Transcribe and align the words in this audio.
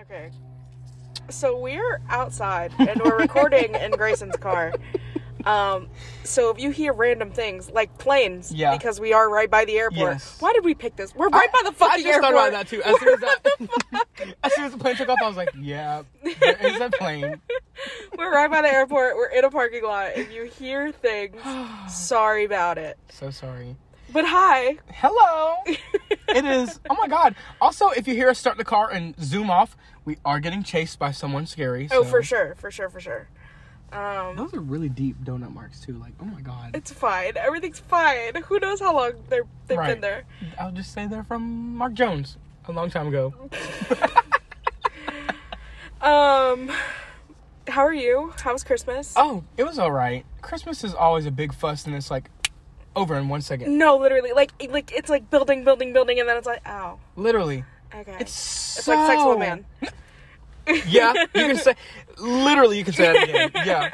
Okay. 0.00 0.30
So 1.30 1.58
we're 1.58 2.00
outside 2.10 2.72
and 2.78 3.00
we're 3.02 3.18
recording 3.18 3.74
in 3.74 3.90
Greysen's 3.96 4.36
car. 4.36 4.72
Um, 5.46 5.88
so 6.22 6.50
if 6.50 6.58
you 6.58 6.70
hear 6.70 6.92
random 6.92 7.30
things 7.30 7.70
like 7.70 7.96
planes, 7.98 8.52
Yeah. 8.52 8.76
because 8.76 8.98
we 8.98 9.12
are 9.12 9.28
right 9.30 9.50
by 9.50 9.64
the 9.64 9.78
airport. 9.78 10.12
Yes. 10.14 10.36
Why 10.40 10.52
did 10.52 10.64
we 10.64 10.74
pick 10.74 10.96
this? 10.96 11.14
We're 11.14 11.28
right 11.28 11.52
by 11.52 11.60
the 11.64 11.72
fucking 11.72 11.92
I 11.92 12.02
just 12.02 12.06
airport. 12.06 12.34
thought 12.34 12.48
about 12.48 12.52
that 12.52 12.68
too. 12.68 12.82
As 12.82 12.98
soon 12.98 13.08
as, 13.14 13.20
that, 13.20 14.34
as 14.44 14.54
soon 14.54 14.64
as 14.64 14.72
the 14.72 14.78
plane 14.78 14.96
took 14.96 15.08
off, 15.08 15.18
I 15.22 15.28
was 15.28 15.36
like, 15.36 15.50
yeah, 15.58 16.02
there 16.22 16.56
is 16.66 16.80
a 16.80 16.90
plane. 16.90 17.40
We're 18.16 18.32
right 18.32 18.50
by 18.50 18.62
the 18.62 18.68
airport. 18.72 19.16
We're 19.16 19.28
in 19.30 19.44
a 19.44 19.50
parking 19.50 19.84
lot. 19.84 20.12
If 20.16 20.32
you 20.32 20.44
hear 20.44 20.92
things, 20.92 21.36
sorry 21.88 22.44
about 22.44 22.78
it. 22.78 22.98
So 23.10 23.30
sorry. 23.30 23.76
But 24.14 24.26
hi. 24.26 24.78
Hello. 24.92 25.56
it 26.28 26.44
is. 26.44 26.78
Oh 26.88 26.94
my 26.94 27.08
god. 27.08 27.34
Also, 27.60 27.90
if 27.90 28.06
you 28.06 28.14
hear 28.14 28.28
us 28.28 28.38
start 28.38 28.56
the 28.58 28.64
car 28.64 28.88
and 28.88 29.20
zoom 29.20 29.50
off, 29.50 29.76
we 30.04 30.18
are 30.24 30.38
getting 30.38 30.62
chased 30.62 31.00
by 31.00 31.10
someone 31.10 31.46
scary. 31.46 31.88
Oh, 31.90 32.04
for 32.04 32.22
sure, 32.22 32.54
for 32.54 32.70
sure, 32.70 32.88
for 32.88 33.00
sure. 33.00 33.28
Um, 33.92 34.36
Those 34.36 34.54
are 34.54 34.60
really 34.60 34.88
deep 34.88 35.16
donut 35.24 35.52
marks 35.52 35.80
too. 35.80 35.94
Like, 35.94 36.12
oh 36.22 36.26
my 36.26 36.40
god. 36.42 36.76
it's 36.76 36.92
fine. 36.92 37.32
Everything's 37.36 37.80
fine. 37.80 38.36
Who 38.44 38.60
knows 38.60 38.78
how 38.78 38.94
long 38.94 39.14
they're 39.28 39.46
they've 39.66 39.78
been 39.78 40.00
there? 40.00 40.22
I'll 40.60 40.70
just 40.70 40.92
say 40.92 41.08
they're 41.08 41.24
from 41.24 41.76
Mark 41.76 41.94
Jones 41.94 42.38
a 42.68 42.72
long 42.72 42.90
time 42.90 43.08
ago. 43.08 43.34
Um, 46.04 46.70
how 47.66 47.80
are 47.80 47.94
you? 47.94 48.34
How 48.38 48.52
was 48.52 48.62
Christmas? 48.62 49.14
Oh, 49.16 49.42
it 49.56 49.64
was 49.64 49.78
all 49.78 49.90
right. 49.90 50.26
Christmas 50.42 50.84
is 50.84 50.92
always 50.92 51.24
a 51.24 51.30
big 51.30 51.54
fuss, 51.54 51.86
and 51.86 51.94
it's 51.96 52.10
like 52.10 52.28
over 52.96 53.16
in 53.16 53.28
one 53.28 53.40
second. 53.42 53.76
No, 53.78 53.96
literally, 53.96 54.32
like 54.32 54.52
like 54.70 54.92
it's 54.92 55.08
like 55.10 55.30
building, 55.30 55.64
building, 55.64 55.92
building, 55.92 56.20
and 56.20 56.28
then 56.28 56.36
it's 56.36 56.46
like, 56.46 56.66
ow, 56.66 56.98
Literally, 57.16 57.64
okay. 57.94 58.16
it's 58.20 58.78
It's 58.78 58.88
like 58.88 59.06
sex 59.06 59.22
with 59.24 59.28
a 59.28 59.32
so- 59.34 59.38
man. 59.38 59.64
Yeah, 60.88 61.12
you 61.12 61.26
can 61.34 61.56
say. 61.56 61.74
Literally, 62.18 62.78
you 62.78 62.84
can 62.84 62.94
say 62.94 63.12
that 63.12 63.28
again. 63.28 63.50
Yeah. 63.66 63.90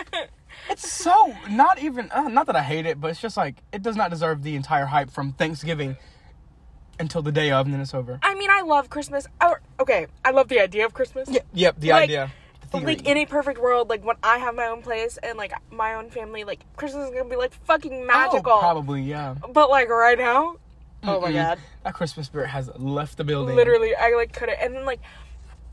It's 0.69 0.89
so 0.89 1.35
not 1.49 1.81
even 1.83 2.09
uh, 2.13 2.29
not 2.29 2.47
that 2.47 2.55
I 2.55 2.63
hate 2.63 2.87
it, 2.87 3.01
but 3.01 3.11
it's 3.11 3.21
just 3.21 3.37
like 3.37 3.57
it 3.73 3.83
does 3.83 3.97
not 3.97 4.09
deserve 4.11 4.45
the 4.45 4.55
entire 4.55 4.87
hype 4.87 5.11
from 5.11 5.33
Thanksgiving 5.33 5.97
until 7.01 7.23
the 7.23 7.33
day 7.33 7.51
of, 7.51 7.67
and 7.67 7.75
then 7.75 7.81
it's 7.81 7.93
over. 7.95 8.21
I 8.23 8.35
mean, 8.37 8.51
I 8.51 8.61
love 8.63 8.89
Christmas. 8.89 9.27
Or, 9.41 9.61
okay, 9.81 10.07
I 10.25 10.31
love 10.31 10.47
the 10.49 10.61
idea 10.61 10.85
of 10.87 10.93
Christmas. 10.95 11.29
Yeah, 11.29 11.41
yep, 11.55 11.81
the 11.81 11.89
Like- 11.91 12.05
idea. 12.05 12.31
But 12.73 12.81
theory. 12.81 12.97
like 12.97 13.07
in 13.07 13.17
a 13.17 13.27
perfect 13.27 13.61
world, 13.61 13.89
like 13.91 14.05
when 14.05 14.17
I 14.23 14.39
have 14.39 14.55
my 14.55 14.67
own 14.67 14.83
place 14.83 15.19
and 15.23 15.37
like 15.37 15.53
my 15.73 15.95
own 15.95 16.09
family, 16.11 16.45
like 16.45 16.61
Christmas 16.77 17.09
is 17.09 17.11
gonna 17.11 17.29
be 17.29 17.37
like 17.37 17.53
fucking 17.65 18.07
magical. 18.07 18.53
Oh, 18.53 18.61
probably, 18.61 19.03
yeah. 19.03 19.35
But 19.53 19.71
like 19.71 19.89
right 19.89 20.19
now, 20.19 20.57
oh 21.03 21.21
my 21.21 21.33
god, 21.33 21.59
That 21.85 21.95
Christmas 21.95 22.27
spirit 22.27 22.49
has 22.49 22.71
left 22.77 23.17
the 23.17 23.25
building. 23.25 23.57
literally, 23.57 23.95
I 23.97 24.11
like 24.15 24.33
couldn't. 24.33 24.59
And 24.61 24.75
then 24.77 24.85
like, 24.87 25.01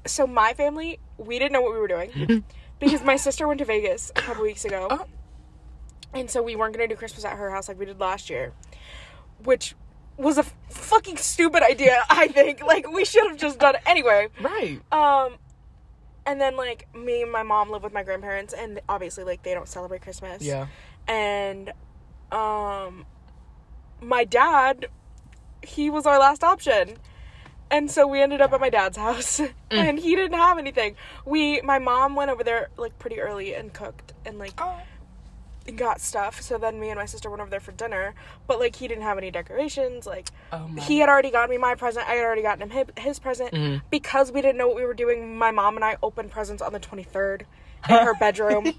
so 0.06 0.26
my 0.26 0.54
family, 0.54 1.00
we 1.18 1.38
didn't 1.38 1.52
know 1.54 1.62
what 1.62 1.74
we 1.74 1.80
were 1.80 1.88
doing 1.88 2.44
because 2.80 3.04
my 3.04 3.16
sister 3.16 3.48
went 3.48 3.60
to 3.60 3.66
Vegas 3.66 4.12
a 4.16 4.22
couple 4.22 4.42
weeks 4.44 4.66
ago, 4.66 4.88
Oh. 4.90 5.06
and 6.14 6.30
so 6.32 6.42
we 6.42 6.56
weren't 6.56 6.74
gonna 6.76 6.88
do 6.88 6.96
Christmas 6.96 7.26
at 7.26 7.38
her 7.38 7.52
house 7.52 7.68
like 7.68 7.78
we 7.78 7.86
did 7.86 8.00
last 8.00 8.30
year, 8.30 8.54
which 9.44 9.76
was 10.18 10.38
a 10.38 10.42
f- 10.42 10.56
fucking 10.72 11.18
stupid 11.18 11.62
idea. 11.62 12.02
I 12.10 12.28
think 12.30 12.64
like 12.64 12.92
we 12.92 13.06
should 13.06 13.28
have 13.28 13.38
just 13.38 13.60
done 13.60 13.76
it 13.76 13.82
anyway. 13.86 14.30
Right. 14.42 14.80
Um, 14.92 15.34
and 16.28 16.40
then 16.40 16.56
like 16.58 16.94
me 16.94 17.24
and 17.24 17.32
my 17.32 17.42
mom 17.42 17.72
live 17.72 17.84
with 17.84 17.94
my 17.94 18.04
grandparents, 18.04 18.54
and 18.54 18.80
obviously 18.88 19.24
like 19.24 19.42
they 19.42 19.54
don't 19.54 19.68
celebrate 19.68 20.02
Christmas. 20.02 20.44
Yeah. 20.44 20.68
And, 21.08 21.72
um, 22.32 23.06
my 24.02 24.26
dad, 24.26 24.88
he 25.64 25.90
was 25.90 26.06
our 26.06 26.20
last 26.20 26.44
option. 26.44 26.98
And 27.70 27.90
so 27.92 28.08
we 28.08 28.22
ended 28.22 28.40
up 28.40 28.54
at 28.54 28.62
my 28.62 28.70
dad's 28.70 28.98
house, 28.98 29.42
and 29.72 30.00
he 30.00 30.16
didn't 30.16 30.38
have 30.38 30.58
anything. 30.58 30.96
We, 31.26 31.62
my 31.62 31.80
mom 31.80 32.16
went 32.16 32.30
over 32.32 32.44
there 32.44 32.70
like 32.78 32.98
pretty 33.00 33.20
early 33.20 33.56
and 33.56 33.74
cooked 33.74 34.14
and 34.26 34.38
like 34.38 34.54
Oh. 34.58 34.78
Got 35.76 36.00
stuff. 36.00 36.42
So 36.42 36.58
then 36.58 36.80
me 36.80 36.90
and 36.90 36.98
my 37.00 37.06
sister 37.06 37.30
went 37.30 37.42
over 37.42 37.50
there 37.50 37.60
for 37.60 37.72
dinner, 37.74 38.14
but 38.48 38.60
like 38.60 38.76
he 38.76 38.88
didn't 38.88 39.04
have 39.04 39.18
any 39.18 39.32
decorations. 39.32 40.06
Like 40.06 40.30
Oh 40.52 40.68
he 40.80 41.00
had 41.00 41.10
already 41.10 41.30
gotten 41.32 41.50
me 41.50 41.58
my 41.58 41.76
present. 41.76 42.08
I 42.08 42.14
had 42.14 42.24
already 42.24 42.42
gotten 42.42 42.70
him 42.70 42.88
his, 42.96 43.04
his 43.04 43.20
present 43.20 43.52
Mhm. 43.54 43.82
because 43.90 44.32
we 44.32 44.42
didn't 44.42 44.58
know 44.58 44.68
what 44.68 44.78
we 44.78 44.86
were 44.86 44.94
doing. 44.94 45.38
My 45.38 45.52
mom 45.52 45.76
and 45.76 45.84
I 45.84 45.98
opened 46.02 46.32
presents 46.32 46.62
on 46.62 46.72
the 46.74 46.80
twenty 46.80 47.04
third 47.04 47.46
in 47.90 47.96
her 47.96 48.14
bedroom, 48.20 48.74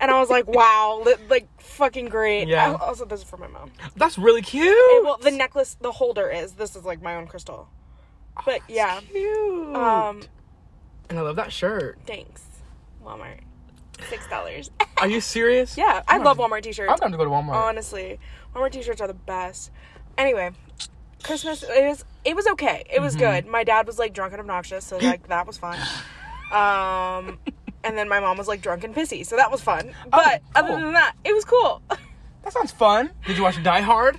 and 0.00 0.10
I 0.10 0.18
was 0.18 0.28
like, 0.30 0.46
"Wow, 0.48 1.02
li- 1.04 1.14
like 1.30 1.46
fucking 1.60 2.06
great." 2.08 2.48
Yeah. 2.48 2.72
I- 2.72 2.74
also, 2.86 3.04
this 3.04 3.20
is 3.20 3.28
for 3.28 3.36
my 3.36 3.46
mom. 3.48 3.70
That's 3.96 4.18
really 4.18 4.42
cute. 4.42 4.66
And, 4.96 5.04
well, 5.04 5.16
the 5.18 5.30
necklace, 5.30 5.76
the 5.80 5.92
holder 5.92 6.28
is. 6.30 6.52
This 6.54 6.74
is 6.76 6.84
like 6.84 7.00
my 7.02 7.14
own 7.14 7.26
crystal. 7.28 7.68
But 8.44 8.60
yeah, 8.68 9.00
Cute. 9.10 9.76
um, 9.76 10.22
and 11.10 11.18
I 11.18 11.22
love 11.22 11.36
that 11.36 11.52
shirt. 11.52 11.98
thanks, 12.06 12.42
Walmart, 13.04 13.40
six 14.08 14.26
dollars. 14.28 14.70
Are 14.98 15.08
you 15.08 15.20
serious? 15.20 15.76
yeah, 15.78 16.02
I 16.08 16.18
love 16.18 16.38
Walmart 16.38 16.62
t-shirts. 16.62 16.90
I'm 16.92 16.98
going 16.98 17.12
to 17.12 17.18
go 17.18 17.24
to 17.24 17.30
Walmart. 17.30 17.54
Honestly, 17.54 18.18
Walmart 18.54 18.72
t-shirts 18.72 19.00
are 19.00 19.08
the 19.08 19.14
best. 19.14 19.70
Anyway, 20.18 20.50
Christmas 21.22 21.62
it 21.62 21.84
was 21.88 22.04
it 22.24 22.36
was 22.36 22.46
okay. 22.48 22.84
It 22.88 22.94
Mm-hmm. 22.96 23.04
was 23.04 23.16
good. 23.16 23.46
My 23.46 23.64
dad 23.64 23.86
was 23.86 23.98
like 23.98 24.12
drunk 24.12 24.32
and 24.32 24.40
obnoxious, 24.40 24.84
so 24.84 24.98
like 24.98 25.28
that 25.28 25.46
was 25.46 25.58
fun. 25.58 25.78
Um, 26.52 27.38
and 27.82 27.96
then 27.96 28.10
my 28.10 28.20
mom 28.20 28.36
was 28.36 28.46
like 28.46 28.60
drunk 28.60 28.84
and 28.84 28.94
pissy, 28.94 29.24
so 29.24 29.36
that 29.36 29.50
was 29.50 29.62
fun. 29.62 29.94
But 30.10 30.42
other 30.54 30.68
cool. 30.68 30.80
than 30.80 30.92
that, 30.92 31.14
it 31.24 31.34
was 31.34 31.46
cool. 31.46 31.80
that 31.88 32.52
sounds 32.52 32.70
fun. 32.70 33.10
Did 33.26 33.38
you 33.38 33.42
watch 33.42 33.62
Die 33.62 33.80
Hard? 33.80 34.18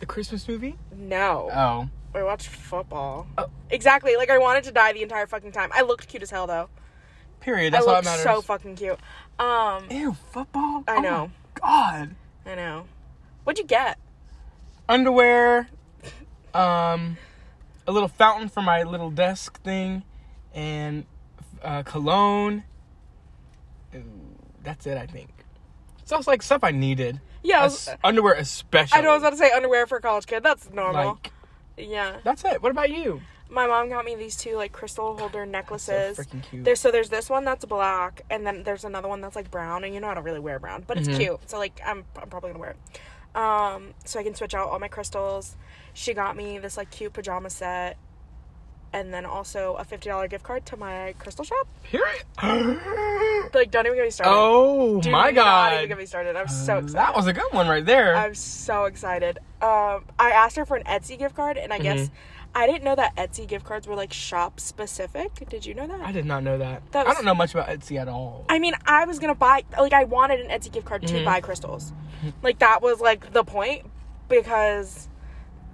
The 0.00 0.06
Christmas 0.06 0.48
movie? 0.48 0.76
no, 0.96 1.50
Oh. 1.54 1.88
I 2.18 2.22
watched 2.22 2.48
football. 2.48 3.26
Oh. 3.36 3.48
Exactly. 3.68 4.16
Like 4.16 4.30
I 4.30 4.38
wanted 4.38 4.64
to 4.64 4.72
die 4.72 4.94
the 4.94 5.02
entire 5.02 5.26
fucking 5.26 5.52
time. 5.52 5.68
I 5.74 5.82
looked 5.82 6.08
cute 6.08 6.22
as 6.22 6.30
hell 6.30 6.46
though. 6.46 6.70
Period. 7.46 7.72
That's 7.74 7.86
I 7.86 7.88
all 7.88 8.02
that 8.02 8.04
matters. 8.04 8.24
so 8.24 8.42
fucking 8.42 8.74
cute. 8.74 8.98
Um, 9.38 9.84
Ew, 9.88 10.14
football? 10.32 10.82
I 10.88 10.96
Oh 10.96 11.00
know. 11.00 11.30
God. 11.54 12.16
I 12.44 12.54
know. 12.56 12.86
What'd 13.44 13.60
you 13.60 13.64
get? 13.64 13.98
Underwear, 14.88 15.68
um, 16.54 17.16
a 17.86 17.92
little 17.92 18.08
fountain 18.08 18.48
for 18.48 18.62
my 18.62 18.82
little 18.82 19.12
desk 19.12 19.62
thing, 19.62 20.02
and 20.56 21.04
uh, 21.62 21.84
cologne. 21.84 22.64
Ooh, 23.94 24.02
That's 24.64 24.84
it, 24.88 24.98
I 24.98 25.06
think. 25.06 25.30
Sounds 26.04 26.26
like 26.26 26.42
stuff 26.42 26.64
I 26.64 26.72
needed. 26.72 27.20
Yeah, 27.44 27.62
was, 27.62 27.88
underwear 28.02 28.34
especially. 28.34 28.98
I 28.98 29.02
know 29.02 29.10
I 29.10 29.14
was 29.14 29.22
about 29.22 29.30
to 29.30 29.36
say 29.36 29.52
underwear 29.52 29.86
for 29.86 29.98
a 29.98 30.00
college 30.00 30.26
kid. 30.26 30.42
That's 30.42 30.68
normal. 30.72 31.20
Like, 31.22 31.30
yeah. 31.76 32.16
that's 32.24 32.44
it. 32.44 32.60
What 32.60 32.72
about 32.72 32.90
you? 32.90 33.20
My 33.48 33.66
mom 33.66 33.88
got 33.88 34.04
me 34.04 34.14
these 34.16 34.36
two 34.36 34.56
like 34.56 34.72
crystal 34.72 35.16
holder 35.16 35.46
necklaces. 35.46 36.16
So 36.16 36.22
freaking 36.24 36.42
cute. 36.42 36.64
There's 36.64 36.80
so 36.80 36.90
there's 36.90 37.08
this 37.10 37.30
one 37.30 37.44
that's 37.44 37.64
black, 37.64 38.22
and 38.28 38.46
then 38.46 38.62
there's 38.64 38.84
another 38.84 39.08
one 39.08 39.20
that's 39.20 39.36
like 39.36 39.50
brown. 39.50 39.84
And 39.84 39.94
you 39.94 40.00
know 40.00 40.08
I 40.08 40.14
don't 40.14 40.24
really 40.24 40.40
wear 40.40 40.58
brown, 40.58 40.84
but 40.86 40.98
it's 40.98 41.08
Mhm. 41.08 41.16
cute. 41.16 41.40
So 41.50 41.58
like 41.58 41.80
I'm 41.86 42.04
I'm 42.20 42.28
probably 42.28 42.50
gonna 42.50 42.60
wear 42.60 42.70
it. 42.70 43.36
Um, 43.38 43.94
so 44.04 44.18
I 44.18 44.22
can 44.24 44.34
switch 44.34 44.54
out 44.54 44.68
all 44.68 44.78
my 44.78 44.88
crystals. 44.88 45.56
She 45.92 46.12
got 46.14 46.36
me 46.36 46.58
this 46.58 46.76
like 46.76 46.90
cute 46.90 47.12
pajama 47.12 47.50
set, 47.50 47.96
and 48.92 49.12
then 49.14 49.24
also 49.26 49.74
a 49.78 49.84
fifty 49.84 50.08
dollar 50.08 50.26
gift 50.26 50.42
card 50.44 50.66
to 50.66 50.76
my 50.76 51.14
crystal 51.18 51.44
shop. 51.44 51.68
Period. 51.84 52.24
Like 53.54 53.70
don't 53.70 53.86
even 53.86 53.96
get 53.96 54.04
me 54.04 54.10
started. 54.10 54.32
oh 54.34 55.00
Do 55.00 55.10
my 55.10 55.30
god! 55.30 55.70
not 55.70 55.74
even 55.74 55.88
get 55.88 55.98
me 55.98 56.06
started. 56.06 56.34
I'm 56.36 56.48
so 56.48 56.78
excited. 56.78 56.96
That 56.96 57.14
was 57.14 57.26
a 57.26 57.32
good 57.32 57.52
one 57.52 57.68
right 57.68 57.84
there. 57.84 58.16
I'm 58.16 58.34
so 58.34 58.84
excited. 58.84 59.38
Um, 59.62 60.04
I 60.18 60.30
asked 60.34 60.56
her 60.56 60.66
for 60.66 60.76
an 60.76 60.82
Etsy 60.84 61.16
gift 61.18 61.36
card, 61.36 61.56
and 61.56 61.72
I 61.72 61.78
guess 61.78 62.08
Mhm. 62.08 62.10
I 62.56 62.66
didn't 62.66 62.84
know 62.84 62.94
that 62.94 63.14
Etsy 63.16 63.46
gift 63.46 63.66
cards 63.66 63.86
were 63.86 63.94
like 63.94 64.14
shop 64.14 64.60
specific. 64.60 65.46
Did 65.50 65.66
you 65.66 65.74
know 65.74 65.86
that? 65.86 66.00
I 66.00 66.10
did 66.10 66.24
not 66.24 66.42
know 66.42 66.56
that. 66.56 66.90
That 66.92 67.06
I 67.06 67.12
don't 67.12 67.26
know 67.26 67.34
much 67.34 67.52
about 67.54 67.68
Etsy 67.68 67.98
at 68.00 68.08
all. 68.08 68.46
I 68.48 68.58
mean, 68.58 68.72
I 68.86 69.04
was 69.04 69.18
gonna 69.18 69.34
buy 69.34 69.64
like 69.78 69.92
I 69.92 70.04
wanted 70.04 70.40
an 70.40 70.48
Etsy 70.48 70.72
gift 70.72 70.86
card 70.86 71.06
to 71.06 71.14
Mhm. 71.14 71.24
buy 71.26 71.40
crystals. 71.42 71.92
Like 72.42 72.58
that 72.60 72.80
was 72.80 72.98
like 73.00 73.32
the 73.34 73.44
point 73.44 73.84
because 74.30 75.08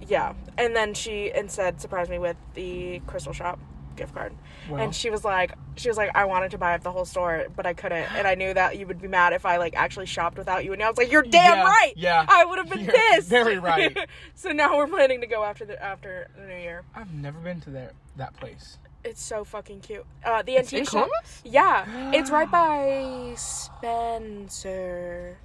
yeah. 0.09 0.33
And 0.59 0.75
then 0.75 0.93
she 0.95 1.31
instead 1.33 1.81
surprised 1.81 2.11
me 2.11 2.19
with 2.19 2.37
the 2.55 3.01
crystal 3.07 3.33
shop 3.33 3.61
gift 3.97 4.15
card. 4.15 4.33
And 4.71 4.95
she 4.95 5.11
was 5.11 5.25
like 5.25 5.53
she 5.77 5.89
was 5.89 5.97
like 5.97 6.11
I 6.15 6.25
wanted 6.25 6.53
to 6.53 6.59
buy 6.59 6.75
up 6.75 6.83
the 6.83 6.93
whole 6.93 7.05
store, 7.05 7.47
but 7.57 7.67
I 7.67 7.75
couldn't. 7.75 8.11
And 8.15 8.27
I 8.27 8.35
knew 8.35 8.55
that 8.55 8.79
you 8.79 8.87
would 8.87 9.01
be 9.03 9.09
mad 9.09 9.33
if 9.33 9.45
I 9.45 9.57
like 9.57 9.75
actually 9.77 10.07
shopped 10.07 10.39
without 10.39 10.65
you. 10.65 10.73
And 10.73 10.83
I 10.83 10.89
was 10.89 10.97
like, 10.99 11.11
"You're 11.11 11.23
damn 11.23 11.59
Yeah, 11.59 11.65
right." 11.65 11.93
yeah. 11.97 12.27
I 12.29 12.45
would 12.45 12.59
have 12.59 12.69
been 12.71 12.81
You're 12.85 12.93
pissed. 12.93 13.29
very 13.29 13.59
right. 13.59 13.97
so 14.35 14.51
now 14.51 14.77
we're 14.77 14.87
planning 14.87 15.21
to 15.21 15.27
go 15.27 15.43
after 15.45 15.65
the 15.65 15.83
after 15.83 16.29
the 16.37 16.47
new 16.47 16.57
year. 16.57 16.85
I've 16.95 17.13
never 17.13 17.39
been 17.41 17.61
to 17.63 17.71
there 17.71 17.93
that 18.17 18.35
place. 18.37 18.79
It's 19.05 19.23
so 19.23 19.45
fucking 19.45 19.81
cute. 19.81 20.07
Uh 20.25 20.43
the 20.43 20.59
antique 20.59 20.89
shop. 20.89 21.09
Yeah, 21.45 22.13
it's 22.15 22.31
right 22.31 22.51
by 22.61 23.35
Spencer. 23.37 25.39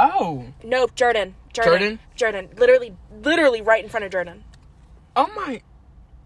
Oh. 0.00 0.44
Nope, 0.62 0.94
Jordan. 0.94 1.34
Jordan. 1.52 1.98
Jordan. 2.14 2.48
Literally, 2.56 2.94
literally 3.22 3.62
right 3.62 3.82
in 3.82 3.90
front 3.90 4.04
of 4.04 4.12
Jordan. 4.12 4.44
Oh 5.16 5.26
my. 5.34 5.62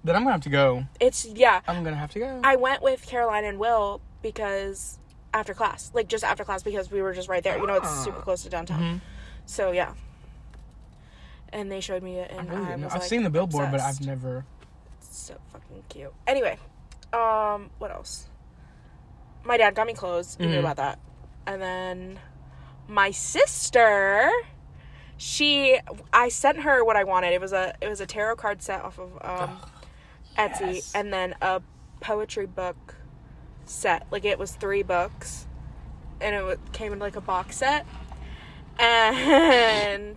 Then 0.04 0.16
I'm 0.16 0.22
gonna 0.22 0.32
have 0.32 0.40
to 0.42 0.50
go. 0.50 0.84
It's 1.00 1.24
yeah. 1.26 1.60
I'm 1.68 1.84
gonna 1.84 1.96
have 1.96 2.10
to 2.12 2.18
go. 2.18 2.40
I 2.42 2.56
went 2.56 2.82
with 2.82 3.06
Caroline 3.06 3.44
and 3.44 3.58
Will 3.58 4.00
because 4.22 4.98
after 5.32 5.54
class, 5.54 5.90
like 5.94 6.08
just 6.08 6.24
after 6.24 6.44
class, 6.44 6.62
because 6.62 6.90
we 6.90 7.00
were 7.02 7.12
just 7.12 7.28
right 7.28 7.42
there. 7.42 7.56
You 7.58 7.66
know, 7.66 7.74
it's 7.74 7.86
Ah. 7.88 8.02
super 8.04 8.20
close 8.20 8.42
to 8.42 8.48
downtown. 8.50 8.80
Mhm. 8.82 9.00
So 9.46 9.70
yeah. 9.72 9.94
And 11.52 11.70
they 11.70 11.80
showed 11.80 12.02
me 12.02 12.18
it, 12.18 12.32
I 12.32 12.42
really 12.44 12.72
I 12.72 12.76
was, 12.76 12.84
I've 12.86 12.92
like, 13.00 13.02
seen 13.02 13.22
the 13.24 13.30
billboard, 13.30 13.70
but. 13.70 13.80
I've 13.80 14.00
never. 14.04 14.44
so 15.00 15.34
fucking 15.52 15.82
cute. 15.88 16.12
Anyway, 16.26 16.58
Um, 17.12 17.68
what 17.78 17.90
else? 17.90 18.26
My 19.44 19.58
dad 19.58 19.74
got 19.74 19.86
me 19.86 19.92
clothes. 19.92 20.36
You 20.40 20.46
knew 20.46 20.56
Mhm. 20.56 20.60
about 20.60 20.76
that. 20.76 20.98
And 21.46 21.60
then 21.60 22.18
my 22.88 23.10
sister, 23.10 24.30
she, 25.18 25.78
I 26.12 26.28
sent 26.30 26.60
her 26.62 26.82
what 26.84 26.96
I 26.96 27.04
wanted. 27.04 27.34
It 27.34 27.40
was 27.42 27.52
a, 27.52 27.74
it 27.82 27.88
was 27.88 28.00
a 28.00 28.06
tarot 28.06 28.36
card 28.36 28.62
set 28.62 28.80
off 28.82 28.98
of 28.98 29.10
um, 29.20 29.58
Etsy, 30.36 30.74
yes. 30.74 30.92
and 30.94 31.12
then 31.12 31.34
a 31.42 31.62
poetry 32.00 32.46
book 32.46 32.94
set. 33.64 34.06
Like 34.10 34.24
it 34.24 34.38
was 34.38 34.52
three 34.52 34.82
books, 34.82 35.46
and 36.20 36.34
it 36.34 36.60
came 36.72 36.92
in 36.92 36.98
like 36.98 37.16
a 37.16 37.20
box 37.20 37.56
set, 37.56 37.86
and 38.78 40.16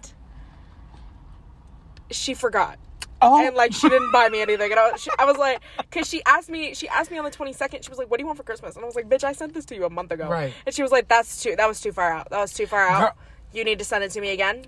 she 2.12 2.34
forgot. 2.34 2.78
Oh, 3.22 3.46
and 3.46 3.56
like 3.56 3.74
she 3.74 3.88
didn't 3.90 4.12
buy 4.12 4.30
me 4.30 4.42
anything. 4.42 4.72
And 4.72 4.80
I 4.80 4.92
was, 4.92 5.02
she, 5.02 5.10
I 5.18 5.26
was 5.26 5.38
like 5.38 5.62
because 5.78 6.08
she 6.08 6.22
asked 6.26 6.50
me 6.50 6.74
she 6.74 6.88
asked 6.90 7.12
me 7.12 7.18
on 7.18 7.24
the 7.24 7.32
22nd 7.32 7.84
she 7.84 7.90
was 7.90 7.98
like 7.98 8.10
what 8.10 8.18
do 8.18 8.24
you 8.24 8.28
want 8.28 8.38
for 8.38 8.44
christmas? 8.44 8.76
And 8.76 8.84
i 8.84 8.86
was 8.86 8.96
like 8.96 9.10
bitch 9.10 9.24
i 9.24 9.32
sent 9.32 9.54
this 9.54 9.66
to 9.66 9.76
you 9.76 9.86
a 9.86 9.90
month 9.90 10.12
ago. 10.12 10.28
Right. 10.28 10.54
and 10.66 10.76
she 10.76 10.82
was 10.82 10.92
like 10.92 11.08
that's 11.08 11.42
too 11.42 11.56
that 11.56 11.68
was 11.68 11.80
too 11.82 11.92
far 11.92 12.12
out. 12.12 12.30
That 12.30 12.42
was 12.42 12.54
too 12.54 12.68
far 12.68 12.88
out. 12.88 13.16
You 13.54 13.64
need 13.64 13.80
to 13.80 13.86
send 13.86 14.04
it 14.04 14.12
to 14.12 14.22
me 14.22 14.32
again. 14.32 14.66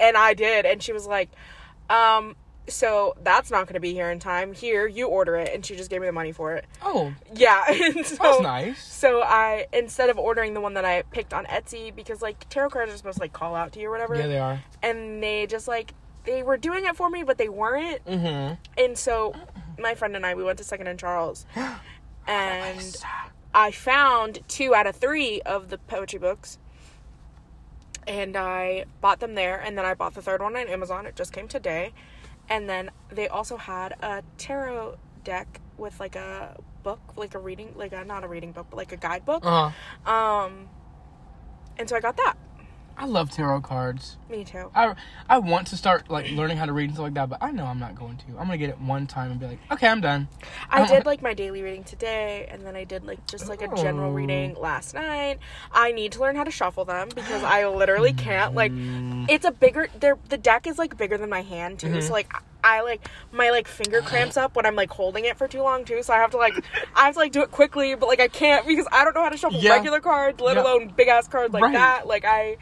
And 0.00 0.16
i 0.16 0.34
did. 0.34 0.64
And 0.64 0.82
she 0.82 0.92
was 0.92 1.06
like 1.06 1.30
um 1.90 2.36
so 2.66 3.14
that's 3.22 3.50
not 3.50 3.66
going 3.66 3.74
to 3.74 3.80
be 3.80 3.92
here 3.92 4.10
in 4.10 4.18
time. 4.18 4.54
Here 4.54 4.86
you 4.86 5.06
order 5.08 5.36
it 5.36 5.50
and 5.54 5.64
she 5.64 5.76
just 5.76 5.90
gave 5.90 6.00
me 6.00 6.06
the 6.06 6.12
money 6.12 6.32
for 6.32 6.54
it. 6.54 6.64
Oh, 6.82 7.12
yeah 7.34 7.64
and 7.68 8.06
so 8.06 8.16
that's 8.16 8.40
nice. 8.42 8.82
so 8.82 9.20
i 9.22 9.66
instead 9.72 10.08
of 10.10 10.18
ordering 10.18 10.54
the 10.54 10.60
one 10.60 10.74
that 10.74 10.84
i 10.84 11.02
picked 11.10 11.34
on 11.34 11.44
etsy 11.46 11.94
because 11.94 12.22
like 12.22 12.48
tarot 12.48 12.70
cards 12.70 12.92
are 12.92 12.96
supposed 12.96 13.16
to 13.18 13.22
like 13.22 13.32
call 13.32 13.54
out 13.54 13.72
to 13.72 13.80
you 13.80 13.88
or 13.88 13.90
whatever. 13.90 14.14
Yeah, 14.16 14.26
they 14.26 14.38
are. 14.38 14.62
and 14.82 15.22
they 15.22 15.46
just 15.46 15.68
like 15.68 15.92
they 16.24 16.42
were 16.42 16.56
doing 16.56 16.84
it 16.86 16.96
for 16.96 17.10
me 17.10 17.22
but 17.22 17.36
they 17.38 17.48
weren't. 17.48 18.04
Mm-hmm. 18.06 18.54
and 18.78 18.96
so 18.98 19.34
my 19.78 19.94
friend 19.94 20.16
and 20.16 20.24
I 20.24 20.34
we 20.34 20.44
went 20.44 20.58
to 20.58 20.64
Second 20.64 20.86
and 20.86 20.98
Charles. 20.98 21.46
And 22.26 22.96
I 23.52 23.70
found 23.70 24.38
two 24.48 24.74
out 24.74 24.86
of 24.86 24.96
three 24.96 25.42
of 25.42 25.68
the 25.68 25.76
poetry 25.76 26.18
books. 26.18 26.58
And 28.06 28.36
I 28.36 28.84
bought 29.00 29.20
them 29.20 29.34
there 29.34 29.58
and 29.60 29.76
then 29.78 29.84
I 29.84 29.94
bought 29.94 30.14
the 30.14 30.22
third 30.22 30.40
one 30.42 30.56
on 30.56 30.66
Amazon. 30.68 31.06
It 31.06 31.16
just 31.16 31.32
came 31.32 31.48
today 31.48 31.92
and 32.48 32.68
then 32.68 32.90
they 33.10 33.28
also 33.28 33.56
had 33.56 33.92
a 34.02 34.22
tarot 34.38 34.98
deck 35.22 35.60
with 35.78 35.98
like 36.00 36.16
a 36.16 36.56
book 36.82 37.00
like 37.16 37.34
a 37.34 37.38
reading 37.38 37.72
like 37.76 37.92
a 37.92 38.04
not 38.04 38.24
a 38.24 38.28
reading 38.28 38.52
book 38.52 38.66
but 38.70 38.76
like 38.76 38.92
a 38.92 38.96
guidebook. 38.96 39.44
Uh, 39.44 39.70
um 40.08 40.68
and 41.78 41.88
so 41.88 41.96
I 41.96 42.00
got 42.00 42.16
that 42.18 42.36
I 42.96 43.06
love 43.06 43.30
tarot 43.30 43.60
cards. 43.62 44.16
me 44.30 44.44
too 44.44 44.70
I 44.74 44.94
I 45.28 45.38
want 45.38 45.66
to 45.68 45.76
start 45.76 46.08
like 46.10 46.30
learning 46.30 46.56
how 46.56 46.66
to 46.66 46.72
read 46.72 46.84
and 46.84 46.94
stuff 46.94 47.04
like 47.04 47.14
that, 47.14 47.28
but 47.28 47.38
I 47.42 47.50
know 47.50 47.64
I'm 47.66 47.78
not 47.80 47.94
going 47.96 48.16
to. 48.18 48.24
I'm 48.38 48.46
gonna 48.46 48.56
get 48.58 48.70
it 48.70 48.80
one 48.80 49.06
time 49.06 49.30
and 49.32 49.40
be 49.40 49.46
like, 49.46 49.58
okay, 49.72 49.88
I'm 49.88 50.00
done. 50.00 50.28
I 50.70 50.78
don't- 50.78 50.88
did 50.88 51.06
like 51.06 51.20
my 51.22 51.34
daily 51.34 51.62
reading 51.62 51.84
today, 51.84 52.46
and 52.50 52.64
then 52.64 52.76
I 52.76 52.84
did 52.84 53.04
like 53.04 53.26
just 53.26 53.48
like 53.48 53.62
a 53.62 53.74
general 53.76 54.10
Oh. 54.10 54.14
reading 54.14 54.54
last 54.54 54.94
night. 54.94 55.38
I 55.72 55.92
need 55.92 56.12
to 56.12 56.20
learn 56.20 56.36
how 56.36 56.44
to 56.44 56.50
shuffle 56.50 56.84
them 56.84 57.08
because 57.14 57.42
I 57.42 57.66
literally 57.68 58.12
can't. 58.12 58.54
Like, 58.54 58.72
Mm. 58.72 59.26
it's 59.28 59.44
a 59.44 59.50
bigger. 59.52 59.88
There, 59.98 60.16
the 60.28 60.38
deck 60.38 60.66
is 60.66 60.78
like 60.78 60.96
bigger 60.96 61.18
than 61.18 61.30
my 61.30 61.42
hand 61.42 61.78
too. 61.80 61.88
Mm-hmm. 61.88 62.00
So 62.00 62.12
like, 62.12 62.32
I 62.62 62.80
like 62.82 63.06
my 63.32 63.50
like 63.50 63.66
finger 63.68 64.00
cramps 64.00 64.36
up 64.36 64.56
when 64.56 64.64
I'm 64.66 64.74
like 64.76 64.90
holding 64.90 65.24
it 65.26 65.36
for 65.36 65.46
too 65.48 65.60
long 65.62 65.84
too. 65.84 66.02
So 66.02 66.12
I 66.14 66.16
have 66.18 66.30
to 66.30 66.36
like, 66.38 66.54
I 66.94 67.06
have 67.06 67.14
to 67.14 67.20
like 67.20 67.32
do 67.32 67.42
it 67.42 67.50
quickly, 67.50 67.94
but 67.94 68.08
like 68.08 68.20
I 68.20 68.28
can't 68.28 68.66
because 68.66 68.86
I 68.92 69.04
don't 69.04 69.14
know 69.14 69.22
how 69.22 69.28
to 69.30 69.36
shuffle 69.36 69.58
Yeah. 69.60 69.72
regular 69.74 70.00
cards, 70.00 70.40
let 70.40 70.56
Yeah. 70.56 70.62
alone 70.62 70.92
big 70.96 71.08
ass 71.08 71.28
cards 71.28 71.52
like 71.52 71.62
Right. 71.62 71.72
that. 71.74 72.06
Like 72.06 72.24
I. 72.24 72.56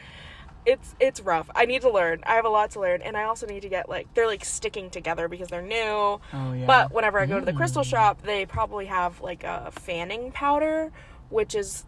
It's 0.64 0.94
it's 1.00 1.20
rough. 1.20 1.50
I 1.56 1.64
need 1.64 1.82
to 1.82 1.90
learn. 1.90 2.22
I 2.24 2.34
have 2.36 2.44
a 2.44 2.48
lot 2.48 2.70
to 2.72 2.80
learn, 2.80 3.02
and 3.02 3.16
I 3.16 3.24
also 3.24 3.46
need 3.46 3.62
to 3.62 3.68
get 3.68 3.88
like 3.88 4.12
they're 4.14 4.26
like 4.28 4.44
sticking 4.44 4.90
together 4.90 5.26
because 5.28 5.48
they're 5.48 5.60
new. 5.62 5.80
Oh 5.86 6.20
yeah. 6.32 6.66
But 6.66 6.92
whenever 6.92 7.18
I 7.18 7.26
go 7.26 7.40
to 7.40 7.44
the 7.44 7.52
Mm. 7.52 7.56
crystal 7.56 7.82
shop, 7.82 8.22
they 8.22 8.46
probably 8.46 8.86
have 8.86 9.20
like 9.20 9.42
a 9.44 9.70
fanning 9.72 10.30
powder, 10.30 10.92
which 11.30 11.54
is 11.56 11.84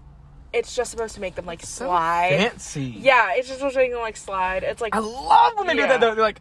it's 0.53 0.75
just 0.75 0.91
supposed 0.91 1.15
to 1.15 1.21
make 1.21 1.35
them 1.37 1.47
like 1.47 1.61
so 1.62 1.87
slide. 1.87 2.37
fancy. 2.38 2.94
Yeah, 2.99 3.32
it's 3.35 3.47
just 3.49 3.61
supposed 3.61 3.75
to 3.75 3.81
make 3.81 3.93
them 3.93 4.00
like 4.00 4.17
slide. 4.17 4.62
It's 4.65 4.81
like 4.81 4.94
I 4.97 4.99
love 4.99 5.53
when 5.56 5.67
they 5.69 5.75
Yeah. 5.76 5.82
do 5.82 5.88
that. 5.88 6.00
Though. 6.00 6.15
They're 6.17 6.25
like, 6.25 6.41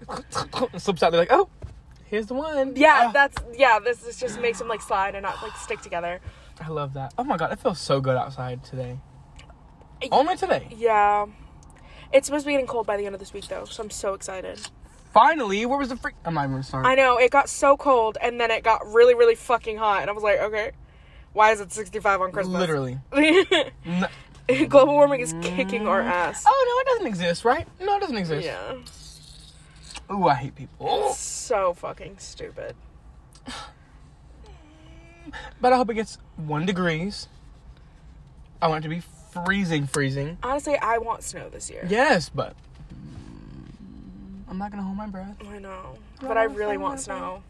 slips 0.80 1.03
out. 1.03 1.12
They're 1.12 1.21
like, 1.21 1.31
oh, 1.31 1.50
here's 2.06 2.25
the 2.27 2.33
one. 2.35 2.75
yeah, 2.75 3.06
Ah, 3.07 3.12
that's 3.12 3.38
yeah. 3.56 3.77
This 3.80 4.03
is 4.07 4.19
just 4.19 4.39
makes 4.39 4.57
them 4.57 4.68
like 4.68 4.81
slide 4.81 5.13
and 5.13 5.21
not 5.24 5.41
like 5.44 5.56
stick 5.57 5.81
together. 5.81 6.19
I 6.59 6.69
love 6.69 6.94
that. 6.94 7.13
Oh 7.18 7.24
my 7.24 7.38
god, 7.38 7.51
it 7.51 7.59
feels 7.59 7.80
so 7.80 8.01
good 8.01 8.15
outside 8.15 8.63
today. 8.63 8.97
Only 10.12 10.35
today. 10.35 10.68
Yeah, 10.75 11.27
it's 12.13 12.27
supposed 12.27 12.44
to 12.44 12.48
be 12.48 12.54
getting 12.54 12.68
cold 12.68 12.86
by 12.86 12.98
the 12.98 13.06
end 13.06 13.15
of 13.15 13.19
this 13.19 13.33
week 13.33 13.48
though, 13.48 13.65
so 13.65 13.83
I'm 13.83 13.89
so 13.89 14.13
excited. 14.13 14.60
Finally, 15.13 15.65
where 15.65 15.77
was 15.77 15.89
the 15.89 15.98
freak? 15.98 16.15
I'm 16.25 16.33
not 16.33 16.50
even 16.50 16.63
gonna. 16.71 16.88
I 16.88 16.95
know 16.95 17.18
it 17.18 17.31
got 17.31 17.50
so 17.50 17.77
cold 17.77 18.18
and 18.21 18.39
then 18.39 18.51
it 18.51 18.63
got 18.63 18.86
really 18.88 19.15
really 19.15 19.36
fucking 19.36 19.77
hot, 19.77 20.01
and 20.01 20.10
I 20.10 20.13
was 20.13 20.24
like, 20.24 20.39
okay, 20.39 20.71
why 21.33 21.51
is 21.51 21.60
it 21.60 21.71
65 21.71 22.21
on 22.21 22.31
Christmas? 22.31 22.60
Literally. 22.60 23.00
No. 23.86 24.07
Global 24.68 24.94
warming 24.94 25.21
is 25.21 25.33
kicking 25.42 25.88
our 25.88 26.01
mm. 26.01 26.07
ass. 26.07 26.44
Oh 26.45 26.65
no, 26.68 26.81
it 26.81 26.94
doesn't 26.94 27.07
exist, 27.07 27.45
right? 27.45 27.65
No, 27.80 27.95
it 27.95 28.01
doesn't 28.01 28.18
exist. 28.18 28.45
Yeah. 28.45 28.75
Ooh, 30.13 30.27
I 30.27 30.36
hate 30.36 30.56
people. 30.56 31.13
So 31.13 31.74
fucking 31.74 32.18
stupid. 32.19 32.75
But 35.62 35.74
I 35.74 35.77
hope 35.77 35.89
it 35.89 35.95
gets 35.95 36.18
one 36.36 36.66
degrees. 36.66 37.27
I 38.62 38.68
want 38.68 38.83
it 38.83 38.89
to 38.89 38.94
be 38.94 39.01
freezing, 39.45 39.88
freezing. 39.88 40.38
Honestly, 40.44 40.77
I 40.77 40.97
want 40.97 41.24
snow 41.24 41.50
this 41.50 41.69
year. 41.69 41.85
Yes, 41.89 42.30
but 42.30 42.56
I'm 44.50 44.57
not 44.57 44.71
gonna 44.71 44.83
hold 44.83 44.97
my 44.97 45.07
breath. 45.07 45.35
I 45.50 45.59
know, 45.59 45.97
but 46.21 46.38
I 46.38 46.44
really 46.44 46.77
want 46.77 47.00
snow. 47.00 47.44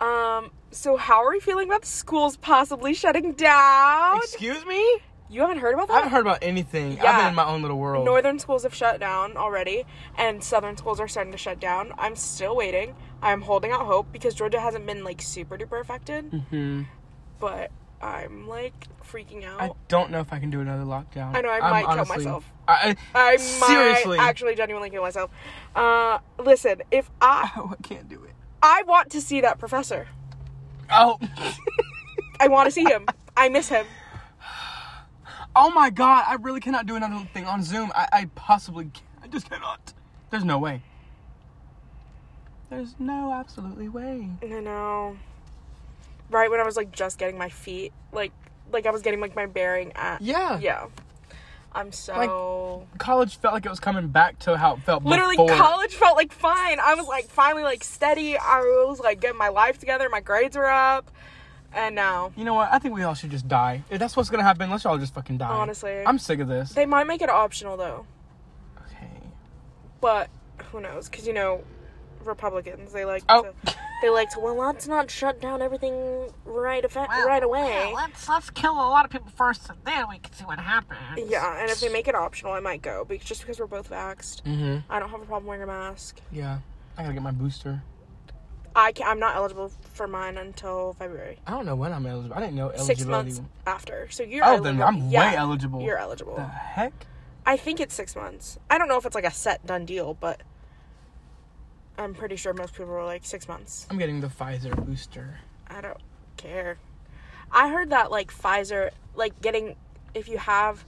Um, 0.00 0.50
so 0.70 0.96
how 0.96 1.24
are 1.24 1.30
we 1.30 1.40
feeling 1.40 1.68
about 1.68 1.82
the 1.82 1.86
schools 1.88 2.36
possibly 2.36 2.92
shutting 2.92 3.32
down? 3.32 4.18
Excuse 4.18 4.64
me? 4.66 4.98
You 5.28 5.40
haven't 5.40 5.58
heard 5.58 5.74
about 5.74 5.88
that? 5.88 5.94
I 5.94 5.96
haven't 5.96 6.12
heard 6.12 6.20
about 6.20 6.38
anything. 6.42 6.92
Yeah. 6.92 7.04
I've 7.10 7.16
been 7.18 7.28
in 7.28 7.34
my 7.34 7.46
own 7.46 7.62
little 7.62 7.78
world. 7.78 8.04
Northern 8.04 8.38
schools 8.38 8.62
have 8.62 8.74
shut 8.74 9.00
down 9.00 9.36
already, 9.36 9.84
and 10.16 10.44
southern 10.44 10.76
schools 10.76 11.00
are 11.00 11.08
starting 11.08 11.32
to 11.32 11.38
shut 11.38 11.58
down. 11.58 11.92
I'm 11.98 12.14
still 12.14 12.54
waiting. 12.54 12.94
I'm 13.22 13.40
holding 13.40 13.72
out 13.72 13.86
hope 13.86 14.12
because 14.12 14.34
Georgia 14.34 14.60
hasn't 14.60 14.86
been 14.86 15.02
like 15.02 15.20
super 15.22 15.56
duper 15.56 15.80
affected, 15.80 16.44
hmm 16.50 16.82
but 17.38 17.70
I'm 18.00 18.46
like 18.46 18.74
freaking 19.02 19.44
out. 19.44 19.60
I 19.60 19.70
don't 19.88 20.10
know 20.10 20.20
if 20.20 20.32
I 20.32 20.38
can 20.38 20.50
do 20.50 20.60
another 20.60 20.84
lockdown. 20.84 21.34
I 21.34 21.40
know, 21.40 21.48
I 21.48 21.58
I'm 21.60 21.70
might 21.70 21.94
kill 21.94 22.16
myself. 22.16 22.44
I, 22.68 22.72
I 22.72 22.96
I 23.14 23.30
might 23.32 23.40
seriously. 23.40 24.18
actually 24.18 24.54
genuinely 24.54 24.90
kill 24.90 25.02
myself. 25.02 25.30
Uh, 25.74 26.18
listen, 26.38 26.82
if 26.90 27.10
I 27.20 27.50
Oh, 27.56 27.72
I 27.78 27.82
can't 27.82 28.08
do 28.08 28.22
it. 28.24 28.32
I 28.62 28.82
want 28.82 29.10
to 29.12 29.20
see 29.20 29.40
that 29.40 29.58
professor. 29.58 30.08
Oh, 30.90 31.18
I 32.40 32.48
want 32.48 32.66
to 32.66 32.70
see 32.70 32.84
him. 32.84 33.06
I 33.36 33.48
miss 33.48 33.68
him. 33.68 33.86
oh 35.56 35.70
my 35.70 35.90
God! 35.90 36.24
I 36.26 36.34
really 36.34 36.60
cannot 36.60 36.86
do 36.86 36.96
another 36.96 37.26
thing 37.32 37.44
on 37.46 37.62
Zoom. 37.62 37.92
I, 37.94 38.08
I 38.12 38.24
possibly, 38.34 38.90
can 38.92 39.02
I 39.22 39.28
just 39.28 39.48
cannot. 39.48 39.92
There's 40.30 40.44
no 40.44 40.58
way. 40.58 40.82
There's 42.70 42.94
no 42.98 43.32
absolutely 43.32 43.88
way. 43.88 44.28
I 44.42 44.60
know. 44.60 45.16
Right 46.30 46.50
when 46.50 46.60
I 46.60 46.64
was 46.64 46.76
like 46.76 46.92
just 46.92 47.18
getting 47.18 47.38
my 47.38 47.48
feet, 47.48 47.92
like 48.12 48.32
like 48.72 48.86
I 48.86 48.90
was 48.90 49.02
getting 49.02 49.20
like 49.20 49.36
my 49.36 49.46
bearing 49.46 49.92
at 49.94 50.20
Yeah. 50.22 50.58
yeah. 50.58 50.86
I'm 51.72 51.92
so 51.92 52.86
College 52.98 53.36
felt 53.36 53.52
like 53.52 53.66
it 53.66 53.68
was 53.68 53.80
coming 53.80 54.08
back 54.08 54.38
to 54.40 54.56
how 54.56 54.74
it 54.76 54.80
felt 54.80 55.04
literally 55.04 55.36
before. 55.36 55.54
college 55.56 55.94
felt 55.94 56.16
like 56.16 56.32
fine. 56.32 56.80
I 56.80 56.94
was 56.94 57.06
like 57.06 57.26
finally 57.26 57.64
like 57.64 57.84
steady. 57.84 58.36
I 58.36 58.60
was 58.88 58.98
like 58.98 59.20
getting 59.20 59.36
my 59.38 59.48
life 59.50 59.78
together. 59.78 60.08
My 60.08 60.20
grades 60.20 60.56
were 60.56 60.70
up, 60.70 61.10
and 61.74 61.94
now 61.94 62.32
You 62.34 62.44
know 62.44 62.54
what? 62.54 62.72
I 62.72 62.78
think 62.78 62.94
we 62.94 63.02
all 63.02 63.12
should 63.14 63.30
just 63.30 63.46
die. 63.46 63.84
If 63.90 63.98
that's 63.98 64.16
what's 64.16 64.30
gonna 64.30 64.42
happen, 64.42 64.70
let's 64.70 64.86
all 64.86 64.96
just 64.96 65.12
fucking 65.12 65.36
die. 65.36 65.48
Honestly. 65.48 66.02
I'm 66.06 66.18
sick 66.18 66.40
of 66.40 66.48
this. 66.48 66.70
they 66.72 66.86
might 66.86 67.06
make 67.06 67.20
it 67.20 67.28
optional 67.28 67.76
though. 67.76 68.06
okay. 68.86 69.10
But 70.00 70.30
who 70.72 70.80
knows? 70.80 71.10
Because 71.10 71.26
you 71.26 71.34
know, 71.34 71.62
Republicans 72.24 72.92
they 72.94 73.04
like 73.04 73.22
Oh. 73.28 73.42
to 73.42 73.74
they 74.02 74.10
like 74.10 74.28
well 74.40 74.54
let's 74.54 74.86
not 74.86 75.10
shut 75.10 75.40
down 75.40 75.62
everything 75.62 76.28
right 76.44 76.84
effe- 76.84 77.08
right 77.08 77.42
away. 77.42 77.92
let's 77.94 78.28
let's 78.28 78.50
kill 78.50 78.72
a 78.72 78.74
lot 78.74 79.04
of 79.04 79.10
people 79.10 79.30
first, 79.36 79.68
and 79.70 79.78
then 79.84 80.04
we 80.08 80.18
can 80.18 80.32
see 80.32 80.44
what 80.44 80.58
happens. 80.58 81.00
Yeah, 81.30 81.60
and 81.60 81.70
if 81.70 81.80
they 81.80 81.88
make 81.88 82.08
it 82.08 82.14
optional, 82.14 82.52
I 82.52 82.60
might 82.60 82.82
go 82.82 83.04
because 83.04 83.26
just 83.26 83.40
because 83.42 83.58
we're 83.58 83.66
both 83.66 83.90
vaxxed. 83.90 84.42
Mm-hmm. 84.42 84.90
I 84.90 84.98
don't 84.98 85.08
have 85.10 85.22
a 85.22 85.24
problem 85.26 85.46
wearing 85.46 85.62
a 85.62 85.66
mask. 85.66 86.20
Yeah. 86.30 86.58
I 86.98 87.02
gotta 87.02 87.14
get 87.14 87.22
my 87.22 87.30
booster. 87.30 87.82
I 88.74 88.92
can, 88.92 89.06
I'm 89.06 89.18
not 89.18 89.36
eligible 89.36 89.72
for 89.94 90.06
mine 90.06 90.36
until 90.36 90.94
February. 90.98 91.38
I 91.46 91.52
don't 91.52 91.64
know 91.64 91.76
when 91.76 91.92
I'm 91.94 92.04
eligible. 92.06 92.36
I 92.36 92.40
didn't 92.40 92.56
know 92.56 92.68
eligibility. 92.70 93.30
Six 93.30 93.40
months 93.40 93.40
after. 93.66 94.08
So 94.10 94.22
you're 94.22 94.44
Oh, 94.44 94.60
then 94.60 94.80
eligible. 94.80 95.04
I'm 95.06 95.10
Yeah, 95.10 95.30
way 95.30 95.36
eligible. 95.36 95.82
You're 95.82 95.96
eligible. 95.98 96.36
The 96.36 96.44
heck? 96.44 96.92
I 97.46 97.56
think 97.56 97.80
it's 97.80 97.94
six 97.94 98.14
months. 98.14 98.58
I 98.68 98.76
don't 98.76 98.88
know 98.88 98.98
if 98.98 99.06
it's 99.06 99.14
like 99.14 99.24
a 99.24 99.30
set 99.30 99.64
done 99.64 99.86
deal, 99.86 100.12
but 100.14 100.42
I'm 101.98 102.14
pretty 102.14 102.36
sure 102.36 102.52
most 102.52 102.74
people 102.74 102.92
are 102.92 103.04
like 103.04 103.24
six 103.24 103.48
months. 103.48 103.86
I'm 103.90 103.98
getting 103.98 104.20
the 104.20 104.28
Pfizer 104.28 104.74
booster. 104.84 105.38
I 105.68 105.80
don't 105.80 105.98
care. 106.36 106.78
I 107.50 107.68
heard 107.68 107.90
that 107.90 108.10
like 108.10 108.32
Pfizer, 108.32 108.90
like 109.14 109.40
getting 109.40 109.76
if 110.14 110.28
you 110.28 110.38
have 110.38 110.84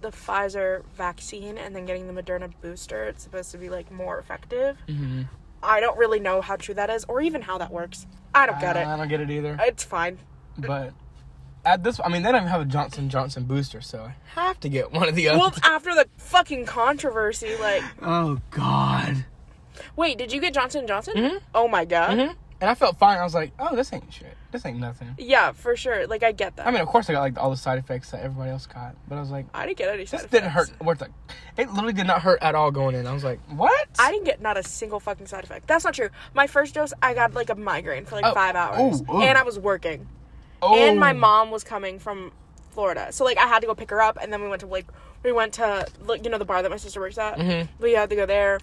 the 0.00 0.08
Pfizer 0.10 0.84
vaccine 0.94 1.56
and 1.58 1.74
then 1.74 1.86
getting 1.86 2.12
the 2.12 2.22
Moderna 2.22 2.52
booster, 2.60 3.04
it's 3.04 3.22
supposed 3.22 3.50
to 3.52 3.58
be 3.58 3.68
like 3.68 3.90
more 3.90 4.18
effective. 4.18 4.76
Mm-hmm. 4.88 5.22
I 5.62 5.80
don't 5.80 5.96
really 5.96 6.18
know 6.20 6.40
how 6.40 6.56
true 6.56 6.74
that 6.74 6.90
is 6.90 7.04
or 7.04 7.20
even 7.20 7.42
how 7.42 7.58
that 7.58 7.70
works. 7.70 8.06
I 8.34 8.46
don't 8.46 8.60
get 8.60 8.76
it. 8.76 8.86
I 8.86 8.96
don't 8.96 9.08
get 9.08 9.20
it 9.20 9.30
either. 9.30 9.56
It's 9.60 9.84
fine. 9.84 10.18
but 10.58 10.92
at 11.64 11.84
this, 11.84 12.00
I 12.02 12.08
mean, 12.08 12.22
they 12.22 12.32
don't 12.32 12.42
even 12.42 12.48
have 12.48 12.62
a 12.62 12.64
Johnson 12.64 13.08
Johnson 13.08 13.44
booster, 13.44 13.80
so 13.80 14.02
I 14.02 14.14
have 14.40 14.58
to 14.60 14.68
get 14.68 14.92
one 14.92 15.08
of 15.08 15.14
the 15.14 15.28
other. 15.28 15.38
Well, 15.38 15.54
after 15.62 15.94
the 15.94 16.08
fucking 16.16 16.66
controversy, 16.66 17.56
like, 17.58 17.84
oh 18.02 18.40
God. 18.50 19.24
Wait, 19.96 20.18
did 20.18 20.32
you 20.32 20.40
get 20.40 20.54
Johnson 20.54 20.86
Johnson? 20.86 21.14
Mhm. 21.16 21.40
Oh 21.54 21.68
my 21.68 21.84
god. 21.84 22.14
hmm 22.18 22.32
And 22.60 22.70
I 22.70 22.74
felt 22.74 22.96
fine. 22.98 23.18
I 23.18 23.24
was 23.24 23.34
like, 23.34 23.52
oh, 23.58 23.74
this 23.74 23.92
ain't 23.92 24.12
shit. 24.12 24.36
This 24.52 24.64
ain't 24.66 24.78
nothing. 24.78 25.14
Yeah, 25.18 25.50
for 25.52 25.74
sure. 25.76 26.06
Like, 26.06 26.22
I 26.22 26.30
get 26.32 26.56
that. 26.56 26.66
I 26.66 26.70
mean, 26.70 26.80
of 26.82 26.86
course, 26.88 27.08
I 27.10 27.14
got 27.14 27.20
like 27.22 27.38
all 27.38 27.50
the 27.50 27.56
side 27.56 27.78
effects 27.78 28.10
that 28.10 28.22
everybody 28.22 28.50
else 28.50 28.66
got, 28.66 28.94
but 29.08 29.16
I 29.16 29.20
was 29.20 29.30
like, 29.30 29.46
I 29.54 29.64
didn't 29.66 29.78
get 29.78 29.88
any 29.88 30.04
side 30.04 30.20
this 30.20 30.30
didn't 30.30 30.50
hurt. 30.50 30.70
Worth 30.80 31.02
it. 31.02 31.10
It 31.56 31.70
literally 31.72 31.94
did 31.94 32.06
not 32.06 32.20
hurt 32.22 32.40
at 32.42 32.54
all 32.54 32.70
going 32.70 32.94
in. 32.94 33.06
I 33.06 33.12
was 33.14 33.24
like, 33.24 33.40
what? 33.50 33.88
I 33.98 34.12
didn't 34.12 34.26
get 34.26 34.40
not 34.42 34.56
a 34.58 34.62
single 34.62 35.00
fucking 35.00 35.26
side 35.26 35.42
effect. 35.42 35.66
That's 35.66 35.84
not 35.84 35.94
true. 35.94 36.10
My 36.34 36.46
first 36.46 36.74
dose, 36.74 36.92
I 37.02 37.14
got 37.14 37.34
like 37.34 37.50
a 37.50 37.54
migraine 37.54 38.04
for 38.04 38.14
like 38.16 38.26
Oh. 38.26 38.34
five 38.34 38.54
hours, 38.54 39.02
and 39.08 39.36
I 39.38 39.42
was 39.42 39.58
working, 39.58 40.06
oh. 40.60 40.76
and 40.76 41.00
my 41.00 41.12
mom 41.14 41.50
was 41.50 41.64
coming 41.64 41.98
from 41.98 42.30
Florida, 42.72 43.08
so 43.10 43.24
like 43.24 43.38
I 43.38 43.46
had 43.46 43.60
to 43.60 43.66
go 43.66 43.74
pick 43.74 43.90
her 43.90 44.00
up, 44.02 44.18
and 44.20 44.32
then 44.32 44.40
we 44.42 44.48
went 44.48 44.60
to 44.60 44.66
like 44.66 44.86
we 45.24 45.32
went 45.32 45.54
to 45.54 45.86
you 46.22 46.30
know 46.30 46.38
the 46.38 46.44
bar 46.44 46.62
that 46.62 46.70
my 46.70 46.76
sister 46.76 47.00
works 47.00 47.18
at. 47.18 47.38
Mhm. 47.38 47.68
We 47.80 47.92
had 47.92 48.08
to 48.10 48.16
go 48.16 48.26
there, 48.26 48.60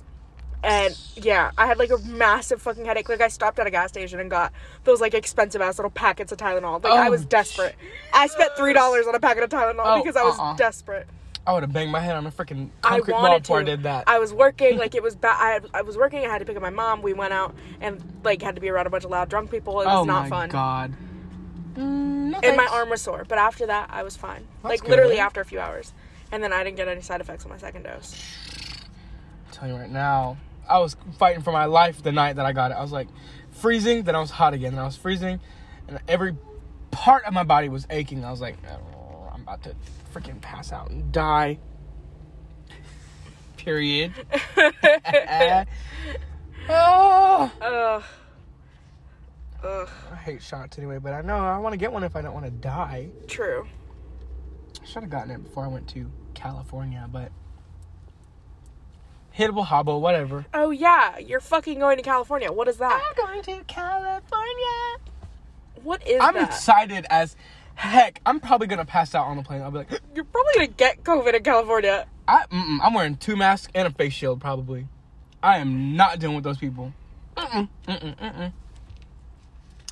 and 0.64 0.98
yeah, 1.16 1.52
I 1.58 1.66
had 1.68 1.78
like 1.78 1.92
a 1.92 1.98
massive 2.00 2.62
fucking 2.62 2.86
headache. 2.86 3.08
Like 3.10 3.22
I 3.22 3.28
stopped 3.30 3.60
at 3.60 3.68
a 3.68 3.72
gas 3.72 3.90
station 3.90 4.20
and 4.20 4.30
got 4.30 4.52
those 4.84 5.02
like 5.02 5.14
expensive 5.14 5.62
ass 5.62 5.78
little 5.78 5.92
packets 5.92 6.32
of 6.32 6.38
Tylenol. 6.38 6.84
Like 6.84 6.94
I 6.94 7.08
Oh, 7.08 7.12
was 7.12 7.26
desperate. 7.26 7.76
I 8.14 8.28
spent 8.28 8.52
three 8.58 8.74
dollars 8.74 9.08
on 9.08 9.16
a 9.16 9.20
packet 9.20 9.44
of 9.44 9.50
Tylenol 9.50 9.84
Oh, 9.86 10.04
because 10.04 10.16
I 10.16 10.24
was 10.24 10.38
uh-uh. 10.40 10.56
desperate. 10.56 11.08
I 11.48 11.54
would 11.54 11.64
have 11.64 11.74
banged 11.74 11.92
my 11.92 12.02
head 12.02 12.16
on 12.16 12.28
a 12.28 12.32
freaking 12.32 12.70
I 12.84 12.90
concrete 12.90 13.14
wall 13.14 13.24
wanted 13.24 13.42
before 13.44 13.60
to. 13.64 13.72
I 13.72 13.76
did 13.76 13.84
that. 13.84 14.04
I 14.08 14.20
was 14.20 14.34
working, 14.34 14.78
like 14.84 14.94
it 14.96 15.02
was 15.02 15.16
bad. 15.16 15.66
I, 15.74 15.80
I 15.80 15.82
was 15.82 15.98
working. 15.98 16.20
I 16.26 16.30
had 16.30 16.40
to 16.40 16.46
pick 16.46 16.56
up 16.56 16.62
my 16.62 16.70
mom. 16.70 17.02
We 17.02 17.14
went 17.14 17.34
out 17.34 17.56
and 17.82 18.04
like 18.24 18.42
had 18.42 18.56
to 18.56 18.62
be 18.62 18.70
around 18.70 18.86
a 18.88 18.90
bunch 18.90 19.06
of 19.06 19.12
loud 19.12 19.30
drunk 19.30 19.50
people. 19.50 19.82
It 19.82 19.86
was 19.86 19.96
oh 20.02 20.04
not 20.04 20.24
my 20.24 20.30
fun. 20.30 20.50
god. 20.50 20.94
Mm, 21.76 22.32
no 22.32 22.40
And 22.44 22.58
my 22.58 22.68
arm 22.68 22.90
was 22.90 23.02
sore, 23.02 23.26
but 23.28 23.38
after 23.38 23.66
that, 23.68 23.90
I 23.92 24.04
was 24.04 24.18
fine. 24.18 24.46
That's 24.64 24.82
like 24.82 24.88
literally 24.90 25.20
after 25.20 25.40
a 25.40 25.46
few 25.46 25.60
hours, 25.60 25.94
and 26.32 26.44
then 26.44 26.52
I 26.52 26.64
didn't 26.64 26.78
get 26.78 26.88
any 26.88 27.02
side 27.02 27.22
effects 27.22 27.46
on 27.46 27.52
my 27.52 27.58
second 27.58 27.84
dose. 27.84 28.14
I'm 29.48 29.54
telling 29.54 29.74
you 29.76 29.80
right 29.80 29.90
now, 29.90 30.38
I 30.70 30.80
was 30.80 30.96
fighting 31.18 31.42
for 31.42 31.52
my 31.52 31.66
life 31.66 32.04
the 32.04 32.12
night 32.12 32.36
that 32.36 32.46
I 32.46 32.54
got 32.54 32.72
it. 32.72 32.76
I 32.76 32.82
was 32.82 32.92
like 32.92 33.08
freezing, 33.52 34.04
then 34.04 34.16
I 34.16 34.20
was 34.20 34.30
hot 34.30 34.54
again, 34.54 34.74
then 34.74 34.82
I 34.82 34.86
was 34.86 34.96
freezing, 34.96 35.40
and 35.88 36.00
every 36.08 36.36
part 36.92 37.26
of 37.26 37.34
my 37.34 37.44
body 37.44 37.70
was 37.70 37.88
aching. 37.90 38.24
I 38.24 38.32
was 38.32 38.42
like, 38.42 38.58
oh, 38.70 39.30
I'm 39.34 39.42
about 39.42 39.64
to 39.64 39.76
freaking 40.14 40.40
pass 40.42 40.72
out 40.72 40.90
and 40.92 41.12
die. 41.12 41.60
Period. 43.58 44.14
oh, 46.70 47.52
Ugh. 47.62 48.04
Ugh. 49.62 49.90
I 50.12 50.16
hate 50.16 50.42
shots 50.42 50.78
anyway, 50.78 51.00
but 51.00 51.14
I 51.14 51.22
know 51.22 51.36
I 51.36 51.58
want 51.58 51.74
to 51.74 51.78
get 51.78 51.92
one 51.92 52.04
if 52.04 52.16
I 52.16 52.22
don't 52.22 52.34
want 52.34 52.46
to 52.46 52.52
die. 52.52 53.10
True. 53.28 53.68
I 54.82 54.86
should 54.86 55.04
have 55.04 55.10
gotten 55.10 55.32
it 55.32 55.44
before 55.44 55.66
I 55.66 55.68
went 55.68 55.88
to 55.90 56.10
California, 56.34 57.08
but 57.12 57.32
hittable 59.40 59.64
hobble, 59.66 60.02
whatever. 60.02 60.46
Oh 60.54 60.70
yeah, 60.70 61.18
you're 61.18 61.40
fucking 61.40 61.80
going 61.80 61.98
to 61.98 62.04
California. 62.04 62.52
What 62.52 62.68
is 62.68 62.78
that? 62.78 63.02
I'm 63.10 63.26
going 63.26 63.42
to 63.44 63.64
California. 63.66 64.98
What 65.82 66.06
is 66.06 66.20
I'm 66.22 66.34
that? 66.34 66.50
excited 66.50 67.06
as 67.10 67.36
heck. 67.76 68.20
I'm 68.26 68.40
probably 68.42 68.68
gonna 68.68 68.86
pass 68.86 69.16
out 69.16 69.26
on 69.28 69.38
the 69.38 69.44
plane. 69.44 69.62
I'll 69.62 69.72
be 69.72 69.78
like, 69.80 69.90
You're 70.16 70.26
probably 70.26 70.54
gonna 70.56 70.68
get 70.68 71.04
COVID 71.04 71.34
in 71.34 71.44
California. 71.44 72.06
I, 72.28 72.44
mm-mm, 72.52 72.80
I'm 72.84 72.94
wearing 72.94 73.16
two 73.16 73.36
masks 73.38 73.72
and 73.74 73.88
a 73.88 73.92
face 73.92 74.14
shield 74.14 74.42
probably. 74.42 74.88
I 75.42 75.58
am 75.60 75.96
not 75.96 76.20
dealing 76.20 76.36
with 76.36 76.44
those 76.44 76.58
people. 76.58 76.94
Mm-mm, 77.38 77.70
mm-mm, 77.88 78.18
mm-mm. 78.18 78.52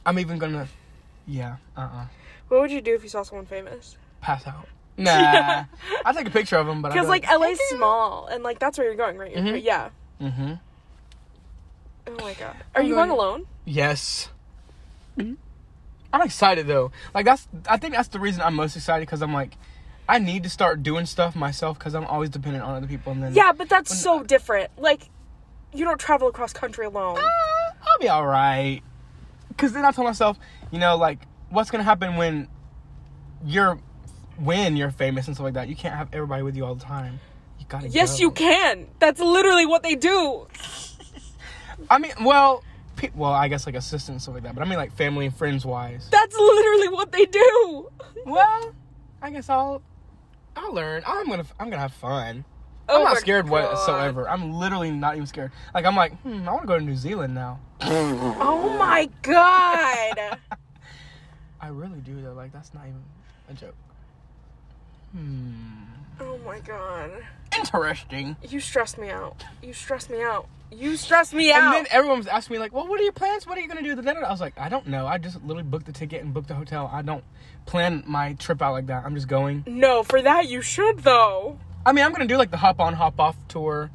I'm 0.06 0.20
even 0.20 0.38
gonna, 0.38 0.68
yeah, 1.26 1.56
uh-uh, 1.78 2.06
What 2.50 2.62
would 2.62 2.72
you 2.72 2.82
do 2.82 2.94
if 2.94 3.04
you 3.04 3.10
saw 3.10 3.24
someone 3.24 3.46
famous? 3.46 3.98
pass 4.20 4.46
out. 4.46 4.68
Nah, 4.98 5.66
I'll 6.06 6.14
take 6.14 6.28
a 6.28 6.32
picture 6.32 6.58
of 6.58 6.66
them, 6.68 6.82
but 6.82 6.92
Because 6.92 7.08
like 7.08 7.30
LA's 7.32 7.60
small, 7.70 8.26
and 8.28 8.44
like 8.44 8.58
that's 8.60 8.78
where 8.78 8.88
you're 8.88 8.96
going, 8.96 9.18
right? 9.18 9.32
You're- 9.32 9.52
Mhm. 9.60 9.64
Yeah. 9.64 9.90
Mm-hmm. 10.22 10.54
Oh 12.08 12.16
my 12.24 12.34
god. 12.34 12.56
Are 12.74 12.82
I'm 12.82 12.88
you 12.88 12.96
going- 12.96 13.10
going 13.10 13.20
alone? 13.20 13.46
Yes. 13.66 14.30
I'm 16.14 16.22
excited 16.22 16.68
though. 16.68 16.92
Like 17.14 17.26
that's 17.26 17.48
I 17.68 17.78
think 17.78 17.94
that's 17.94 18.08
the 18.08 18.20
reason 18.20 18.42
I'm 18.42 18.56
most 18.56 18.76
excited 18.76 19.06
because 19.06 19.22
I'm 19.22 19.34
like 19.34 19.58
I 20.08 20.20
need 20.20 20.44
to 20.44 20.50
start 20.50 20.82
doing 20.82 21.06
stuff 21.06 21.36
myself 21.36 21.78
because 21.78 21.94
I'm 21.94 22.06
always 22.06 22.30
dependent 22.30 22.64
on 22.64 22.76
other 22.76 22.88
people 22.88 23.12
and 23.12 23.22
then 23.22 23.34
Yeah, 23.36 23.52
but 23.52 23.68
that's 23.68 23.90
When- 23.92 23.98
so 23.98 24.24
different. 24.24 24.72
Like, 24.78 25.10
you 25.74 25.84
don't 25.84 26.00
travel 26.00 26.30
across 26.30 26.54
country 26.54 26.86
alone. 26.86 27.18
Uh, 27.18 27.22
I'll 27.86 28.00
be 28.00 28.08
all 28.08 28.26
right. 28.26 28.82
Because 29.50 29.74
then 29.74 29.84
I 29.84 29.92
tell 29.92 30.06
myself, 30.06 30.38
you 30.72 30.80
know, 30.80 30.96
like 30.96 31.20
what's 31.50 31.70
gonna 31.70 31.84
happen 31.84 32.16
when 32.16 32.48
you're 33.46 33.78
when 34.40 34.78
you're 34.78 34.92
famous 34.92 35.28
and 35.28 35.36
stuff 35.36 35.46
like 35.46 35.54
that. 35.56 35.68
You 35.68 35.76
can't 35.76 35.96
have 35.96 36.10
everybody 36.14 36.44
with 36.44 36.56
you 36.56 36.66
all 36.66 36.76
the 36.76 36.84
time. 36.84 37.20
You 37.60 37.66
gotta. 37.68 37.90
Yes, 37.90 38.18
go. 38.18 38.24
you 38.24 38.32
can. 38.32 38.88
That's 39.00 39.20
literally 39.20 39.66
what 39.66 39.84
they 39.84 39.96
do. 39.96 40.48
I 41.90 42.00
mean, 42.00 42.12
well, 42.22 42.64
pe- 42.96 43.12
well, 43.16 43.32
I 43.32 43.48
guess 43.48 43.66
like 43.66 43.76
assistants 43.76 44.10
and 44.10 44.22
stuff 44.22 44.34
like 44.36 44.44
that. 44.44 44.56
But 44.56 44.62
I 44.62 44.70
mean, 44.70 44.78
like 44.78 44.96
family 44.96 45.26
and 45.26 45.36
friends 45.36 45.66
wise. 45.66 46.08
That's 46.12 46.36
literally 46.36 46.90
what 46.90 47.12
they 47.12 47.26
do. 47.26 47.90
Well, 48.26 48.74
I 49.22 49.30
guess 49.32 49.50
I'll 49.50 49.82
I'll 50.56 50.74
learn. 50.74 51.04
I'm 51.06 51.28
gonna 51.28 51.46
I'm 51.60 51.70
gonna 51.70 51.82
have 51.82 51.94
fun. 51.94 52.44
Oh 52.90 53.00
I'm 53.00 53.04
not 53.04 53.18
scared 53.18 53.46
God. 53.46 53.52
whatsoever. 53.52 54.30
I'm 54.30 54.54
literally 54.54 54.92
not 54.92 55.16
even 55.16 55.28
scared. 55.28 55.52
Like 55.74 55.86
I'm 55.86 55.96
like, 55.96 56.20
hmm, 56.22 56.48
I 56.48 56.52
want 56.52 56.64
to 56.64 56.68
go 56.68 56.80
to 56.80 56.84
New 56.84 56.96
Zealand 56.96 57.34
now. 57.36 57.60
Oh 57.82 58.76
my 58.78 59.10
god. 59.22 60.38
I 61.62 61.68
really 61.70 62.00
do 62.00 62.22
though. 62.22 62.34
Like 62.34 62.52
that's 62.52 62.74
not 62.74 62.84
even 62.84 63.04
a 63.50 63.54
joke. 63.54 63.76
Hmm. 65.18 65.84
Oh 66.20 66.38
my 66.46 66.60
god. 66.60 67.12
Interesting. 67.56 68.36
You 68.48 68.60
stress 68.60 68.98
me 68.98 69.10
out. 69.10 69.44
You 69.64 69.74
stress 69.74 70.10
me 70.10 70.22
out. 70.22 70.48
You 70.72 70.98
stress 70.98 71.34
me 71.34 71.52
out. 71.52 71.64
And 71.64 71.74
then 71.74 71.88
everyone 71.92 72.18
was 72.20 72.28
asking 72.28 72.56
me 72.56 72.60
like, 72.60 72.74
"Well, 72.74 72.88
what 72.88 73.00
are 73.00 73.04
your 73.04 73.14
plans? 73.14 73.48
What 73.48 73.58
are 73.58 73.62
you 73.62 73.68
gonna 73.68 73.82
do?" 73.82 73.92
I 74.00 74.30
was 74.30 74.42
like, 74.42 74.60
"I 74.60 74.70
don't 74.70 74.88
know. 74.88 75.08
I 75.08 75.18
just 75.18 75.42
literally 75.42 75.64
booked 75.64 75.86
the 75.86 75.92
ticket 75.92 76.24
and 76.24 76.34
booked 76.34 76.50
the 76.50 76.56
hotel. 76.56 76.90
I 76.92 77.02
don't 77.02 77.24
plan 77.66 78.04
my 78.06 78.34
trip 78.34 78.62
out 78.62 78.74
like 78.74 78.88
that. 78.88 79.06
I'm 79.06 79.16
just 79.16 79.28
going. 79.28 79.64
no, 79.66 80.04
for 80.04 80.22
that 80.22 80.48
you 80.48 80.62
should 80.62 81.00
though. 81.00 81.58
I 81.86 81.94
mean, 81.94 82.04
I'm 82.04 82.12
gonna 82.12 82.28
do 82.28 82.38
like 82.38 82.52
the 82.52 82.58
hop 82.58 82.80
on, 82.80 82.94
hop 82.94 83.20
off 83.20 83.38
tour, 83.48 83.90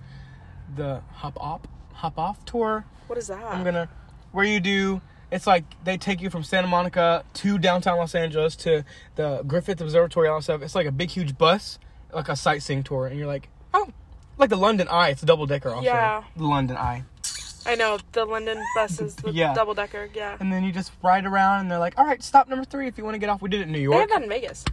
the 0.74 1.02
hop 1.12 1.36
op, 1.38 1.68
hop 1.92 2.18
off 2.18 2.44
tour. 2.46 2.86
What 3.06 3.18
is 3.18 3.28
that? 3.28 3.44
I'm 3.44 3.64
gonna 3.64 3.88
where 4.32 4.44
you 4.46 4.60
do 4.60 5.02
it's 5.32 5.46
like 5.46 5.64
they 5.82 5.96
take 5.96 6.20
you 6.20 6.30
from 6.30 6.44
Santa 6.44 6.68
Monica 6.68 7.24
to 7.34 7.58
downtown 7.58 7.98
Los 7.98 8.14
Angeles 8.14 8.54
to 8.56 8.84
the 9.16 9.42
Griffith 9.46 9.80
Observatory 9.80 10.28
all 10.28 10.38
that 10.38 10.42
stuff. 10.44 10.62
It's 10.62 10.74
like 10.76 10.86
a 10.86 10.92
big 10.92 11.10
huge 11.10 11.36
bus, 11.36 11.78
like 12.14 12.28
a 12.28 12.36
sightseeing 12.36 12.84
tour, 12.84 13.06
and 13.06 13.18
you're 13.18 13.26
like, 13.26 13.48
oh, 13.74 13.88
like 14.38 14.50
the 14.50 14.56
London 14.56 14.86
Eye. 14.88 15.08
It's 15.08 15.22
a 15.22 15.26
double 15.26 15.46
decker 15.46 15.70
also. 15.70 15.82
Yeah. 15.84 16.22
The 16.36 16.44
London 16.46 16.76
Eye. 16.76 17.02
I 17.64 17.76
know 17.76 17.98
the 18.12 18.24
London 18.24 18.60
bus 18.74 19.00
is 19.00 19.14
the 19.16 19.30
Yeah. 19.32 19.54
double 19.54 19.74
decker. 19.74 20.08
Yeah. 20.14 20.36
And 20.40 20.52
then 20.52 20.64
you 20.64 20.72
just 20.72 20.92
ride 21.02 21.24
around, 21.26 21.60
and 21.62 21.70
they're 21.70 21.78
like, 21.78 21.98
all 21.98 22.04
right, 22.04 22.22
stop 22.22 22.48
number 22.48 22.64
three 22.64 22.86
if 22.88 22.98
you 22.98 23.04
want 23.04 23.14
to 23.14 23.18
get 23.18 23.28
off. 23.28 23.40
We 23.40 23.48
did 23.48 23.60
it 23.60 23.64
in 23.64 23.72
New 23.72 23.78
They 23.78 23.82
York. 23.84 24.00
have 24.00 24.08
that 24.10 24.22
in 24.24 24.28
Vegas. 24.28 24.64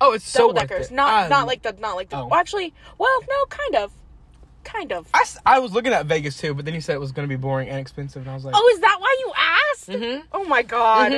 oh, 0.00 0.12
it's 0.12 0.28
so 0.28 0.40
Double 0.48 0.54
worth 0.60 0.68
deckers. 0.68 0.86
it. 0.88 0.92
Not 0.94 1.08
I- 1.08 1.28
not 1.28 1.40
um, 1.42 1.46
like 1.46 1.62
the 1.62 1.72
not 1.80 1.96
like 1.96 2.10
the. 2.10 2.16
Oh. 2.18 2.26
Well, 2.26 2.38
actually, 2.38 2.74
well, 2.98 3.20
no, 3.28 3.44
kind 3.46 3.76
of, 3.76 3.92
kind 4.66 4.92
of. 4.92 5.06
I 5.46 5.58
was 5.58 5.72
looking 5.72 5.92
at 5.92 6.06
Vegas 6.06 6.36
too, 6.38 6.54
but 6.54 6.64
then 6.64 6.74
you 6.74 6.80
said 6.80 6.94
it 6.94 7.00
was 7.00 7.12
going 7.12 7.26
to 7.28 7.32
be 7.32 7.40
boring 7.40 7.68
and 7.68 7.78
expensive, 7.78 8.22
and 8.22 8.30
I 8.30 8.34
was 8.34 8.44
like, 8.44 8.54
Oh, 8.56 8.70
is 8.74 8.80
that 8.80 8.96
why 9.00 9.16
you 9.20 9.32
asked? 9.36 9.88
Mhm. 9.88 10.22
Oh 10.32 10.44
my 10.44 10.62
god. 10.62 11.12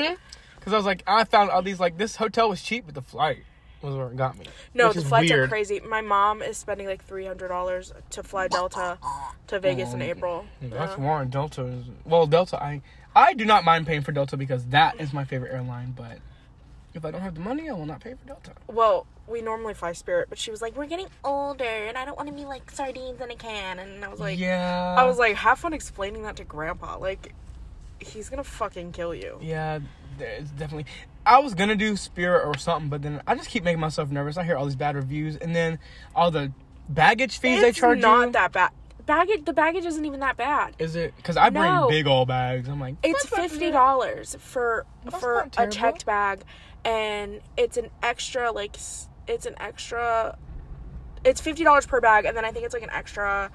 Because 0.58 0.72
I 0.72 0.76
was 0.76 0.86
like, 0.86 1.02
I 1.06 1.24
found 1.24 1.50
all 1.50 1.62
these 1.62 1.80
like 1.80 1.96
this 1.98 2.16
hotel 2.16 2.48
was 2.48 2.62
cheap, 2.62 2.84
but 2.86 2.94
the 2.94 3.02
flight 3.02 3.44
was 3.80 3.94
where 3.94 4.08
it 4.08 4.16
got 4.16 4.36
me. 4.36 4.44
No, 4.74 4.92
the 4.92 5.02
flights 5.02 5.30
weird. 5.30 5.44
are 5.44 5.48
crazy. 5.48 5.80
My 5.80 6.00
mom 6.00 6.42
is 6.42 6.56
spending 6.58 6.86
like 6.86 7.04
three 7.04 7.24
hundred 7.26 7.48
dollars 7.48 7.92
to 8.10 8.22
fly 8.22 8.48
Delta 8.48 8.98
to 9.46 9.60
Vegas 9.60 9.92
in 9.94 10.02
Oh, 10.02 10.04
April. 10.04 10.44
That's 10.60 10.92
Yeah. 10.98 11.04
Warren 11.04 11.30
Delta. 11.30 11.62
Is, 11.64 11.84
well, 12.04 12.26
Delta, 12.26 12.62
I 12.62 12.82
I 13.14 13.34
do 13.34 13.44
not 13.44 13.64
mind 13.64 13.86
paying 13.86 14.02
for 14.02 14.12
Delta 14.12 14.36
because 14.36 14.66
that 14.66 15.00
is 15.00 15.12
my 15.12 15.24
favorite 15.24 15.52
airline. 15.52 15.92
But 15.96 16.18
if 16.94 17.04
I 17.04 17.10
don't 17.10 17.20
have 17.20 17.34
the 17.34 17.40
money, 17.40 17.68
I 17.68 17.72
will 17.72 17.86
not 17.86 18.00
pay 18.00 18.14
for 18.14 18.26
Delta. 18.26 18.52
Well, 18.66 19.06
we 19.26 19.42
normally 19.42 19.74
fly 19.74 19.92
Spirit, 19.92 20.28
but 20.28 20.38
she 20.38 20.50
was 20.50 20.62
like, 20.62 20.76
"We're 20.76 20.86
getting 20.86 21.08
older, 21.22 21.64
and 21.64 21.98
I 21.98 22.04
don't 22.04 22.16
want 22.16 22.28
to 22.28 22.34
be 22.34 22.44
like 22.46 22.70
sardines 22.70 23.20
in 23.20 23.30
a 23.30 23.36
can." 23.36 23.78
And 23.78 24.04
I 24.04 24.08
was 24.08 24.20
like, 24.20 24.38
yeah, 24.38 24.94
I 24.98 25.04
was 25.04 25.18
like, 25.18 25.36
have 25.36 25.58
fun 25.58 25.72
explaining 25.74 26.22
that 26.22 26.36
to 26.36 26.44
Grandpa. 26.44 26.98
Like, 26.98 27.34
he's 28.00 28.28
gonna 28.30 28.44
fucking 28.44 28.92
kill 28.92 29.14
you. 29.14 29.38
yeah, 29.42 29.80
it's 30.18 30.50
definitely. 30.52 30.86
I 31.26 31.40
was 31.40 31.52
gonna 31.54 31.76
do 31.76 31.94
Spirit 31.96 32.46
or 32.46 32.56
something, 32.56 32.88
but 32.88 33.02
then 33.02 33.20
I 33.26 33.34
just 33.34 33.50
keep 33.50 33.64
making 33.64 33.80
myself 33.80 34.10
nervous. 34.10 34.38
I 34.38 34.44
hear 34.44 34.56
all 34.56 34.64
these 34.64 34.76
bad 34.76 34.96
reviews, 34.96 35.36
and 35.36 35.54
then 35.54 35.78
all 36.16 36.30
the 36.30 36.52
baggage 36.88 37.38
fees 37.38 37.60
they 37.60 37.72
charge 37.72 38.00
not 38.00 38.26
you. 38.28 38.32
that 38.32 38.52
bad. 38.52 38.70
Baggage, 39.04 39.44
the 39.46 39.54
baggage 39.54 39.86
isn't 39.86 40.04
even 40.04 40.20
that 40.20 40.36
bad. 40.36 40.74
Is 40.78 40.94
it? 40.94 41.14
Because 41.16 41.38
I 41.38 41.48
bring 41.48 41.64
No. 41.64 41.88
big 41.88 42.06
old 42.06 42.28
bags. 42.28 42.68
I'm 42.68 42.78
like, 42.80 42.96
It's 43.02 43.24
fifty 43.26 43.70
dollars 43.70 44.36
for 44.38 44.84
That's 45.04 45.18
for 45.18 45.48
a 45.56 45.66
checked 45.68 46.04
bag, 46.04 46.42
and 46.84 47.40
it's 47.56 47.76
an 47.76 47.90
extra 48.02 48.50
like 48.52 48.76
it's 49.26 49.46
an 49.46 49.54
extra. 49.58 50.36
It's 51.24 51.40
fifty 51.40 51.64
dollars 51.64 51.86
per 51.86 52.00
bag, 52.00 52.24
and 52.24 52.36
then 52.36 52.44
I 52.44 52.52
think 52.52 52.64
it's 52.64 52.74
like 52.74 52.82
an 52.84 52.90
extra 52.90 53.50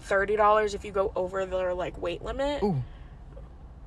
thirty 0.00 0.36
dollars 0.36 0.74
if 0.74 0.84
you 0.84 0.92
go 0.92 1.12
over 1.16 1.44
their 1.46 1.74
like 1.74 2.00
weight 2.00 2.22
limit. 2.22 2.62
Ooh. 2.62 2.82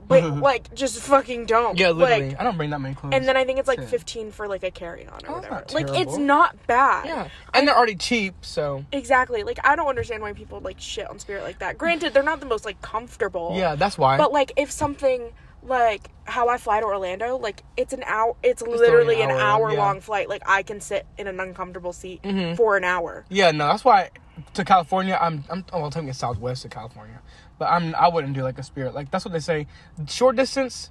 Wait, 0.10 0.24
like 0.26 0.74
just 0.74 1.00
fucking 1.02 1.46
don't. 1.46 1.78
Yeah, 1.78 1.92
literally. 1.92 2.30
Like, 2.30 2.40
I 2.40 2.44
don't 2.44 2.58
bring 2.58 2.72
that 2.72 2.82
many 2.82 2.96
clothes. 2.96 3.14
and 3.14 3.28
then 3.28 3.38
I 3.38 3.46
think 3.46 3.60
it's 3.60 3.68
like 3.68 3.80
Shit. 3.80 3.90
fifteen 3.90 4.32
for 4.32 4.48
like 4.48 4.64
a 4.64 4.72
carry 4.72 5.06
on 5.08 5.20
or 5.26 5.30
Oh, 5.30 5.34
whatever. 5.36 5.64
Like 5.72 5.90
it's 5.90 6.18
not 6.18 6.56
bad. 6.66 7.06
yeah, 7.06 7.28
and 7.54 7.68
they're 7.68 7.78
already 7.78 7.96
cheap, 7.96 8.34
so 8.42 8.84
Exactly. 8.92 9.44
Like 9.44 9.60
I 9.64 9.76
don't 9.76 9.88
understand 9.88 10.24
why 10.24 10.34
people 10.34 10.60
like 10.62 10.80
shit 10.80 11.08
on 11.08 11.20
Spirit 11.20 11.44
like 11.44 11.60
that. 11.60 11.78
Granted, 11.78 12.14
they're 12.16 12.24
not 12.24 12.40
the 12.40 12.48
most 12.48 12.66
like 12.66 12.82
comfortable. 12.82 13.54
yeah, 13.56 13.76
that's 13.76 13.98
why. 14.00 14.18
But 14.18 14.32
like 14.34 14.54
if 14.58 14.72
something 14.72 15.32
like 15.64 16.10
how 16.26 16.48
I 16.48 16.58
fly 16.58 16.80
to 16.80 16.86
Orlando, 16.86 17.38
like 17.38 17.64
it's 17.76 17.94
an 17.94 18.04
hour 18.06 18.36
it's 18.44 18.62
literally 18.62 19.22
an 19.22 19.30
an 19.32 19.38
hour, 19.38 19.68
hour 19.68 19.72
yeah. 19.74 19.78
long 19.80 20.00
flight. 20.02 20.30
Like 20.30 20.44
I 20.48 20.64
can 20.64 20.80
sit 20.80 21.06
in 21.18 21.28
an 21.28 21.40
uncomfortable 21.40 21.94
seat 21.94 22.22
Mhm. 22.24 22.56
for 22.56 22.78
an 22.78 22.84
hour. 22.84 23.26
yeah, 23.30 23.52
no, 23.52 23.68
that's 23.68 23.84
why 23.86 24.10
to 24.54 24.64
California, 24.64 25.18
I'm 25.20 25.44
I'm 25.50 25.66
oh, 25.74 25.82
well, 25.82 25.92
taking 25.92 26.12
Southwest 26.14 26.62
to 26.62 26.70
California, 26.70 27.20
but 27.58 27.66
I'm 27.66 27.94
I 27.96 28.08
wouldn't 28.08 28.34
do 28.34 28.42
like 28.44 28.58
a 28.58 28.64
Spirit. 28.64 28.94
Like 28.96 29.12
that's 29.12 29.26
what 29.26 29.34
they 29.34 29.40
say. 29.40 29.68
Short 30.08 30.36
distance, 30.38 30.90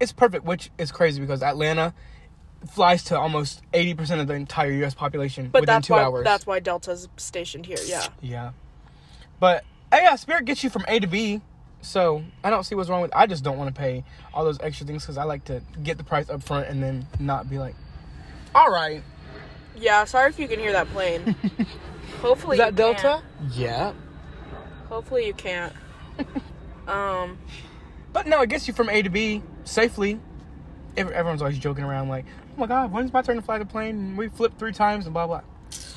it's 0.00 0.12
perfect, 0.12 0.44
which 0.44 0.70
is 0.76 0.92
crazy 0.92 1.20
because 1.20 1.42
Atlanta 1.42 1.94
flies 2.70 3.02
to 3.04 3.18
almost 3.18 3.62
eighty 3.72 3.94
percent 3.94 4.20
of 4.20 4.26
the 4.26 4.34
entire 4.34 4.70
U.S. 4.72 4.94
population 4.94 5.48
But 5.50 5.62
within 5.62 5.80
two 5.82 5.94
why 5.94 6.02
hours. 6.02 6.24
that's 6.24 6.46
why 6.46 6.60
Delta's 6.60 7.08
stationed 7.16 7.64
here, 7.66 7.78
yeah. 7.86 8.06
Yeah. 8.20 8.50
But 9.40 9.64
hey, 9.92 10.00
yeah, 10.02 10.16
Spirit 10.16 10.44
gets 10.44 10.62
you 10.62 10.68
from 10.70 10.84
A 10.88 11.00
to 11.00 11.06
B. 11.06 11.40
So 11.84 12.22
I 12.42 12.50
don't 12.50 12.64
see 12.64 12.74
what's 12.74 12.88
wrong 12.88 13.02
with. 13.02 13.14
I 13.14 13.26
just 13.26 13.44
don't 13.44 13.58
want 13.58 13.74
to 13.74 13.78
pay 13.78 14.04
all 14.32 14.44
those 14.44 14.58
extra 14.60 14.86
things 14.86 15.02
because 15.02 15.18
I 15.18 15.24
like 15.24 15.44
to 15.44 15.62
get 15.82 15.98
the 15.98 16.04
price 16.04 16.30
up 16.30 16.42
front 16.42 16.68
and 16.68 16.82
then 16.82 17.06
not 17.20 17.48
be 17.48 17.58
like, 17.58 17.74
all 18.54 18.70
right. 18.70 19.02
Yeah, 19.76 20.04
sorry 20.04 20.30
if 20.30 20.38
you 20.38 20.48
can 20.48 20.58
hear 20.60 20.72
that 20.72 20.88
plane. 20.88 21.34
Hopefully 22.22 22.56
Is 22.56 22.58
that 22.58 22.72
you 22.72 22.76
Delta? 22.76 23.00
can't. 23.40 23.52
Yeah. 23.52 23.92
Hopefully 24.88 25.26
you 25.26 25.34
can't. 25.34 25.72
um 26.88 27.38
But 28.12 28.26
no, 28.26 28.40
it 28.42 28.48
gets 28.48 28.66
you 28.68 28.74
from 28.74 28.88
A 28.88 29.02
to 29.02 29.10
B 29.10 29.42
safely. 29.64 30.20
Everyone's 30.96 31.42
always 31.42 31.58
joking 31.58 31.84
around 31.84 32.08
like, 32.08 32.24
oh 32.56 32.60
my 32.60 32.66
god, 32.66 32.92
when's 32.92 33.12
my 33.12 33.20
turn 33.20 33.36
to 33.36 33.42
fly 33.42 33.58
the 33.58 33.66
plane? 33.66 33.96
And 33.98 34.18
we 34.18 34.28
flipped 34.28 34.58
three 34.58 34.72
times 34.72 35.04
and 35.06 35.12
blah 35.12 35.26
blah. 35.26 35.42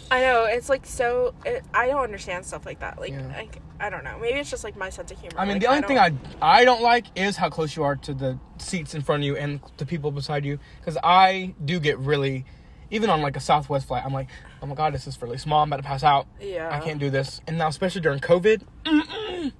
I 0.09 0.21
know 0.21 0.45
it's 0.45 0.69
like 0.69 0.85
so. 0.85 1.33
It, 1.45 1.63
I 1.73 1.87
don't 1.87 2.03
understand 2.03 2.45
stuff 2.45 2.65
like 2.65 2.79
that. 2.79 2.99
Like, 2.99 3.11
Yeah. 3.11 3.27
like 3.35 3.59
I 3.79 3.89
don't 3.89 4.03
know. 4.03 4.17
Maybe 4.19 4.39
it's 4.39 4.49
just 4.49 4.63
like 4.63 4.77
my 4.77 4.89
sense 4.89 5.11
of 5.11 5.19
humor. 5.19 5.35
I 5.37 5.43
mean, 5.45 5.55
Like, 5.55 5.61
the 5.61 5.67
only 5.67 5.81
thing 5.87 5.99
I 5.99 6.13
I 6.41 6.63
don't 6.65 6.81
like 6.81 7.05
is 7.15 7.35
how 7.35 7.49
close 7.49 7.75
you 7.75 7.83
are 7.83 7.95
to 7.97 8.13
the 8.13 8.39
seats 8.57 8.95
in 8.95 9.01
front 9.01 9.23
of 9.23 9.25
you 9.25 9.35
and 9.35 9.59
the 9.77 9.85
people 9.85 10.11
beside 10.11 10.45
you. 10.45 10.59
Because 10.79 10.97
I 11.03 11.53
do 11.65 11.79
get 11.79 11.97
really, 11.99 12.45
even 12.89 13.09
on 13.09 13.21
like 13.21 13.35
a 13.35 13.41
Southwest 13.41 13.87
flight, 13.87 14.03
I'm 14.05 14.13
like, 14.13 14.29
oh 14.61 14.65
my 14.65 14.75
god, 14.75 14.93
this 14.93 15.07
is 15.07 15.21
really 15.21 15.37
small. 15.37 15.61
I'm 15.61 15.69
about 15.69 15.77
to 15.77 15.83
pass 15.83 16.03
out. 16.03 16.25
yeah 16.39 16.69
I 16.75 16.79
can't 16.79 16.99
do 16.99 17.09
this. 17.09 17.41
And 17.45 17.57
now, 17.57 17.67
especially 17.67 18.01
during 18.01 18.19
COVID, 18.19 18.61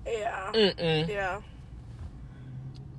yeah 0.06 0.52
mm-mm. 0.54 1.08
yeah. 1.08 1.42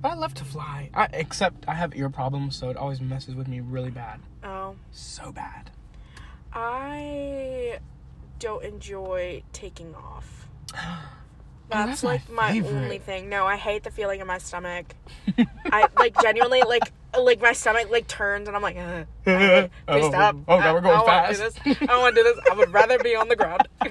But 0.01 0.11
I 0.11 0.15
love 0.15 0.33
to 0.35 0.45
fly. 0.45 0.89
I, 0.93 1.07
except 1.11 1.67
I 1.67 1.73
have 1.73 1.93
ear 1.95 2.09
problems, 2.09 2.55
so 2.55 2.69
it 2.69 2.77
always 2.77 3.01
messes 3.01 3.35
with 3.35 3.47
me 3.49 3.59
really 3.59 3.91
bad. 3.91 4.21
Oh, 4.43 4.75
So 4.91 5.31
bad. 5.33 5.71
I 6.53 7.79
don't 8.39 8.63
enjoy 8.63 9.43
taking 9.53 9.95
off. 9.95 10.47
Oh, 11.71 11.85
That's, 11.85 12.01
that's 12.01 12.31
my 12.31 12.53
like 12.53 12.63
my, 12.63 12.67
only 12.67 12.97
thing. 12.97 13.29
No, 13.29 13.45
I 13.45 13.55
hate 13.55 13.83
the 13.83 13.91
feeling 13.91 14.21
in 14.21 14.25
my 14.25 14.39
stomach. 14.39 14.95
I 15.71 15.87
like 15.99 16.19
genuinely 16.19 16.63
like 16.63 16.91
like 17.17 17.41
my 17.41 17.53
stomach 17.53 17.89
like 17.89 18.07
turns 18.07 18.47
and 18.47 18.55
I'm 18.55 18.61
like, 18.61 18.77
uh, 18.77 19.03
please 19.23 19.69
Oh, 19.87 20.09
stop. 20.09 20.35
oh, 20.47 20.59
God, 20.59 20.73
we're 20.75 20.81
going 20.81 20.95
I 20.95 20.99
wanna 20.99 21.33
fast. 21.33 21.39
Do 21.63 21.73
this. 21.73 21.81
I 21.81 21.85
don't 21.87 22.01
want 22.01 22.15
to 22.15 22.21
do 22.21 22.33
this. 22.35 22.45
I 22.51 22.55
would 22.55 22.71
rather 22.73 22.99
be 22.99 23.15
on 23.15 23.27
the 23.29 23.35
ground. 23.35 23.67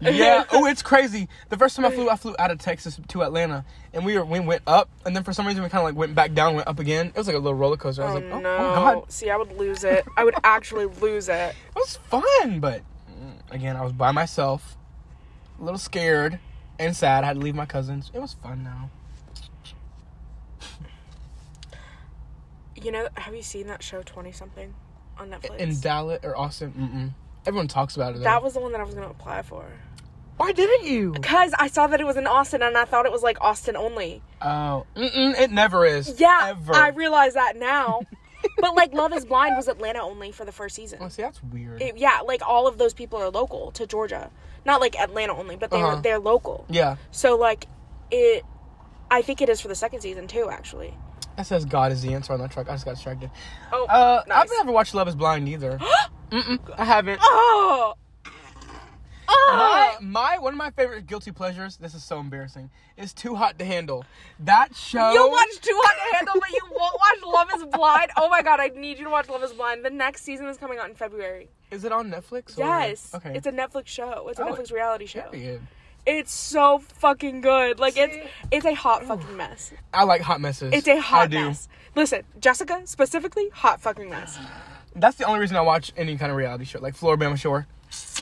yeah. 0.00 0.44
Oh, 0.52 0.66
it's 0.66 0.82
crazy. 0.82 1.28
The 1.48 1.56
first 1.56 1.76
time 1.76 1.84
I 1.84 1.90
flew, 1.90 2.10
I 2.10 2.16
flew 2.16 2.34
out 2.38 2.50
of 2.50 2.58
Texas 2.58 3.00
to 3.08 3.22
Atlanta, 3.22 3.64
and 3.92 4.04
we 4.04 4.18
were 4.18 4.24
we 4.24 4.40
went 4.40 4.62
up, 4.66 4.90
and 5.06 5.16
then 5.16 5.22
for 5.24 5.32
some 5.32 5.46
reason 5.46 5.62
we 5.62 5.68
kind 5.70 5.80
of 5.82 5.86
like 5.88 5.96
went 5.96 6.14
back 6.14 6.34
down, 6.34 6.54
went 6.54 6.68
up 6.68 6.78
again. 6.78 7.06
It 7.08 7.16
was 7.16 7.26
like 7.26 7.36
a 7.36 7.38
little 7.38 7.54
roller 7.54 7.76
coaster. 7.76 8.02
I 8.02 8.06
was 8.06 8.16
Oh 8.16 8.18
like, 8.26 8.34
oh, 8.34 8.40
no! 8.40 8.56
oh 8.56 8.74
god, 9.00 9.12
See, 9.12 9.30
I 9.30 9.36
would 9.36 9.52
lose 9.56 9.82
it. 9.84 10.04
I 10.16 10.24
would 10.24 10.34
actually 10.44 10.86
lose 10.86 11.28
it. 11.28 11.54
it 11.68 11.74
was 11.74 11.96
fun, 11.96 12.60
but 12.60 12.82
mm, 13.10 13.32
again, 13.50 13.76
I 13.76 13.82
was 13.82 13.92
by 13.92 14.12
myself, 14.12 14.76
a 15.60 15.64
little 15.64 15.78
scared 15.78 16.38
and 16.78 16.94
sad. 16.94 17.24
I 17.24 17.28
had 17.28 17.34
to 17.36 17.40
leave 17.40 17.54
my 17.54 17.66
cousins. 17.66 18.10
It 18.12 18.20
was 18.20 18.34
fun 18.34 18.62
now. 18.64 18.90
You 22.84 22.92
know, 22.92 23.08
have 23.14 23.34
you 23.34 23.42
seen 23.42 23.66
that 23.68 23.82
show 23.82 24.02
Twenty 24.02 24.30
Something 24.32 24.74
on 25.18 25.30
Netflix? 25.30 25.56
In 25.58 25.80
Dallas 25.80 26.20
or 26.22 26.36
Austin, 26.36 26.72
mm-mm. 26.72 27.46
everyone 27.46 27.66
talks 27.68 27.96
about 27.96 28.12
it. 28.14 28.18
Though. 28.18 28.24
that 28.24 28.42
was 28.42 28.54
the 28.54 28.60
one 28.60 28.72
that 28.72 28.80
I 28.80 28.84
was 28.84 28.94
gonna 28.94 29.08
apply 29.10 29.42
for. 29.42 29.64
Why 30.36 30.52
didn't 30.52 30.86
you? 30.86 31.12
Cause 31.22 31.52
I 31.58 31.68
saw 31.68 31.86
that 31.86 32.00
it 32.00 32.04
was 32.04 32.16
in 32.16 32.26
Austin 32.26 32.60
and 32.62 32.76
I 32.76 32.84
thought 32.84 33.06
it 33.06 33.12
was 33.12 33.22
like 33.22 33.40
Austin 33.40 33.76
only. 33.76 34.20
Oh, 34.42 34.84
mm-mm, 34.96 35.38
it 35.38 35.50
never 35.52 35.86
is. 35.86 36.18
Yeah, 36.20 36.48
ever. 36.50 36.74
I 36.74 36.88
realize 36.88 37.34
that 37.34 37.56
now. 37.56 38.02
but 38.58 38.74
like 38.74 38.92
Love 38.92 39.12
Is 39.12 39.24
Blind 39.24 39.56
was 39.56 39.68
Atlanta 39.68 40.00
only 40.00 40.32
for 40.32 40.44
the 40.44 40.50
first 40.52 40.74
season. 40.74 40.98
Oh, 41.00 41.08
see, 41.08 41.22
that's 41.22 41.42
weird. 41.44 41.80
It- 41.80 41.96
yeah, 41.96 42.20
like 42.24 42.42
all 42.46 42.66
of 42.66 42.78
those 42.78 42.92
people 42.92 43.18
are 43.20 43.30
local 43.30 43.70
to 43.72 43.86
Georgia. 43.86 44.30
Not 44.66 44.80
like 44.80 44.98
Atlanta 45.00 45.34
only, 45.36 45.56
but 45.56 45.70
they're 45.70 45.84
Uh-huh. 45.86 46.00
they're 46.02 46.18
local. 46.18 46.66
yeah, 46.68 46.96
So 47.12 47.36
like 47.36 47.66
it 48.10 48.44
I 49.10 49.22
think 49.22 49.40
it 49.40 49.48
is 49.48 49.60
for 49.60 49.68
the 49.68 49.74
second 49.76 50.00
season 50.00 50.26
too, 50.26 50.48
actually. 50.50 50.94
That 51.36 51.46
says 51.46 51.64
God 51.64 51.92
is 51.92 52.02
the 52.02 52.14
answer 52.14 52.32
on 52.32 52.40
that 52.40 52.50
truck. 52.50 52.68
I 52.68 52.72
just 52.74 52.84
got 52.84 52.94
distracted. 52.94 53.30
Oh, 53.72 53.86
Uh, 53.86 54.22
nice. 54.26 54.42
I've 54.44 54.50
never 54.58 54.72
watched 54.72 54.94
Love 54.94 55.08
Is 55.08 55.14
Blind 55.16 55.48
either. 55.48 55.78
I 56.32 56.84
haven't. 56.84 57.18
Oh, 57.22 57.94
My, 59.26 59.94
oh, 59.96 59.96
my 60.02 60.38
one 60.38 60.52
of 60.52 60.58
my 60.58 60.70
favorite 60.70 61.06
guilty 61.06 61.32
pleasures. 61.32 61.76
This 61.76 61.94
is 61.94 62.04
so 62.04 62.18
embarrassing. 62.20 62.70
Is 62.96 63.12
Too 63.12 63.34
Hot 63.34 63.58
to 63.58 63.64
Handle. 63.64 64.04
That 64.40 64.74
show. 64.76 65.12
you 65.12 65.30
watch 65.30 65.60
Too 65.60 65.72
Hot 65.82 66.10
to 66.10 66.16
Handle, 66.16 66.34
but 66.40 66.50
you 66.50 66.60
won't 66.76 66.96
watch 66.98 67.34
Love 67.34 67.48
Is 67.60 67.64
Blind. 67.76 68.10
Oh 68.16 68.28
my 68.28 68.42
god, 68.42 68.60
I 68.60 68.68
need 68.68 68.98
you 68.98 69.04
to 69.04 69.10
watch 69.10 69.28
Love 69.28 69.42
Is 69.42 69.52
Blind. 69.52 69.84
The 69.84 69.90
next 69.90 70.22
season 70.22 70.46
is 70.46 70.56
coming 70.56 70.78
out 70.78 70.88
in 70.88 70.94
February. 70.94 71.48
Is 71.70 71.84
it 71.84 71.92
on 71.92 72.10
Netflix? 72.10 72.56
or- 72.58 72.62
Yes, 72.64 73.12
Okay. 73.14 73.34
it's 73.34 73.46
a 73.46 73.52
Netflix 73.52 73.86
show. 73.88 74.28
It's 74.28 74.38
a 74.38 74.44
Oh, 74.44 74.52
Netflix 74.52 74.72
reality 74.72 75.06
show. 75.06 75.22
Period. 75.30 75.62
It's 76.06 76.32
so 76.32 76.78
fucking 76.78 77.40
good. 77.40 77.78
Like 77.78 77.96
it's 77.96 78.16
it's 78.50 78.66
a 78.66 78.74
hot 78.74 79.04
fucking 79.04 79.36
mess. 79.36 79.72
I 79.92 80.04
like 80.04 80.20
hot 80.20 80.40
messes. 80.40 80.72
It's 80.72 80.86
a 80.88 81.00
hot 81.00 81.30
do. 81.30 81.36
mess. 81.46 81.68
Listen, 81.94 82.22
Jessica 82.40 82.82
specifically, 82.84 83.48
hot 83.50 83.80
fucking 83.80 84.10
mess. 84.10 84.38
That's 84.94 85.16
the 85.16 85.24
only 85.24 85.40
reason 85.40 85.56
I 85.56 85.60
watch 85.62 85.92
any 85.96 86.16
kind 86.16 86.30
of 86.30 86.36
reality 86.36 86.64
show, 86.64 86.80
like 86.80 86.94
Floribama 86.96 87.38
Shore. 87.38 87.66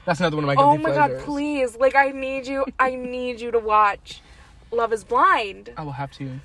That's 0.05 0.21
another 0.21 0.37
one 0.37 0.45
of 0.45 0.49
my 0.49 0.55
Oh 0.63 0.73
guilty 0.77 0.83
my 0.83 0.91
god, 0.91 1.09
pleasures. 1.11 1.25
please! 1.25 1.77
Like 1.77 1.95
I 1.97 2.11
need 2.11 2.47
you. 2.47 2.65
I 2.79 2.95
need 2.95 3.41
you 3.41 3.51
to 3.51 3.59
watch 3.59 4.21
Love 4.71 4.93
Is 4.93 5.03
Blind. 5.05 5.71
I 5.77 5.83
will 5.83 5.93
have 5.93 6.11
to. 6.13 6.41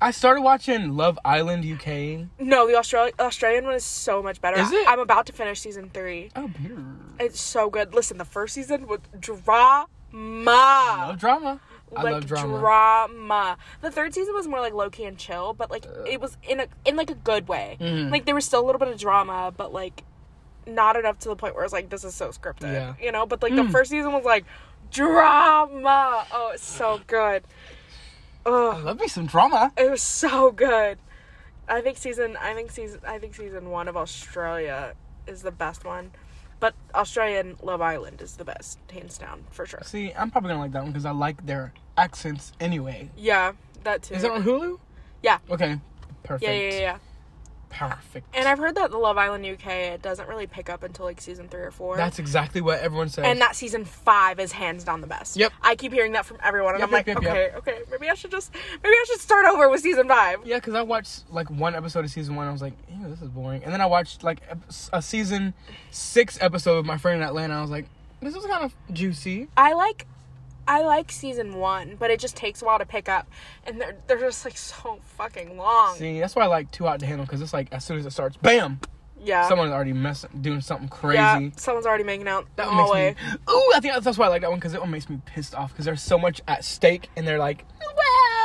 I 0.00 0.12
started 0.12 0.42
watching 0.42 0.96
Love 0.96 1.18
Island 1.24 1.64
UK. 1.64 2.28
No, 2.38 2.68
the 2.68 2.76
Australia 2.76 3.12
Australian 3.18 3.64
one 3.64 3.74
is 3.74 3.84
so 3.84 4.22
much 4.22 4.40
better. 4.40 4.58
Is 4.60 4.70
it? 4.70 4.86
I'm 4.88 5.00
about 5.00 5.26
to 5.26 5.32
finish 5.32 5.60
season 5.60 5.90
three. 5.92 6.30
Oh, 6.36 6.46
beer. 6.48 6.78
It's 7.18 7.40
so 7.40 7.68
good. 7.68 7.94
Listen, 7.94 8.16
the 8.16 8.24
first 8.24 8.54
season 8.54 8.86
was 8.86 9.00
drama. 9.18 9.86
Love 10.12 11.18
drama. 11.18 11.60
I 11.96 12.02
like 12.02 12.12
love 12.12 12.26
drama. 12.26 12.58
drama. 12.58 13.56
The 13.80 13.90
third 13.90 14.12
season 14.14 14.34
was 14.34 14.46
more 14.46 14.60
like 14.60 14.74
low 14.74 14.90
key 14.90 15.04
and 15.04 15.16
chill, 15.16 15.54
but 15.54 15.70
like 15.70 15.86
it 16.06 16.20
was 16.20 16.36
in 16.46 16.60
a 16.60 16.66
in 16.84 16.96
like 16.96 17.10
a 17.10 17.14
good 17.14 17.48
way. 17.48 17.76
Mhm. 17.80 18.10
Like 18.10 18.26
there 18.26 18.34
was 18.34 18.44
still 18.44 18.60
a 18.60 18.66
little 18.66 18.78
bit 18.78 18.88
of 18.88 18.98
drama, 18.98 19.52
but 19.56 19.72
like 19.72 20.04
not 20.66 20.96
enough 20.96 21.18
to 21.20 21.28
the 21.30 21.36
point 21.36 21.54
where 21.54 21.64
it's 21.64 21.72
like 21.72 21.88
this 21.88 22.04
is 22.04 22.14
so 22.14 22.28
scripted. 22.28 22.72
Yeah. 22.72 22.94
You 23.00 23.10
know, 23.12 23.24
but 23.24 23.42
like 23.42 23.52
Mm. 23.54 23.66
the 23.66 23.72
first 23.72 23.90
season 23.90 24.12
was 24.12 24.24
like 24.24 24.44
drama. 24.90 26.26
Oh, 26.32 26.50
it's 26.54 26.64
so 26.64 27.00
good. 27.06 27.42
I 28.44 28.50
Oh, 28.50 28.80
love 28.84 29.00
me 29.00 29.08
some 29.08 29.26
drama. 29.26 29.72
it 29.76 29.90
was 29.90 30.02
so 30.02 30.50
good. 30.52 30.98
I 31.68 31.80
think 31.80 31.96
season 31.98 32.36
I 32.36 32.54
think 32.54 32.70
season 32.70 33.00
I 33.06 33.18
think 33.18 33.34
season 33.34 33.70
one 33.70 33.88
of 33.88 33.96
Australia 33.96 34.94
is 35.26 35.42
the 35.42 35.50
best 35.50 35.84
one. 35.84 36.10
But 36.60 36.74
Australian 36.94 37.56
Love 37.62 37.80
Island 37.80 38.20
is 38.20 38.36
the 38.36 38.44
best, 38.44 38.78
hands 38.92 39.18
down, 39.18 39.44
for 39.50 39.64
sure. 39.66 39.80
See, 39.84 40.12
I'm 40.12 40.30
probably 40.30 40.48
gonna 40.48 40.60
like 40.60 40.72
that 40.72 40.82
one 40.82 40.92
because 40.92 41.04
I 41.04 41.12
like 41.12 41.46
their 41.46 41.72
accents 41.96 42.52
anyway. 42.60 43.10
Yeah, 43.16 43.52
that 43.84 44.02
too. 44.02 44.14
Is 44.14 44.24
it 44.24 44.30
on 44.30 44.42
Hulu? 44.42 44.78
Yeah. 45.22 45.38
Okay. 45.50 45.78
Perfect. 46.24 46.42
Yeah, 46.42 46.52
yeah, 46.52 46.70
yeah, 46.72 46.80
yeah. 46.80 46.98
Perfect. 47.70 48.26
And 48.34 48.48
I've 48.48 48.58
heard 48.58 48.74
that 48.76 48.90
the 48.90 48.98
Love 48.98 49.18
Island 49.18 49.44
UK 49.44 49.66
it 49.68 50.02
doesn't 50.02 50.28
really 50.28 50.46
pick 50.46 50.68
up 50.70 50.82
until 50.82 51.04
like 51.04 51.20
season 51.20 51.48
three 51.48 51.60
or 51.62 51.70
four. 51.70 51.96
That's 51.96 52.18
exactly 52.18 52.60
what 52.60 52.80
everyone 52.80 53.08
says. 53.08 53.24
and 53.26 53.40
that 53.40 53.54
season 53.56 53.84
five 53.84 54.40
is 54.40 54.52
hands 54.52 54.84
down 54.84 55.00
the 55.00 55.06
best. 55.06 55.36
Yep. 55.36 55.52
I 55.62 55.76
keep 55.76 55.92
hearing 55.92 56.12
that 56.12 56.24
from 56.26 56.38
everyone, 56.42 56.74
and 56.74 56.80
Yep, 56.80 56.88
I'm 56.88 56.92
like, 56.92 57.06
yep, 57.06 57.22
yep, 57.22 57.30
okay, 57.32 57.52
okay, 57.56 57.78
maybe 57.90 58.08
I 58.08 58.14
should 58.14 58.30
just, 58.30 58.52
maybe 58.82 58.94
I 58.94 59.04
should 59.08 59.20
start 59.20 59.46
over 59.46 59.68
with 59.68 59.80
season 59.80 60.08
five. 60.08 60.40
yeah, 60.44 60.56
because 60.56 60.74
I 60.74 60.82
watched 60.82 61.30
like 61.30 61.50
one 61.50 61.74
episode 61.74 62.04
of 62.04 62.10
season 62.10 62.36
one. 62.36 62.48
I 62.48 62.52
was 62.52 62.62
like, 62.62 62.74
ew, 62.90 63.08
this 63.08 63.22
is 63.22 63.28
boring. 63.28 63.62
And 63.64 63.72
then 63.72 63.80
I 63.80 63.86
watched 63.86 64.24
like 64.24 64.40
a 64.92 65.02
season 65.02 65.54
six 65.90 66.38
episode 66.40 66.78
with 66.78 66.86
my 66.86 66.98
friend 66.98 67.20
in 67.22 67.26
Atlanta. 67.28 67.54
I 67.54 67.60
was 67.60 67.70
like, 67.70 67.86
this 68.20 68.34
is 68.34 68.44
kind 68.46 68.64
of 68.64 68.74
juicy. 68.92 69.48
I 69.56 69.74
like, 69.74 70.06
I 70.68 70.82
like 70.82 71.10
season 71.10 71.54
one, 71.56 71.96
but 71.98 72.10
it 72.10 72.20
just 72.20 72.36
takes 72.36 72.60
a 72.62 72.64
while 72.66 72.78
to 72.78 72.84
pick 72.86 73.08
up, 73.08 73.26
and 73.64 73.80
they're 73.80 73.96
they're 74.06 74.20
just 74.20 74.44
like 74.44 74.56
so 74.58 75.00
fucking 75.16 75.56
long. 75.56 75.96
See, 75.96 76.20
that's 76.20 76.36
why 76.36 76.42
I 76.44 76.46
like 76.46 76.70
Too 76.70 76.84
Hot 76.84 77.00
to 77.00 77.06
Handle 77.06 77.24
because 77.24 77.40
it's 77.40 77.52
like 77.54 77.68
as 77.72 77.84
soon 77.84 77.98
as 77.98 78.04
it 78.06 78.12
starts, 78.12 78.36
bam, 78.36 78.78
Yeah. 79.20 79.48
Someone's 79.48 79.72
already 79.72 79.94
messing, 79.94 80.30
doing 80.40 80.60
something 80.60 80.88
crazy. 80.88 81.16
Yeah, 81.16 81.50
someo's 81.56 81.86
already 81.86 82.04
making 82.04 82.28
out 82.28 82.46
That 82.56 82.66
the 82.66 82.68
one 82.70 82.76
makes 82.76 82.86
hallway. 82.86 83.14
me. 83.14 83.38
Ooh, 83.50 83.72
I 83.74 83.80
think 83.80 83.94
that's, 84.04 84.18
why 84.18 84.26
I 84.26 84.28
like 84.28 84.42
that 84.42 84.50
one 84.50 84.58
because 84.58 84.74
it 84.74 84.80
one 84.80 84.90
makes 84.90 85.08
me 85.08 85.20
pissed 85.24 85.54
off 85.54 85.72
because 85.72 85.86
there's 85.86 86.02
so 86.02 86.18
much 86.18 86.40
at 86.46 86.64
stake 86.64 87.08
and 87.16 87.26
they're 87.26 87.38
like, 87.38 87.64
well, 87.80 87.96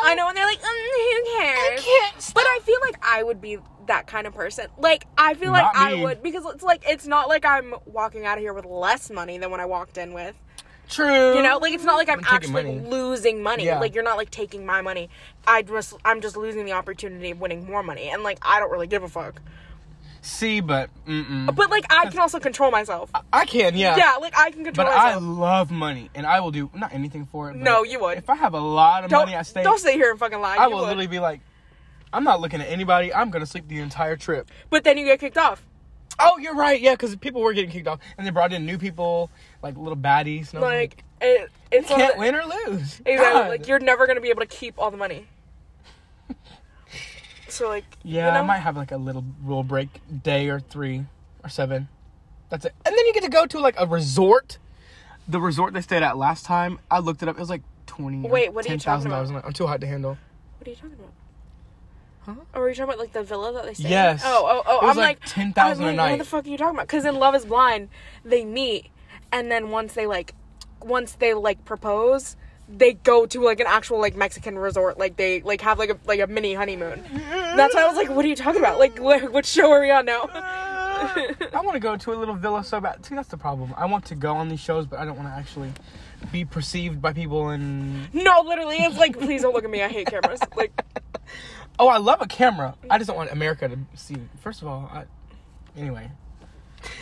I 0.06 0.16
know, 0.16 0.30
and 0.30 0.38
they're 0.38 0.46
like, 0.48 0.62
mm, 0.62 0.64
who 0.64 1.38
cares? 1.38 1.80
I 1.80 2.10
can't 2.12 2.32
But 2.34 2.44
I 2.46 2.60
feel 2.64 2.80
like 2.82 2.96
I 3.06 3.22
would 3.22 3.42
be 3.42 3.58
that 3.88 4.08
kind 4.08 4.26
of 4.28 4.34
person. 4.34 4.68
Like 4.78 5.06
I 5.18 5.34
feel 5.34 5.52
like 5.52 5.64
Not 5.64 5.76
I 5.76 6.02
would 6.02 6.24
because 6.24 6.46
it's 6.46 6.64
like 6.64 6.84
it's 6.88 7.06
not 7.06 7.28
like 7.28 7.44
I'm 7.46 7.74
walking 7.86 8.26
out 8.26 8.38
of 8.38 8.42
here 8.42 8.54
with 8.54 8.66
less 8.66 9.12
money 9.12 9.38
than 9.38 9.52
when 9.52 9.60
I 9.60 9.66
walked 9.66 9.98
in 9.98 10.14
with. 10.14 10.42
True. 10.94 11.36
You 11.36 11.42
know, 11.42 11.58
like 11.58 11.74
it's 11.74 11.84
not 11.84 11.96
like 11.98 12.10
I'm 12.10 12.20
I'm 12.20 12.26
actually 12.36 12.52
money. 12.54 12.80
losing 12.80 13.42
money. 13.44 13.66
Yeah. 13.66 13.80
Like 13.80 13.96
you're 13.96 14.04
not 14.04 14.18
like 14.18 14.30
taking 14.30 14.66
my 14.66 14.82
money. 14.82 15.10
I 15.48 15.62
just 15.64 15.94
I'm 16.06 16.22
just 16.22 16.38
losing 16.38 16.66
the 16.66 16.74
opportunity 16.74 17.32
of 17.32 17.42
winning 17.42 17.66
more 17.66 17.84
money, 17.84 18.10
and 18.10 18.24
like 18.24 18.40
I 18.42 18.60
don't 18.60 18.72
really 18.72 18.88
give 18.88 19.04
a 19.04 19.10
fuck. 19.10 19.42
See, 20.22 20.62
but 20.62 20.90
mm-mm. 21.06 21.54
But 21.54 21.70
like 21.70 21.86
I 21.92 22.10
can 22.10 22.20
also 22.20 22.40
control 22.40 22.72
myself. 22.72 23.10
I 23.34 23.46
can, 23.46 23.76
yeah. 23.76 23.98
Yeah, 23.98 24.16
like 24.22 24.34
I 24.38 24.52
can 24.52 24.64
control 24.64 24.88
But 24.88 24.96
I 24.96 25.16
love 25.16 25.70
money, 25.70 26.10
and 26.16 26.26
I 26.26 26.40
will 26.40 26.52
do 26.52 26.70
not 26.74 26.94
anything 26.94 27.26
for 27.26 27.50
it. 27.50 27.54
but 27.54 27.62
No, 27.62 27.84
you 27.84 28.00
would. 28.00 28.18
If 28.20 28.30
I 28.30 28.36
have 28.36 28.54
a 28.54 28.60
lot 28.60 29.04
of 29.04 29.10
don't 29.10 29.26
money 29.26 29.36
I 29.36 29.42
stay. 29.42 29.64
don't 29.64 29.80
sit 29.80 29.96
here 29.96 30.12
and 30.12 30.20
fucking 30.20 30.40
lie. 30.40 30.56
I 30.56 30.66
You 30.68 30.70
will 30.72 30.80
would. 30.82 30.88
literally 30.88 31.08
be 31.08 31.20
like, 31.20 31.42
I'm 32.14 32.24
not 32.24 32.40
looking 32.40 32.62
at 32.62 32.70
anybody. 32.70 33.14
I'm 33.14 33.32
gonna 33.32 33.46
sleep 33.46 33.68
the 33.68 33.80
entire 33.80 34.16
trip. 34.16 34.50
But 34.70 34.86
then 34.86 34.98
you 34.98 35.04
get 35.06 35.20
kicked 35.20 35.38
off. 35.38 35.66
Oh, 36.20 36.38
you're 36.38 36.56
right. 36.56 36.80
Yeah, 36.80 36.92
because 36.94 37.16
people 37.18 37.42
were 37.42 37.54
getting 37.54 37.72
kicked 37.72 37.88
off, 37.88 38.00
and 38.18 38.26
they 38.26 38.32
brought 38.32 38.54
in 38.54 38.66
new 38.66 38.78
people, 38.78 39.30
like 39.64 39.78
little 39.78 39.98
baddies. 39.98 40.54
Like 40.54 41.04
it, 41.22 41.50
it's 41.72 41.90
of 41.90 41.98
can't 41.98 42.14
the- 42.16 42.20
win 42.20 42.36
or 42.36 42.44
lose. 42.44 43.02
Exactly. 43.06 43.16
God. 43.18 43.48
Like 43.50 43.68
you're 43.68 43.80
never 43.80 44.06
gonna 44.06 44.22
be 44.22 44.30
able 44.30 44.42
to 44.42 44.48
keep 44.48 44.76
all 44.78 44.92
the 44.92 44.98
money. 44.98 45.26
So 47.50 47.70
like 47.70 47.86
Yeah, 48.04 48.28
you 48.28 48.34
know? 48.34 48.40
I 48.40 48.42
might 48.42 48.60
have 48.60 48.76
like 48.76 48.92
a 48.92 48.98
little 48.98 49.24
rule 49.44 49.64
break 49.64 50.02
day 50.24 50.50
or 50.50 50.60
three 50.60 51.06
or 51.44 51.50
seven. 51.50 51.88
That's 52.50 52.66
it. 52.66 52.74
And 52.84 52.98
then 52.98 53.06
you 53.06 53.14
get 53.14 53.24
to 53.24 53.30
go 53.30 53.46
to 53.46 53.60
like 53.60 53.76
a 53.78 53.86
resort. 53.86 54.58
The 55.28 55.40
resort 55.40 55.74
they 55.74 55.82
stayed 55.82 56.02
at 56.04 56.18
last 56.18 56.46
time, 56.46 56.80
I 56.90 57.00
looked 57.00 57.22
it 57.22 57.30
up. 57.30 57.38
It 57.38 57.40
was 57.40 57.50
like 57.52 57.62
twenty. 57.86 58.28
Wait, 58.28 58.52
what 58.54 58.68
are 58.68 58.74
you 58.74 58.80
talking. 58.80 59.12
I'm, 59.14 59.34
like, 59.34 59.46
I'm 59.46 59.54
too 59.54 59.68
hot 59.68 59.82
to 59.82 59.88
handle. 59.88 60.18
What 60.58 60.68
are 60.68 60.70
you 60.72 60.76
talking 60.76 60.94
about? 60.94 61.12
Huh? 62.22 62.34
Oh, 62.56 62.60
or 62.60 62.66
are 62.66 62.70
you 62.70 62.76
talking 62.76 62.86
about 62.86 63.00
like 63.00 63.14
the 63.14 63.24
villa 63.24 63.54
that 63.54 63.66
they 63.66 63.74
stay 63.74 63.86
at? 63.86 63.92
Yes. 63.92 64.24
in? 64.24 64.30
Oh, 64.32 64.46
oh, 64.46 64.64
oh! 64.66 64.80
I'm 64.88 64.98
like 64.98 65.20
like 65.20 65.26
10,000 65.26 65.84
I'm 65.84 65.84
a 65.84 65.88
like, 65.88 65.96
night. 65.96 66.12
What 66.12 66.18
the 66.20 66.26
fuck 66.26 66.46
are 66.46 66.50
you 66.50 66.58
talking 66.58 66.76
about? 66.76 66.88
Because 66.88 67.06
in 67.06 67.16
Love 67.16 67.36
Is 67.36 67.46
Blind, 67.46 67.90
they 68.26 68.46
meet, 68.46 68.88
and 69.34 69.52
then 69.52 69.70
once 69.70 69.94
they 69.94 70.08
like, 70.08 70.34
once 70.82 71.14
they 71.14 71.34
like 71.34 71.66
propose, 71.66 72.38
they 72.70 72.94
go 72.94 73.26
to 73.26 73.42
like 73.42 73.60
an 73.60 73.68
actual 73.68 74.00
like 74.00 74.16
Mexican 74.16 74.58
resort. 74.58 74.98
Like 74.98 75.18
they 75.18 75.42
like 75.42 75.60
have 75.62 75.78
like 75.78 75.90
a 75.90 75.98
like 76.06 76.22
a 76.22 76.28
mini 76.28 76.54
honeymoon. 76.54 77.04
That's 77.12 77.76
why 77.76 77.84
I 77.84 77.88
was 77.88 77.98
like, 77.98 78.10
what 78.10 78.24
are 78.24 78.30
you 78.30 78.36
talking 78.36 78.62
about? 78.62 78.80
Like, 78.80 78.98
what, 79.00 79.32
what 79.32 79.46
show 79.46 79.70
are 79.72 79.82
we 79.82 79.92
on 79.92 80.06
now? 80.06 80.30
I 80.34 81.62
want 81.64 81.74
to 81.74 81.80
go 81.80 81.98
to 81.98 82.14
a 82.14 82.16
little 82.16 82.36
villa 82.36 82.64
so 82.64 82.80
bad. 82.80 83.06
See, 83.06 83.16
that's 83.16 83.28
the 83.28 83.38
problem. 83.38 83.74
I 83.76 83.86
want 83.88 84.06
to 84.06 84.16
go 84.16 84.36
on 84.36 84.48
these 84.48 84.62
shows, 84.62 84.86
but 84.86 85.00
I 85.00 85.06
don't 85.06 85.18
want 85.18 85.28
to 85.28 85.36
actually 85.36 85.74
be 86.32 86.46
perceived 86.46 87.02
by 87.02 87.12
people 87.12 87.50
and. 87.50 88.14
no, 88.14 88.42
literally, 88.46 88.78
it's 88.78 88.98
like, 88.98 89.20
please 89.20 89.42
don't 89.42 89.54
look 89.54 89.66
at 89.66 89.70
me. 89.70 89.84
I 89.84 89.90
hate 89.90 90.08
cameras. 90.08 90.40
Like, 90.56 90.72
Oh, 91.80 91.88
I 91.88 91.98
love 91.98 92.22
a 92.22 92.28
camera. 92.28 92.76
I 92.90 92.98
just 92.98 93.08
don't 93.08 93.18
want 93.18 93.32
America 93.32 93.68
to 93.68 93.78
see. 93.96 94.18
First 94.42 94.62
of 94.62 94.68
all, 94.68 94.90
I... 94.94 95.06
anyway. 95.76 96.12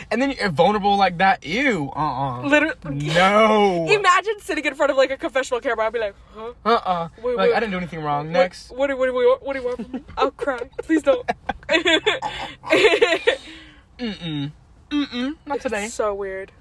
And 0.09 0.21
then 0.21 0.31
you're 0.31 0.49
vulnerable 0.49 0.97
like 0.97 1.17
that. 1.19 1.45
Ew. 1.45 1.91
Uh 1.95 1.99
uh 1.99 2.41
literally. 2.47 3.07
No. 3.07 3.85
Imagine 3.89 4.39
sitting 4.39 4.65
in 4.65 4.75
front 4.75 4.91
of 4.91 4.97
like 4.97 5.11
a 5.11 5.17
confessional 5.17 5.59
camera. 5.61 5.85
I'd 5.85 5.93
be 5.93 5.99
like, 5.99 6.15
huh? 6.35 6.53
Uh 6.65 6.69
uh 6.69 7.09
Wait, 7.23 7.35
Like 7.37 7.49
wait. 7.49 7.55
I 7.55 7.59
didn't 7.59 7.71
do 7.71 7.77
anything 7.77 8.01
wrong. 8.03 8.27
What- 8.27 8.33
Next. 8.33 8.71
What, 8.71 8.87
do, 8.87 8.97
what, 8.97 9.05
do, 9.07 9.13
we 9.13 9.25
what 9.41 9.53
do 9.53 9.59
you 9.59 9.65
want 9.65 9.77
from 9.83 9.91
me? 9.93 10.03
I'll 10.17 10.31
cry. 10.31 10.59
Please 10.83 11.03
don't. 11.03 11.27
Mm 13.99 14.13
mm. 14.17 14.51
Mm 14.89 15.05
mm. 15.05 15.35
Not 15.45 15.61
today. 15.61 15.87
so 15.87 16.13
weird. 16.15 16.51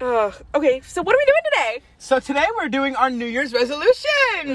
Ugh. 0.00 0.34
Okay, 0.54 0.80
so 0.82 1.02
what 1.02 1.14
are 1.14 1.18
we 1.18 1.24
doing 1.24 1.40
today? 1.52 1.82
So 1.98 2.20
today 2.20 2.44
we're 2.56 2.68
doing 2.68 2.94
our 2.96 3.10
New 3.10 3.24
Year's 3.26 3.52
resolutions. 3.52 3.96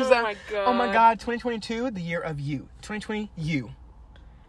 Oh 0.05 0.21
my 0.23 0.35
god. 0.51 0.67
Oh 0.67 0.73
my 0.73 0.85
God. 0.85 0.93
god. 0.93 1.19
2022, 1.19 1.91
the 1.91 1.99
year 2.01 2.19
of 2.21 2.39
you. 2.39 2.59
2020, 2.83 3.31
you. 3.35 3.71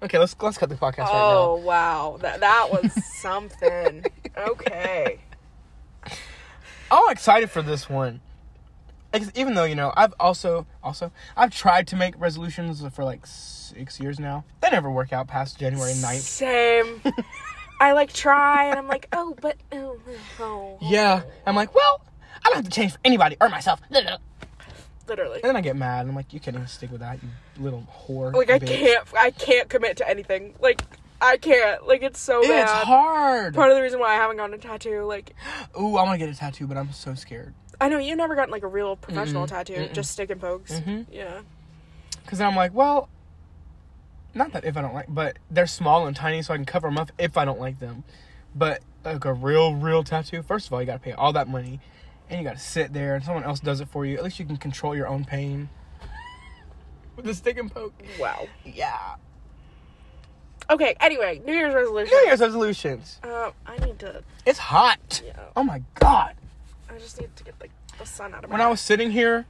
Okay, 0.02 0.18
let's 0.18 0.36
let's 0.40 0.58
cut 0.58 0.68
the 0.68 0.74
podcast 0.74 1.06
Oh 1.08 1.12
right 1.12 1.12
now. 1.12 1.36
Oh 1.38 1.54
wow, 1.64 2.16
that 2.20 2.40
that 2.40 2.68
was 2.70 2.92
something. 3.20 4.04
okay. 4.36 5.20
I'm 6.90 7.10
excited 7.10 7.50
for 7.50 7.62
this 7.62 7.88
one. 7.88 8.20
Even 9.34 9.54
though 9.54 9.64
you 9.64 9.74
know, 9.76 9.92
I've 9.96 10.12
also 10.18 10.66
also 10.82 11.12
I've 11.36 11.50
tried 11.50 11.86
to 11.88 11.96
make 11.96 12.18
resolutions 12.20 12.84
for 12.92 13.04
like 13.04 13.26
six 13.26 14.00
years 14.00 14.18
now. 14.18 14.44
They 14.60 14.70
never 14.70 14.90
work 14.90 15.12
out 15.12 15.28
past 15.28 15.58
January 15.58 15.92
9th. 15.92 16.18
Same. 16.18 17.00
I 17.80 17.92
like 17.92 18.12
try 18.12 18.66
and 18.66 18.78
I'm 18.78 18.88
like, 18.88 19.08
oh, 19.12 19.36
but 19.40 19.56
oh, 19.72 19.98
oh. 20.40 20.78
Yeah, 20.80 21.22
I'm 21.46 21.56
like, 21.56 21.74
well, 21.74 22.02
I 22.44 22.48
don't 22.48 22.56
have 22.56 22.64
to 22.64 22.70
change 22.70 22.92
for 22.92 22.98
anybody 23.04 23.36
or 23.40 23.48
myself. 23.48 23.80
And 25.08 25.42
then 25.42 25.56
I 25.56 25.60
get 25.60 25.76
mad. 25.76 26.00
And 26.00 26.10
I'm 26.10 26.16
like, 26.16 26.32
you 26.32 26.40
can't 26.40 26.56
even 26.56 26.66
stick 26.68 26.90
with 26.90 27.00
that, 27.00 27.18
you 27.22 27.28
little 27.62 27.86
whore. 28.08 28.34
Like 28.34 28.50
I 28.50 28.58
can't. 28.58 29.06
I 29.18 29.30
can't 29.30 29.68
commit 29.68 29.98
to 29.98 30.08
anything. 30.08 30.54
Like 30.60 30.82
I 31.20 31.36
can't. 31.36 31.86
Like 31.86 32.02
it's 32.02 32.20
so 32.20 32.40
It's 32.40 32.48
bad. 32.48 32.86
hard. 32.86 33.54
Part 33.54 33.70
of 33.70 33.76
the 33.76 33.82
reason 33.82 34.00
why 34.00 34.12
I 34.12 34.14
haven't 34.16 34.36
gotten 34.36 34.54
a 34.54 34.58
tattoo, 34.58 35.04
like 35.04 35.34
Ooh, 35.78 35.96
I 35.96 36.02
want 36.02 36.18
to 36.18 36.26
get 36.26 36.34
a 36.34 36.38
tattoo, 36.38 36.66
but 36.66 36.76
I'm 36.76 36.92
so 36.92 37.14
scared. 37.14 37.54
I 37.80 37.88
know 37.88 37.98
you've 37.98 38.16
never 38.18 38.34
gotten 38.34 38.50
like 38.52 38.62
a 38.62 38.68
real 38.68 38.96
professional 38.96 39.44
Mm-mm, 39.44 39.48
tattoo, 39.48 39.74
mm-mm. 39.74 39.92
just 39.92 40.10
stick 40.10 40.30
and 40.30 40.40
pokes. 40.40 40.72
Mhm. 40.72 41.06
Yeah. 41.10 41.40
Because 42.22 42.40
I'm 42.40 42.56
like, 42.56 42.72
well, 42.72 43.08
not 44.34 44.52
that 44.52 44.64
if 44.64 44.76
I 44.76 44.82
don't 44.82 44.94
like, 44.94 45.06
but 45.08 45.36
they're 45.50 45.66
small 45.66 46.06
and 46.06 46.16
tiny, 46.16 46.42
so 46.42 46.54
I 46.54 46.56
can 46.56 46.64
cover 46.64 46.88
them 46.88 46.98
up 46.98 47.10
if 47.18 47.36
I 47.36 47.44
don't 47.44 47.60
like 47.60 47.78
them. 47.80 48.04
But 48.54 48.82
like 49.04 49.24
a 49.24 49.32
real, 49.32 49.74
real 49.74 50.02
tattoo, 50.04 50.42
first 50.42 50.66
of 50.66 50.72
all, 50.72 50.80
you 50.80 50.86
got 50.86 50.94
to 50.94 50.98
pay 51.00 51.12
all 51.12 51.32
that 51.34 51.48
money, 51.48 51.80
and 52.30 52.40
you 52.40 52.46
got 52.46 52.56
to 52.56 52.62
sit 52.62 52.92
there, 52.92 53.14
and 53.14 53.24
someone 53.24 53.44
else 53.44 53.60
does 53.60 53.80
it 53.80 53.88
for 53.88 54.04
you. 54.06 54.16
At 54.16 54.24
least 54.24 54.38
you 54.38 54.46
can 54.46 54.56
control 54.56 54.96
your 54.96 55.06
own 55.06 55.24
pain 55.24 55.68
with 57.16 57.24
the 57.24 57.34
stick 57.34 57.58
and 57.58 57.72
poke. 57.72 57.94
Wow. 58.18 58.48
Yeah. 58.64 59.16
Okay. 60.70 60.96
Anyway, 61.00 61.42
New 61.44 61.52
Year's 61.52 61.74
resolution. 61.74 62.16
New 62.16 62.26
Year's 62.26 62.40
resolutions. 62.40 63.20
Uh, 63.22 63.50
I 63.66 63.76
need 63.78 63.98
to. 64.00 64.22
It's 64.46 64.58
hot. 64.58 65.22
Yeah. 65.24 65.32
Oh 65.56 65.62
my 65.62 65.82
god. 65.94 66.34
I 66.90 66.98
just 66.98 67.20
need 67.20 67.34
to 67.36 67.44
get 67.44 67.54
like 67.60 67.70
the 67.98 68.06
sun 68.06 68.34
out 68.34 68.44
of 68.44 68.50
my. 68.50 68.54
When 68.54 68.60
I 68.60 68.68
was 68.68 68.80
sitting 68.80 69.10
here 69.10 69.46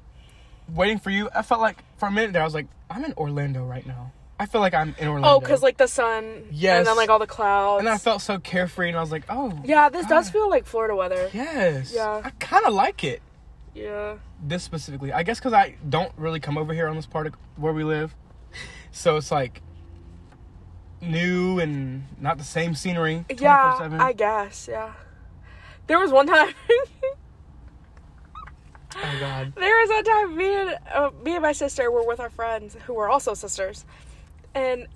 waiting 0.73 0.99
for 0.99 1.11
you, 1.11 1.29
I 1.35 1.43
felt 1.43 1.61
like 1.61 1.83
for 1.97 2.07
a 2.07 2.11
minute 2.11 2.33
there, 2.33 2.43
I 2.43 2.45
was 2.45 2.55
like, 2.55 2.67
I'm 2.91 3.05
in 3.05 3.13
Orlando 3.15 3.65
right 3.65 3.87
now. 3.87 4.13
I 4.39 4.47
feel 4.47 4.61
like 4.61 4.75
I'm 4.75 4.95
in 4.99 5.09
Orlando. 5.09 5.37
Oh, 5.37 5.41
cause 5.41 5.63
like 5.63 5.77
the 5.77 5.87
sun. 5.87 6.49
Yes. 6.51 6.79
And 6.79 6.87
then 6.87 6.97
like 6.97 7.09
all 7.09 7.19
the 7.19 7.27
clouds. 7.27 7.81
And 7.81 7.89
I 7.89 7.99
felt 7.99 8.21
so 8.21 8.39
carefree, 8.39 8.89
and 8.89 8.97
I 8.97 9.01
was 9.01 9.13
like, 9.13 9.25
oh. 9.29 9.61
Yeah, 9.65 9.89
this 9.89 10.07
does 10.07 10.29
feel 10.29 10.51
like 10.51 10.67
Florida 10.67 10.97
weather. 10.97 11.31
Yes. 11.33 11.93
Yeah. 11.95 12.21
I 12.25 12.31
kind 12.41 12.67
of 12.67 12.75
like 12.75 13.05
it. 13.05 13.23
Yeah. 13.75 14.17
This 14.43 14.63
specifically. 14.63 15.13
I 15.13 15.23
guess 15.23 15.39
because 15.39 15.53
I 15.53 15.77
don't 15.89 16.13
really 16.17 16.41
come 16.41 16.59
over 16.59 16.73
here 16.73 16.89
on 16.89 16.97
this 16.97 17.07
part 17.07 17.27
of 17.27 17.35
where 17.57 17.73
we 17.73 17.85
live. 17.85 18.15
So 18.91 19.17
it's 19.17 19.31
like 19.31 19.61
new 21.01 21.59
and 21.59 22.05
not 22.21 22.39
the 22.39 22.45
same 22.45 22.75
scenery. 22.75 23.25
24/7. 23.29 23.41
Yeah. 23.41 24.05
I 24.05 24.13
guess. 24.13 24.69
Yeah. 24.71 24.93
There 25.87 25.99
was 25.99 26.11
one 26.11 26.27
time. 26.27 26.55
oh, 28.97 29.17
God. 29.21 29.53
There 29.57 29.77
was 29.81 29.91
one 29.91 30.05
time 30.05 30.37
me 30.37 30.55
and 30.55 30.79
uh, 30.93 31.11
me 31.25 31.35
and 31.35 31.43
my 31.43 31.53
sister 31.53 31.91
were 31.91 32.07
with 32.07 32.21
our 32.21 32.31
friends 32.31 32.77
who 32.87 32.95
were 32.95 33.09
also 33.09 33.35
sisters, 33.35 33.85
and 34.55 34.87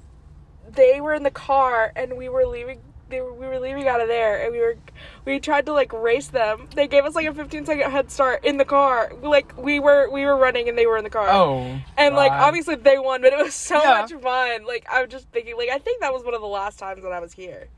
they 0.68 1.00
were 1.00 1.14
in 1.14 1.22
the 1.22 1.30
car 1.30 1.92
and 1.96 2.16
we 2.16 2.28
were 2.28 2.46
leaving. 2.46 2.80
They 3.10 3.22
were, 3.22 3.32
we 3.32 3.46
were 3.46 3.58
leaving 3.58 3.88
out 3.88 4.02
of 4.02 4.08
there 4.08 4.42
and 4.44 4.52
we 4.52 4.58
were 4.60 4.76
we 5.24 5.40
tried 5.40 5.64
to 5.64 5.72
like 5.72 5.94
race 5.94 6.26
them. 6.28 6.68
They 6.74 6.86
gave 6.86 7.06
us 7.06 7.14
like 7.14 7.26
a 7.26 7.32
15 7.32 7.64
second 7.64 7.90
head 7.90 8.10
start 8.10 8.44
in 8.44 8.58
the 8.58 8.66
car. 8.66 9.10
Like 9.22 9.56
we 9.56 9.80
were 9.80 10.10
we 10.10 10.26
were 10.26 10.36
running 10.36 10.68
and 10.68 10.76
they 10.76 10.86
were 10.86 10.98
in 10.98 11.04
the 11.04 11.10
car. 11.10 11.26
Oh. 11.30 11.80
And 11.96 12.14
like 12.14 12.32
obviously 12.32 12.74
they 12.74 12.98
won, 12.98 13.22
but 13.22 13.32
it 13.32 13.38
was 13.38 13.54
so 13.54 13.82
Yeah. 13.82 14.00
much 14.02 14.12
fun. 14.22 14.66
Like 14.66 14.86
I'm 14.90 15.08
just 15.08 15.26
thinking, 15.30 15.56
like 15.56 15.70
I 15.70 15.78
think 15.78 16.02
that 16.02 16.12
was 16.12 16.22
one 16.22 16.34
of 16.34 16.42
the 16.42 16.46
last 16.46 16.78
times 16.78 17.02
that 17.02 17.12
I 17.12 17.20
was 17.20 17.32
here. 17.32 17.68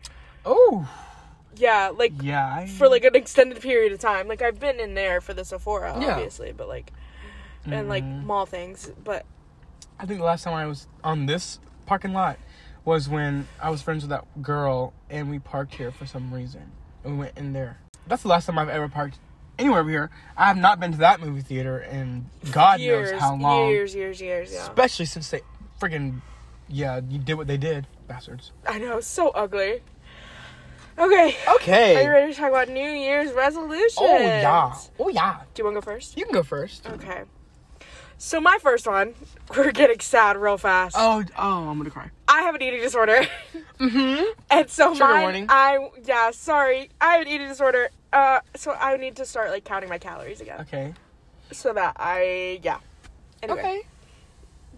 Oh. 0.45 0.88
Yeah, 1.55 1.93
like 1.97 2.12
Yeah. 2.21 2.45
I, 2.53 2.66
for 2.66 2.88
like 2.88 3.05
an 3.05 3.14
extended 3.14 3.61
period 3.62 3.93
of 3.93 4.01
time. 4.01 4.27
Like 4.27 4.43
I've 4.43 4.59
been 4.59 4.81
in 4.81 4.95
there 4.95 5.21
for 5.21 5.33
the 5.33 5.45
Sephora, 5.45 5.97
Yeah. 6.01 6.14
obviously, 6.14 6.51
but 6.51 6.66
like 6.66 6.93
and 7.66 7.88
like 7.88 8.03
Mhm. 8.03 8.25
mall 8.25 8.47
things. 8.47 8.90
But 9.05 9.27
I 10.01 10.07
think 10.07 10.19
the 10.19 10.25
last 10.27 10.43
time 10.43 10.55
I 10.55 10.66
was 10.66 10.88
on 11.05 11.27
this 11.27 11.61
parking 11.90 12.12
lot 12.12 12.38
was 12.85 13.09
when 13.09 13.48
I 13.61 13.68
was 13.68 13.83
friends 13.83 14.05
with 14.05 14.11
that 14.11 14.24
girl 14.40 14.92
and 15.11 15.29
we 15.29 15.40
parked 15.40 15.74
here 15.74 15.90
for 15.90 16.07
some 16.07 16.33
reason. 16.33 16.70
And 17.03 17.14
we 17.14 17.18
went 17.24 17.37
in 17.37 17.53
there. 17.53 17.81
That's 18.07 18.22
the 18.22 18.29
last 18.29 18.46
time 18.46 18.61
I've 18.61 18.68
ever 18.68 18.88
parked 18.88 19.18
anywhere 19.59 19.81
over 19.81 19.90
here. 19.90 20.11
I 20.37 20.46
have 20.46 20.57
not 20.57 20.79
been 20.79 20.92
to 20.92 20.98
that 20.98 21.20
movie 21.20 21.40
theater 21.40 21.81
in 21.81 22.26
God 22.53 22.79
years, 22.79 23.11
knows 23.11 23.20
how 23.20 23.35
long. 23.35 23.70
years, 23.70 23.92
years, 23.92 24.20
years. 24.20 24.53
Yeah, 24.53 24.62
Especially 24.62 25.05
since 25.05 25.31
they 25.31 25.40
freaking, 25.81 26.22
yeah, 26.68 27.00
you 27.09 27.18
did 27.18 27.35
what 27.35 27.48
they 27.48 27.57
did, 27.57 27.88
bastards. 28.07 28.53
I 28.68 28.79
know, 28.79 29.00
so 29.00 29.31
ugly. 29.31 29.83
Okay, 30.96 31.37
Okay. 31.57 31.96
are 31.96 32.03
you 32.03 32.11
ready 32.11 32.33
to 32.33 32.38
talk 32.38 32.50
about 32.50 32.68
New 32.68 32.88
Year's 32.88 33.33
resolutions? 33.33 33.96
Oh 33.98 34.16
yeah. 34.16 34.76
Oh 35.00 35.09
yeah. 35.09 35.40
Do 35.55 35.61
you 35.61 35.64
want 35.64 35.74
to 35.76 35.81
go 35.81 35.92
first? 35.92 36.16
You 36.16 36.24
can 36.24 36.35
go 36.35 36.44
first. 36.44 36.87
Okay. 36.87 37.22
So 38.22 38.38
my 38.38 38.59
first 38.61 38.87
one, 38.87 39.14
we're 39.56 39.72
getting 39.72 39.98
sad 39.98 40.37
real 40.37 40.59
fast. 40.59 40.94
Oh, 40.98 41.24
oh, 41.38 41.68
I'm 41.70 41.78
gonna 41.78 41.88
cry. 41.88 42.11
I 42.28 42.42
have 42.42 42.54
an 42.54 42.62
eating 42.62 42.80
disorder. 42.80 43.26
Mm-hmm. 43.80 44.38
and 44.50 44.68
so 44.68 44.94
Trigger 44.94 45.11
mine, 45.11 45.22
warning. 45.22 45.46
I 45.48 45.88
yeah, 46.04 46.33
sorry. 46.33 46.90
I 47.00 47.14
have 47.14 47.22
an 47.22 47.28
eating 47.28 47.48
disorder. 47.48 47.88
Uh 48.12 48.40
so 48.54 48.72
I 48.72 48.98
need 48.98 49.16
to 49.16 49.24
start 49.24 49.48
like 49.48 49.64
counting 49.64 49.88
my 49.88 49.96
calories 49.96 50.42
again. 50.42 50.61
Okay. 50.61 50.92
So 51.50 51.72
that 51.72 51.96
I 51.98 52.61
yeah. 52.62 52.80
Anyway. 53.42 53.59
Okay. 53.59 53.80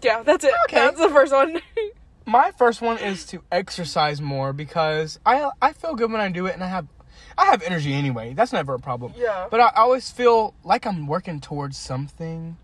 Yeah, 0.01 0.23
that's 0.23 0.45
it. 0.45 0.53
Okay. 0.69 0.77
That's 0.77 1.01
the 1.01 1.09
first 1.09 1.33
one. 1.33 1.59
My 2.25 2.51
first 2.51 2.81
one 2.81 2.97
is 2.97 3.25
to 3.25 3.43
exercise 3.51 4.21
more 4.21 4.53
because 4.53 5.19
I 5.25 5.49
I 5.61 5.73
feel 5.73 5.95
good 5.95 6.09
when 6.09 6.21
I 6.21 6.29
do 6.29 6.45
it 6.45 6.53
and 6.53 6.63
I 6.63 6.67
have 6.67 6.87
I 7.37 7.47
have 7.47 7.61
energy 7.61 7.93
anyway. 7.93 8.33
That's 8.33 8.53
never 8.53 8.73
a 8.73 8.79
problem. 8.79 9.13
Yeah. 9.17 9.47
But 9.51 9.59
I 9.59 9.71
always 9.75 10.11
feel 10.11 10.53
like 10.63 10.85
I'm 10.85 11.07
working 11.07 11.41
towards 11.41 11.77
something. 11.77 12.55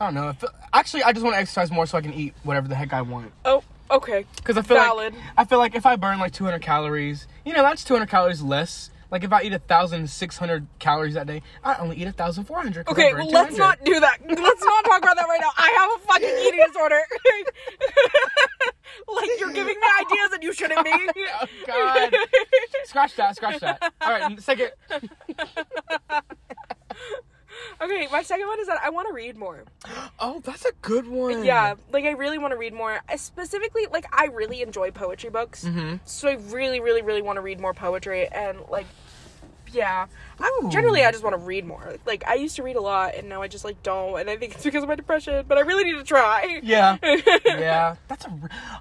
I 0.00 0.04
don't 0.06 0.14
know. 0.14 0.28
I 0.28 0.32
feel- 0.34 0.50
actually, 0.72 1.02
I 1.04 1.12
just 1.12 1.24
want 1.24 1.34
to 1.36 1.40
exercise 1.40 1.70
more 1.70 1.86
so 1.86 1.96
I 1.98 2.00
can 2.02 2.12
eat 2.12 2.34
whatever 2.42 2.68
the 2.68 2.74
heck 2.74 2.92
I 2.92 3.02
want. 3.02 3.32
oh, 3.44 3.62
okay. 3.90 4.24
Because 4.36 4.56
I 4.58 4.62
feel 4.62 4.76
Valid. 4.76 5.14
like 5.14 5.22
I 5.38 5.44
feel 5.44 5.58
like 5.58 5.74
if 5.74 5.86
I 5.86 5.96
burn 5.96 6.18
like 6.18 6.32
200 6.32 6.60
calories, 6.60 7.26
you 7.44 7.52
know, 7.54 7.62
that's 7.62 7.82
200 7.84 8.06
calories 8.08 8.42
less. 8.42 8.90
Like 9.08 9.22
if 9.22 9.32
I 9.32 9.42
eat 9.42 9.52
1,600 9.52 10.66
calories 10.80 11.14
that 11.14 11.28
day, 11.28 11.40
I 11.62 11.76
only 11.76 11.96
eat 11.96 12.06
1,400. 12.06 12.84
'cause 12.84 12.98
I 12.98 13.00
Okay, 13.00 13.12
burned 13.12 13.30
let's 13.30 13.56
not 13.56 13.82
do 13.84 14.00
that. 14.00 14.18
Let's 14.28 14.64
not 14.64 14.84
talk 14.84 14.98
about 14.98 15.16
that 15.16 15.28
right 15.28 15.40
now. 15.40 15.50
I 15.56 15.70
have 15.78 15.90
a 16.02 16.06
fucking 16.06 16.28
eating 16.46 16.64
disorder. 16.66 17.00
like 19.08 19.30
you're 19.38 19.52
giving 19.52 19.76
me 19.80 19.86
ideas 20.00 20.30
that 20.32 20.42
you 20.42 20.52
shouldn't 20.52 20.84
be. 20.84 20.90
Oh 21.40 21.46
God! 21.66 22.16
scratch 22.84 23.14
that. 23.16 23.36
Scratch 23.36 23.60
that. 23.60 23.92
All 24.00 24.10
right. 24.10 24.40
Second. 24.40 24.72
Okay, 27.80 28.08
my 28.12 28.22
second 28.22 28.46
one 28.46 28.60
is 28.60 28.66
that 28.66 28.78
I 28.82 28.90
want 28.90 29.08
to 29.08 29.14
read 29.14 29.36
more. 29.36 29.64
Oh, 30.18 30.40
that's 30.44 30.64
a 30.64 30.72
good 30.82 31.06
one. 31.08 31.44
Yeah, 31.44 31.74
like 31.92 32.04
I 32.04 32.10
really 32.12 32.38
want 32.38 32.52
to 32.52 32.56
read 32.58 32.74
more. 32.74 33.00
I 33.08 33.16
specifically, 33.16 33.86
like 33.92 34.06
I 34.12 34.26
really 34.26 34.62
enjoy 34.62 34.90
poetry 34.90 35.30
books, 35.30 35.64
Mhm. 35.64 36.00
so 36.04 36.28
I 36.28 36.34
really, 36.50 36.80
really, 36.80 37.02
really 37.02 37.22
want 37.22 37.36
to 37.36 37.40
read 37.42 37.60
more 37.60 37.74
poetry 37.74 38.26
and 38.28 38.58
like, 38.70 38.86
yeah. 39.72 40.06
I, 40.38 40.60
generally, 40.70 41.04
I 41.04 41.10
just 41.12 41.24
want 41.24 41.34
to 41.34 41.38
read 41.42 41.64
more. 41.66 41.96
Like 42.06 42.24
I 42.26 42.34
used 42.34 42.56
to 42.56 42.62
read 42.62 42.76
a 42.76 42.80
lot, 42.80 43.14
and 43.14 43.28
now 43.28 43.40
I 43.42 43.48
just 43.48 43.64
like 43.64 43.82
don't, 43.82 44.20
and 44.20 44.28
I 44.30 44.36
think 44.36 44.54
it's 44.54 44.64
because 44.64 44.82
of 44.82 44.88
my 44.88 44.94
depression. 44.94 45.44
But 45.48 45.58
I 45.58 45.62
really 45.62 45.84
need 45.84 45.96
to 45.98 46.04
try. 46.04 46.60
Yeah. 46.62 46.98
yeah. 47.44 47.96
That's 48.08 48.24
a. 48.26 48.32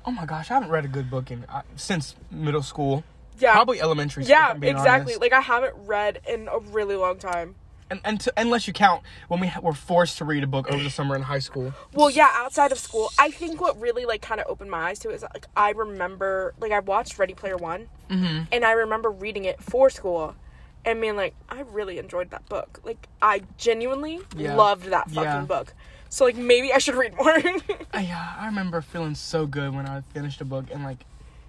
Oh 0.05 0.11
my 0.11 0.25
gosh, 0.25 0.51
I 0.51 0.55
haven't 0.55 0.69
read 0.69 0.85
a 0.85 0.89
good 0.89 1.09
book 1.09 1.31
in 1.31 1.45
uh, 1.49 1.61
since 1.75 2.15
middle 2.29 2.61
school. 2.61 3.03
yeah, 3.39 3.53
Probably 3.53 3.81
elementary. 3.81 4.25
yeah, 4.25 4.53
exactly. 4.53 5.13
honest. 5.13 5.21
Like 5.21 5.33
I 5.33 5.41
haven't 5.41 5.75
read 5.85 6.19
in 6.27 6.47
a 6.49 6.59
really 6.59 6.95
long 6.95 7.17
time. 7.19 7.55
And, 7.89 8.00
and 8.04 8.19
to, 8.21 8.34
unless 8.38 8.67
you 8.67 8.74
count 8.74 9.04
when 9.28 9.39
we 9.39 9.48
ha- 9.48 9.60
were 9.62 9.74
forced 9.74 10.17
to 10.17 10.26
read 10.26 10.43
a 10.43 10.48
book 10.48 10.67
over 10.71 10.82
the 10.84 10.89
summer 10.89 11.15
in 11.15 11.21
high 11.21 11.39
school. 11.39 11.74
Well, 11.93 12.10
yeah, 12.10 12.30
outside 12.34 12.71
of 12.71 12.80
school, 12.80 13.12
I 13.19 13.30
think 13.32 13.62
what 13.62 13.80
really 13.80 14.06
like 14.06 14.21
kind 14.21 14.41
of 14.41 14.48
opened 14.48 14.71
my 14.71 14.89
eyes 14.89 15.00
to 15.00 15.10
it 15.10 15.15
is 15.15 15.21
like 15.21 15.45
I 15.56 15.71
remember 15.71 16.54
like 16.60 16.71
I 16.71 16.80
watched 16.80 17.19
Ready 17.19 17.34
Player 17.34 17.58
One, 17.58 17.88
Mm-hmm. 18.10 18.43
and 18.52 18.63
I 18.65 18.71
remember 18.74 19.10
reading 19.12 19.45
it 19.45 19.62
for 19.62 19.89
school, 19.89 20.36
and 20.84 21.02
being 21.02 21.15
like, 21.15 21.34
I 21.50 21.62
really 21.62 21.98
enjoyed 21.98 22.30
that 22.32 22.48
book. 22.50 22.80
Like 22.84 23.08
I 23.21 23.41
genuinely 23.58 24.19
Yeah. 24.38 24.56
loved 24.56 24.86
that 24.86 25.10
fucking 25.10 25.24
Yeah. 25.24 25.41
book. 25.41 25.74
So 26.10 26.26
like 26.26 26.36
maybe 26.36 26.71
I 26.74 26.78
should 26.78 26.95
read 26.95 27.15
more. 27.17 27.36
Uh, 27.38 28.00
yeah, 28.00 28.36
I 28.39 28.45
remember 28.48 28.82
feeling 28.82 29.15
so 29.15 29.45
good 29.48 29.74
when 29.76 29.88
I 29.88 30.02
finished 30.13 30.39
a 30.41 30.45
book 30.45 30.69
in 30.71 30.84
like 30.84 31.00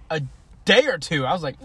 a 0.09 0.21
day 0.65 0.85
or 0.87 0.97
two. 0.97 1.25
I 1.25 1.33
was 1.33 1.41
like, 1.43 1.55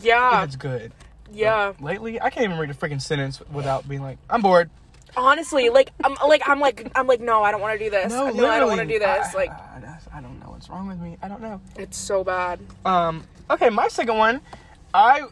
yeah, 0.00 0.42
it's 0.44 0.56
good. 0.56 0.92
Yeah. 1.32 1.72
Lately, 1.80 2.20
I 2.20 2.30
can't 2.30 2.44
even 2.44 2.58
read 2.58 2.70
a 2.70 2.74
freaking 2.74 3.00
sentence 3.00 3.40
without 3.52 3.88
being 3.88 4.02
like, 4.02 4.18
I'm 4.30 4.42
bored. 4.42 4.70
Honestly, 5.16 5.68
like 5.68 5.90
I'm 6.02 6.14
like 6.26 6.42
I'm 6.48 6.58
like 6.58 6.90
I'm 6.94 7.06
like 7.06 7.20
no, 7.20 7.42
I 7.42 7.50
don't 7.50 7.60
want 7.60 7.78
to 7.78 7.84
do 7.84 7.90
this. 7.90 8.10
No, 8.10 8.30
No, 8.30 8.48
I 8.48 8.58
don't 8.58 8.68
want 8.68 8.80
to 8.80 8.86
do 8.86 8.98
this. 8.98 9.34
I, 9.34 9.36
like 9.36 9.50
I, 9.50 9.82
I- 9.86 10.18
I 10.18 10.20
don't 10.20 10.38
know 10.40 10.50
what's 10.50 10.68
wrong 10.68 10.88
with 10.88 11.00
me. 11.00 11.16
I 11.22 11.28
don't 11.28 11.40
know. 11.40 11.60
it's 11.76 11.96
so 11.96 12.22
bad. 12.24 12.60
Um. 12.84 13.24
Okay, 13.50 13.68
my 13.70 13.88
second 13.88 14.16
one, 14.16 14.40
I, 14.94 15.22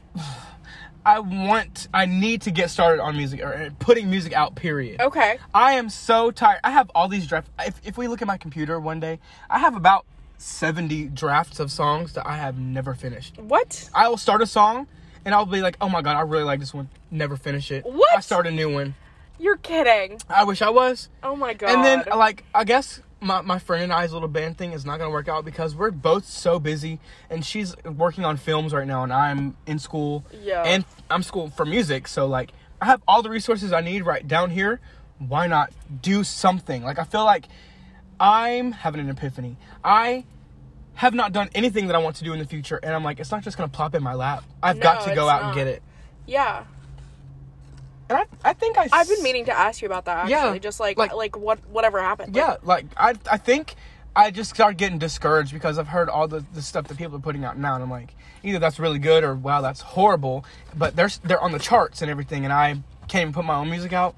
I 1.05 1.21
want, 1.21 1.89
I 1.95 2.05
need 2.07 2.43
to 2.43 2.51
get 2.51 2.69
started 2.71 3.01
on 3.03 3.17
music 3.17 3.41
or 3.41 3.71
putting 3.79 4.11
music 4.11 4.33
out. 4.35 4.55
Period. 4.55 5.01
Okay. 5.01 5.39
I 5.55 5.73
am 5.75 5.89
so 5.89 6.31
tired. 6.31 6.61
I 6.65 6.71
have 6.73 6.91
all 6.95 7.09
these 7.09 7.27
drafts. 7.27 7.51
If 7.61 7.81
if 7.85 7.97
we 7.99 8.07
look 8.09 8.21
at 8.23 8.29
my 8.29 8.37
computer 8.37 8.79
one 8.81 9.01
day, 9.01 9.19
I 9.49 9.59
have 9.61 9.77
about 9.77 10.05
seventy 10.39 11.05
drafts 11.09 11.59
of 11.61 11.71
songs 11.71 12.13
that 12.15 12.27
I 12.27 12.37
have 12.37 12.59
never 12.59 12.95
finished. 12.95 13.39
What? 13.39 13.89
I 13.95 14.09
will 14.09 14.19
start 14.19 14.43
a 14.43 14.47
song. 14.47 14.87
And 15.25 15.35
I'll 15.35 15.47
be 15.47 15.61
like, 15.61 15.77
oh 15.81 15.89
my 15.89 16.03
god, 16.03 16.17
I 16.17 16.23
really 16.23 16.45
like 16.45 16.61
this 16.61 16.73
one. 16.73 16.89
Never 17.11 17.37
finish 17.37 17.71
it. 17.71 17.85
What? 17.85 18.17
I 18.17 18.21
start 18.21 18.47
a 18.47 18.51
new 18.51 18.73
one. 18.73 18.95
You're 19.39 19.57
kidding. 19.57 20.21
I 20.29 20.45
wish 20.45 20.63
I 20.63 20.71
was. 20.71 21.09
Oh 21.23 21.35
my 21.37 21.55
god. 21.55 21.71
And 21.71 21.85
then, 21.85 22.19
like, 22.19 22.45
I 22.55 22.65
guess 22.65 23.01
my, 23.21 23.41
my 23.41 23.59
friend 23.59 23.85
and 23.85 23.93
I's 23.93 24.13
little 24.13 24.29
band 24.29 24.59
thing 24.59 24.73
is 24.73 24.85
not 24.85 24.99
going 24.99 25.09
to 25.09 25.13
work 25.13 25.29
out 25.29 25.45
because 25.45 25.75
we're 25.75 25.91
both 25.91 26.25
so 26.27 26.59
busy. 26.59 27.01
And 27.31 27.45
she's 27.45 27.75
working 27.85 28.25
on 28.25 28.37
films 28.37 28.73
right 28.73 28.87
now, 28.87 29.03
and 29.03 29.13
I'm 29.13 29.57
in 29.67 29.79
school. 29.79 30.25
Yeah. 30.43 30.63
And 30.63 30.85
I'm 31.11 31.23
school 31.23 31.49
for 31.51 31.65
music. 31.65 32.07
So, 32.07 32.27
like, 32.27 32.53
I 32.81 32.87
have 32.87 33.03
all 33.09 33.23
the 33.23 33.31
resources 33.31 33.73
I 33.73 33.81
need 33.81 34.05
right 34.05 34.27
down 34.27 34.51
here. 34.51 34.81
Why 35.19 35.47
not 35.47 35.73
do 36.01 36.25
something? 36.25 36.83
Like, 36.83 36.99
I 36.99 37.05
feel 37.05 37.25
like 37.25 37.47
I'm 38.19 38.73
having 38.73 39.01
an 39.01 39.09
epiphany. 39.09 39.57
I 39.83 40.25
have 41.01 41.15
not 41.15 41.33
done 41.33 41.49
anything 41.55 41.87
that 41.87 41.97
I 41.97 41.99
want 41.99 42.17
to 42.17 42.25
do 42.25 42.35
in 42.35 42.39
the 42.39 42.45
future. 42.45 42.79
And 42.83 42.95
I'm 42.95 43.03
like, 43.03 43.21
it's 43.21 43.31
not 43.31 43.43
just 43.43 43.57
to 43.57 43.67
plop 43.69 43.95
in 43.95 44.03
my 44.03 44.13
lap. 44.13 44.45
I've 44.63 44.79
got 44.81 45.01
to 45.09 45.15
go 45.15 45.31
out 45.31 45.43
and 45.45 45.55
get 45.55 45.67
it. 45.67 45.83
yeah. 46.27 46.65
And 48.11 48.19
I, 48.19 48.25
I 48.45 48.53
think 48.53 48.77
I. 48.77 48.87
I've 48.93 49.09
been 49.09 49.23
meaning 49.23 49.47
to 49.47 49.53
ask 49.53 49.81
you 49.81 49.87
about 49.87 50.05
that 50.05 50.19
actually. 50.31 50.33
Yeah, 50.55 50.59
Just 50.59 50.79
like, 50.79 50.99
like- 50.99 51.15
like 51.15 51.39
what 51.39 51.59
whatever 51.71 52.03
happened. 52.03 52.37
Yeah, 52.37 52.57
like 52.63 52.85
I 52.99 53.15
I 53.31 53.39
think 53.39 53.77
I 54.15 54.31
just 54.31 54.51
started 54.51 54.77
getting 54.77 54.99
discouraged 54.99 55.55
because 55.55 55.79
I've 55.79 55.89
heard 55.89 56.11
all 56.11 56.29
the, 56.29 56.45
the 56.53 56.61
stuff 56.61 56.89
that 56.89 56.99
people 56.99 57.17
are 57.17 57.21
putting 57.21 57.45
out 57.45 57.57
now, 57.57 57.75
and 57.75 57.83
I'm 57.83 57.91
like, 57.91 58.15
either 58.43 58.59
that's 58.59 58.79
really 58.79 58.99
good 58.99 59.25
or 59.25 59.35
wow, 59.37 59.61
that's 59.63 59.81
horrible. 59.81 60.45
But 60.77 60.97
they're 60.97 61.09
they're 61.25 61.41
on 61.41 61.53
the 61.53 61.59
charts 61.61 62.03
and 62.03 62.11
everything, 62.11 62.45
and 62.45 62.53
I 62.53 62.75
can't 63.09 63.23
even 63.23 63.33
put 63.33 63.45
my 63.47 63.55
own 63.55 63.71
music 63.71 63.93
out, 63.95 64.17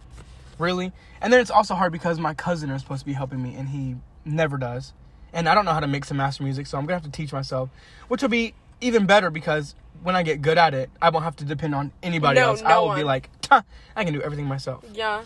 really. 0.59 0.91
And 1.21 1.33
then 1.33 1.41
it's 1.41 1.51
also 1.51 1.75
hard 1.75 1.93
because 1.93 2.19
my 2.19 2.35
cousin 2.35 2.71
is 2.71 2.81
supposed 2.83 3.01
to 3.01 3.07
be 3.07 3.13
helping 3.13 3.41
me, 3.43 3.55
and 3.55 3.69
he 3.69 3.97
never 4.25 4.57
does. 4.57 4.95
And 5.33 5.49
I 5.49 5.55
don't 5.55 5.65
know 5.65 5.73
how 5.73 5.81
to 5.81 5.87
mix 5.87 6.11
and 6.11 6.19
master 6.19 6.43
music, 6.43 6.67
so 6.67 6.79
I'm 6.79 6.85
gonna 6.85 6.95
have 6.95 7.05
to 7.05 7.11
teach 7.11 7.33
myself, 7.33 7.71
which 8.09 8.23
will 8.23 8.29
be 8.29 8.55
even 8.81 9.07
better 9.07 9.31
because 9.31 9.75
when 10.03 10.17
I 10.17 10.23
get 10.23 10.43
good 10.43 10.59
at 10.59 10.75
it, 10.75 10.91
I 11.01 11.11
won't 11.11 11.25
have 11.25 11.37
to 11.37 11.45
depend 11.45 11.75
on 11.75 11.93
anybody 12.03 12.41
No, 12.41 12.49
else. 12.49 12.63
no 12.63 12.69
I 12.69 12.79
will 12.79 12.95
be 12.95 13.05
like, 13.05 13.31
I 13.51 14.05
can 14.05 14.13
do 14.13 14.21
everything 14.21 14.47
myself. 14.47 14.85
Yeah. 14.93 15.25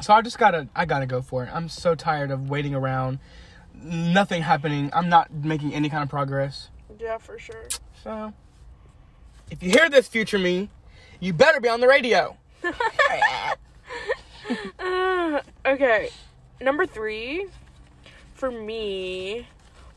So 0.00 0.12
I 0.12 0.20
just 0.20 0.38
gotta, 0.38 0.68
I 0.74 0.84
gotta 0.84 1.06
go 1.06 1.22
for 1.22 1.44
it. 1.44 1.50
I'm 1.52 1.68
so 1.68 1.94
tired 1.94 2.30
of 2.30 2.50
waiting 2.50 2.74
around, 2.74 3.20
nothing 3.74 4.42
happening. 4.42 4.90
I'm 4.92 5.08
not 5.08 5.32
making 5.32 5.72
any 5.74 5.88
kind 5.88 6.02
of 6.02 6.08
progress. 6.08 6.70
Yeah, 6.98 7.18
for 7.18 7.38
sure. 7.38 7.68
So, 8.02 8.32
if 9.50 9.62
you 9.62 9.70
hear 9.70 9.88
this, 9.88 10.08
future 10.08 10.38
me, 10.38 10.70
you 11.20 11.32
better 11.32 11.60
be 11.60 11.68
on 11.68 11.80
the 11.80 11.86
radio. 11.88 12.36
Uh, 14.78 15.40
okay. 15.66 16.10
Number 16.60 16.84
three 16.86 17.46
for 18.42 18.50
me 18.50 19.46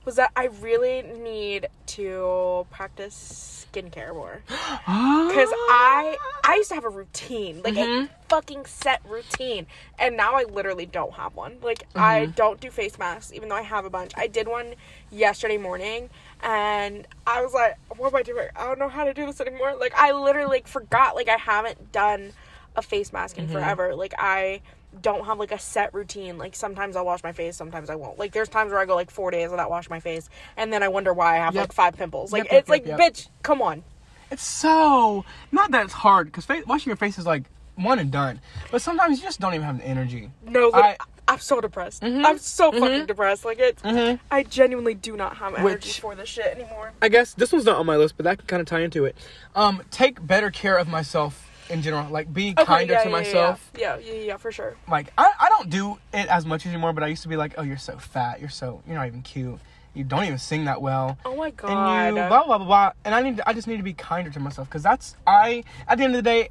was 0.06 0.18
that 0.18 0.30
I 0.36 0.50
really 0.62 1.02
need 1.02 1.66
to 1.88 2.68
practice 2.70 3.66
skincare 3.74 4.14
more. 4.14 4.44
Cause 4.86 5.50
I 5.68 6.16
I 6.44 6.54
used 6.58 6.70
to 6.70 6.76
have 6.76 6.84
a 6.86 6.90
routine, 6.90 7.64
like 7.64 7.74
Mhm. 7.74 8.06
a 8.06 8.10
fucking 8.30 8.68
set 8.68 9.02
routine, 9.10 9.66
and 9.98 10.16
now 10.16 10.36
I 10.36 10.44
literally 10.44 10.86
don't 10.86 11.14
have 11.14 11.34
one. 11.36 11.58
Like 11.64 11.88
I 11.96 12.28
don't 12.36 12.60
do 12.60 12.70
face 12.70 13.00
masks, 13.00 13.34
even 13.34 13.50
though 13.50 13.56
I 13.56 13.64
have 13.64 13.84
a 13.84 13.90
bunch. 13.90 14.12
I 14.16 14.28
did 14.28 14.48
one 14.48 14.76
yesterday 15.10 15.58
morning, 15.58 16.12
and 16.44 17.08
I 17.26 17.42
was 17.42 17.52
like, 17.56 17.78
"What 17.98 18.10
am 18.14 18.16
I 18.16 18.22
doing? 18.22 18.50
I 18.56 18.68
don't 18.68 18.78
know 18.78 18.90
how 18.90 19.06
to 19.06 19.14
do 19.16 19.26
this 19.26 19.42
anymore." 19.42 19.74
Like 19.74 19.96
I 19.98 20.12
literally 20.12 20.58
like, 20.58 20.68
forgot. 20.68 21.16
Like 21.16 21.30
I 21.30 21.38
haven't 21.38 21.92
done 21.92 22.34
a 22.76 22.84
face 22.84 23.12
mask 23.12 23.40
in 23.40 23.48
forever. 23.48 23.96
Like 23.96 24.14
I 24.20 24.62
don't 25.02 25.26
have 25.26 25.40
like 25.40 25.52
a 25.52 25.60
set 25.60 25.94
routine. 25.94 26.38
Like 26.38 26.56
sometimes 26.56 26.96
I'll 26.96 27.06
wash 27.06 27.24
my 27.24 27.32
face, 27.32 27.56
sometimes 27.56 27.90
I 27.90 27.96
won't. 27.96 28.18
Like 28.20 28.32
there's 28.32 28.50
times 28.50 28.72
where 28.72 28.80
I 28.80 28.86
go 28.86 28.96
like 28.96 29.12
four 29.12 29.32
days 29.32 29.50
without 29.52 29.70
washing 29.70 29.90
my 29.92 30.00
face, 30.00 30.30
and 30.58 30.72
then 30.72 30.84
I 30.84 30.88
wonder 30.88 31.14
why 31.14 31.36
I 31.36 31.38
have 31.38 31.54
Yep. 31.56 31.62
like 31.64 31.74
five 31.74 31.96
pimples. 31.98 32.32
Like 32.34 32.46
Yep, 32.46 32.54
it's 32.54 32.70
like, 32.70 32.86
yep, 32.86 33.00
yep. 33.00 33.14
bitch, 33.14 33.28
come 33.44 33.62
on. 33.62 33.84
It's 34.32 34.44
so 34.44 35.24
not 35.52 35.72
that 35.72 35.84
it's 35.86 35.94
hard 35.94 36.32
because 36.32 36.48
washing 36.66 36.90
your 36.90 36.98
face 36.98 37.18
is 37.18 37.26
like 37.26 37.44
one 37.76 38.00
and 38.00 38.12
done, 38.12 38.40
but 38.72 38.82
sometimes 38.82 39.20
you 39.20 39.24
just 39.26 39.40
don't 39.40 39.54
even 39.54 39.66
have 39.66 39.78
the 39.80 39.86
energy. 39.86 40.32
No, 40.44 40.72
I- 40.72 40.80
like, 40.80 41.02
am 41.28 41.40
so 41.40 41.60
depressed. 41.60 42.04
Mhm. 42.04 42.24
I'm 42.24 42.38
so 42.38 42.72
Mhm. 42.72 42.80
fucking 42.80 43.06
depressed. 43.08 43.46
Like 43.46 43.60
it's, 43.60 43.82
Mhm. 43.82 44.20
I 44.32 44.44
genuinely 44.44 44.94
do 44.94 45.18
not 45.18 45.38
have 45.38 45.56
energy 45.56 45.74
Which- 45.74 46.00
for 46.00 46.14
this 46.16 46.30
shit 46.30 46.46
anymore. 46.46 46.92
I 47.02 47.10
guess 47.10 47.34
this 47.34 47.52
one's 47.52 47.66
not 47.66 47.78
on 47.78 47.86
my 47.86 47.98
list, 47.98 48.16
but 48.16 48.24
that 48.26 48.38
can 48.38 48.48
kind 48.48 48.62
of 48.62 48.68
tie 48.68 48.82
into 48.82 49.06
it. 49.06 49.16
Um, 49.56 49.82
take 49.92 50.26
better 50.26 50.52
care 50.52 50.78
of 50.78 50.88
myself 50.88 51.50
in 51.70 51.82
general. 51.82 52.10
Like 52.10 52.32
be 52.34 52.52
Okay, 52.58 52.64
kinder 52.66 52.94
yeah, 52.94 53.04
to 53.04 53.10
yeah, 53.10 53.16
myself. 53.16 53.72
Yeah, 53.78 53.98
yeah, 53.98 54.14
yeah, 54.14 54.22
yeah, 54.22 54.38
for 54.38 54.52
sure. 54.52 54.76
like 54.90 55.12
I, 55.18 55.32
I 55.40 55.50
don't 55.50 55.70
do 55.70 55.98
it 56.14 56.28
as 56.28 56.46
much 56.46 56.66
anymore 56.66 56.94
but 56.94 57.04
i 57.04 57.08
used 57.08 57.24
to 57.24 57.28
be 57.30 57.36
like 57.38 57.54
oh 57.58 57.64
you're 57.64 57.78
so 57.78 57.98
fat 57.98 58.40
you're 58.40 58.50
so 58.50 58.82
you're 58.86 58.96
not 58.96 59.08
even 59.08 59.22
cute 59.22 59.60
you 59.94 60.04
don't 60.04 60.24
even 60.26 60.38
sing 60.38 60.66
that 60.66 60.82
well 60.82 61.18
Oh 61.26 61.36
my 61.36 61.50
god. 61.52 61.70
and 62.08 62.16
you 62.18 62.22
blah 62.24 62.46
blah 62.46 62.58
blah 62.58 62.66
blah 62.68 62.92
and 63.04 63.16
i 63.16 63.22
need 63.22 63.38
to, 63.38 63.50
i 63.50 63.54
just 63.54 63.68
need 63.68 63.78
to 63.78 63.84
be 63.84 63.94
kinder 63.94 64.30
to 64.30 64.40
myself 64.40 64.68
because 64.70 64.84
that's 64.84 65.16
i 65.26 65.64
at 65.88 65.98
the 65.98 66.04
end 66.04 66.16
of 66.16 66.24
the 66.24 66.30
day 66.30 66.50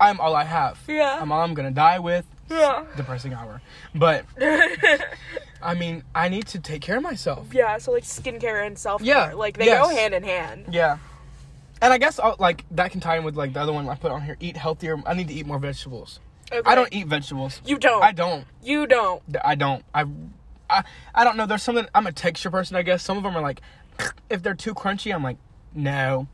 i'm 0.00 0.18
all 0.20 0.34
i 0.34 0.44
have 0.44 0.78
Yeah. 0.88 1.18
i'm 1.20 1.30
all 1.32 1.42
i'm 1.42 1.54
gonna 1.54 1.70
die 1.70 1.98
with 1.98 2.24
Yeah. 2.50 2.84
depressing 2.96 3.32
hour. 3.34 3.60
But 3.94 4.24
I 5.62 5.74
mean, 5.74 6.02
I 6.14 6.28
need 6.28 6.46
to 6.48 6.58
take 6.58 6.80
care 6.82 6.96
of 6.96 7.02
myself. 7.02 7.52
Yeah, 7.52 7.78
so 7.78 7.92
like 7.92 8.02
skincare 8.04 8.66
and 8.66 8.76
self 8.78 9.02
care, 9.04 9.28
Yeah, 9.30 9.32
like 9.34 9.56
they 9.58 9.66
yes. 9.66 9.82
go 9.86 9.94
hand 9.94 10.14
in 10.14 10.22
hand. 10.24 10.64
Yeah. 10.72 10.98
And 11.82 11.92
I 11.92 11.98
guess 11.98 12.18
I'll, 12.18 12.36
like 12.38 12.64
that 12.72 12.90
can 12.90 13.00
tie 13.00 13.16
in 13.16 13.24
with 13.24 13.36
like 13.36 13.52
the 13.52 13.60
other 13.60 13.72
one 13.72 13.88
I 13.88 13.94
put 13.94 14.10
on 14.12 14.22
here. 14.22 14.36
Eat 14.40 14.56
healthier. 14.56 14.98
I 15.06 15.14
need 15.14 15.28
to 15.28 15.34
eat 15.34 15.46
more 15.46 15.58
vegetables. 15.58 16.20
Okay. 16.52 16.68
I 16.68 16.74
don't 16.74 16.92
eat 16.92 17.06
vegetables. 17.06 17.60
You 17.64 17.78
don't. 17.78 18.02
I 18.02 18.12
don't. 18.12 18.44
You 18.62 18.86
don't. 18.86 19.22
I 19.44 19.54
don't. 19.54 19.84
I, 19.94 20.04
I, 20.68 20.84
I 21.14 21.24
don't 21.24 21.36
know. 21.36 21.46
There's 21.46 21.62
something. 21.62 21.86
I'm 21.94 22.06
a 22.06 22.12
texture 22.12 22.50
person. 22.50 22.76
I 22.76 22.82
guess 22.82 23.02
some 23.02 23.16
of 23.16 23.22
them 23.22 23.36
are 23.36 23.40
like, 23.42 23.60
if 24.30 24.42
they're 24.42 24.54
too 24.54 24.74
crunchy, 24.74 25.14
I'm 25.14 25.22
like, 25.22 25.38
no. 25.74 26.26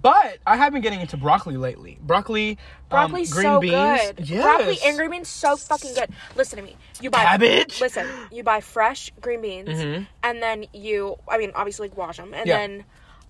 But 0.00 0.38
I 0.46 0.56
have 0.56 0.72
been 0.72 0.82
getting 0.82 1.00
into 1.00 1.16
broccoli 1.16 1.56
lately. 1.56 1.98
Broccoli, 2.00 2.58
um, 2.92 3.10
green 3.10 3.24
so 3.26 3.60
beans. 3.60 3.72
good. 4.16 4.28
Yes. 4.28 4.42
Broccoli 4.42 4.78
and 4.84 4.96
green 4.96 5.10
beans 5.10 5.28
so 5.28 5.56
fucking 5.56 5.94
good. 5.94 6.10
Listen 6.36 6.58
to 6.58 6.64
me. 6.64 6.76
You 7.00 7.10
buy 7.10 7.24
Cabbage? 7.24 7.80
Listen, 7.80 8.06
you 8.30 8.42
buy 8.44 8.60
fresh 8.60 9.10
green 9.20 9.40
beans, 9.42 9.68
Mhm. 9.68 10.06
and 10.22 10.42
then 10.42 10.66
you. 10.72 11.16
I 11.26 11.38
mean, 11.38 11.50
obviously, 11.54 11.88
wash 11.88 12.18
them, 12.18 12.34
and 12.34 12.46
Yeah. 12.46 12.58
then, 12.58 12.84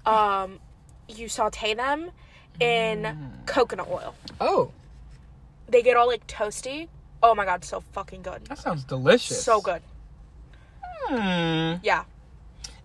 um, 0.05 0.61
you 1.09 1.29
saute 1.29 1.75
them 1.75 2.11
in 2.61 3.03
Mm. 3.03 3.47
coconut 3.47 3.89
oil. 3.91 4.15
Oh, 4.41 4.71
They 5.69 5.83
get 5.83 5.97
all 5.97 6.07
like 6.07 6.27
toasty. 6.29 6.89
Oh 7.23 7.35
my 7.35 7.45
god, 7.45 7.65
so 7.65 7.81
fucking 7.93 8.23
good. 8.23 8.45
that 8.47 8.59
sounds 8.59 8.85
delicious. 8.85 9.43
So 9.43 9.61
good. 9.61 9.83
Hmm. 11.09 11.15
Yeah. 11.83 12.05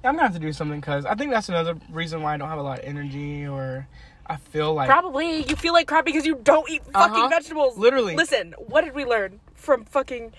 Yeah, 0.04 0.10
I'm 0.10 0.16
gonna 0.16 0.24
have 0.24 0.34
to 0.34 0.40
do 0.40 0.52
something 0.54 0.80
because 0.80 1.06
I 1.06 1.16
think 1.16 1.32
that's 1.32 1.50
another 1.50 1.76
reason 1.92 2.22
why 2.24 2.34
I 2.34 2.38
don't 2.38 2.50
have 2.50 2.58
a 2.58 2.64
lot 2.64 2.80
of 2.80 2.86
energy 2.86 3.46
or 3.48 3.88
I 4.26 4.38
feel 4.38 4.74
like 4.74 4.90
Probably 4.90 5.44
you 5.44 5.56
feel 5.56 5.74
like 5.74 5.88
crap 5.88 6.06
because 6.06 6.26
you 6.26 6.36
don't 6.44 6.70
eat 6.70 6.84
fucking 6.86 7.16
Uh-huh. 7.16 7.28
vegetables. 7.30 7.78
Literally. 7.78 8.16
Listen, 8.16 8.54
what 8.58 8.84
did 8.84 8.96
we 8.96 9.06
learn 9.06 9.40
from 9.56 9.86
fucking 9.86 10.34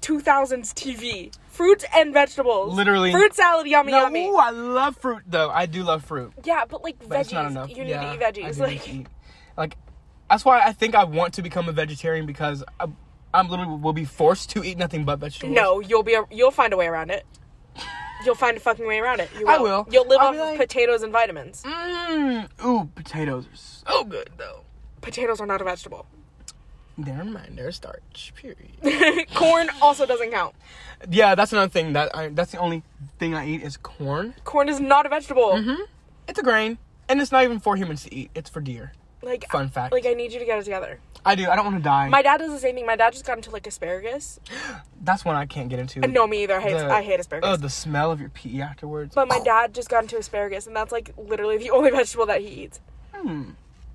2000s 0.00 0.72
TV? 0.74 1.34
Fruits 1.48 1.84
and 1.94 2.12
vegetables. 2.14 2.74
Literally. 2.74 3.12
Fruit 3.12 3.34
salad, 3.34 3.66
yummy, 3.66 3.92
No, 3.92 4.00
yummy. 4.04 4.28
ooh, 4.28 4.36
I 4.36 4.50
love 4.50 4.96
fruit 4.96 5.22
though. 5.26 5.50
I 5.50 5.66
do 5.66 5.82
love 5.82 6.04
fruit, 6.04 6.32
Yeah, 6.44 6.64
but 6.68 6.82
like 6.82 6.98
but 7.00 7.08
veggies, 7.10 7.20
it's 7.20 7.32
not 7.32 7.50
enough. 7.50 7.70
you 7.70 7.84
need 7.84 7.90
yeah, 7.90 8.14
to 8.14 8.14
eat 8.14 8.20
veggies. 8.46 8.58
Like, 8.58 8.88
eat. 8.88 9.06
like 9.56 9.76
that's 10.30 10.44
why 10.44 10.60
I 10.62 10.72
think 10.72 10.94
I 10.94 11.04
want 11.04 11.34
to 11.34 11.42
become 11.42 11.68
a 11.68 11.72
vegetarian 11.72 12.24
because 12.24 12.64
I, 12.80 12.86
I'm 13.34 13.48
literally 13.48 13.76
will 13.76 13.92
be 13.92 14.06
forced 14.06 14.50
to 14.50 14.64
eat 14.64 14.78
nothing 14.78 15.04
but 15.04 15.18
vegetables. 15.18 15.54
no, 15.54 15.80
you'll 15.80 16.02
be 16.02 16.14
a, 16.14 16.24
you'll 16.30 16.50
find 16.52 16.72
a 16.72 16.76
way 16.76 16.86
around 16.86 17.10
it. 17.10 17.26
You'll 18.24 18.34
find 18.36 18.56
a 18.56 18.60
fucking 18.60 18.86
way 18.86 19.00
around 19.00 19.18
it. 19.20 19.28
You 19.36 19.46
I 19.48 19.58
will. 19.58 19.86
You'll 19.90 20.06
live 20.06 20.20
I'll 20.20 20.28
off 20.28 20.34
of 20.34 20.40
like- 20.40 20.58
potatoes 20.60 21.02
and 21.02 21.12
vitamins. 21.12 21.62
Mmm. 21.64 22.48
Ooh, 22.64 22.88
potatoes 22.94 23.46
are 23.46 23.56
so 23.56 24.04
good 24.04 24.30
though. 24.38 24.60
Potatoes 25.00 25.40
are 25.40 25.46
not 25.46 25.60
a 25.60 25.64
vegetable. 25.64 26.06
Never 26.96 27.24
mind, 27.24 27.54
they're 27.56 27.72
starch. 27.72 28.32
Period. 28.36 29.28
Corn 29.34 29.68
also 29.80 30.04
doesn't 30.06 30.30
count. 30.30 30.54
yeah, 31.10 31.34
that's 31.34 31.52
another 31.52 31.70
thing 31.70 31.94
that 31.94 32.14
I. 32.14 32.28
That's 32.28 32.52
the 32.52 32.58
only 32.58 32.82
thing 33.18 33.34
I 33.34 33.46
eat 33.48 33.62
is 33.62 33.76
corn. 33.78 34.34
Corn 34.44 34.68
is 34.68 34.78
not 34.80 35.06
a 35.06 35.08
vegetable. 35.08 35.52
Mm-hmm. 35.52 35.82
It's 36.28 36.38
a 36.38 36.42
grain, 36.42 36.78
and 37.08 37.20
it's 37.20 37.32
not 37.32 37.44
even 37.44 37.60
for 37.60 37.76
humans 37.76 38.04
to 38.04 38.14
eat. 38.14 38.30
It's 38.34 38.50
for 38.50 38.60
deer. 38.60 38.92
Like, 39.22 39.48
Fun 39.50 39.68
fact. 39.68 39.92
like 39.92 40.04
I 40.04 40.14
need 40.14 40.32
you 40.32 40.40
to 40.40 40.44
get 40.44 40.58
it 40.58 40.64
together. 40.64 40.98
I 41.24 41.36
do. 41.36 41.48
I 41.48 41.54
don't 41.54 41.64
want 41.64 41.76
to 41.78 41.82
die. 41.82 42.08
My 42.08 42.22
dad 42.22 42.38
does 42.38 42.50
the 42.50 42.58
same 42.58 42.74
thing. 42.74 42.84
My 42.86 42.96
dad 42.96 43.12
just 43.12 43.24
got 43.24 43.36
into 43.38 43.50
like 43.50 43.66
asparagus. 43.66 44.40
that's 45.02 45.24
one 45.24 45.36
I 45.36 45.46
can't 45.46 45.68
get 45.68 45.78
into. 45.78 46.00
And 46.02 46.12
no, 46.12 46.26
me 46.26 46.42
either. 46.42 46.56
I 46.56 46.60
hate, 46.60 46.76
The- 46.76 46.92
I 46.92 47.02
hate 47.02 47.20
asparagus. 47.20 47.48
Oh, 47.48 47.56
the 47.56 47.70
smell 47.70 48.10
of 48.10 48.20
your 48.20 48.30
pee 48.30 48.60
afterwards. 48.60 49.14
But 49.14 49.28
my 49.28 49.38
dad 49.40 49.72
just 49.74 49.88
got 49.88 50.02
into 50.02 50.18
asparagus, 50.18 50.66
and 50.66 50.74
that's 50.74 50.90
like 50.92 51.12
literally 51.16 51.56
the 51.58 51.70
only 51.76 51.90
vegetable 51.90 52.26
that 52.26 52.40
he 52.40 52.48
eats. 52.48 52.80
Hmm. 53.14 53.50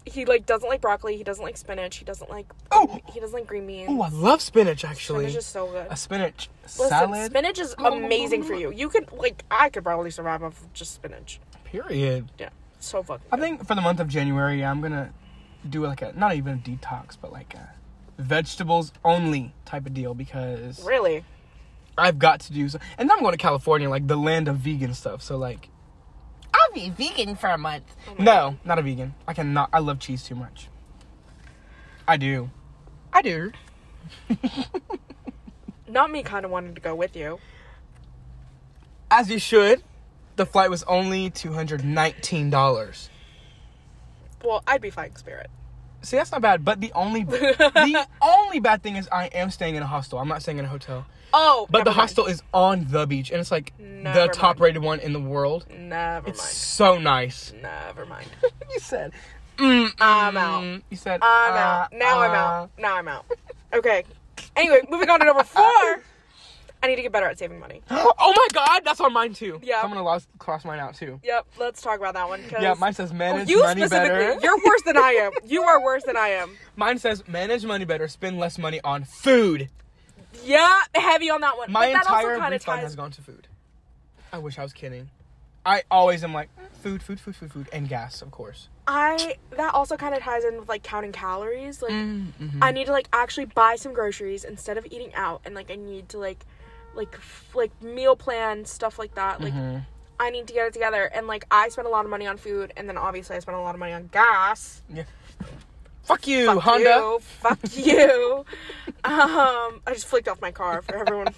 He 0.07 0.25
like 0.25 0.45
doesn't 0.45 0.67
like 0.67 0.81
broccoli. 0.81 1.17
He 1.17 1.23
doesn't 1.23 1.43
like 1.43 1.57
spinach. 1.57 1.97
He 1.97 2.05
doesn't 2.05 2.29
like. 2.29 2.47
Oh! 2.71 2.99
He 3.11 3.19
doesn't 3.19 3.35
like 3.37 3.47
green 3.47 3.67
beans. 3.67 3.89
Oh, 3.89 4.01
I 4.01 4.09
love 4.09 4.41
spinach 4.41 4.83
actually. 4.83 5.25
spinach 5.25 5.37
is 5.37 5.45
so 5.45 5.67
good. 5.67 5.87
a 5.89 5.95
spinach 5.95 6.49
Listen, 6.63 6.89
salad. 6.89 7.31
spinach 7.31 7.59
is 7.59 7.75
oh. 7.77 7.97
amazing 7.97 8.43
for 8.43 8.53
you. 8.53 8.71
You 8.71 8.89
could 8.89 9.11
like 9.11 9.43
I 9.51 9.69
could 9.69 9.83
probably 9.83 10.11
survive 10.11 10.43
off 10.43 10.61
of 10.61 10.73
just 10.73 10.93
spinach. 10.95 11.39
Period. 11.65 12.29
Yeah, 12.39 12.49
so 12.79 13.03
fucking. 13.03 13.27
I 13.31 13.35
good. 13.35 13.41
think 13.41 13.67
for 13.67 13.75
the 13.75 13.81
month 13.81 13.99
of 13.99 14.07
January, 14.07 14.63
I'm 14.63 14.81
gonna 14.81 15.13
do 15.69 15.85
like 15.85 16.01
a 16.01 16.13
not 16.13 16.35
even 16.35 16.55
a 16.55 16.57
detox, 16.57 17.17
but 17.19 17.31
like 17.31 17.53
a 17.53 17.73
vegetables 18.17 18.93
only 19.03 19.53
type 19.65 19.85
of 19.85 19.93
deal 19.93 20.13
because 20.13 20.83
really. 20.85 21.23
I've 21.97 22.19
got 22.19 22.41
to 22.41 22.53
do 22.53 22.69
so. 22.69 22.79
And 22.97 23.09
then 23.09 23.17
I'm 23.17 23.23
going 23.23 23.33
to 23.33 23.39
California, 23.39 23.89
like 23.89 24.07
the 24.07 24.15
land 24.15 24.47
of 24.47 24.57
vegan 24.57 24.93
stuff. 24.93 25.23
So 25.23 25.35
like, 25.35 25.69
I'll 26.53 26.73
be 26.73 26.89
vegan 26.89 27.35
for 27.35 27.49
a 27.49 27.57
month. 27.57 27.83
Oh 28.07 28.15
no, 28.19 28.57
not 28.65 28.79
a 28.79 28.81
vegan. 28.81 29.13
I 29.27 29.33
cannot. 29.33 29.69
I 29.73 29.79
love 29.79 29.99
cheese 29.99 30.23
too 30.23 30.35
much. 30.35 30.67
I 32.07 32.17
do. 32.17 32.49
I 33.11 33.21
do. 33.21 33.51
Not 35.87 36.11
me. 36.11 36.23
Kind 36.23 36.45
of 36.45 36.51
wanted 36.51 36.75
to 36.75 36.81
go 36.81 36.95
with 36.95 37.15
you. 37.15 37.39
As 39.09 39.29
you 39.29 39.39
should. 39.39 39.83
The 40.35 40.45
flight 40.45 40.69
was 40.69 40.83
only 40.83 41.29
two 41.29 41.53
hundred 41.53 41.83
nineteen 41.83 42.49
dollars. 42.49 43.09
Well, 44.43 44.63
I'd 44.67 44.81
be 44.81 44.91
flying 44.91 45.15
Spirit. 45.15 45.49
See, 46.01 46.15
that's 46.15 46.31
not 46.31 46.41
bad. 46.41 46.63
But 46.63 46.79
the 46.79 46.91
only 46.93 47.23
the 47.23 48.07
only 48.21 48.59
bad 48.59 48.83
thing 48.83 48.95
is 48.95 49.09
I 49.11 49.25
am 49.27 49.49
staying 49.49 49.75
in 49.75 49.83
a 49.83 49.87
hostel. 49.87 50.19
I'm 50.19 50.27
not 50.27 50.41
staying 50.41 50.59
in 50.59 50.65
a 50.65 50.69
hotel. 50.69 51.05
Oh, 51.33 51.67
But 51.69 51.79
the 51.83 51.91
mind. 51.91 51.99
hostel 51.99 52.25
is 52.25 52.41
on 52.53 52.87
the 52.89 53.05
beach, 53.05 53.31
and 53.31 53.39
it's 53.39 53.51
like 53.51 53.73
Never 53.79 54.21
the 54.21 54.27
top 54.29 54.59
rated 54.59 54.81
one 54.81 54.99
in 54.99 55.13
the 55.13 55.19
world. 55.19 55.65
Never 55.69 56.29
It's 56.29 56.39
mind. 56.39 56.49
so 56.51 56.97
nice. 56.97 57.53
Never 57.61 58.05
mind. 58.05 58.27
you 58.73 58.79
said. 58.79 59.13
Mm, 59.57 59.91
I'm 59.99 60.37
out. 60.37 60.63
mm. 60.63 60.83
You 60.91 60.97
said. 60.97 61.19
I'm 61.23 61.53
uh, 61.53 61.57
out. 61.57 61.87
Now 61.91 62.19
I'm 62.19 62.29
uh. 62.29 62.33
out. 62.35 62.69
Now 62.77 62.95
I'm 62.97 63.07
out. 63.07 63.25
Okay. 63.73 64.03
Anyway, 64.55 64.81
moving 64.87 65.09
on 65.09 65.19
to 65.19 65.25
number 65.25 65.43
four. 65.43 65.63
I 65.63 66.85
need 66.85 66.97
to 66.97 67.01
get 67.01 67.11
better 67.11 67.25
at 67.25 67.39
saving 67.39 67.59
money. 67.59 67.81
Oh 67.89 68.33
my 68.35 68.47
god, 68.53 68.81
that's 68.85 68.99
on 69.01 69.13
mine 69.13 69.33
too. 69.33 69.59
Yeah. 69.63 69.81
I'm 69.81 69.89
gonna 69.89 70.03
lost, 70.03 70.27
cross 70.37 70.63
mine 70.63 70.77
out 70.79 70.93
too. 70.93 71.19
Yep, 71.23 71.47
let's 71.57 71.81
talk 71.81 71.97
about 71.97 72.13
that 72.13 72.29
one. 72.29 72.43
Yeah, 72.61 72.75
mine 72.77 72.93
says 72.93 73.09
Oh, 73.11 73.15
manage 73.15 73.49
you 73.49 73.61
money 73.63 73.81
specifically. 73.81 74.09
better. 74.27 74.39
You're 74.43 74.57
worse 74.63 74.81
than 74.83 74.95
I 74.95 75.11
am. 75.13 75.31
You 75.43 75.63
are 75.63 75.83
worse 75.83 76.03
than 76.03 76.17
I 76.17 76.27
am. 76.29 76.55
Mine 76.75 76.99
says 76.99 77.27
manage 77.27 77.65
money 77.65 77.85
better, 77.85 78.07
spend 78.07 78.37
less 78.37 78.59
money 78.59 78.79
on 78.83 79.05
food. 79.05 79.69
Yeah, 80.43 80.79
heavy 80.95 81.29
on 81.29 81.41
that 81.41 81.57
one. 81.57 81.71
My 81.71 81.87
but 81.87 81.93
that 81.93 82.01
entire 82.03 82.15
also 82.31 82.39
kind 82.39 82.53
of 82.53 82.61
refund 82.61 82.77
ties. 82.79 82.83
has 82.83 82.95
gone 82.95 83.11
to 83.11 83.21
food. 83.21 83.47
I 84.31 84.37
wish 84.39 84.57
I 84.59 84.63
was 84.63 84.73
kidding. 84.73 85.09
I 85.65 85.83
always 85.91 86.23
am 86.23 86.33
like 86.33 86.49
food, 86.81 87.03
food, 87.03 87.19
food, 87.19 87.35
food, 87.35 87.51
food, 87.51 87.69
and 87.73 87.89
gas, 87.89 88.21
of 88.21 88.31
course. 88.31 88.69
I 88.87 89.35
that 89.57 89.73
also 89.73 89.97
kind 89.97 90.15
of 90.15 90.21
ties 90.21 90.45
in 90.45 90.57
with 90.59 90.69
like 90.69 90.83
counting 90.83 91.11
calories. 91.11 91.81
Like 91.81 91.91
Mm-hmm. 91.91 92.63
I 92.63 92.71
need 92.71 92.85
to 92.85 92.91
like 92.93 93.09
actually 93.11 93.45
buy 93.45 93.75
some 93.75 93.93
groceries 93.93 94.43
instead 94.45 94.77
of 94.77 94.85
eating 94.85 95.13
out, 95.13 95.41
and 95.45 95.55
like 95.55 95.69
I 95.71 95.75
need 95.75 96.09
to 96.09 96.19
like 96.19 96.45
like 96.95 97.13
f- 97.15 97.51
like 97.53 97.71
meal 97.81 98.15
plan 98.15 98.63
stuff 98.65 98.97
like 98.97 99.15
that. 99.15 99.41
Like 99.41 99.53
Mm-hmm. 99.53 99.79
I 100.19 100.31
need 100.31 100.47
to 100.47 100.53
get 100.53 100.65
it 100.67 100.73
together, 100.73 101.03
and 101.03 101.27
like 101.27 101.45
I 101.51 101.69
spend 101.69 101.87
a 101.87 101.91
lot 101.91 102.05
of 102.05 102.11
money 102.11 102.25
on 102.27 102.37
food, 102.37 102.71
and 102.77 102.87
then 102.89 102.97
obviously 102.97 103.35
I 103.35 103.39
spend 103.39 103.57
a 103.57 103.61
lot 103.61 103.75
of 103.75 103.79
money 103.79 103.93
on 103.93 104.07
gas. 104.07 104.81
Fuck 106.07 106.25
you, 106.27 106.45
Fuck 106.47 106.59
Honda. 106.63 106.83
you, 106.89 107.19
fuck 107.21 107.59
you. 107.75 108.45
Um, 109.03 109.81
I 109.85 109.91
just 109.93 110.07
flicked 110.07 110.27
off 110.27 110.41
my 110.41 110.51
car 110.51 110.81
for 110.81 110.95
everyone, 110.95 111.33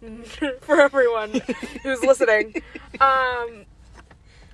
for 0.62 0.80
everyone 0.80 1.40
who's 1.82 2.02
listening. 2.02 2.54
Um, 3.00 3.66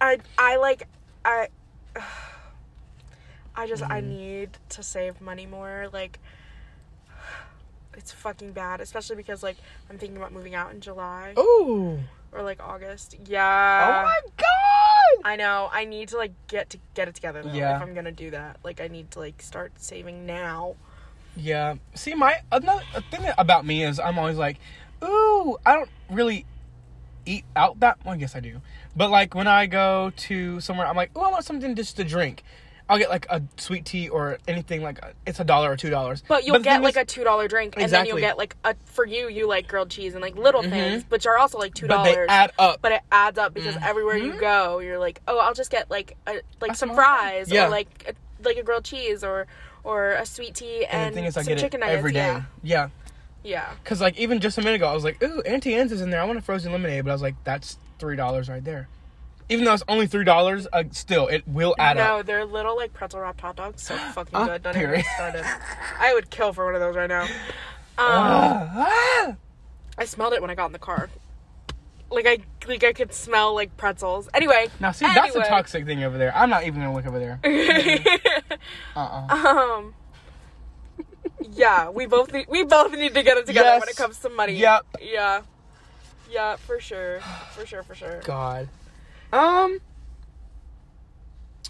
I 0.01 0.19
I 0.37 0.57
like 0.57 0.87
I. 1.25 1.49
I 3.57 3.67
just 3.67 3.83
I 3.83 4.01
need 4.01 4.51
to 4.71 4.83
save 4.83 5.21
money 5.21 5.45
more. 5.47 5.89
Like, 5.93 6.19
it's 7.95 8.11
fucking 8.13 8.53
bad, 8.53 8.81
especially 8.81 9.17
because 9.17 9.43
like 9.43 9.57
I'm 9.91 9.99
thinking 9.99 10.17
about 10.17 10.33
moving 10.33 10.55
out 10.55 10.73
in 10.73 10.81
July 10.81 11.35
Oh. 11.37 11.99
or 12.33 12.43
like 12.43 12.61
August. 12.63 13.17
Yeah. 13.27 14.03
oh 14.03 14.03
my 14.05 14.21
god. 14.37 14.47
I 15.25 15.37
know. 15.37 15.69
I 15.73 15.85
need 15.85 16.09
to 16.09 16.17
like 16.17 16.33
get 16.49 16.71
to 16.71 16.79
get 16.95 17.09
it 17.09 17.15
together 17.15 17.43
though. 17.43 17.53
Yeah. 17.53 17.77
If 17.77 17.83
I'm 17.83 17.95
gonna 17.95 18.13
do 18.13 18.31
that, 18.31 18.59
like 18.65 18.81
I 18.81 18.89
need 18.89 19.11
to 19.13 19.19
like 19.19 19.43
start 19.43 19.73
saving 19.77 20.27
now. 20.27 20.77
Yeah. 21.37 21.77
See, 21.95 22.15
my 22.15 22.37
another 22.51 22.83
thing 23.11 23.27
about 23.39 23.65
me 23.65 23.85
is 23.85 24.01
I'm 24.01 24.19
always 24.19 24.37
like, 24.37 24.59
ooh, 25.03 25.57
I 25.65 25.75
don't 25.75 25.91
really 26.11 26.47
eat 27.27 27.45
out 27.55 27.81
that. 27.81 27.99
Well, 28.05 28.15
I 28.15 28.17
guess 28.17 28.35
I 28.35 28.41
do. 28.41 28.61
But 28.97 29.11
like 29.11 29.35
when 29.35 29.47
I 29.47 29.67
go 29.67 30.13
to 30.17 30.61
somewhere, 30.61 30.87
I'm 30.87 30.97
like, 30.97 31.11
oh, 31.15 31.23
I 31.23 31.31
want 31.31 31.45
something 31.45 31.75
just 31.75 31.97
to 31.97 32.05
drink. 32.05 32.43
I'll 32.91 32.99
get 32.99 33.09
like 33.09 33.27
a 33.31 33.41
sweet 33.57 33.85
tea 33.85 34.09
or 34.09 34.39
anything 34.49 34.83
like 34.83 34.99
it's 35.25 35.39
a 35.39 35.45
dollar 35.45 35.71
or 35.71 35.77
two 35.77 35.91
dollars. 35.91 36.25
But 36.27 36.45
you'll 36.45 36.59
the 36.59 36.65
get 36.65 36.83
like 36.83 36.97
is- 36.97 37.03
a 37.03 37.05
two 37.05 37.23
dollar 37.23 37.47
drink, 37.47 37.75
and 37.77 37.91
then 37.91 38.05
you'll 38.05 38.19
get 38.19 38.37
like 38.37 38.57
a 38.65 38.75
for 38.87 39.07
you. 39.07 39.29
You 39.29 39.47
like 39.47 39.69
grilled 39.69 39.91
cheese 39.91 40.15
and 40.15 40.21
like 40.21 40.35
little 40.35 40.61
mm-hmm. 40.61 40.71
things, 40.71 41.05
which 41.09 41.25
are 41.25 41.39
also 41.39 41.57
like 41.57 41.73
two 41.73 41.87
but 41.87 42.03
they 42.03 42.15
dollars. 42.15 42.27
add 42.29 42.51
up. 42.59 42.83
But 42.83 42.91
it 42.93 43.03
adds 43.13 43.39
up 43.39 43.55
because 43.55 43.77
mm-hmm. 43.77 43.85
everywhere 43.85 44.17
you 44.17 44.33
go, 44.33 44.81
you're 44.81 44.99
like, 44.99 45.21
oh, 45.29 45.39
I'll 45.39 45.55
just 45.55 45.71
get 45.71 45.89
like 45.89 46.17
a, 46.27 46.41
like 46.61 46.73
A 46.73 46.75
some 46.75 46.93
fries. 46.95 47.49
Yeah. 47.49 47.67
or 47.67 47.71
like 47.71 48.05
a, 48.09 48.45
like 48.47 48.57
a 48.57 48.65
grilled 48.65 48.85
cheese 48.85 49.23
or 49.23 49.47
or 49.85 50.11
a 50.15 50.27
sweet 50.27 50.57
tea 50.57 50.85
and, 50.85 51.07
and 51.07 51.13
the 51.13 51.15
thing 51.15 51.25
is, 51.27 51.37
I 51.37 51.43
some 51.43 51.57
chicken 51.57 51.81
nuggets. 51.81 51.97
every 51.97 52.13
day. 52.13 52.19
Yeah, 52.19 52.43
Yeah. 52.65 52.89
yeah. 53.45 53.71
Cause 53.85 54.01
like 54.01 54.19
even 54.19 54.41
just 54.41 54.59
a 54.59 54.63
minute 54.63 54.75
ago, 54.77 54.89
I 54.89 54.95
was 54.95 55.05
like, 55.05 55.23
"Ooh, 55.23 55.43
Auntie 55.43 55.75
Anne's 55.77 55.93
is 55.93 56.01
in 56.01 56.11
there. 56.11 56.21
I 56.21 56.25
want 56.25 56.39
a 56.41 56.43
frozen 56.43 56.73
lemonade," 56.73 57.05
but 57.05 57.11
I 57.11 57.15
was 57.15 57.23
like, 57.23 57.37
"That's 57.45 57.79
three 58.01 58.17
dollars 58.17 58.49
right 58.49 58.65
there." 58.65 58.89
Even 59.51 59.65
though 59.65 59.75
it's 59.75 59.83
only 59.89 60.07
three 60.07 60.25
dollars, 60.25 60.69
uh, 60.73 60.85
still 60.93 61.27
it 61.27 61.47
will 61.47 61.75
add 61.77 61.97
no, 61.97 62.03
up. 62.03 62.09
No, 62.19 62.23
they're 62.23 62.45
little 62.45 62.77
like 62.77 62.93
pretzel 62.95 63.21
wrapped 63.21 63.41
hot 63.41 63.57
dogs, 63.57 63.83
so 63.83 63.97
fucking 64.15 64.35
Uh, 64.35 64.47
good. 64.47 64.63
Don't 64.63 64.77
even 64.77 64.87
period. 64.87 65.03
get 65.05 65.15
started. 65.17 65.45
I 65.99 66.15
would 66.15 66.31
kill 66.31 66.53
for 66.53 66.65
one 66.65 66.75
of 66.75 66.81
those 66.81 66.97
right 66.97 67.09
now. 67.09 67.27
Ah, 68.03 69.37
I 69.99 70.05
smelled 70.07 70.33
it 70.33 70.41
when 70.41 70.49
I 70.49 70.55
got 70.55 70.65
in 70.65 70.73
the 70.73 70.79
car. 70.79 71.11
Like 72.11 72.25
I 72.27 72.39
like 72.67 72.83
I 72.83 72.95
could 72.95 73.13
smell 73.13 73.55
like 73.55 73.77
pretzels. 73.77 74.27
Anyway. 74.33 74.69
now 74.81 74.91
see, 74.93 75.05
that's 75.05 75.37
a 75.37 75.41
toxic 75.41 75.85
thing 75.85 76.03
over 76.03 76.17
there. 76.17 76.35
I'm 76.35 76.49
not 76.49 76.65
even 76.65 76.81
gonna 76.81 76.95
look 76.95 77.05
over 77.05 77.19
there. 77.19 77.39
Uh-uh. 78.97 79.37
um. 79.37 79.95
Yeah, 81.53 81.91
we 81.91 82.07
both 82.07 82.33
need 82.33 82.47
we 82.49 82.65
both 82.65 82.93
need 82.93 83.13
to 83.13 83.23
get 83.23 83.37
it 83.37 83.45
together 83.45 83.79
when 83.81 83.89
it 83.91 83.97
comes 83.97 84.19
to 84.21 84.31
money. 84.31 84.55
Yep. 84.55 84.87
Yeah. 85.03 85.43
Yeah, 86.31 86.57
for 86.57 86.81
sure. 86.81 87.21
For 87.53 87.67
sure, 87.67 87.83
for 87.83 87.95
sure. 87.95 88.23
God. 88.25 88.69
Um. 89.33 89.79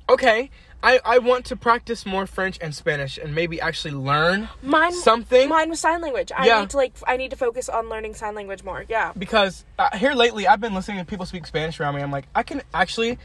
Okay, 0.09 0.51
I 0.83 0.99
I 1.05 1.19
want 1.19 1.45
to 1.47 1.57
practice 1.57 2.05
more 2.05 2.27
French 2.27 2.59
and 2.61 2.75
Spanish 2.75 3.17
and 3.17 3.33
maybe 3.35 3.61
actually 3.61 3.93
learn 3.95 4.49
Mine 4.63 4.93
something. 4.93 5.49
mine 5.49 5.71
was 5.71 5.79
sign 5.79 6.01
language. 6.01 6.33
I 6.37 6.47
Yeah. 6.47 6.61
need 6.61 6.71
to 6.71 6.77
like 6.77 6.95
I 7.07 7.17
need 7.17 7.31
to 7.31 7.37
focus 7.37 7.69
on 7.69 7.89
learning 7.89 8.15
sign 8.15 8.35
language 8.35 8.65
more. 8.65 8.85
Yeah. 8.89 9.13
because 9.17 9.65
uh, 9.79 9.97
here 9.97 10.15
lately 10.15 10.49
I've 10.49 10.61
been 10.61 10.75
listening 10.75 10.99
to 10.99 11.05
people 11.05 11.27
speak 11.27 11.47
Spanish 11.47 11.79
around 11.79 11.95
me. 11.95 12.03
I'm 12.03 12.11
like, 12.11 12.27
I 12.35 12.43
can 12.43 12.63
actually 12.75 13.19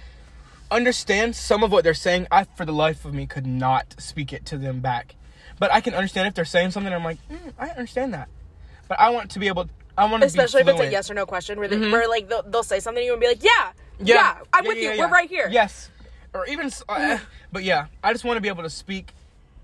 understand 0.69 1.35
some 1.35 1.63
of 1.63 1.71
what 1.71 1.83
they're 1.83 1.93
saying. 1.95 2.27
I, 2.31 2.43
for 2.43 2.65
the 2.65 2.73
life 2.73 3.03
of 3.05 3.13
me, 3.15 3.25
could 3.25 3.47
not 3.47 3.95
speak 3.99 4.31
it 4.33 4.45
to 4.47 4.57
them 4.57 4.79
back, 4.79 5.15
but 5.57 5.71
I 5.73 5.81
can 5.81 5.95
understand 5.95 6.27
if 6.27 6.33
they're 6.35 6.45
saying 6.45 6.71
something. 6.71 6.93
I'm 6.93 7.03
like, 7.03 7.19
mm, 7.29 7.53
I 7.57 7.69
understand 7.69 8.13
that, 8.13 8.29
but 8.87 8.99
I 8.99 9.09
want 9.09 9.31
to 9.31 9.39
be 9.39 9.47
able. 9.47 9.69
I 9.97 10.05
want 10.11 10.21
to 10.21 10.27
Especially 10.27 10.61
be 10.63 10.69
if 10.71 10.75
it's 10.75 10.85
a 10.85 10.91
yes 10.91 11.09
or 11.09 11.13
no 11.15 11.25
question 11.25 11.57
where, 11.57 11.67
they, 11.69 11.79
where 11.79 12.07
like 12.09 12.27
they'll, 12.27 12.43
they'll 12.43 12.63
say 12.63 12.79
something 12.81 13.01
to 13.01 13.05
you 13.05 13.13
and 13.13 13.21
be 13.21 13.27
like, 13.27 13.43
yeah, 13.43 13.71
Yeah, 13.99 14.15
yeah, 14.15 14.37
I'm 14.53 14.63
Yeah, 14.63 14.69
with 14.69 14.77
yeah, 14.77 14.83
you. 14.91 14.97
yeah. 14.97 15.05
We're 15.05 15.11
right 15.11 15.29
here. 15.29 15.47
Yes, 15.51 15.89
or 16.33 16.45
even, 16.47 16.69
uh, 16.89 17.17
but 17.51 17.63
yeah, 17.63 17.87
I 18.03 18.11
just 18.13 18.23
want 18.25 18.37
to 18.37 18.41
be 18.41 18.49
able 18.49 18.63
to 18.63 18.69
speak 18.69 19.13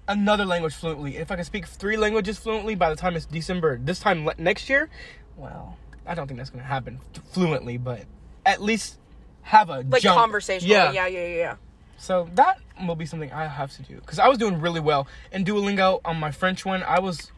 another 0.07 0.45
language 0.45 0.73
fluently. 0.73 1.17
If 1.17 1.31
I 1.31 1.35
can 1.35 1.45
speak 1.45 1.65
three 1.67 1.97
languages 1.97 2.37
fluently 2.37 2.75
by 2.75 2.89
the 2.89 2.95
time 2.95 3.15
it's 3.15 3.25
December, 3.25 3.77
this 3.77 3.99
time 3.99 4.29
next 4.37 4.69
year, 4.69 4.89
well, 5.37 5.77
I 6.05 6.15
don't 6.15 6.27
think 6.27 6.37
that's 6.37 6.49
gonna 6.49 6.63
happen 6.63 6.99
fluently, 7.31 7.77
but 7.77 8.03
at 8.45 8.61
least 8.61 8.97
have 9.43 9.69
a 9.69 9.81
Like 9.89 10.01
jump. 10.01 10.17
conversational. 10.19 10.71
Yeah. 10.71 10.91
Yeah, 10.91 11.07
yeah, 11.07 11.19
yeah, 11.27 11.35
yeah. 11.35 11.55
So 11.97 12.29
that 12.35 12.59
will 12.87 12.95
be 12.95 13.05
something 13.05 13.31
I 13.31 13.47
have 13.47 13.71
to 13.75 13.83
do 13.83 13.95
because 13.95 14.17
I 14.17 14.27
was 14.27 14.37
doing 14.37 14.59
really 14.59 14.79
well 14.79 15.07
in 15.31 15.45
Duolingo 15.45 16.01
on 16.03 16.17
my 16.19 16.31
French 16.31 16.65
one. 16.65 16.83
I 16.83 16.99
was 16.99 17.31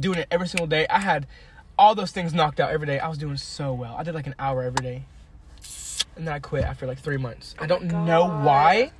doing 0.00 0.18
it 0.18 0.26
every 0.30 0.48
single 0.48 0.66
day. 0.66 0.86
I 0.88 1.00
had 1.00 1.26
all 1.78 1.94
those 1.94 2.12
things 2.12 2.32
knocked 2.32 2.58
out 2.58 2.70
every 2.70 2.86
day. 2.86 2.98
I 2.98 3.08
was 3.08 3.18
doing 3.18 3.36
so 3.36 3.74
well. 3.74 3.94
I 3.96 4.02
did 4.04 4.14
like 4.14 4.26
an 4.26 4.34
hour 4.38 4.62
every 4.62 4.82
day, 4.82 5.04
and 6.16 6.26
then 6.26 6.34
I 6.34 6.38
quit 6.38 6.64
after 6.64 6.86
like 6.86 6.98
three 6.98 7.16
months. 7.16 7.54
I 7.58 7.66
don't 7.66 7.84
know 7.84 8.22
Oh 8.24 8.44
why. 8.44 8.90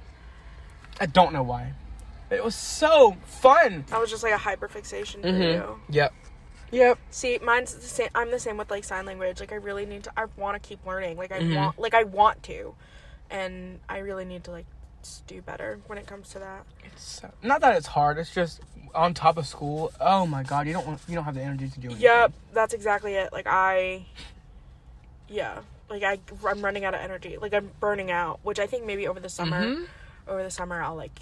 I 1.01 1.07
don't 1.07 1.33
know 1.33 1.43
why. 1.43 1.73
It 2.31 2.43
was 2.45 2.55
so 2.55 3.17
fun. 3.25 3.85
That 3.89 4.01
was 4.01 4.11
just 4.11 4.23
like 4.23 4.33
a 4.35 4.39
hyperfixation 4.39 5.23
for 5.23 5.29
Mhm. 5.29 5.53
you. 5.55 5.81
Yep. 5.91 6.13
Yep. 6.73 6.99
See, 7.11 7.39
mine's 7.39 7.75
the 7.75 7.81
same. 7.83 8.09
I'm 8.15 8.31
the 8.31 8.41
same 8.41 8.57
with 8.57 8.71
like 8.71 8.85
sign 8.85 9.07
language. 9.07 9.39
Like 9.41 9.53
I 9.53 9.57
really 9.57 9.87
need 9.87 10.05
to. 10.05 10.13
I 10.17 10.25
want 10.37 10.61
to 10.61 10.69
keep 10.69 10.85
learning. 10.85 11.17
Like 11.17 11.33
I 11.33 11.41
Mhm. 11.41 11.55
want. 11.55 11.79
Like 11.79 11.95
I 11.95 12.03
want 12.03 12.43
to, 12.45 12.75
and 13.31 13.79
I 13.89 13.99
really 13.99 14.25
need 14.25 14.45
to 14.45 14.51
like 14.51 14.67
do 15.29 15.41
better 15.41 15.79
when 15.87 15.99
it 15.99 16.07
comes 16.07 16.31
to 16.31 16.41
that. 16.41 16.65
It's 16.85 17.23
uh, 17.23 17.29
not 17.43 17.61
that 17.61 17.77
it's 17.77 17.87
hard. 17.87 18.19
It's 18.19 18.35
just 18.35 18.61
on 18.93 19.15
top 19.15 19.37
of 19.37 19.47
school. 19.47 19.93
Oh 20.01 20.27
my 20.27 20.43
god, 20.43 20.67
you 20.67 20.73
don't 20.73 20.87
want, 20.87 21.01
you 21.07 21.15
don't 21.15 21.25
have 21.25 21.37
the 21.37 21.43
energy 21.43 21.69
to 21.69 21.79
do 21.79 21.91
it. 21.91 21.99
Yep, 21.99 22.33
that's 22.53 22.75
exactly 22.75 23.15
it. 23.15 23.33
Like 23.33 23.47
I, 23.47 24.07
yeah, 25.29 25.61
like 25.89 26.03
I 26.03 26.19
I'm 26.47 26.63
running 26.63 26.85
out 26.85 26.95
of 26.95 27.01
energy. 27.01 27.37
Like 27.41 27.55
I'm 27.55 27.71
burning 27.81 28.11
out. 28.11 28.41
Which 28.43 28.59
I 28.59 28.67
think 28.67 28.85
maybe 28.87 29.07
over 29.09 29.21
the 29.21 29.29
summer, 29.29 29.65
Mhm. 29.67 29.87
over 30.29 30.43
the 30.43 30.51
summer 30.51 30.83
I'll 30.83 30.97
like, 30.97 31.19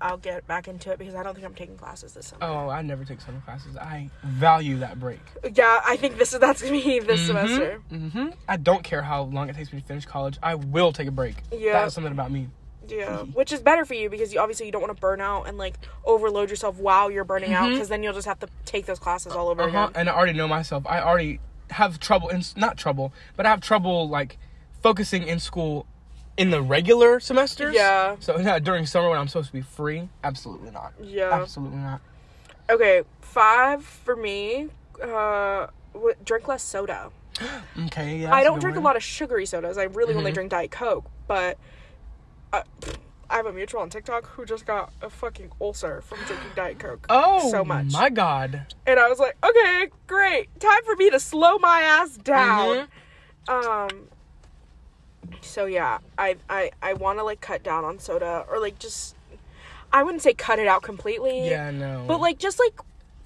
I'll 0.00 0.16
get 0.16 0.46
back 0.46 0.66
into 0.68 0.90
it 0.90 0.98
because 0.98 1.14
I 1.14 1.22
don't 1.22 1.34
think 1.34 1.46
I'm 1.46 1.54
taking 1.54 1.76
classes 1.76 2.14
this 2.14 2.26
summer. 2.28 2.44
Oh, 2.44 2.68
I 2.68 2.82
never 2.82 3.04
take 3.04 3.20
summer 3.20 3.40
classes. 3.44 3.76
I 3.76 4.10
value 4.24 4.78
that 4.78 4.98
break. 4.98 5.20
Yeah, 5.52 5.80
I 5.84 5.96
think 5.96 6.18
this 6.18 6.32
is 6.32 6.40
that's 6.40 6.62
gonna 6.62 6.72
be 6.72 6.98
this 7.00 7.26
semester. 7.26 7.80
hmm 7.90 8.28
I 8.48 8.56
don't 8.56 8.82
care 8.82 9.02
how 9.02 9.22
long 9.24 9.48
it 9.48 9.56
takes 9.56 9.72
me 9.72 9.80
to 9.80 9.86
finish 9.86 10.04
college. 10.06 10.38
I 10.42 10.54
will 10.56 10.92
take 10.92 11.08
a 11.08 11.12
break. 11.12 11.36
Yeah. 11.52 11.72
That 11.74 11.88
is 11.88 11.94
something 11.94 12.12
about 12.12 12.30
me. 12.30 12.48
Yeah, 12.86 13.20
which 13.22 13.50
is 13.50 13.60
better 13.60 13.86
for 13.86 13.94
you 13.94 14.10
because 14.10 14.30
you 14.34 14.40
obviously 14.40 14.66
you 14.66 14.72
don't 14.72 14.82
want 14.82 14.94
to 14.94 15.00
burn 15.00 15.18
out 15.18 15.44
and 15.44 15.56
like 15.56 15.74
overload 16.04 16.50
yourself 16.50 16.76
while 16.76 17.10
you're 17.10 17.24
burning 17.24 17.54
out 17.54 17.70
because 17.70 17.88
then 17.88 18.02
you'll 18.02 18.12
just 18.12 18.26
have 18.26 18.38
to 18.40 18.48
take 18.66 18.84
those 18.84 18.98
classes 18.98 19.32
all 19.32 19.48
over 19.48 19.62
Uh-huh. 19.62 19.84
again. 19.84 19.92
And 19.94 20.10
I 20.10 20.14
already 20.14 20.34
know 20.34 20.46
myself. 20.48 20.84
I 20.86 21.00
already 21.00 21.40
have 21.74 21.98
trouble 22.00 22.28
in 22.28 22.42
not 22.56 22.76
trouble, 22.76 23.12
but 23.36 23.46
I 23.46 23.50
have 23.50 23.60
trouble 23.60 24.08
like 24.08 24.38
focusing 24.82 25.22
in 25.26 25.38
school 25.40 25.86
in 26.36 26.50
the 26.50 26.60
regular 26.62 27.20
semesters. 27.20 27.74
Yeah. 27.74 28.16
So 28.20 28.38
yeah, 28.38 28.58
during 28.58 28.86
summer 28.86 29.08
when 29.10 29.18
I'm 29.18 29.28
supposed 29.28 29.48
to 29.48 29.52
be 29.52 29.60
free, 29.60 30.08
absolutely 30.22 30.70
not. 30.70 30.92
Yeah. 31.00 31.30
Absolutely 31.32 31.78
not. 31.78 32.00
Okay, 32.70 33.02
five 33.20 33.84
for 33.84 34.16
me. 34.16 34.68
Uh, 35.02 35.66
w- 35.92 36.14
drink 36.24 36.48
less 36.48 36.62
soda. 36.62 37.10
Okay. 37.86 38.18
Yeah. 38.18 38.32
I 38.32 38.44
don't 38.44 38.60
drink 38.60 38.76
one. 38.76 38.82
a 38.84 38.86
lot 38.86 38.96
of 38.96 39.02
sugary 39.02 39.44
sodas. 39.46 39.76
I 39.76 39.84
really 39.84 40.14
only 40.14 40.30
Mhm. 40.30 40.34
drink 40.34 40.50
Diet 40.52 40.70
Coke, 40.70 41.04
but 41.26 41.58
uh, 42.52 42.62
I 43.34 43.38
have 43.38 43.46
a 43.46 43.52
mutual 43.52 43.80
on 43.80 43.90
TikTok 43.90 44.28
who 44.28 44.44
just 44.44 44.64
got 44.64 44.92
a 45.02 45.10
fucking 45.10 45.50
ulcer 45.60 46.00
from 46.02 46.18
drinking 46.18 46.50
Diet 46.54 46.78
Coke. 46.78 47.04
Oh, 47.08 47.50
so 47.50 47.64
much. 47.64 47.90
My 47.90 48.08
God. 48.08 48.72
And 48.86 49.00
I 49.00 49.08
was 49.08 49.18
like, 49.18 49.36
okay, 49.44 49.88
great. 50.06 50.60
Time 50.60 50.84
for 50.84 50.94
me 50.94 51.10
to 51.10 51.18
slow 51.18 51.58
my 51.58 51.80
ass 51.80 52.16
down. 52.16 52.86
Mm-hmm. 53.48 53.52
Um 53.96 54.08
so 55.40 55.66
yeah, 55.66 55.98
I 56.16 56.36
I 56.48 56.70
I 56.80 56.92
want 56.92 57.18
to 57.18 57.24
like 57.24 57.40
cut 57.40 57.64
down 57.64 57.84
on 57.84 57.98
soda 57.98 58.46
or 58.48 58.60
like 58.60 58.78
just 58.78 59.16
I 59.92 60.04
wouldn't 60.04 60.22
say 60.22 60.32
cut 60.32 60.60
it 60.60 60.68
out 60.68 60.82
completely. 60.82 61.48
Yeah. 61.48 61.72
No. 61.72 62.04
But 62.06 62.20
like 62.20 62.38
just 62.38 62.60
like 62.60 62.78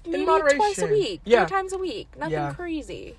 maybe 0.07 0.25
twice 0.25 0.81
a 0.81 0.87
week, 0.87 1.21
Yeah. 1.23 1.45
three 1.45 1.55
times 1.55 1.71
a 1.71 1.77
week. 1.77 2.07
Nothing 2.17 2.33
Yeah. 2.33 2.53
crazy. 2.53 3.15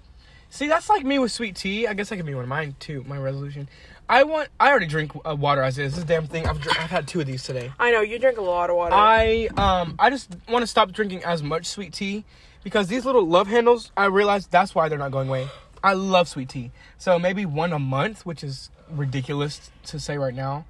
See, 0.49 0.67
that's 0.67 0.89
like 0.89 1.05
me 1.05 1.21
with 1.21 1.31
sweet 1.31 1.55
tea. 1.55 1.87
I 1.87 1.95
guess 1.95 2.09
that 2.09 2.17
could 2.17 2.27
be 2.27 2.35
one 2.35 2.43
of 2.43 2.49
mine 2.49 2.75
too. 2.81 3.05
My 3.07 3.17
resolution. 3.17 3.69
I 4.11 4.25
want. 4.25 4.49
I 4.59 4.71
already 4.71 4.87
drink 4.87 5.13
uh, 5.25 5.37
water 5.39 5.63
as 5.63 5.79
is. 5.79 5.95
This 5.95 6.05
damn 6.05 6.27
thing. 6.27 6.47
I've, 6.47 6.61
dr- 6.61 6.77
I've 6.81 6.91
had 6.91 7.07
two 7.07 7.21
of 7.21 7.27
these 7.27 7.45
today. 7.45 7.73
I 7.79 7.93
know 7.93 8.01
you 8.01 8.19
drink 8.19 8.39
a 8.39 8.43
lot 8.43 8.69
of 8.69 8.77
water. 8.77 8.95
I 8.95 9.49
um. 9.57 9.95
I 9.99 10.11
just 10.11 10.37
want 10.49 10.63
to 10.63 10.67
stop 10.67 10.91
drinking 10.93 11.23
as 11.25 11.43
much 11.43 11.67
sweet 11.67 11.93
tea 11.93 12.25
because 12.65 12.89
these 12.89 13.05
little 13.07 13.25
love 13.27 13.47
handles. 13.47 13.93
I 13.97 14.07
realize 14.07 14.47
that's 14.49 14.75
why 14.75 14.89
they're 14.89 14.99
not 14.99 15.13
going 15.13 15.29
away. 15.29 15.49
I 15.83 15.95
love 15.95 16.29
sweet 16.29 16.49
tea. 16.49 16.73
So 16.99 17.19
maybe 17.19 17.47
one 17.47 17.73
a 17.73 17.79
month, 17.79 18.27
which 18.27 18.43
is 18.45 18.71
ridiculous 18.91 19.71
to 19.85 20.01
say 20.01 20.19
right 20.19 20.35
now, 20.35 20.67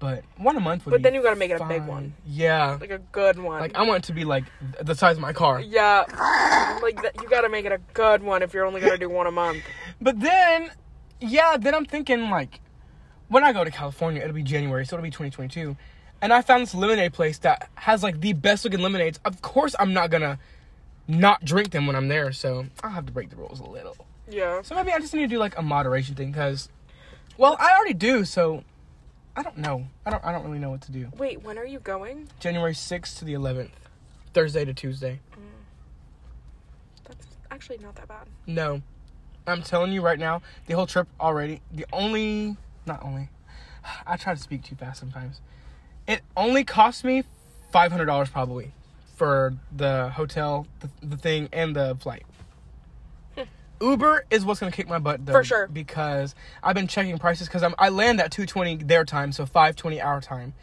but 0.00 0.24
one 0.36 0.56
a 0.56 0.60
month 0.60 0.84
would 0.84 0.90
but 0.90 1.02
then 1.02 1.14
you 1.14 1.22
gotta 1.22 1.36
make 1.36 1.50
it 1.52 1.60
a 1.60 1.64
big 1.64 1.86
one, 1.86 2.12
Yeah. 2.26 2.76
like 2.80 2.90
a 2.90 2.98
good 2.98 3.38
one. 3.38 3.60
Like 3.60 3.74
I 3.76 3.82
want 3.84 4.04
it 4.04 4.06
to 4.08 4.12
be 4.12 4.24
like 4.24 4.44
the 4.82 4.94
size 4.94 5.16
of 5.16 5.22
my 5.22 5.32
car. 5.32 5.60
yeah, 5.60 6.00
like 6.82 7.00
that, 7.02 7.12
you 7.22 7.28
gotta 7.28 7.48
make 7.48 7.64
it 7.64 7.72
a 7.72 7.78
good 7.94 8.22
one 8.22 8.42
if 8.42 8.52
you're 8.52 8.66
only 8.66 8.80
gonna 8.80 8.98
do 8.98 9.08
one 9.08 9.26
a 9.26 9.30
month. 9.30 9.62
But 10.00 10.20
then, 10.20 10.70
yeah, 11.20 11.56
then 11.56 11.74
I'm 11.74 11.86
thinking 11.86 12.28
like, 12.28 12.60
when 13.28 13.44
I 13.44 13.52
go 13.52 13.64
to 13.64 13.70
California, 13.70 14.22
it'll 14.22 14.34
be 14.34 14.42
January, 14.42 14.84
so 14.86 14.96
it'll 14.96 15.02
be 15.02 15.10
2022, 15.10 15.76
and 16.20 16.32
I 16.32 16.42
found 16.42 16.62
this 16.62 16.74
lemonade 16.74 17.12
place 17.12 17.38
that 17.38 17.68
has 17.76 18.02
like 18.02 18.20
the 18.20 18.32
best 18.32 18.64
looking 18.64 18.80
lemonades. 18.80 19.18
Of 19.24 19.42
course, 19.42 19.74
I'm 19.78 19.92
not 19.92 20.10
gonna 20.10 20.38
not 21.06 21.44
drink 21.44 21.70
them 21.70 21.86
when 21.86 21.96
I'm 21.96 22.08
there, 22.08 22.32
so 22.32 22.66
I'll 22.82 22.90
have 22.90 23.06
to 23.06 23.12
break 23.12 23.30
the 23.30 23.36
rules 23.36 23.60
a 23.60 23.64
little. 23.64 23.96
Yeah. 24.28 24.62
So 24.62 24.74
maybe 24.74 24.92
I 24.92 24.98
just 24.98 25.12
need 25.14 25.20
to 25.20 25.26
do 25.26 25.38
like 25.38 25.58
a 25.58 25.62
moderation 25.62 26.14
thing, 26.14 26.32
cause, 26.32 26.68
well, 27.36 27.56
I 27.58 27.74
already 27.74 27.94
do, 27.94 28.24
so 28.24 28.64
I 29.36 29.42
don't 29.42 29.58
know. 29.58 29.86
I 30.06 30.10
don't. 30.10 30.24
I 30.24 30.32
don't 30.32 30.44
really 30.44 30.60
know 30.60 30.70
what 30.70 30.82
to 30.82 30.92
do. 30.92 31.08
Wait, 31.18 31.42
when 31.42 31.58
are 31.58 31.66
you 31.66 31.80
going? 31.80 32.28
January 32.38 32.72
6th 32.72 33.18
to 33.18 33.24
the 33.24 33.34
11th, 33.34 33.70
Thursday 34.32 34.64
to 34.64 34.72
Tuesday. 34.72 35.20
Mm. 35.32 35.38
That's 37.04 37.26
actually 37.50 37.78
not 37.78 37.96
that 37.96 38.06
bad. 38.06 38.28
No. 38.46 38.82
I'm 39.46 39.62
telling 39.62 39.92
you 39.92 40.00
right 40.00 40.18
now, 40.18 40.40
the 40.66 40.74
whole 40.74 40.86
trip 40.86 41.06
already, 41.20 41.60
the 41.70 41.84
only, 41.92 42.56
not 42.86 43.02
only, 43.04 43.28
I 44.06 44.16
try 44.16 44.34
to 44.34 44.40
speak 44.40 44.62
too 44.62 44.74
fast 44.76 45.00
sometimes. 45.00 45.40
It 46.06 46.20
only 46.36 46.64
cost 46.64 47.04
me 47.04 47.24
$500 47.72 48.30
probably 48.30 48.72
for 49.16 49.54
the 49.74 50.10
hotel, 50.10 50.66
the, 50.80 50.90
the 51.06 51.16
thing, 51.16 51.48
and 51.52 51.74
the 51.74 51.96
flight. 52.00 52.24
Hmm. 53.36 53.44
Uber 53.80 54.26
is 54.30 54.44
what's 54.44 54.60
gonna 54.60 54.72
kick 54.72 54.88
my 54.88 54.98
butt 54.98 55.24
though, 55.24 55.32
For 55.32 55.44
sure. 55.44 55.66
because 55.68 56.34
I've 56.62 56.74
been 56.74 56.88
checking 56.88 57.16
prices 57.18 57.48
because 57.48 57.62
I'm 57.62 57.74
I 57.78 57.88
land 57.88 58.20
at 58.20 58.30
220 58.30 58.84
their 58.84 59.04
time, 59.04 59.32
so 59.32 59.46
520 59.46 60.00
our 60.00 60.20
time. 60.20 60.54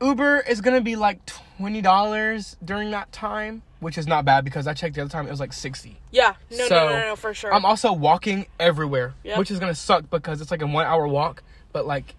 Uber 0.00 0.40
is 0.40 0.60
gonna 0.60 0.80
be 0.80 0.96
like 0.96 1.24
twenty 1.26 1.80
dollars 1.80 2.56
during 2.64 2.90
that 2.92 3.10
time, 3.10 3.62
which 3.80 3.96
is 3.98 4.06
not 4.06 4.24
bad 4.24 4.44
because 4.44 4.66
I 4.66 4.74
checked 4.74 4.94
the 4.96 5.02
other 5.02 5.10
time 5.10 5.26
it 5.26 5.30
was 5.30 5.40
like 5.40 5.52
60. 5.52 5.96
Yeah. 6.10 6.34
No, 6.50 6.66
So, 6.68 6.74
no, 6.74 6.86
no, 6.88 6.92
no, 6.98 7.06
no, 7.08 7.16
for 7.16 7.32
sure. 7.34 7.52
I'm 7.54 7.64
also 7.64 7.92
walking 7.92 8.46
everywhere, 8.58 9.14
Yep. 9.24 9.38
which 9.38 9.50
is 9.50 9.58
gonna 9.58 9.74
suck 9.74 10.10
because 10.10 10.40
it's 10.40 10.50
like 10.50 10.62
a 10.62 10.66
one 10.66 10.84
hour 10.86 11.06
walk. 11.06 11.42
But 11.72 11.86
like, 11.86 12.14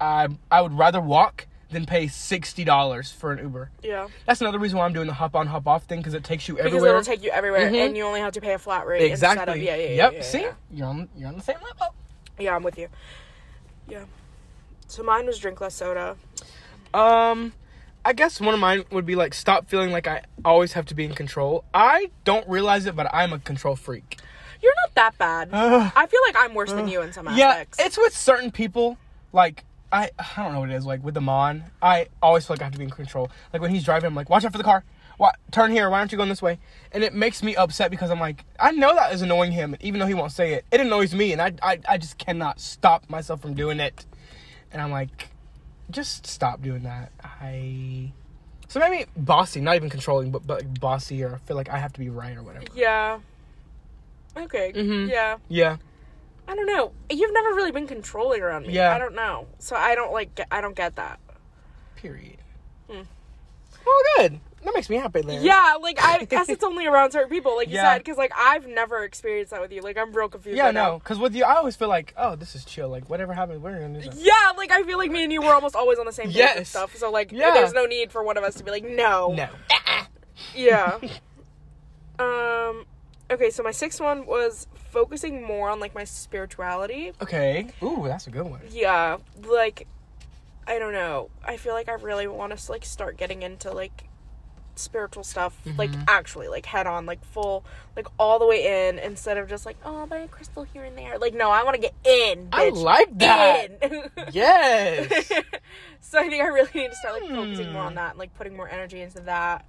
I 0.00 0.28
I 0.50 0.60
would 0.60 0.76
rather 0.76 1.00
walk 1.00 1.46
than 1.70 1.84
pay 1.84 2.08
sixty 2.08 2.64
dollars 2.64 3.12
for 3.12 3.30
an 3.32 3.38
Uber. 3.40 3.70
yeah. 3.82 4.08
That's 4.26 4.40
another 4.40 4.58
reason 4.58 4.78
why 4.78 4.86
I'm 4.86 4.92
doing 4.94 5.06
the 5.06 5.12
hop 5.12 5.34
on 5.36 5.46
hop 5.48 5.66
off 5.68 5.84
thing 5.84 6.00
because 6.00 6.14
it 6.14 6.24
takes 6.24 6.48
you 6.48 6.54
Because 6.54 6.68
everywhere. 6.68 6.90
it'll 6.90 7.02
take 7.04 7.22
you 7.22 7.30
everywhere, 7.30 7.70
Mhm. 7.70 7.86
and 7.88 7.96
you 7.96 8.04
only 8.04 8.20
have 8.20 8.32
to 8.32 8.40
pay 8.40 8.54
a 8.54 8.58
flat 8.58 8.86
rate. 8.86 9.10
Instead 9.10 9.36
of, 9.36 9.54
exactly. 9.56 9.66
yeah, 9.66 9.76
yeah, 9.76 9.82
yeah. 9.88 9.94
Yep. 9.96 10.12
yeah, 10.14 10.22
See, 10.22 10.40
yeah. 10.42 10.52
you're 10.72 10.86
on 10.88 11.08
you're 11.16 11.28
on 11.28 11.36
the 11.36 11.42
same 11.42 11.58
level. 11.62 11.94
Yeah, 12.38 12.56
I'm 12.56 12.62
with 12.62 12.78
you. 12.78 12.88
Yeah. 13.86 14.04
So 14.86 15.02
mine 15.02 15.26
was 15.26 15.38
drink 15.38 15.60
less 15.60 15.74
soda. 15.74 16.16
Um, 16.94 17.52
I 18.08 18.14
guess 18.14 18.40
one 18.40 18.54
of 18.54 18.60
mine 18.60 18.84
would 18.90 19.04
be 19.04 19.16
like 19.16 19.34
stop 19.34 19.68
feeling 19.68 19.92
like 19.92 20.06
I 20.06 20.22
always 20.42 20.72
have 20.72 20.86
to 20.86 20.94
be 20.94 21.04
in 21.04 21.12
control. 21.12 21.62
I 21.74 22.10
don't 22.24 22.48
realize 22.48 22.86
it, 22.86 22.96
but 22.96 23.06
I'm 23.12 23.34
a 23.34 23.38
control 23.38 23.76
freak. 23.76 24.16
You're 24.62 24.72
not 24.86 24.94
that 24.94 25.18
bad. 25.18 25.50
Ugh. 25.52 25.92
I 25.94 26.06
feel 26.06 26.20
like 26.26 26.34
I'm 26.38 26.54
worse 26.54 26.72
than 26.72 26.88
you 26.88 27.02
in 27.02 27.12
some 27.12 27.28
aspects. 27.28 27.78
Yeah, 27.78 27.84
it's 27.84 27.98
with 27.98 28.16
certain 28.16 28.50
people. 28.50 28.96
Like 29.34 29.66
I, 29.92 30.10
I 30.18 30.42
don't 30.42 30.54
know 30.54 30.60
what 30.60 30.70
it 30.70 30.76
is. 30.76 30.86
Like 30.86 31.04
with 31.04 31.12
the 31.12 31.20
Amon, 31.20 31.64
I 31.82 32.06
always 32.22 32.46
feel 32.46 32.54
like 32.54 32.62
I 32.62 32.64
have 32.64 32.72
to 32.72 32.78
be 32.78 32.84
in 32.84 32.90
control. 32.90 33.30
Like 33.52 33.60
when 33.60 33.72
he's 33.72 33.84
driving, 33.84 34.06
I'm 34.06 34.14
like, 34.14 34.30
watch 34.30 34.42
out 34.46 34.52
for 34.52 34.58
the 34.58 34.64
car. 34.64 34.84
What? 35.18 35.36
Turn 35.52 35.70
here. 35.70 35.90
Why 35.90 35.98
aren't 35.98 36.10
you 36.10 36.16
going 36.16 36.30
this 36.30 36.40
way? 36.40 36.58
And 36.92 37.04
it 37.04 37.12
makes 37.12 37.42
me 37.42 37.56
upset 37.56 37.90
because 37.90 38.10
I'm 38.10 38.20
like, 38.20 38.46
I 38.58 38.70
know 38.70 38.94
that 38.94 39.12
is 39.12 39.20
annoying 39.20 39.52
him, 39.52 39.76
even 39.80 40.00
though 40.00 40.06
he 40.06 40.14
won't 40.14 40.32
say 40.32 40.54
it. 40.54 40.64
It 40.72 40.80
annoys 40.80 41.14
me, 41.14 41.32
and 41.32 41.42
I, 41.42 41.52
I, 41.62 41.78
I 41.86 41.98
just 41.98 42.16
cannot 42.16 42.58
stop 42.58 43.10
myself 43.10 43.42
from 43.42 43.52
doing 43.52 43.80
it. 43.80 44.06
And 44.72 44.80
I'm 44.80 44.90
like, 44.90 45.28
just 45.90 46.26
stop 46.26 46.62
doing 46.62 46.82
that. 46.82 47.12
I. 47.22 48.12
So 48.68 48.80
maybe 48.80 49.06
bossy, 49.16 49.60
not 49.60 49.76
even 49.76 49.88
controlling, 49.88 50.30
but 50.30 50.46
but 50.46 50.62
like 50.62 50.80
bossy, 50.80 51.22
or 51.24 51.38
feel 51.46 51.56
like 51.56 51.68
I 51.70 51.78
have 51.78 51.92
to 51.94 52.00
be 52.00 52.10
right 52.10 52.36
or 52.36 52.42
whatever. 52.42 52.66
yeah. 52.74 53.18
Okay. 54.36 54.72
Mhm. 54.72 55.08
Yeah. 55.08 55.38
Yeah. 55.48 55.76
I 56.46 56.54
don't 56.54 56.66
know. 56.66 56.92
You've 57.10 57.32
never 57.32 57.48
really 57.54 57.72
been 57.72 57.86
controlling 57.86 58.40
around 58.42 58.66
me. 58.66 58.72
Yeah. 58.74 58.94
I 58.94 58.98
don't 58.98 59.14
know. 59.14 59.46
So 59.58 59.74
I 59.76 59.94
don't 59.94 60.12
like. 60.12 60.34
Get, 60.34 60.48
I 60.50 60.60
don't 60.60 60.76
get 60.76 60.96
that. 60.96 61.18
Period. 61.96 62.38
Hmm. 62.90 63.02
Well, 63.84 63.96
good. 64.16 64.40
That 64.68 64.74
makes 64.74 64.90
me 64.90 64.96
happy. 64.96 65.22
Yeah, 65.26 65.76
like 65.80 65.98
I 65.98 66.24
guess 66.24 66.50
it's 66.50 66.62
only 66.62 66.86
around 66.86 67.12
certain 67.12 67.30
people, 67.30 67.56
like 67.56 67.68
you 67.68 67.76
Yeah. 67.76 67.94
said, 67.94 67.98
because 68.00 68.18
like 68.18 68.32
I've 68.36 68.66
never 68.66 69.02
experienced 69.02 69.50
that 69.52 69.62
with 69.62 69.72
you. 69.72 69.80
Like 69.80 69.96
I'm 69.96 70.12
real 70.12 70.28
confused. 70.28 70.58
Yeah, 70.58 70.66
right 70.66 70.74
no, 70.74 70.98
because 70.98 71.18
with 71.18 71.34
you, 71.34 71.44
I 71.44 71.54
always 71.54 71.74
feel 71.74 71.88
like, 71.88 72.12
oh, 72.18 72.36
this 72.36 72.54
is 72.54 72.66
chill. 72.66 72.90
Like 72.90 73.08
whatever 73.08 73.32
happens, 73.32 73.62
we're 73.62 73.80
gonna 73.80 73.98
do. 74.02 74.10
That. 74.10 74.18
Yeah, 74.18 74.52
like 74.58 74.70
I 74.70 74.82
feel 74.82 74.98
like 74.98 75.10
me 75.10 75.24
and 75.24 75.32
you 75.32 75.40
were 75.40 75.54
almost 75.54 75.74
always 75.74 75.98
on 75.98 76.04
the 76.04 76.12
same 76.12 76.26
page 76.26 76.36
and 76.36 76.56
Yes. 76.58 76.68
stuff. 76.68 76.94
So 76.96 77.10
like, 77.10 77.32
Yeah. 77.32 77.54
there's 77.54 77.72
no 77.72 77.86
need 77.86 78.12
for 78.12 78.22
one 78.22 78.36
of 78.36 78.44
us 78.44 78.56
to 78.56 78.62
be 78.64 78.70
like, 78.70 78.84
no, 78.84 79.32
No. 79.32 79.48
yeah. 80.54 80.98
um. 82.18 82.84
Okay, 83.30 83.48
so 83.50 83.62
my 83.62 83.70
sixth 83.72 84.00
one 84.02 84.26
was 84.26 84.66
focusing 84.90 85.42
more 85.42 85.70
on 85.70 85.80
like 85.80 85.94
my 85.94 86.04
spirituality. 86.04 87.12
Okay. 87.22 87.68
Ooh, 87.82 88.02
that's 88.06 88.26
a 88.26 88.30
good 88.30 88.44
one. 88.44 88.60
Yeah, 88.70 89.16
like 89.46 89.86
I 90.66 90.78
don't 90.78 90.92
know. 90.92 91.30
I 91.42 91.56
feel 91.56 91.72
like 91.72 91.88
I 91.88 91.92
really 91.94 92.26
want 92.26 92.54
to 92.58 92.70
like 92.70 92.84
start 92.84 93.16
getting 93.16 93.42
into 93.42 93.70
like 93.72 94.04
spiritual 94.78 95.24
stuff, 95.24 95.58
like 95.76 95.90
Mm-hmm. 95.90 96.02
actually, 96.08 96.48
like 96.48 96.66
head 96.66 96.86
on, 96.86 97.06
like 97.06 97.24
full, 97.24 97.64
like 97.96 98.06
all 98.18 98.38
the 98.38 98.46
way 98.46 98.88
in, 98.88 98.98
instead 98.98 99.36
of 99.38 99.48
just 99.48 99.66
like 99.66 99.76
oh, 99.84 100.06
buy 100.06 100.18
a 100.18 100.28
crystal 100.28 100.62
here 100.64 100.84
and 100.84 100.96
there. 100.96 101.18
Like 101.18 101.34
no, 101.34 101.50
I 101.50 101.62
want 101.64 101.74
to 101.76 101.80
get 101.80 101.94
in. 102.04 102.48
I 102.52 102.68
like 102.70 103.16
that. 103.18 103.68
In. 103.82 104.10
Yes. 104.32 105.28
so 106.00 106.18
I 106.18 106.28
think 106.28 106.42
I 106.42 106.46
really 106.46 106.70
need 106.74 106.90
to 106.90 106.96
start 106.96 107.20
like 107.20 107.30
focusing 107.30 107.72
more 107.72 107.82
Hmm. 107.82 107.88
on 107.88 107.94
that, 107.96 108.10
and, 108.10 108.18
like 108.18 108.34
putting 108.34 108.56
more 108.56 108.68
energy 108.68 109.00
into 109.00 109.20
that. 109.20 109.64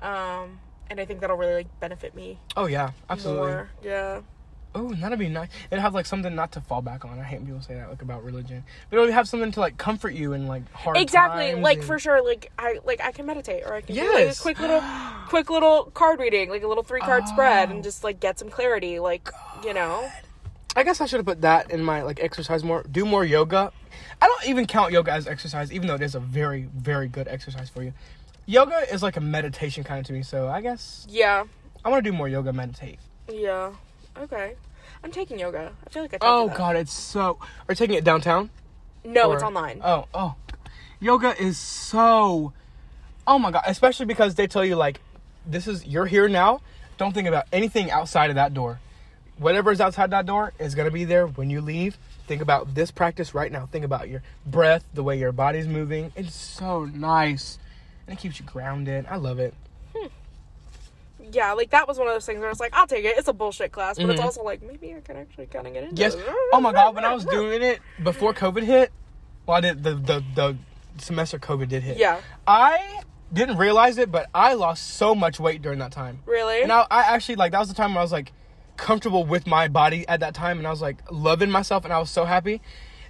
Um, 0.00 0.60
and 0.88 0.98
I 0.98 1.04
think 1.04 1.20
that'll 1.20 1.36
really 1.36 1.54
like 1.54 1.80
benefit 1.80 2.14
me 2.14 2.38
oh 2.56 2.66
yeah, 2.66 2.90
absolutely. 3.08 3.46
more. 3.48 3.70
Yeah. 3.82 4.20
Oh, 4.72 4.94
that'd 4.94 5.18
be 5.18 5.28
nice. 5.28 5.48
It'd 5.70 5.80
have 5.82 5.94
like 5.94 6.06
something 6.06 6.32
not 6.34 6.52
to 6.52 6.60
fall 6.60 6.80
back 6.80 7.04
on. 7.04 7.18
I 7.18 7.24
hate 7.24 7.38
when 7.38 7.46
people 7.46 7.60
say 7.62 7.74
that 7.74 7.88
like 7.90 8.02
about 8.02 8.22
religion, 8.22 8.62
but 8.88 8.98
it 8.98 9.00
would 9.00 9.10
have 9.10 9.28
something 9.28 9.50
to 9.52 9.60
like 9.60 9.76
comfort 9.78 10.14
you 10.14 10.32
in 10.32 10.46
like 10.46 10.70
hard 10.72 10.96
exactly 10.96 11.54
like 11.54 11.78
and- 11.78 11.86
for 11.86 11.98
sure 11.98 12.22
like 12.24 12.52
i 12.58 12.78
like 12.84 13.00
i 13.00 13.10
can 13.10 13.26
meditate 13.26 13.64
or 13.66 13.74
i 13.74 13.80
can 13.80 13.96
do 13.96 14.12
like 14.14 14.28
a 14.28 14.40
quick 14.40 14.60
little 14.60 14.80
quick 15.28 15.50
little 15.50 15.84
card 15.92 16.20
reading 16.20 16.50
like 16.50 16.62
a 16.62 16.68
little 16.68 16.84
three 16.84 17.00
card 17.00 17.26
spread 17.26 17.68
Oh. 17.68 17.72
and 17.72 17.82
just 17.82 18.04
like 18.04 18.20
get 18.20 18.38
some 18.38 18.48
clarity 18.48 18.98
like 19.00 19.28
you 19.64 19.74
know 19.74 20.08
I 20.76 20.84
guess 20.84 21.00
I 21.00 21.06
should 21.06 21.16
have 21.18 21.26
put 21.26 21.40
that 21.40 21.72
in 21.72 21.82
my 21.82 22.02
like 22.02 22.20
exercise 22.20 22.62
more. 22.62 22.84
Do 22.88 23.04
more 23.04 23.24
yoga. 23.24 23.72
I 24.22 24.26
don't 24.28 24.46
even 24.48 24.66
count 24.66 24.92
yoga 24.92 25.10
as 25.10 25.26
exercise, 25.26 25.72
even 25.72 25.88
though 25.88 25.96
it 25.96 26.00
is 26.02 26.14
a 26.14 26.20
very 26.20 26.68
very 26.76 27.08
good 27.08 27.26
exercise 27.26 27.68
for 27.68 27.82
you. 27.82 27.92
Yoga 28.46 28.84
is 28.94 29.02
like 29.02 29.16
a 29.16 29.20
meditation 29.20 29.82
kind 29.82 29.98
of 29.98 30.06
to 30.06 30.12
me, 30.12 30.22
so 30.22 30.46
I 30.46 30.60
guess 30.60 31.06
yeah 31.10 31.42
I 31.84 31.88
want 31.88 32.04
to 32.04 32.08
do 32.10 32.16
more 32.16 32.28
yoga, 32.28 32.52
meditate. 32.52 33.00
yeah 33.28 33.72
okay 34.20 34.54
i'm 35.02 35.10
taking 35.10 35.38
yoga 35.38 35.72
i 35.86 35.90
feel 35.90 36.02
like 36.02 36.14
i 36.14 36.18
Oh 36.20 36.48
god, 36.48 36.76
it's 36.76 36.92
so. 36.92 37.38
Are 37.40 37.72
you 37.72 37.74
taking 37.74 37.96
it 37.96 38.04
downtown? 38.04 38.50
no 39.04 39.30
Or- 39.30 39.34
it's 39.34 39.42
online 39.42 39.80
Oh, 39.84 40.06
oh. 40.14 40.34
Yoga 41.00 41.34
is 41.42 41.56
so 41.58 42.52
Oh 43.26 43.38
my 43.38 43.50
god, 43.50 43.62
especially 43.66 44.06
because 44.06 44.34
they 44.34 44.46
tell 44.46 44.64
you 44.64 44.76
like 44.76 45.00
this 45.46 45.66
is 45.66 45.86
you're 45.86 46.06
here 46.06 46.28
now. 46.28 46.60
Don't 46.98 47.12
think 47.14 47.26
about 47.28 47.46
anything 47.52 47.90
outside 47.90 48.28
of 48.30 48.36
that 48.36 48.52
door. 48.52 48.78
Whatever 49.38 49.72
is 49.72 49.80
outside 49.80 50.10
that 50.10 50.26
door 50.26 50.52
is 50.58 50.74
going 50.74 50.86
to 50.86 50.92
be 50.92 51.04
there 51.04 51.26
when 51.26 51.48
you 51.48 51.60
leave. 51.62 51.96
Think 52.26 52.42
about 52.42 52.74
this 52.74 52.90
practice 52.90 53.32
right 53.34 53.50
now. 53.50 53.64
Think 53.66 53.84
about 53.86 54.08
your 54.08 54.22
breath, 54.44 54.84
the 54.92 55.02
way 55.02 55.18
your 55.18 55.32
body's 55.32 55.66
moving. 55.66 56.12
It's 56.14 56.34
so 56.34 56.84
nice. 56.84 57.58
And 58.06 58.18
it 58.18 58.20
keeps 58.20 58.38
you 58.38 58.44
grounded. 58.44 59.06
I 59.08 59.16
love 59.16 59.38
it. 59.38 59.54
Yeah 61.32 61.52
like 61.52 61.70
that 61.70 61.86
was 61.88 61.98
one 61.98 62.06
of 62.08 62.14
those 62.14 62.26
things 62.26 62.38
where 62.38 62.48
i 62.48 62.50
was 62.50 62.60
like 62.60 62.72
i'll 62.74 62.86
take 62.86 63.04
it 63.04 63.16
it's 63.18 63.28
a 63.28 63.32
bullshit 63.32 63.72
class 63.72 63.96
but 63.98 64.08
it's 64.10 64.20
Mhm. 64.20 64.24
also 64.24 64.42
like 64.42 64.62
maybe 64.62 64.94
i 64.94 65.00
can 65.00 65.16
actually 65.16 65.46
kind 65.46 65.66
of 65.66 65.72
get 65.72 65.84
into 65.84 65.96
Yes. 65.96 66.14
it 66.14 66.24
Oh 66.52 66.60
my 66.60 66.72
god, 66.72 66.94
when 66.94 67.04
I 67.04 67.12
was 67.14 67.24
doing 67.24 67.62
it 67.62 67.80
before 68.02 68.32
COVID 68.34 68.62
hit, 68.64 68.90
well 69.46 69.56
I 69.58 69.60
did 69.60 69.82
the 69.82 69.94
the 69.94 70.24
the 70.34 70.56
semester 70.98 71.38
COVID 71.38 71.68
did 71.68 71.82
hit. 71.82 71.96
yeah 71.96 72.20
I 72.46 73.02
didn't 73.32 73.58
realize 73.58 73.96
it, 73.98 74.10
but 74.10 74.28
I 74.34 74.54
lost 74.54 74.94
so 74.96 75.14
much 75.14 75.38
weight 75.38 75.62
during 75.62 75.78
that 75.78 75.92
time. 75.92 76.18
really 76.26 76.62
And 76.62 76.72
I, 76.72 76.86
I 76.90 77.02
actually 77.14 77.36
like 77.36 77.52
that 77.52 77.60
was 77.60 77.68
the 77.68 77.74
time 77.74 77.94
where 77.94 78.00
I 78.00 78.02
was 78.02 78.12
like 78.12 78.32
comfortable 78.76 79.24
with 79.24 79.46
my 79.46 79.68
body 79.68 80.06
at 80.08 80.20
that 80.20 80.34
time, 80.34 80.58
and 80.58 80.66
I 80.66 80.70
was 80.70 80.82
like 80.82 80.96
loving 81.10 81.50
myself, 81.50 81.84
and 81.84 81.92
I 81.92 81.98
was 81.98 82.10
so 82.10 82.24
happy. 82.24 82.60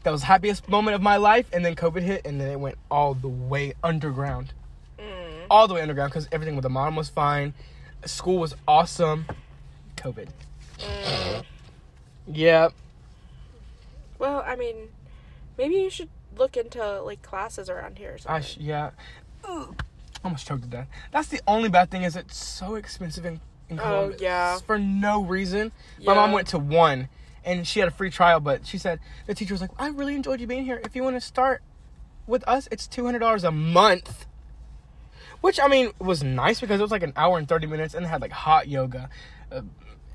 That 0.03 0.11
was 0.11 0.21
the 0.23 0.27
happiest 0.27 0.69
moment 0.69 0.95
of 0.95 1.01
my 1.03 1.17
life, 1.17 1.47
and 1.53 1.65
then 1.65 1.75
COVID 1.77 2.03
hit, 2.03 2.27
and 2.27 2.41
then 2.41 2.51
it 2.51 2.61
went 2.61 2.77
all 2.91 3.15
the 3.15 3.29
way 3.29 3.75
underground, 3.83 4.53
Mm. 4.99 5.47
all 5.51 5.67
the 5.69 5.75
way 5.75 5.81
underground 5.83 6.11
because 6.11 6.29
everything 6.33 6.55
with 6.57 6.65
the 6.65 6.71
mom 6.71 6.97
was 6.97 7.09
fine, 7.09 7.55
school 8.05 8.39
was 8.39 8.55
awesome. 8.67 9.27
COVID. 9.97 10.29
Mm. 10.79 11.45
Yeah. 12.27 12.69
well 14.19 14.43
i 14.47 14.55
mean 14.57 14.77
maybe 15.59 15.75
you 15.75 15.91
should 15.91 16.09
look 16.37 16.57
into 16.57 17.03
like 17.03 17.23
classes 17.23 17.69
around 17.69 17.99
here 17.99 18.15
or 18.15 18.19
something. 18.19 18.37
I 18.37 18.41
sh- 18.41 18.57
yeah. 18.59 18.91
Ugh. 19.45 19.75
Almost 20.25 20.47
choked 20.47 20.63
to 20.63 20.69
death. 20.69 20.89
That's 21.13 21.29
the 21.29 21.41
only 21.47 21.69
bad 21.69 21.91
thing 21.91 22.03
is 22.03 22.17
it's 22.17 22.37
so 22.37 22.75
expensive 22.75 23.25
in, 23.25 23.41
in 23.69 23.81
Oh, 23.81 24.15
yeah. 24.19 24.59
For 24.59 24.79
no 24.79 25.23
reason. 25.25 25.73
Yeah. 25.99 26.07
My 26.09 26.15
mom 26.15 26.33
went 26.33 26.49
to 26.49 26.59
one 26.59 27.09
and 27.45 27.67
she 27.67 27.81
had 27.81 27.89
a 27.89 27.93
free 27.93 28.11
trial, 28.11 28.41
but 28.41 28.67
she 28.67 28.79
said 28.79 29.01
the 29.27 29.35
teacher 29.35 29.55
was 29.55 29.61
like, 29.61 29.71
I 29.79 29.89
really 29.89 30.15
enjoyed 30.15 30.41
you 30.41 30.47
being 30.47 30.65
here. 30.65 30.81
If 30.85 30.95
you 30.95 31.03
want 31.03 31.17
to 31.17 31.21
start 31.21 31.63
with 32.27 32.47
us, 32.47 32.69
it's 32.71 32.87
two 32.87 33.05
hundred 33.05 33.21
dollars 33.21 33.45
a 33.45 33.51
month. 33.51 34.27
Which 35.41 35.59
I 35.61 35.69
mean 35.69 35.93
was 35.99 36.23
nice 36.23 36.61
because 36.61 36.81
it 36.81 36.83
was 36.83 36.91
like 36.91 37.03
an 37.03 37.13
hour 37.17 37.39
and 37.39 37.49
thirty 37.49 37.67
minutes 37.67 37.95
and 37.95 38.05
it 38.05 38.09
had 38.09 38.21
like 38.21 38.33
hot 38.33 38.69
yoga. 38.69 39.09
Uh, 39.51 39.63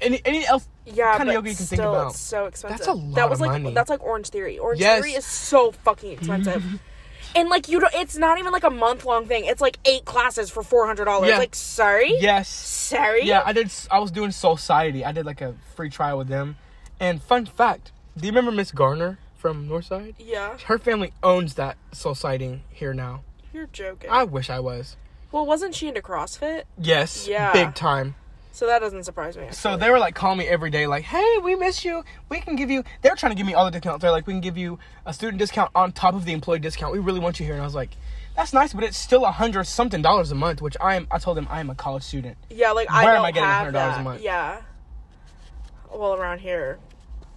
any 0.02 0.22
any 0.26 0.46
else 0.46 0.68
yeah, 0.86 1.18
kind 1.18 1.30
of 1.30 1.34
yoga 1.34 1.50
you 1.50 1.56
can 1.56 1.66
still, 1.66 1.78
think 1.78 1.88
about. 1.88 2.12
It's 2.12 2.20
so 2.20 2.46
expensive. 2.46 2.78
That's 2.78 2.88
a 2.88 2.94
lot 2.94 3.16
That 3.16 3.30
was 3.30 3.40
of 3.40 3.48
like 3.48 3.62
money. 3.62 3.74
that's 3.74 3.90
like 3.90 4.04
Orange 4.04 4.30
Theory. 4.30 4.60
Orange 4.60 4.82
Yes. 4.82 5.02
Theory 5.02 5.16
is 5.16 5.26
so 5.26 5.72
fucking 5.72 6.12
expensive. 6.12 6.64
and 7.36 7.50
like 7.50 7.68
you 7.70 7.80
don't 7.80 7.94
it's 7.96 8.18
not 8.18 8.38
even 8.40 8.52
like 8.52 8.64
a 8.64 8.70
month 8.70 9.06
long 9.06 9.26
thing. 9.26 9.46
It's 9.46 9.62
like 9.62 9.80
eight 9.86 10.06
classes 10.06 10.50
for 10.50 10.64
four 10.64 10.86
hundred 10.86 11.06
dollars. 11.06 11.30
Yeah. 11.30 11.38
Like 11.38 11.56
sorry? 11.56 12.16
Yes. 12.20 12.48
Sorry? 12.50 13.26
Yeah, 13.26 13.42
I 13.46 13.54
did. 13.54 13.72
I 13.90 14.00
was 14.00 14.12
doing 14.12 14.32
Society. 14.32 15.04
I 15.04 15.12
did 15.12 15.26
like 15.26 15.42
a 15.42 15.56
free 15.76 15.90
trial 15.90 16.18
with 16.18 16.28
them. 16.28 16.58
And 17.00 17.22
fun 17.22 17.46
fact: 17.46 17.92
Do 18.18 18.26
you 18.26 18.32
remember 18.32 18.52
Miss 18.52 18.72
Garner 18.72 19.18
from 19.36 19.68
Northside? 19.68 20.16
Yeah. 20.20 20.58
Her 20.66 20.78
family 20.78 21.14
owns 21.24 21.56
that 21.56 21.78
Soul 21.94 22.16
Society 22.16 22.64
here 22.70 22.94
now. 22.94 23.24
You're 23.54 23.68
joking. 23.68 24.10
I 24.10 24.24
wish 24.24 24.50
I 24.50 24.60
was. 24.60 24.98
Well, 25.36 25.46
wasn't 25.46 25.76
she 25.76 25.90
into 25.90 26.02
CrossFit? 26.02 26.64
Yes. 26.80 27.28
Yeah. 27.28 27.52
Big 27.52 27.76
time. 27.76 28.16
So 28.54 28.68
that 28.68 28.80
doesn't 28.80 29.04
surprise 29.04 29.36
me. 29.36 29.48
So 29.52 29.76
they 29.76 29.90
were 29.90 30.00
like 30.00 30.16
calling 30.16 30.38
me 30.38 30.48
every 30.48 30.70
day, 30.70 30.88
like, 30.88 31.04
"Hey, 31.04 31.40
we 31.44 31.56
miss 31.56 31.84
you. 31.84 32.06
We 32.30 32.40
can 32.40 32.56
give 32.56 32.72
you." 32.72 32.86
They 33.02 33.10
were 33.10 33.18
trying 33.18 33.34
to 33.34 33.36
give 33.36 33.46
me 33.46 33.54
all 33.54 33.66
the 33.66 33.72
discounts. 33.72 34.02
They're 34.02 34.12
like, 34.12 34.28
"We 34.28 34.32
can 34.32 34.40
give 34.40 34.58
you 34.58 34.80
a 35.06 35.12
student 35.12 35.40
discount 35.40 35.72
on 35.76 35.92
top 35.92 36.14
of 36.16 36.24
the 36.24 36.32
employee 36.32 36.60
discount. 36.60 36.94
We 36.94 37.00
really 37.00 37.20
want 37.20 37.38
you 37.38 37.46
here." 37.46 37.54
And 37.54 37.62
I 37.62 37.66
was 37.66 37.76
like, 37.76 37.98
"That's 38.38 38.54
nice, 38.54 38.72
but 38.72 38.86
it's 38.86 38.96
still 38.96 39.26
a 39.26 39.32
hundred 39.32 39.66
something 39.66 40.02
dollars 40.02 40.32
a 40.32 40.36
month." 40.36 40.62
Which 40.62 40.78
I 40.80 40.96
am. 40.96 41.06
I 41.12 41.18
told 41.18 41.36
them 41.36 41.48
I 41.50 41.60
am 41.60 41.70
a 41.70 41.76
college 41.76 42.04
student. 42.04 42.38
Yeah, 42.50 42.72
like 42.72 42.90
I 42.90 43.04
Where 43.04 43.16
don't 43.16 43.20
am 43.20 43.26
I 43.26 43.32
getting 43.32 43.50
have 43.50 43.68
$100 43.68 43.70
a 43.70 43.72
that. 43.74 44.04
month? 44.06 44.22
Yeah. 44.22 44.62
Well, 45.94 46.14
around 46.14 46.40
here, 46.40 46.80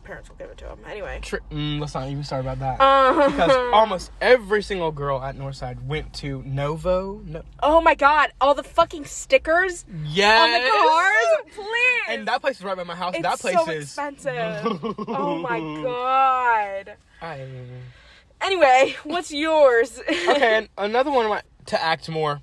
parents 0.09 0.31
will 0.31 0.37
give 0.37 0.49
it 0.49 0.57
to 0.57 0.65
them 0.65 0.79
anyway. 0.89 1.19
Tri- 1.21 1.39
mm, 1.51 1.79
let's 1.79 1.95
not 1.95 2.09
even 2.09 2.25
start 2.25 2.41
about 2.41 2.59
that. 2.61 2.79
Uh, 2.89 3.29
because 3.31 3.73
almost 3.73 4.11
every 4.21 4.63
single 4.63 4.91
girl 4.91 5.23
at 5.23 5.37
Northside 5.37 5.83
went 5.85 6.13
to 6.15 6.43
Novo. 6.45 7.21
No, 7.25 7.43
oh 7.63 7.81
my 7.81 7.95
god, 7.95 8.33
all 8.41 8.55
the 8.55 8.63
fucking 8.63 9.05
stickers 9.05 9.85
yes. 10.05 10.41
on 10.41 10.53
the 10.53 10.69
cars, 10.71 11.55
please. 11.55 12.17
And 12.17 12.27
that 12.29 12.41
place 12.41 12.59
is 12.59 12.65
right 12.65 12.77
by 12.77 12.85
my 12.85 12.95
house. 12.95 13.15
it's 13.15 13.23
that 13.23 13.39
place 13.39 13.57
so 13.57 13.71
is 13.71 13.85
expensive. 13.85 14.67
oh 15.09 15.39
my 15.39 15.61
god. 15.83 16.97
I, 17.21 17.47
Anyway, 18.41 18.97
what's 19.05 19.33
yours? 19.33 20.01
okay, 20.09 20.69
another 20.79 21.11
one 21.11 21.29
my, 21.29 21.43
to 21.67 21.83
act 21.83 22.09
more. 22.09 22.41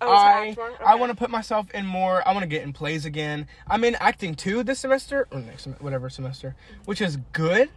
Oh, 0.00 0.10
I 0.10 0.54
more? 0.56 0.72
I 0.84 0.94
want 0.96 1.10
to 1.10 1.16
put 1.16 1.30
myself 1.30 1.70
in 1.72 1.86
more. 1.86 2.26
I 2.26 2.32
want 2.32 2.42
to 2.42 2.48
get 2.48 2.62
in 2.62 2.72
plays 2.72 3.04
again. 3.04 3.46
I'm 3.66 3.84
in 3.84 3.94
acting 3.96 4.34
two 4.34 4.62
this 4.62 4.80
semester 4.80 5.28
or 5.30 5.40
next 5.40 5.64
sem- 5.64 5.76
whatever 5.80 6.08
semester, 6.10 6.54
which 6.84 7.00
is 7.00 7.18
good. 7.32 7.70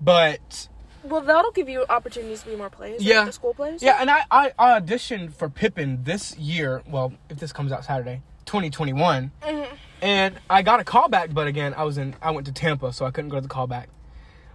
But 0.00 0.68
Well, 1.02 1.20
that'll 1.20 1.52
give 1.52 1.68
you 1.68 1.84
opportunities 1.88 2.42
to 2.42 2.50
be 2.50 2.56
more 2.56 2.70
plays. 2.70 3.02
Yeah. 3.02 3.18
Like 3.18 3.26
the 3.26 3.32
school 3.32 3.54
plays. 3.54 3.82
Yeah, 3.82 3.98
and 4.00 4.10
I, 4.10 4.24
I 4.30 4.52
auditioned 4.58 5.32
for 5.32 5.48
Pippin 5.48 6.02
this 6.04 6.36
year. 6.36 6.82
Well, 6.88 7.12
if 7.30 7.38
this 7.38 7.52
comes 7.52 7.72
out 7.72 7.84
Saturday, 7.84 8.22
2021. 8.46 9.30
Mm-hmm. 9.42 9.74
And 10.02 10.38
I 10.50 10.62
got 10.62 10.80
a 10.80 10.84
callback, 10.84 11.32
but 11.32 11.46
again, 11.46 11.74
I 11.74 11.84
was 11.84 11.96
in 11.98 12.14
I 12.20 12.30
went 12.30 12.46
to 12.46 12.52
Tampa, 12.52 12.92
so 12.92 13.06
I 13.06 13.10
couldn't 13.10 13.30
go 13.30 13.36
to 13.36 13.42
the 13.42 13.48
callback. 13.48 13.86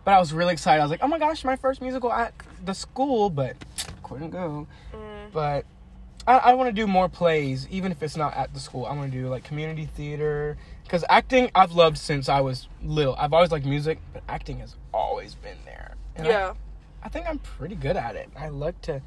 But 0.03 0.13
I 0.13 0.19
was 0.19 0.33
really 0.33 0.53
excited. 0.53 0.79
I 0.81 0.83
was 0.83 0.91
like, 0.91 1.03
"Oh 1.03 1.07
my 1.07 1.19
gosh, 1.19 1.43
my 1.43 1.55
first 1.55 1.81
musical 1.81 2.11
at 2.11 2.33
the 2.63 2.73
school," 2.73 3.29
but 3.29 3.55
couldn't 4.03 4.29
go. 4.29 4.67
Mm. 4.93 5.31
But 5.31 5.65
I, 6.27 6.37
I 6.37 6.53
want 6.53 6.67
to 6.69 6.71
do 6.73 6.85
more 6.87 7.09
plays, 7.09 7.67
even 7.69 7.91
if 7.91 8.03
it's 8.03 8.15
not 8.15 8.35
at 8.35 8.53
the 8.53 8.59
school. 8.59 8.85
I 8.85 8.93
want 8.93 9.11
to 9.11 9.17
do 9.17 9.27
like 9.27 9.43
community 9.43 9.85
theater 9.85 10.57
because 10.83 11.03
acting 11.09 11.49
I've 11.55 11.71
loved 11.71 11.97
since 11.97 12.29
I 12.29 12.41
was 12.41 12.67
little. 12.83 13.15
I've 13.15 13.33
always 13.33 13.51
liked 13.51 13.65
music, 13.65 13.99
but 14.13 14.21
acting 14.29 14.59
has 14.59 14.75
always 14.93 15.35
been 15.35 15.57
there. 15.65 15.95
And 16.15 16.27
I- 16.27 16.29
Yeah. 16.29 16.53
I 17.03 17.09
think 17.09 17.25
I'm 17.27 17.39
pretty 17.39 17.73
good 17.75 17.97
at 17.97 18.15
it. 18.15 18.29
I 18.37 18.49
like 18.49 18.79
to 18.83 19.01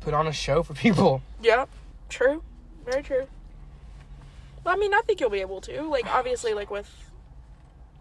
put 0.00 0.14
on 0.14 0.28
a 0.28 0.32
show 0.32 0.62
for 0.62 0.74
people. 0.84 1.22
Yeah. 1.42 1.66
True. 2.08 2.42
Very 2.84 3.02
true. 3.02 3.26
Well, 4.64 4.74
I 4.74 4.78
mean, 4.78 4.94
I 4.94 5.00
think 5.06 5.18
you'll 5.20 5.30
be 5.30 5.40
able 5.40 5.60
to. 5.62 5.82
Like, 5.82 6.06
obviously, 6.06 6.54
like 6.54 6.70
with, 6.70 6.88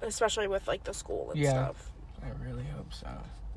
especially 0.01 0.47
with 0.47 0.68
like 0.68 0.84
the 0.84 0.93
school 0.93 1.32
and 1.32 1.39
Yeah. 1.39 1.49
stuff. 1.51 1.89
I 2.24 2.28
really 2.47 2.66
hope 2.76 2.93
so. 2.93 3.07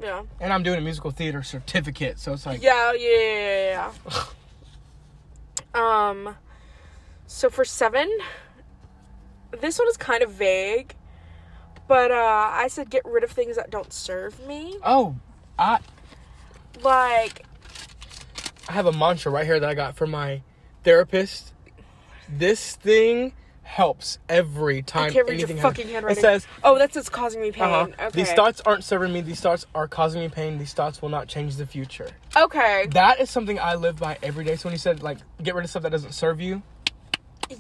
Yeah. 0.01 0.23
And 0.41 0.53
I'm 0.55 0.63
doing 0.63 0.79
a 0.79 0.81
musical 0.81 1.11
theater 1.11 1.43
certificate, 1.43 2.19
so 2.19 2.33
it's 2.33 2.47
like 2.47 2.63
Yeah. 2.63 2.93
Yeah. 2.93 2.99
Yeah. 2.99 3.19
yeah, 3.19 3.93
yeah. 4.11 4.23
um. 5.75 6.37
So 7.27 7.49
for 7.51 7.65
seven, 7.65 8.11
this 9.61 9.79
one 9.79 9.89
is 9.89 9.97
kind 9.97 10.23
of 10.23 10.31
vague, 10.31 10.95
but 11.89 12.11
uh, 12.11 12.51
I 12.53 12.69
said 12.69 12.91
get 12.91 13.05
rid 13.05 13.25
of 13.25 13.31
things 13.31 13.57
that 13.57 13.71
don't 13.71 13.93
serve 13.93 14.47
me. 14.47 14.77
oh, 14.83 15.17
I 15.59 15.79
Like, 16.83 17.45
I 18.69 18.73
have 18.73 18.87
a 18.87 18.93
mantra 18.93 19.33
right 19.33 19.47
here 19.47 19.59
that 19.59 19.69
I 19.69 19.75
got 19.75 19.97
from 19.97 20.11
my 20.11 20.43
therapist. 20.83 21.53
This 22.29 22.77
thing 22.77 23.33
helps 23.65 24.19
every 24.29 24.83
time 24.83 25.11
I 25.11 25.11
can't 25.11 25.29
read 25.29 25.41
your 25.41 25.49
fucking 25.59 25.89
handwriting. 25.89 26.19
It 26.19 26.21
says, 26.21 26.47
oh, 26.63 26.79
that's 26.79 26.95
what's 26.95 27.09
causing 27.09 27.41
me 27.43 27.51
pain. 27.51 27.65
uh-huh, 27.65 27.87
Okay. 27.99 28.11
"These 28.13 28.33
thoughts 28.33 28.61
aren't 28.65 28.85
serving 28.85 29.13
me. 29.13 29.21
These 29.21 29.41
thoughts 29.41 29.67
are 29.75 29.89
causing 29.89 30.21
me 30.21 30.29
pain. 30.29 30.59
These 30.59 30.73
thoughts 30.75 31.03
will 31.03 31.09
not 31.09 31.27
change 31.29 31.57
the 31.57 31.67
future." 31.67 32.09
Okay. 32.37 32.87
That 32.93 33.21
is 33.21 33.31
something 33.31 33.59
I 33.59 33.75
live 33.75 33.97
by 33.97 34.19
every 34.23 34.45
day. 34.45 34.57
So 34.57 34.69
when 34.69 34.73
you 34.75 34.79
said 34.79 35.03
like 35.03 35.19
get 35.43 35.55
rid 35.55 35.65
of 35.65 35.71
stuff 35.71 35.83
that 35.83 35.93
doesn't 35.93 36.13
serve 36.13 36.41
you, 36.41 36.63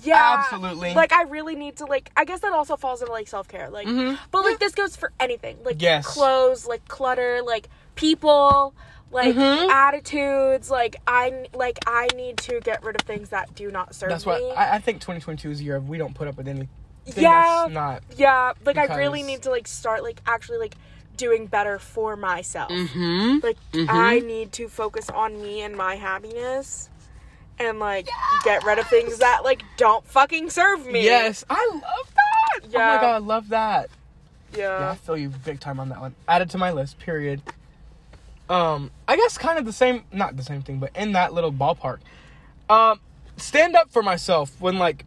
Yeah. 0.02 0.36
Absolutely. 0.44 0.94
Like 0.94 1.12
I 1.12 1.22
really 1.24 1.56
need 1.56 1.76
to 1.78 1.86
like 1.86 2.10
I 2.16 2.24
guess 2.24 2.40
that 2.40 2.52
also 2.52 2.76
falls 2.76 3.00
into 3.02 3.12
like 3.12 3.28
self 3.28 3.48
care. 3.48 3.70
Like 3.70 3.86
but 4.30 4.44
like 4.44 4.58
this 4.58 4.74
goes 4.74 4.96
for 4.96 5.12
anything. 5.20 5.58
Like 5.64 5.76
Mm-hmm. 5.76 5.82
Yes. 5.82 6.06
clothes, 6.06 6.66
like 6.66 6.86
clutter, 6.88 7.40
like 7.44 7.68
people, 7.94 8.74
like 9.14 9.34
Mhm. 9.34 9.68
attitudes. 9.70 10.70
Like 10.70 10.96
I 11.06 11.46
like 11.54 11.78
I 11.86 12.08
need 12.14 12.36
to 12.38 12.60
get 12.60 12.82
rid 12.84 12.96
of 13.00 13.06
things 13.06 13.30
that 13.30 13.54
do 13.54 13.70
not 13.70 13.94
serve 13.94 14.10
that's 14.10 14.26
me. 14.26 14.32
why 14.32 14.54
I, 14.56 14.74
I 14.74 14.78
think 14.80 15.00
2022 15.00 15.50
is 15.50 15.60
a 15.60 15.64
year 15.64 15.76
of 15.76 15.88
we 15.88 15.96
don't 15.96 16.14
put 16.14 16.28
up 16.28 16.36
with 16.36 16.48
anything 16.48 16.68
Yeah. 17.06 17.62
that's 17.62 17.72
not. 17.72 18.02
yeah, 18.16 18.52
like 18.64 18.76
I 18.76 18.94
really 18.96 19.22
need 19.22 19.42
to 19.42 19.50
like 19.50 19.66
start 19.68 20.02
like 20.02 20.20
actually 20.26 20.58
like 20.58 20.74
doing 21.16 21.46
better 21.46 21.78
for 21.78 22.16
myself. 22.16 22.70
Mm-hmm. 22.70 23.38
Like 23.42 23.56
I 23.88 24.18
need 24.18 24.52
to 24.54 24.68
focus 24.68 25.08
on 25.10 25.40
me 25.40 25.62
and 25.62 25.76
my 25.76 25.94
happiness. 25.94 26.90
And 27.56 27.78
like 27.78 28.08
get 28.44 28.64
rid 28.64 28.80
of 28.80 28.88
things 28.88 29.18
that 29.18 29.44
like 29.44 29.62
don't 29.76 30.04
fucking 30.08 30.50
serve 30.50 30.84
me. 30.86 31.04
Yes, 31.04 31.44
I 31.48 31.70
love 31.72 31.82
that. 31.82 32.60
Oh 32.64 32.68
Yeah. 32.68 32.96
my 32.96 33.00
god, 33.00 33.14
I 33.14 33.18
love 33.18 33.48
that. 33.50 33.90
Yeah, 34.52 34.58
yeah 34.60 34.74
I 34.76 34.80
Yeah. 34.80 34.94
feel 34.94 35.16
you 35.16 35.28
big 35.28 35.60
time 35.60 35.78
on 35.78 35.88
that 35.90 36.00
one. 36.00 36.16
Added 36.26 36.50
to 36.50 36.58
my 36.58 36.72
list. 36.72 36.98
Period. 36.98 37.42
Um, 38.48 38.90
I 39.08 39.16
guess 39.16 39.38
kind 39.38 39.58
of 39.58 39.64
the 39.64 39.72
same, 39.72 40.04
not 40.12 40.36
the 40.36 40.42
same 40.42 40.62
thing, 40.62 40.78
but 40.78 40.90
in 40.94 41.12
that 41.12 41.32
little 41.32 41.52
ballpark. 41.52 41.98
Um, 42.68 43.00
stand 43.36 43.74
up 43.74 43.90
for 43.90 44.02
myself 44.02 44.60
when 44.60 44.78
like 44.78 45.06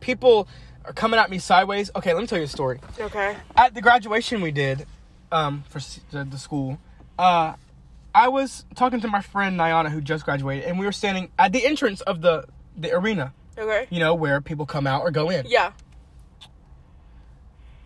people 0.00 0.48
are 0.84 0.92
coming 0.92 1.18
at 1.18 1.30
me 1.30 1.38
sideways. 1.38 1.90
Okay, 1.94 2.12
let 2.12 2.20
me 2.20 2.26
tell 2.26 2.38
you 2.38 2.44
a 2.44 2.48
story. 2.48 2.80
Okay. 2.98 3.36
At 3.56 3.74
the 3.74 3.80
graduation 3.80 4.40
we 4.40 4.50
did, 4.50 4.86
um, 5.32 5.64
for 5.68 5.80
the, 6.10 6.24
the 6.24 6.38
school, 6.38 6.78
uh, 7.18 7.54
I 8.14 8.28
was 8.28 8.64
talking 8.74 9.00
to 9.00 9.08
my 9.08 9.20
friend 9.20 9.58
Nyana 9.58 9.90
who 9.90 10.00
just 10.00 10.24
graduated, 10.24 10.64
and 10.64 10.78
we 10.78 10.86
were 10.86 10.92
standing 10.92 11.30
at 11.38 11.52
the 11.52 11.64
entrance 11.66 12.00
of 12.02 12.20
the 12.20 12.46
the 12.76 12.92
arena. 12.92 13.32
Okay. 13.56 13.86
You 13.90 14.00
know 14.00 14.14
where 14.14 14.40
people 14.40 14.66
come 14.66 14.86
out 14.86 15.02
or 15.02 15.10
go 15.10 15.30
in. 15.30 15.46
Yeah. 15.48 15.72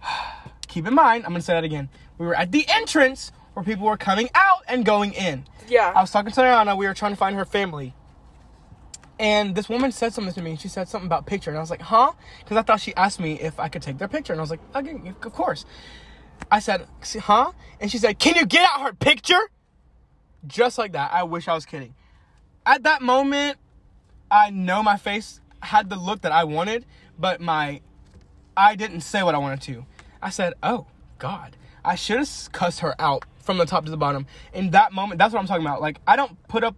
keep 0.68 0.86
in 0.86 0.94
mind, 0.94 1.24
I'm 1.24 1.32
gonna 1.32 1.42
say 1.42 1.54
that 1.54 1.64
again. 1.64 1.88
We 2.18 2.26
were 2.26 2.34
at 2.34 2.52
the 2.52 2.66
entrance 2.68 3.32
where 3.58 3.64
people 3.64 3.86
were 3.86 3.96
coming 3.96 4.30
out 4.34 4.62
and 4.68 4.84
going 4.84 5.12
in. 5.12 5.44
Yeah. 5.66 5.92
I 5.94 6.00
was 6.00 6.12
talking 6.12 6.30
to 6.30 6.36
Diana, 6.40 6.76
we 6.76 6.86
were 6.86 6.94
trying 6.94 7.12
to 7.12 7.16
find 7.16 7.34
her 7.34 7.44
family. 7.44 7.92
And 9.18 9.56
this 9.56 9.68
woman 9.68 9.90
said 9.90 10.14
something 10.14 10.32
to 10.32 10.42
me. 10.42 10.56
She 10.56 10.68
said 10.68 10.88
something 10.88 11.06
about 11.06 11.26
picture, 11.26 11.50
and 11.50 11.58
I 11.58 11.60
was 11.60 11.70
like, 11.70 11.82
"Huh?" 11.82 12.12
Because 12.38 12.56
I 12.56 12.62
thought 12.62 12.80
she 12.80 12.94
asked 12.94 13.18
me 13.18 13.32
if 13.40 13.58
I 13.58 13.68
could 13.68 13.82
take 13.82 13.98
their 13.98 14.06
picture, 14.06 14.32
and 14.32 14.38
I 14.38 14.42
was 14.42 14.50
like, 14.50 14.60
"Okay, 14.76 14.96
of 15.08 15.32
course." 15.32 15.64
I 16.52 16.60
said, 16.60 16.86
"Huh?" 17.02 17.50
And 17.80 17.90
she 17.90 17.98
said, 17.98 18.20
"Can 18.20 18.36
you 18.36 18.46
get 18.46 18.62
out 18.62 18.82
her 18.82 18.92
picture?" 18.92 19.50
Just 20.46 20.78
like 20.78 20.92
that. 20.92 21.12
I 21.12 21.24
wish 21.24 21.48
I 21.48 21.54
was 21.54 21.66
kidding. 21.66 21.96
At 22.64 22.84
that 22.84 23.02
moment, 23.02 23.58
I 24.30 24.50
know 24.50 24.84
my 24.84 24.96
face 24.96 25.40
had 25.64 25.90
the 25.90 25.96
look 25.96 26.20
that 26.20 26.30
I 26.30 26.44
wanted, 26.44 26.86
but 27.18 27.40
my 27.40 27.80
I 28.56 28.76
didn't 28.76 29.00
say 29.00 29.24
what 29.24 29.34
I 29.34 29.38
wanted 29.38 29.62
to. 29.62 29.84
I 30.22 30.30
said, 30.30 30.54
"Oh 30.62 30.86
God, 31.18 31.56
I 31.84 31.94
should 31.94 32.18
have 32.18 32.52
cussed 32.52 32.80
her 32.80 32.94
out 33.00 33.24
from 33.38 33.58
the 33.58 33.66
top 33.66 33.84
to 33.84 33.90
the 33.90 33.96
bottom." 33.96 34.26
In 34.52 34.70
that 34.70 34.92
moment, 34.92 35.18
that's 35.18 35.32
what 35.32 35.40
I'm 35.40 35.46
talking 35.46 35.64
about. 35.64 35.80
Like, 35.80 36.00
I 36.06 36.16
don't 36.16 36.36
put 36.48 36.64
up, 36.64 36.76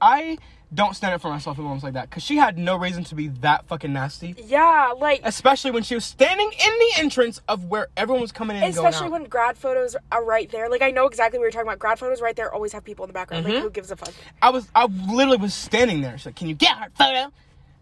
I 0.00 0.38
don't 0.74 0.94
stand 0.96 1.14
up 1.14 1.20
for 1.20 1.28
myself 1.28 1.56
in 1.58 1.64
moments 1.64 1.84
like 1.84 1.92
that 1.92 2.10
because 2.10 2.22
she 2.22 2.36
had 2.36 2.58
no 2.58 2.76
reason 2.76 3.04
to 3.04 3.14
be 3.14 3.28
that 3.28 3.66
fucking 3.66 3.92
nasty. 3.92 4.34
Yeah, 4.46 4.92
like 4.98 5.20
Especially 5.22 5.70
when 5.70 5.82
she 5.82 5.94
was 5.94 6.04
standing 6.04 6.50
in 6.50 6.72
the 6.78 6.90
entrance 6.96 7.40
of 7.48 7.66
where 7.66 7.88
everyone 7.96 8.20
was 8.20 8.32
coming 8.32 8.56
in 8.56 8.64
and 8.64 8.72
especially 8.74 9.08
going 9.08 9.12
out. 9.14 9.20
when 9.20 9.28
grad 9.28 9.56
photos 9.56 9.96
are 10.10 10.24
right 10.24 10.50
there. 10.50 10.68
Like 10.68 10.82
I 10.82 10.90
know 10.90 11.06
exactly 11.06 11.38
what 11.38 11.44
you're 11.44 11.52
talking 11.52 11.68
about. 11.68 11.78
Grad 11.78 11.98
photos 11.98 12.20
right 12.20 12.34
there 12.34 12.52
always 12.52 12.72
have 12.72 12.84
people 12.84 13.04
in 13.04 13.08
the 13.08 13.12
background. 13.14 13.44
Mm-hmm. 13.44 13.54
Like 13.54 13.62
who 13.62 13.70
gives 13.70 13.90
a 13.90 13.96
fuck? 13.96 14.12
I 14.42 14.50
was, 14.50 14.68
I 14.74 14.86
literally 14.86 15.36
was 15.38 15.54
standing 15.54 16.00
there. 16.00 16.18
She's 16.18 16.26
like, 16.26 16.36
"Can 16.36 16.48
you 16.48 16.54
get 16.54 16.76
her 16.76 16.88
photo?" 16.98 17.32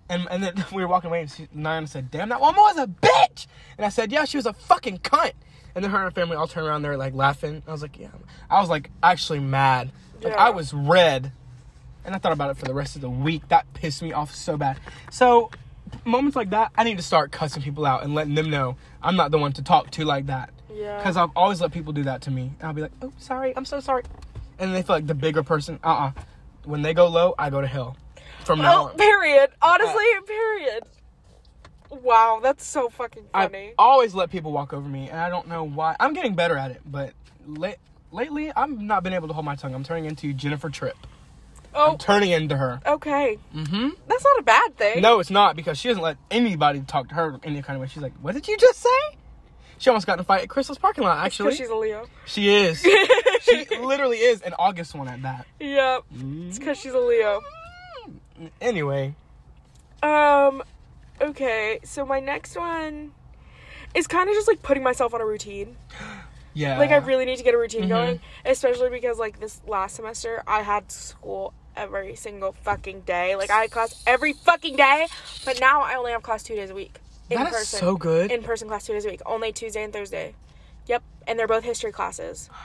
And 0.08 0.26
and 0.30 0.42
then 0.42 0.64
we 0.72 0.82
were 0.82 0.88
walking 0.88 1.08
away, 1.08 1.22
and 1.22 1.30
she, 1.30 1.46
Nyan 1.56 1.88
said, 1.88 2.10
"Damn, 2.10 2.28
that 2.28 2.40
woman 2.40 2.60
was 2.60 2.76
a 2.76 2.86
bitch." 2.86 3.46
And 3.78 3.86
I 3.86 3.88
said, 3.88 4.12
"Yeah, 4.12 4.24
she 4.24 4.36
was 4.36 4.46
a 4.46 4.52
fucking 4.52 4.98
cunt." 4.98 5.32
And 5.74 5.82
then 5.84 5.90
her 5.90 5.96
and 5.98 6.04
her 6.04 6.10
family 6.10 6.36
all 6.36 6.46
turned 6.46 6.66
around 6.66 6.82
They're 6.82 6.96
like 6.96 7.14
laughing. 7.14 7.62
I 7.66 7.72
was 7.72 7.82
like, 7.82 7.98
"Yeah." 7.98 8.08
I 8.50 8.60
was 8.60 8.68
like 8.68 8.90
actually 9.02 9.40
mad. 9.40 9.90
Like 10.22 10.34
Yeah. 10.34 10.44
I 10.44 10.50
was 10.50 10.72
red, 10.74 11.32
and 12.04 12.14
I 12.14 12.18
thought 12.18 12.32
about 12.32 12.50
it 12.50 12.56
for 12.58 12.64
the 12.66 12.74
rest 12.74 12.94
of 12.96 13.02
the 13.02 13.10
week. 13.10 13.48
That 13.48 13.72
pissed 13.74 14.02
me 14.02 14.12
off 14.12 14.34
so 14.34 14.56
bad. 14.56 14.78
So 15.10 15.50
moments 16.04 16.36
like 16.36 16.50
that, 16.50 16.72
I 16.76 16.84
need 16.84 16.96
to 16.98 17.02
start 17.02 17.32
cussing 17.32 17.62
people 17.62 17.84
out 17.86 18.02
and 18.02 18.14
letting 18.14 18.34
them 18.34 18.50
know 18.50 18.76
I'm 19.02 19.16
not 19.16 19.30
the 19.30 19.38
one 19.38 19.52
to 19.54 19.62
talk 19.62 19.90
to 19.92 20.04
like 20.04 20.26
that. 20.26 20.50
Yeah. 20.72 20.96
Because 20.98 21.16
I've 21.16 21.30
always 21.36 21.60
let 21.60 21.72
people 21.72 21.92
do 21.92 22.04
that 22.04 22.22
to 22.22 22.30
me. 22.30 22.52
And 22.60 22.68
I'll 22.68 22.72
be 22.74 22.82
like, 22.82 22.92
oh, 23.02 23.12
sorry, 23.18 23.54
I'm 23.56 23.64
so 23.64 23.80
sorry. 23.80 24.04
And 24.58 24.74
they 24.74 24.82
feel 24.82 24.96
like 24.96 25.06
the 25.06 25.14
bigger 25.14 25.42
person. 25.42 25.78
Uh 25.82 25.88
uh 25.88 26.12
When 26.64 26.82
they 26.82 26.94
go 26.94 27.08
low, 27.08 27.34
I 27.38 27.50
go 27.50 27.60
to 27.60 27.66
hell. 27.66 27.96
From 28.44 28.60
now 28.60 28.82
Oh, 28.84 28.88
on. 28.88 28.96
period. 28.96 29.50
Honestly, 29.60 30.04
period. 30.26 30.82
Wow, 32.02 32.40
that's 32.42 32.64
so 32.64 32.88
fucking 32.88 33.24
funny. 33.32 33.68
I 33.68 33.74
always 33.78 34.14
let 34.14 34.30
people 34.30 34.50
walk 34.50 34.72
over 34.72 34.88
me, 34.88 35.10
and 35.10 35.20
I 35.20 35.28
don't 35.28 35.46
know 35.46 35.62
why. 35.64 35.94
I'm 36.00 36.14
getting 36.14 36.34
better 36.34 36.56
at 36.56 36.70
it, 36.70 36.80
but 36.86 37.12
la- 37.46 37.74
lately, 38.10 38.50
I've 38.54 38.70
not 38.80 39.02
been 39.02 39.12
able 39.12 39.28
to 39.28 39.34
hold 39.34 39.44
my 39.44 39.56
tongue. 39.56 39.74
I'm 39.74 39.84
turning 39.84 40.06
into 40.06 40.32
Jennifer 40.32 40.70
Tripp. 40.70 40.96
oh, 41.74 41.92
I'm 41.92 41.98
turning 41.98 42.30
into 42.30 42.56
her. 42.56 42.80
okay. 42.86 43.38
Mm-hmm. 43.54 43.88
That's 44.08 44.24
not 44.24 44.38
a 44.38 44.42
bad 44.42 44.76
thing. 44.76 45.02
No, 45.02 45.20
it's 45.20 45.30
not 45.30 45.54
because 45.54 45.78
she 45.78 45.88
doesn't 45.88 46.02
let 46.02 46.16
anybody 46.30 46.80
talk 46.80 47.08
to 47.10 47.14
her 47.14 47.34
in 47.34 47.40
any 47.44 47.62
kind 47.62 47.76
of 47.76 47.82
way. 47.82 47.88
She's 47.88 48.02
like, 48.02 48.14
"What 48.22 48.34
did 48.34 48.48
you 48.48 48.56
just 48.56 48.80
say?" 48.80 49.18
She 49.78 49.90
almost 49.90 50.06
got 50.06 50.14
in 50.14 50.20
a 50.20 50.24
fight 50.24 50.42
at 50.42 50.48
Krystal's 50.48 50.78
parking 50.78 51.02
lot. 51.04 51.18
Actually, 51.24 51.46
because 51.46 51.58
she's 51.58 51.68
a 51.68 51.74
Leo. 51.74 52.06
she 52.24 52.48
is. 52.54 52.80
she 53.42 53.66
literally 53.80 54.18
is 54.18 54.40
an 54.42 54.54
August 54.58 54.94
one 54.94 55.08
at 55.08 55.20
that. 55.22 55.46
Yep. 55.60 56.04
It's 56.46 56.58
because 56.58 56.78
she's 56.78 56.92
a 56.92 57.00
Leo. 57.00 57.42
Anyway, 58.60 59.14
Um, 60.02 60.62
okay. 61.22 61.78
So 61.84 62.04
my 62.04 62.20
next 62.20 62.56
one 62.56 63.12
is 63.94 64.06
kind 64.06 64.28
of 64.28 64.34
just 64.34 64.48
like 64.48 64.62
putting 64.62 64.82
myself 64.82 65.14
on 65.14 65.20
a 65.20 65.26
routine. 65.26 65.76
yeah. 66.54 66.78
Like 66.78 66.90
I 66.90 66.96
really 66.96 67.24
need 67.24 67.36
to 67.36 67.42
get 67.44 67.54
a 67.54 67.58
routine 67.58 67.84
Mhm. 67.84 67.88
going, 67.88 68.20
especially 68.44 68.90
because 68.90 69.18
like 69.18 69.40
this 69.40 69.60
last 69.66 69.96
semester 69.96 70.42
I 70.46 70.62
had 70.62 70.90
school 70.92 71.52
every 71.76 72.14
single 72.16 72.52
fucking 72.52 73.00
day. 73.02 73.36
Like 73.36 73.50
I 73.50 73.62
had 73.62 73.70
class 73.70 74.02
every 74.06 74.32
fucking 74.32 74.76
day, 74.76 75.06
but 75.44 75.60
now 75.60 75.80
I 75.82 75.94
only 75.94 76.12
have 76.12 76.22
class 76.22 76.42
two 76.42 76.54
days 76.54 76.70
a 76.70 76.74
week 76.74 76.98
in 77.30 77.38
That 77.38 77.46
is 77.48 77.52
person. 77.54 77.78
so 77.80 77.96
good. 77.96 78.30
In 78.30 78.42
person 78.42 78.68
class 78.68 78.84
two 78.86 78.92
days 78.92 79.04
a 79.06 79.08
week, 79.08 79.22
only 79.24 79.52
Tuesday 79.52 79.82
and 79.82 79.92
Thursday. 79.92 80.34
Yep, 80.86 81.02
and 81.26 81.38
they're 81.38 81.46
both 81.48 81.64
history 81.64 81.92
classes. 81.92 82.50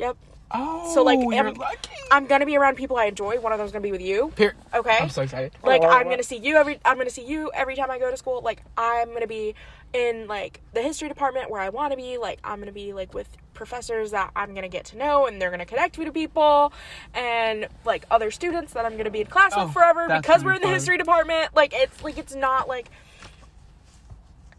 Yep. 0.00 0.16
Oh, 0.54 0.92
so, 0.94 1.02
like, 1.02 1.18
oh, 1.20 1.30
you're 1.30 1.46
every- 1.48 1.52
lucky. 1.58 1.90
I'm 2.10 2.26
gonna 2.26 2.44
be 2.46 2.56
around 2.56 2.76
people 2.76 2.96
I 2.96 3.06
enjoy. 3.06 3.38
One 3.40 3.52
of 3.52 3.58
them's 3.58 3.72
gonna 3.72 3.82
be 3.82 3.92
with 3.92 4.02
you. 4.02 4.32
Here, 4.36 4.54
Okay. 4.74 4.98
I'm 5.00 5.08
so 5.08 5.22
excited. 5.22 5.52
like 5.62 5.82
oh, 5.82 5.88
I'm 5.88 6.08
gonna 6.10 6.22
see 6.22 6.36
you 6.36 6.56
every 6.56 6.78
I'm 6.84 6.98
gonna 6.98 7.08
see 7.10 7.24
you 7.24 7.50
every 7.54 7.74
time 7.74 7.90
I 7.90 7.98
go 7.98 8.10
to 8.10 8.16
school. 8.16 8.42
Like 8.42 8.62
I'm 8.76 9.12
gonna 9.14 9.26
be 9.26 9.54
in 9.94 10.26
like 10.26 10.60
the 10.74 10.82
history 10.82 11.08
department 11.08 11.50
where 11.50 11.60
I 11.60 11.70
want 11.70 11.92
to 11.92 11.96
be. 11.96 12.18
Like 12.18 12.38
I'm 12.44 12.58
gonna 12.58 12.72
be 12.72 12.92
like 12.92 13.14
with 13.14 13.28
professors 13.54 14.10
that 14.10 14.30
I'm 14.36 14.54
gonna 14.54 14.68
get 14.68 14.84
to 14.86 14.98
know, 14.98 15.26
and 15.26 15.40
they're 15.40 15.50
gonna 15.50 15.64
connect 15.66 15.96
me 15.98 16.04
to 16.04 16.12
people, 16.12 16.72
and 17.14 17.68
like 17.86 18.04
other 18.10 18.30
students 18.30 18.74
that 18.74 18.84
I'm 18.84 18.96
gonna 18.98 19.10
be 19.10 19.20
in 19.22 19.26
class 19.28 19.52
Oh, 19.56 19.64
with 19.64 19.72
forever 19.74 20.06
because 20.08 20.42
gonna 20.42 20.44
we're 20.44 20.52
be 20.52 20.56
in 20.56 20.68
the 20.68 20.74
history 20.74 20.98
department. 20.98 21.54
Like 21.56 21.72
it's 21.74 22.02
like 22.04 22.18
it's 22.18 22.34
not 22.34 22.68
like 22.68 22.90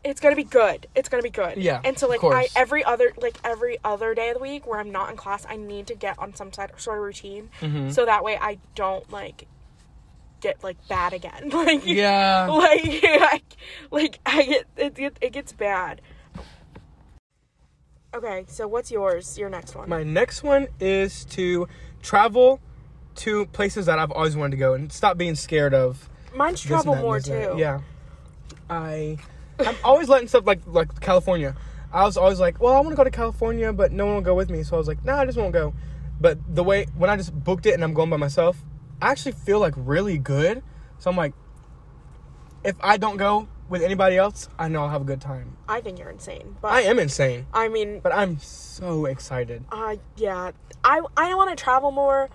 it's 0.03 0.19
gonna 0.19 0.35
be 0.35 0.43
good. 0.43 0.87
It's 0.95 1.07
gonna 1.09 1.23
be 1.23 1.29
good. 1.29 1.57
Yeah, 1.57 1.79
And 1.83 1.97
so 1.97 2.07
like 2.07 2.23
I 2.23 2.47
every 2.55 2.83
other 2.83 3.13
like 3.17 3.37
every 3.43 3.77
other 3.83 4.13
day 4.13 4.29
of 4.29 4.35
the 4.35 4.41
week 4.41 4.67
where 4.67 4.79
I'm 4.79 4.91
not 4.91 5.09
in 5.09 5.15
class, 5.17 5.45
I 5.47 5.55
need 5.55 5.87
to 5.87 5.95
get 5.95 6.17
on 6.19 6.33
some 6.35 6.51
sort 6.53 6.71
of 6.71 7.03
routine, 7.03 7.49
Mm-hmm. 7.61 7.89
so 7.91 8.05
that 8.05 8.23
way 8.23 8.37
I 8.39 8.57
don't 8.75 9.09
like 9.11 9.47
get 10.41 10.61
like 10.63 10.77
bad 10.89 11.13
again. 11.13 11.49
Like 11.53 11.85
Yeah. 11.85 12.47
like 12.51 12.81
I, 13.03 13.41
like 13.91 14.19
I 14.25 14.43
get 14.43 14.65
it, 14.77 14.99
it, 14.99 15.17
it 15.21 15.31
gets 15.31 15.53
bad. 15.53 16.01
Okay, 18.15 18.45
so 18.47 18.67
what's 18.67 18.91
yours? 18.91 19.37
Your 19.39 19.49
next 19.49 19.75
one. 19.75 19.89
My 19.89 20.03
next 20.03 20.43
one 20.43 20.67
is 20.79 21.25
to 21.25 21.67
travel 22.03 22.59
to 23.15 23.45
places 23.47 23.87
that 23.87 23.97
I've 23.97 24.11
always 24.11 24.35
wanted 24.35 24.51
to 24.51 24.57
go 24.57 24.73
and 24.75 24.91
stop 24.91 25.17
being 25.17 25.33
scared 25.35 25.73
of. 25.73 26.09
Mine's 26.35 26.61
travel 26.61 26.95
more 26.95 27.17
this 27.19 27.27
and 27.29 27.41
that. 27.43 27.53
too. 27.53 27.59
Yeah. 27.59 27.81
I 28.69 29.17
I'm 29.59 29.75
always 29.83 30.09
letting 30.09 30.27
stuff 30.27 30.45
like 30.45 30.61
like 30.65 30.99
California. 30.99 31.55
I 31.91 32.03
was 32.03 32.17
always 32.17 32.39
like, 32.39 32.59
well, 32.59 32.73
I 32.73 32.79
want 32.79 32.89
to 32.89 32.95
go 32.95 33.03
to 33.03 33.11
California, 33.11 33.71
but 33.71 33.91
no 33.91 34.05
one 34.05 34.15
will 34.15 34.21
go 34.21 34.33
with 34.33 34.49
me. 34.49 34.63
So 34.63 34.75
I 34.75 34.79
was 34.79 34.87
like, 34.87 35.05
nah, 35.05 35.19
I 35.19 35.25
just 35.25 35.37
won't 35.37 35.53
go. 35.53 35.73
But 36.19 36.39
the 36.55 36.63
way 36.63 36.87
when 36.97 37.09
I 37.09 37.17
just 37.17 37.33
booked 37.33 37.65
it 37.65 37.73
and 37.73 37.83
I'm 37.83 37.93
going 37.93 38.09
by 38.09 38.17
myself, 38.17 38.57
I 39.01 39.11
actually 39.11 39.33
feel 39.33 39.59
like 39.59 39.73
really 39.77 40.17
good. 40.17 40.63
So 40.97 41.09
I'm 41.11 41.17
like, 41.17 41.33
if 42.63 42.75
I 42.81 42.97
don't 42.97 43.17
go 43.17 43.47
with 43.69 43.81
anybody 43.81 44.17
else, 44.17 44.49
I 44.57 44.67
know 44.69 44.83
I'll 44.83 44.89
have 44.89 45.01
a 45.01 45.05
good 45.05 45.21
time. 45.21 45.57
I 45.67 45.81
think 45.81 45.99
you're 45.99 46.09
insane, 46.09 46.55
but 46.61 46.71
I 46.71 46.81
am 46.81 46.99
insane, 46.99 47.47
I 47.53 47.67
mean, 47.67 47.99
but 47.99 48.13
I'm 48.13 48.37
so 48.39 49.05
excited. 49.05 49.63
uh, 49.71 49.95
yeah, 50.15 50.51
I 50.83 51.01
I 51.17 51.33
want 51.35 51.49
to 51.49 51.55
travel 51.61 51.91
more, 51.91 52.29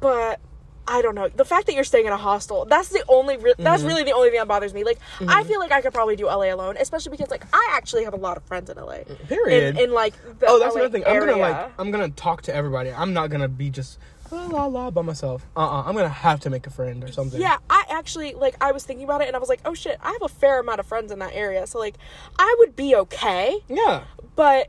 but 0.00 0.40
I 0.86 1.00
don't 1.02 1.14
know. 1.14 1.28
The 1.28 1.44
fact 1.44 1.66
that 1.66 1.74
you're 1.74 1.84
staying 1.84 2.06
in 2.06 2.12
a 2.12 2.16
hostel, 2.16 2.66
that's 2.66 2.88
the 2.88 3.02
only 3.08 3.36
re- 3.36 3.54
that's 3.58 3.80
Mm-hmm. 3.82 3.88
really 3.88 4.04
the 4.04 4.12
only 4.12 4.30
thing 4.30 4.38
that 4.38 4.48
bothers 4.48 4.72
me. 4.74 4.84
Like 4.84 4.98
I 5.26 5.42
feel 5.44 5.58
like 5.60 5.72
I 5.72 5.80
could 5.80 5.94
probably 5.94 6.16
do 6.16 6.26
LA 6.26 6.52
alone, 6.54 6.76
especially 6.78 7.10
because 7.10 7.30
like 7.30 7.44
I 7.52 7.70
actually 7.72 8.04
have 8.04 8.14
a 8.14 8.18
lot 8.18 8.36
of 8.36 8.42
friends 8.44 8.68
in 8.70 8.76
LA. 8.76 8.98
Period. 9.28 9.76
In, 9.78 9.84
in 9.84 9.92
like 9.92 10.14
the 10.40 10.46
oh, 10.46 10.58
that's 10.58 10.74
LA 10.74 10.82
another 10.82 10.92
thing. 10.98 11.04
I'm 11.06 11.18
gonna 11.20 11.36
like 11.36 11.70
I'm 11.78 11.90
gonna 11.90 12.10
talk 12.10 12.42
to 12.42 12.54
everybody. 12.54 12.90
I'm 12.92 13.12
not 13.12 13.30
gonna 13.30 13.48
be 13.48 13.70
just 13.70 13.98
la 14.30 14.46
la 14.46 14.66
la 14.66 14.90
by 14.90 15.02
myself. 15.02 15.46
Uh 15.56 15.60
uh-uh. 15.60 15.80
uh. 15.82 15.90
i 15.90 15.92
gonna 15.92 16.08
have 16.08 16.40
to 16.40 16.50
make 16.50 16.66
a 16.66 16.70
friend 16.70 17.02
or 17.04 17.12
something. 17.12 17.40
Yeah, 17.40 17.58
I 17.70 17.84
actually 17.90 18.34
like 18.34 18.56
I 18.60 18.72
was 18.72 18.84
thinking 18.84 19.04
about 19.04 19.22
it 19.22 19.28
and 19.28 19.36
I 19.36 19.38
was 19.38 19.48
like, 19.48 19.60
"Oh 19.64 19.74
shit, 19.74 19.98
I 20.02 20.12
have 20.12 20.22
a 20.22 20.28
fair 20.28 20.60
amount 20.60 20.80
of 20.80 20.86
friends 20.86 21.12
in 21.12 21.18
that 21.20 21.32
area." 21.34 21.66
So 21.66 21.78
like 21.78 21.94
I 22.38 22.54
would 22.58 22.76
be 22.76 22.94
okay, 22.96 23.58
Yeah. 23.68 24.02
but 24.36 24.68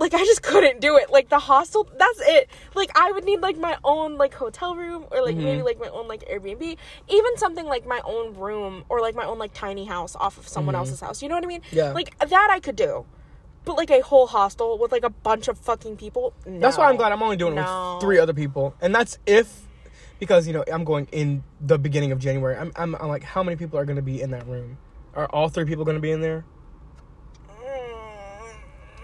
like 0.00 0.14
I 0.14 0.24
just 0.24 0.42
couldn't 0.50 0.80
do 0.80 0.96
it. 0.96 1.10
Like 1.10 1.28
the 1.28 1.38
hostel, 1.38 1.88
that's 1.96 2.20
it. 2.22 2.50
Like 2.74 2.90
I 2.98 3.12
would 3.12 3.24
need 3.24 3.40
like 3.40 3.56
my 3.58 3.76
own 3.84 4.16
like 4.16 4.34
hotel 4.34 4.74
room 4.74 5.04
or 5.12 5.22
like 5.22 5.36
Mm-hmm. 5.36 5.44
maybe 5.44 5.62
like 5.62 5.78
my 5.78 5.88
own 5.88 6.08
like 6.08 6.28
Airbnb, 6.28 6.76
even 7.08 7.36
something 7.36 7.66
like 7.66 7.86
my 7.86 8.00
own 8.04 8.34
room 8.34 8.84
or 8.88 9.00
like 9.00 9.14
my 9.14 9.24
own 9.24 9.38
like 9.38 9.52
tiny 9.54 9.84
house 9.84 10.16
off 10.16 10.36
of 10.38 10.48
someone 10.48 10.74
else's 10.74 11.00
house. 11.00 11.22
You 11.22 11.28
know 11.28 11.36
what 11.36 11.44
I 11.44 11.46
mean? 11.46 11.60
Mm-hmm. 11.60 11.76
Yeah. 11.76 11.92
Like 11.92 12.18
that 12.18 12.48
I 12.50 12.58
could 12.58 12.76
do. 12.76 13.06
But 13.64 13.76
like 13.76 13.90
a 13.90 14.00
whole 14.00 14.26
hostel 14.26 14.78
with 14.78 14.90
like 14.90 15.04
a 15.04 15.10
bunch 15.10 15.46
of 15.46 15.58
fucking 15.58 15.98
people, 15.98 16.32
no. 16.46 16.60
That's 16.60 16.78
why 16.78 16.88
I'm 16.88 16.96
glad 16.96 17.12
I'm 17.12 17.22
only 17.22 17.36
doing 17.36 17.56
it 17.58 17.60
with 17.60 18.00
three 18.00 18.18
other 18.18 18.32
people, 18.32 18.74
and 18.80 18.94
that's 18.94 19.18
if 19.26 19.66
because 20.18 20.46
you 20.46 20.54
know 20.54 20.64
I'm 20.72 20.82
going 20.82 21.06
in 21.12 21.44
the 21.60 21.78
beginning 21.78 22.10
of 22.10 22.18
January. 22.18 22.56
I'm 22.56 22.72
I'm, 22.74 22.94
I'm 22.94 23.08
like, 23.08 23.22
how 23.22 23.42
many 23.42 23.56
people 23.56 23.78
are 23.78 23.84
gonna 23.84 24.00
be 24.00 24.22
in 24.22 24.30
that 24.30 24.46
room? 24.46 24.78
Are 25.14 25.26
all 25.26 25.50
three 25.50 25.66
people 25.66 25.84
gonna 25.84 26.00
be 26.00 26.10
in 26.10 26.22
there? 26.22 26.46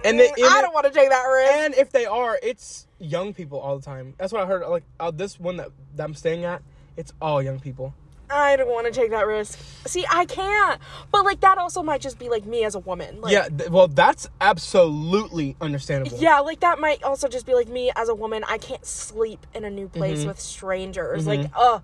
And 0.06 0.18
then- 0.20 0.30
I 0.44 0.60
don't 0.62 0.72
want 0.74 0.86
to 0.86 0.92
take 0.92 1.10
that 1.10 1.24
risk. 1.24 1.52
And 1.52 1.74
if 1.74 1.90
they 1.92 2.06
are, 2.06 2.38
it's 2.42 2.86
young 2.98 3.34
people 3.34 3.58
all 3.60 3.76
the 3.78 3.84
time. 3.84 4.14
That's 4.18 4.32
what 4.32 4.42
I 4.42 4.46
heard. 4.46 4.66
Like 4.68 4.84
uh, 5.00 5.10
this 5.10 5.38
one 5.40 5.56
that, 5.58 5.68
that 5.96 6.04
I'm 6.04 6.14
staying 6.14 6.44
at, 6.44 6.62
it's 6.96 7.12
all 7.20 7.42
young 7.42 7.60
people. 7.60 7.94
I 8.28 8.56
don't 8.56 8.68
want 8.68 8.86
to 8.86 8.92
take 8.92 9.10
that 9.10 9.24
risk. 9.28 9.56
See, 9.86 10.04
I 10.10 10.24
can't. 10.24 10.80
But 11.12 11.24
like 11.24 11.40
that 11.42 11.58
also 11.58 11.82
might 11.84 12.00
just 12.00 12.18
be 12.18 12.28
like 12.28 12.44
me 12.44 12.64
as 12.64 12.74
a 12.74 12.80
woman. 12.80 13.20
Like, 13.20 13.32
yeah, 13.32 13.48
th- 13.48 13.70
well, 13.70 13.86
that's 13.86 14.28
absolutely 14.40 15.54
understandable. 15.60 16.18
Yeah, 16.18 16.40
like 16.40 16.58
that 16.60 16.80
might 16.80 17.04
also 17.04 17.28
just 17.28 17.46
be 17.46 17.54
like 17.54 17.68
me 17.68 17.92
as 17.94 18.08
a 18.08 18.14
woman. 18.16 18.42
I 18.48 18.58
can't 18.58 18.84
sleep 18.84 19.46
in 19.54 19.64
a 19.64 19.70
new 19.70 19.88
place 19.88 20.18
Mm-hmm. 20.20 20.28
with 20.28 20.40
strangers. 20.40 21.24
Like, 21.26 21.50
uh, 21.54 21.78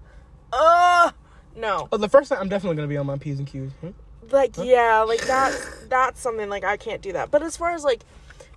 uh, 0.53 1.13
no. 1.57 1.89
Oh, 1.93 1.97
the 1.97 2.09
first 2.09 2.29
time 2.31 2.39
I'm 2.41 2.49
definitely 2.49 2.75
gonna 2.77 2.89
be 2.89 2.97
on 2.97 3.07
my 3.07 3.19
p's 3.19 3.39
and 3.39 3.47
q's. 3.47 3.71
Hmm? 3.81 3.91
Like, 4.33 4.57
yeah, 4.57 5.03
like 5.03 5.21
that's 5.27 5.85
that's 5.89 6.21
something 6.21 6.49
like 6.49 6.65
I 6.65 6.77
can't 6.77 7.03
do 7.03 7.13
that. 7.13 7.31
But 7.31 7.43
as 7.43 7.57
far 7.57 7.71
as 7.73 7.85
like 7.85 8.03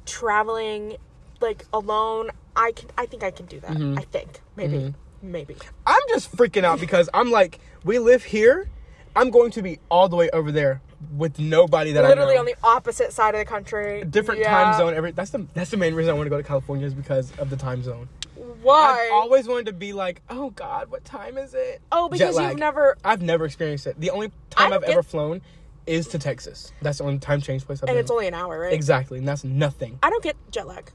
traveling, 0.05 0.97
like 1.41 1.65
alone, 1.73 2.32
I 2.55 2.71
can. 2.71 2.89
I 2.97 3.05
think 3.05 3.23
I 3.23 3.32
can 3.32 3.45
do 3.45 3.59
that. 3.59 3.71
Mm-hmm. 3.71 3.97
I 3.99 4.01
think 4.03 4.39
maybe, 4.55 4.93
maybe. 5.21 5.57
I'm 5.86 6.01
just 6.09 6.32
freaking 6.36 6.63
out 6.63 6.80
because 6.80 7.09
I'm 7.13 7.30
like, 7.32 7.59
we 7.84 7.99
live 7.99 8.23
here. 8.23 8.69
I'm 9.17 9.30
going 9.30 9.51
to 9.51 9.61
be 9.61 9.80
all 9.89 10.09
the 10.09 10.15
way 10.17 10.30
over 10.32 10.51
there 10.51 10.82
with 11.15 11.39
nobody 11.39 11.91
that 11.93 12.03
Literally 12.03 12.32
I 12.34 12.36
know. 12.36 12.39
on 12.41 12.45
the 12.45 12.55
opposite 12.63 13.13
side 13.13 13.34
of 13.36 13.39
the 13.39 13.45
country. 13.45 14.03
different 14.03 14.41
Yeah. 14.41 14.49
time 14.51 14.78
zone. 14.78 14.93
Every 14.93 15.11
that's 15.11 15.32
the 15.32 15.45
that's 15.53 15.71
the 15.71 15.78
main 15.78 15.93
reason 15.93 16.11
I 16.11 16.13
want 16.15 16.26
to 16.26 16.30
go 16.30 16.38
to 16.38 16.43
California 16.43 16.86
is 16.86 16.93
because 16.93 17.32
of 17.38 17.49
the 17.49 17.55
time 17.57 17.84
zone. 17.84 18.07
Why? 18.61 19.05
I've 19.07 19.13
always 19.13 19.47
wanted 19.47 19.67
to 19.67 19.73
be 19.73 19.93
like, 19.93 20.21
oh 20.30 20.49
God, 20.51 20.89
what 20.89 21.05
time 21.05 21.38
is 21.38 21.53
it? 21.53 21.82
oh, 21.91 22.09
because 22.09 22.38
you've 22.38 22.57
never. 22.57 22.97
I've 23.03 23.21
never 23.21 23.45
experienced 23.45 23.88
it. 23.88 23.99
The 23.99 24.09
only 24.09 24.32
time 24.49 24.73
I've 24.73 24.82
get- 24.82 24.89
ever 24.91 25.03
flown 25.03 25.41
is 25.88 26.07
to 26.09 26.19
Texas. 26.19 26.71
That's 26.81 26.97
the 26.99 27.03
only 27.03 27.19
time 27.19 27.41
change 27.41 27.65
place 27.65 27.79
I've 27.79 27.89
And 27.89 27.95
been. 27.95 28.01
it's 28.03 28.11
only 28.11 28.27
an 28.27 28.33
hour, 28.33 28.59
right? 28.59 28.73
exactly, 28.73 29.19
and 29.19 29.27
that's 29.27 29.43
nothing. 29.43 29.99
I 30.03 30.09
don't 30.09 30.23
get 30.23 30.36
jet 30.51 30.67
lag 30.67 30.91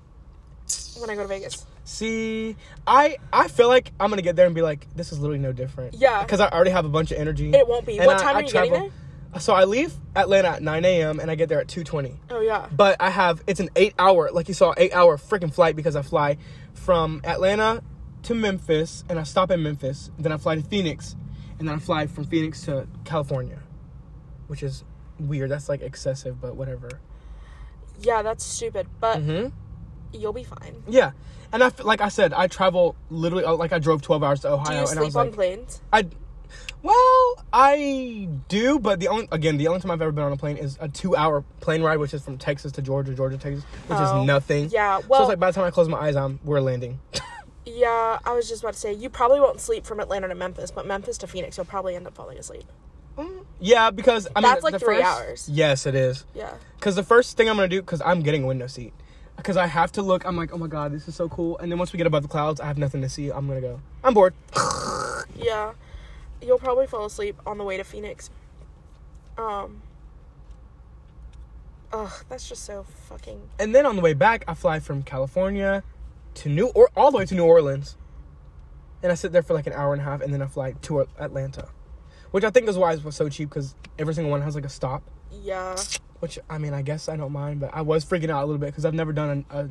when 0.99 1.11
I 1.11 1.15
go 1.15 1.23
to 1.23 1.29
Vegas. 1.29 1.67
See, 1.85 2.57
I 2.87 3.17
I 3.33 3.49
feel 3.49 3.69
like 3.69 3.93
I'm 3.99 4.11
gonna 4.11 4.23
get 4.23 4.37
there 4.37 4.47
and 4.47 4.55
be 4.55 4.63
like, 4.63 4.87
this 4.95 5.13
is 5.13 5.19
literally 5.19 5.41
no 5.41 5.53
different. 5.53 5.95
Yeah. 5.95 6.23
because 6.23 6.41
I 6.41 6.49
already 6.49 6.71
have 6.71 6.85
a 6.85 6.89
bunch 6.91 7.11
of 7.11 7.19
energy. 7.19 7.51
It 7.53 7.67
won't 7.67 7.87
be. 7.87 7.99
And 7.99 8.07
What 8.07 8.17
I- 8.17 8.23
time 8.23 8.37
I 8.37 8.39
are 8.41 8.43
you 8.43 8.51
getting 8.53 8.71
travel- 8.71 8.91
So 9.39 9.53
I 9.55 9.65
leave 9.65 9.95
Atlanta 10.17 10.49
at 10.49 10.63
9 10.63 10.85
a.m. 10.85 11.21
and 11.21 11.31
I 11.31 11.35
get 11.37 11.49
there 11.49 11.61
at 11.61 11.69
2:20. 11.69 12.17
Oh 12.31 12.41
yeah. 12.41 12.67
But 12.71 12.97
I 13.01 13.11
have 13.11 13.43
it's 13.47 13.61
an 13.61 13.71
eight 13.77 13.95
hour, 13.99 14.31
like 14.33 14.49
you 14.49 14.55
saw, 14.55 14.75
eight 14.77 14.93
hour 14.95 15.17
freaking 15.17 15.53
flight 15.55 15.75
because 15.77 15.97
I 15.97 16.03
fly 16.03 16.37
from 16.75 17.21
Atlanta 17.25 17.83
to 18.25 18.35
Memphis 18.35 19.05
and 19.09 19.19
I 19.19 19.23
stop 19.23 19.51
in 19.51 19.63
Memphis. 19.63 20.11
Then 20.19 20.33
I 20.33 20.37
fly 20.37 20.57
to 20.57 20.63
Phoenix, 20.63 21.17
and 21.59 21.67
then 21.69 21.77
I 21.77 21.79
fly 21.79 22.07
from 22.07 22.25
Phoenix 22.25 22.63
to 22.63 22.87
California, 23.05 23.59
which 24.51 24.63
is 24.65 24.83
weird. 25.21 25.51
That's 25.51 25.69
like 25.69 25.81
excessive, 25.81 26.41
but 26.41 26.57
whatever. 26.57 26.89
Yeah, 28.01 28.23
that's 28.23 28.45
stupid, 28.45 28.87
but 29.01 29.21
hmm 29.21 29.47
you'll 30.13 30.33
be 30.33 30.43
fine. 30.43 30.83
Yeah, 30.89 31.13
and 31.53 31.63
I 31.63 31.67
f- 31.67 31.85
like 31.85 32.01
I 32.01 32.09
said, 32.09 32.33
I 32.33 32.49
travel 32.49 32.97
literally 33.11 33.45
uh, 33.45 33.55
like 33.55 33.73
I 33.73 33.79
drove 33.79 34.03
12 34.03 34.23
hours 34.25 34.41
to 34.41 34.49
Do 34.49 34.55
Ohio, 34.55 34.83
you 34.85 34.89
and 34.89 34.99
I 34.99 35.03
was 35.05 35.15
on 35.17 35.27
like, 35.27 35.35
planes? 35.35 35.81
I. 35.93 36.07
Well, 36.83 37.45
I 37.53 38.29
do, 38.49 38.79
but 38.81 38.99
the 38.99 39.07
only 39.09 39.29
again 39.31 39.57
the 39.59 39.69
only 39.69 39.81
time 39.81 39.91
I've 39.93 40.03
ever 40.03 40.11
been 40.11 40.25
on 40.25 40.33
a 40.33 40.37
plane 40.37 40.57
is 40.57 40.77
a 40.81 40.89
two-hour 40.89 41.45
plane 41.61 41.83
ride, 41.83 41.99
which 41.99 42.13
is 42.15 42.25
from 42.25 42.39
Texas 42.39 42.73
to 42.73 42.83
Georgia, 42.83 43.15
Georgia, 43.15 43.37
Texas, 43.39 43.63
which 43.87 43.99
Oh, 44.01 44.03
is 44.21 44.27
nothing. 44.27 44.69
yeah, 44.71 44.99
so 45.01 45.07
well- 45.09 45.21
it's 45.23 45.29
like 45.29 45.39
by 45.39 45.51
the 45.51 45.55
time 45.55 45.65
I 45.65 45.71
close 45.71 45.89
my 45.89 45.99
eyes, 46.01 46.17
I'm 46.17 46.41
we're 46.43 46.61
landing. 46.61 46.99
Yeah, 47.67 48.19
I 48.25 48.33
was 48.33 48.49
just 48.49 48.63
about 48.63 48.73
to 48.75 48.81
say 48.81 48.93
you 48.95 49.11
probably 49.11 49.39
won't 49.39 49.61
sleep 49.61 49.85
from 49.87 50.01
Atlanta 50.01 50.27
to 50.27 50.35
Memphis, 50.35 50.71
but 50.73 50.87
Memphis 50.87 51.19
to 51.19 51.27
Phoenix, 51.29 51.57
you'll 51.57 51.67
probably 51.67 51.95
end 51.95 52.07
up 52.07 52.15
falling 52.17 52.39
asleep. 52.39 52.65
Yeah, 53.61 53.91
because 53.91 54.27
I 54.35 54.41
mean 54.41 54.51
That's 54.51 54.63
like 54.65 54.73
the 54.73 54.79
three 54.79 54.97
first- 54.97 55.07
hours. 55.07 55.49
Yes, 55.53 55.87
it 55.87 55.95
is. 55.95 56.25
Yeah. 56.35 56.55
Because 56.77 56.97
the 56.97 57.03
first 57.03 57.37
thing 57.37 57.49
I'm 57.49 57.57
gonna 57.57 57.69
do, 57.69 57.81
because 57.83 58.01
I'm 58.05 58.23
getting 58.23 58.45
a 58.45 58.47
window 58.47 58.67
seat, 58.67 58.93
because 59.37 59.57
I 59.57 59.67
have 59.67 59.93
to 59.93 60.03
look. 60.03 60.25
I'm 60.25 60.37
like, 60.37 60.53
oh 60.53 60.59
my 60.59 60.67
god, 60.67 60.93
this 60.93 61.07
is 61.09 61.15
so 61.15 61.29
cool. 61.29 61.59
And 61.59 61.71
then 61.71 61.79
once 61.79 61.93
we 61.93 61.97
get 61.99 62.07
above 62.07 62.23
the 62.23 62.29
clouds, 62.29 62.61
I 62.61 62.67
have 62.67 62.79
nothing 62.79 63.03
to 63.03 63.09
see. 63.09 63.31
I'm 63.31 63.47
gonna 63.47 63.61
go. 63.61 63.81
I'm 64.05 64.15
bored. 64.15 64.35
Yeah. 65.37 65.73
You'll 66.43 66.59
probably 66.59 66.87
fall 66.87 67.05
asleep 67.07 67.37
on 67.47 67.57
the 67.59 67.65
way 67.65 67.77
to 67.77 67.85
Phoenix. 67.85 68.31
Um 69.39 69.83
Ugh, 71.93 72.13
that's 72.29 72.49
just 72.49 72.65
so 72.65 72.85
fucking 73.09 73.41
And 73.59 73.75
then 73.75 73.85
on 73.87 73.97
the 73.97 74.03
way 74.03 74.15
back, 74.15 74.45
I 74.47 74.55
fly 74.55 74.79
from 74.81 75.03
California 75.03 75.83
to 76.35 76.49
New 76.49 76.69
or 76.69 76.89
all 76.97 77.11
the 77.11 77.19
way 77.19 77.27
to 77.27 77.35
New 77.35 77.45
Orleans, 77.45 77.97
and 79.03 79.11
I 79.11 79.15
sit 79.17 79.33
there 79.33 79.43
for 79.43 79.55
like 79.55 79.67
an 79.67 79.73
hour 79.73 79.93
and 79.93 80.01
a 80.01 80.05
half, 80.05 80.21
and 80.21 80.33
then 80.33 80.41
I 80.43 80.47
fly 80.47 80.73
to 80.83 81.01
Atlanta, 81.19 81.69
which 82.31 82.45
I 82.45 82.51
think 82.51 82.69
is 82.69 82.77
why 82.79 82.93
it 82.93 83.05
was 83.05 83.17
so 83.17 83.29
cheap 83.29 83.49
because 83.51 83.75
every 83.99 84.15
single 84.15 84.31
one 84.31 84.43
has 84.43 84.55
like 84.55 84.65
a 84.65 84.69
stop. 84.71 85.03
yeah. 85.43 85.77
Which 86.21 86.39
I 86.51 86.59
mean, 86.59 86.75
I 86.75 86.83
guess 86.83 87.09
I 87.09 87.17
don't 87.17 87.33
mind, 87.33 87.61
but 87.61 87.71
I 87.73 87.81
was 87.81 88.05
freaking 88.05 88.29
out 88.29 88.43
a 88.45 88.47
little 88.47 88.59
bit 88.59 88.67
because 88.67 88.85
I've 88.85 88.93
never 88.93 89.11
done 89.13 89.47
a, 89.51 89.59
a, 89.61 89.69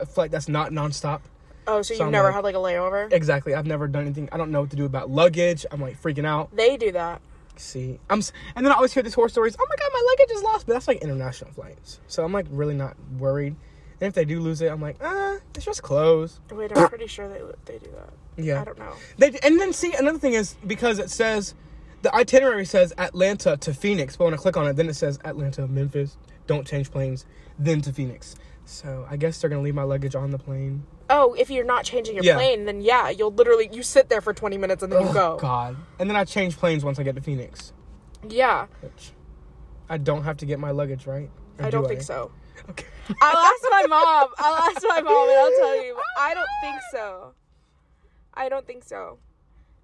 a 0.00 0.06
flight 0.06 0.32
that's 0.32 0.48
not 0.48 0.72
nonstop. 0.72 1.20
Oh, 1.68 1.80
so, 1.80 1.94
So 1.94 1.94
you've 1.94 2.06
I'm 2.06 2.10
never 2.10 2.26
like- 2.28 2.34
had 2.34 2.42
like 2.44 2.54
a 2.56 2.58
layover? 2.58 3.12
Exactly, 3.12 3.54
I've 3.54 3.66
never 3.66 3.86
done 3.86 4.02
anything. 4.02 4.28
I 4.32 4.36
don't 4.36 4.50
know 4.50 4.62
what 4.62 4.70
to 4.70 4.76
do 4.76 4.84
about 4.84 5.10
luggage. 5.10 5.64
I'm 5.70 5.80
like 5.80 6.00
freaking 6.02 6.26
out. 6.26 6.54
They 6.56 6.76
do 6.76 6.90
that. 6.90 7.20
See, 7.54 8.00
I'm, 8.10 8.20
and 8.56 8.66
then 8.66 8.72
I 8.72 8.74
always 8.74 8.92
hear 8.92 9.04
these 9.04 9.14
horror 9.14 9.28
stories. 9.28 9.54
Oh 9.60 9.66
my 9.68 9.76
god, 9.76 9.90
my 9.92 10.02
luggage 10.10 10.34
is 10.36 10.42
lost, 10.42 10.66
but 10.66 10.72
that's 10.72 10.88
like 10.88 10.98
international 11.02 11.52
flights, 11.52 12.00
so 12.08 12.24
I'm 12.24 12.32
like 12.32 12.46
really 12.50 12.74
not 12.74 12.96
worried. 13.18 13.54
And 14.00 14.08
if 14.08 14.14
they 14.14 14.24
do 14.24 14.40
lose 14.40 14.60
it, 14.60 14.72
I'm 14.72 14.80
like, 14.82 14.96
ah, 15.00 15.36
it's 15.54 15.64
just 15.64 15.82
clothes. 15.84 16.40
Wait, 16.50 16.76
I'm 16.76 16.88
pretty 16.88 17.06
sure 17.06 17.28
they 17.28 17.40
they 17.66 17.78
do 17.78 17.90
that. 17.94 18.12
Yeah. 18.42 18.60
I 18.60 18.64
don't 18.64 18.78
know. 18.78 18.94
They 19.18 19.38
and 19.44 19.60
then 19.60 19.72
see 19.72 19.92
another 19.94 20.18
thing 20.18 20.32
is 20.32 20.56
because 20.66 20.98
it 20.98 21.10
says 21.10 21.54
the 22.02 22.14
itinerary 22.14 22.64
says 22.64 22.92
Atlanta 22.98 23.56
to 23.58 23.72
Phoenix, 23.74 24.16
but 24.16 24.24
when 24.24 24.34
I 24.34 24.36
click 24.36 24.56
on 24.56 24.66
it, 24.68 24.74
then 24.76 24.88
it 24.88 24.94
says 24.94 25.18
Atlanta, 25.24 25.66
Memphis. 25.66 26.16
Don't 26.46 26.66
change 26.66 26.90
planes, 26.90 27.24
then 27.58 27.80
to 27.82 27.92
Phoenix. 27.92 28.34
So 28.64 29.06
I 29.08 29.16
guess 29.16 29.40
they're 29.40 29.50
gonna 29.50 29.62
leave 29.62 29.74
my 29.74 29.82
luggage 29.84 30.14
on 30.14 30.30
the 30.30 30.38
plane. 30.38 30.84
Oh, 31.10 31.34
if 31.34 31.50
you're 31.50 31.64
not 31.64 31.84
changing 31.84 32.14
your 32.14 32.24
Yeah. 32.24 32.34
plane, 32.36 32.64
then 32.64 32.80
yeah, 32.80 33.08
you'll 33.10 33.32
literally 33.32 33.68
you 33.72 33.82
sit 33.82 34.08
there 34.08 34.20
for 34.20 34.32
20 34.32 34.56
minutes 34.58 34.82
and 34.82 34.92
then 34.92 35.00
you 35.02 35.08
Oh 35.08 35.12
go. 35.12 35.36
God. 35.40 35.76
And 35.98 36.08
then 36.10 36.16
I 36.16 36.24
change 36.24 36.56
planes 36.56 36.84
once 36.84 36.98
I 36.98 37.02
get 37.02 37.14
to 37.16 37.20
Phoenix, 37.20 37.72
Yeah, 38.28 38.66
which 38.80 39.12
I 39.88 39.98
don't 39.98 40.22
have 40.24 40.36
to 40.38 40.46
get 40.46 40.58
my 40.58 40.70
luggage 40.70 41.06
right. 41.06 41.30
I 41.58 41.64
do 41.64 41.78
don't 41.78 41.88
think 41.88 42.02
so. 42.02 42.30
Okay. 42.70 42.86
I'll 43.20 43.36
ask 43.36 43.62
my 43.70 43.86
mom. 43.88 44.28
I'll 44.38 44.54
ask 44.70 44.82
my 44.86 45.00
mom 45.00 45.28
and 45.28 45.38
I'll 45.38 45.50
tell 45.50 45.84
you. 45.84 45.96
I 46.18 46.32
don't 46.34 46.46
think 46.62 46.76
so. 46.92 47.34
I 48.34 48.48
don't 48.48 48.66
think 48.66 48.84
so. 48.84 49.18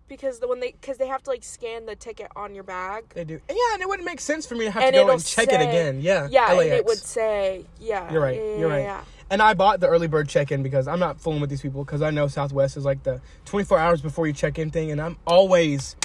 Because 0.09 0.39
the 0.39 0.49
when 0.49 0.61
they 0.61 0.73
because 0.73 0.97
they 0.97 1.07
have 1.07 1.23
to 1.25 1.31
like 1.31 1.45
scan 1.45 1.87
the 1.87 1.95
ticket 1.95 2.29
on 2.35 2.55
your 2.55 2.65
bag. 2.65 3.05
They 3.11 3.25
do. 3.25 3.41
Yeah, 3.49 3.57
and 3.75 3.83
it 3.83 3.89
wouldn't 3.89 4.07
make 4.07 4.21
sense 4.21 4.47
for 4.47 4.55
me 4.55 4.65
to 4.65 4.71
have 4.71 4.83
And 4.83 4.95
to 4.95 5.05
go 5.05 5.11
and 5.11 5.25
check 5.25 5.49
it 5.49 5.61
again. 5.61 6.01
Yeah. 6.01 6.29
Yeah, 6.31 6.51
and 6.51 6.61
it 6.63 6.87
would 6.87 6.99
say 6.99 7.65
yeah. 7.79 8.11
You're 8.11 8.23
right. 8.23 8.37
yeah, 8.37 8.57
You're 8.57 8.69
right. 8.71 8.83
yeah. 8.83 9.05
And 9.31 9.43
I 9.43 9.53
bought 9.53 9.81
the 9.81 9.89
early 9.89 10.09
bird 10.09 10.27
check-in 10.27 10.63
because 10.63 10.89
I'm 10.89 10.99
not 10.99 11.21
fooling 11.21 11.43
with 11.43 11.51
these 11.51 11.61
people 11.61 11.85
because 11.85 12.01
I 12.01 12.11
know 12.11 12.29
Southwest 12.29 12.79
is 12.79 12.85
like 12.87 13.03
the 13.03 13.21
24 13.45 13.79
hours 13.79 14.01
before 14.01 14.27
you 14.27 14.33
check 14.33 14.59
in 14.59 14.71
thing, 14.71 14.91
and 14.91 15.01
I'm 15.03 15.19
always, 15.27 15.97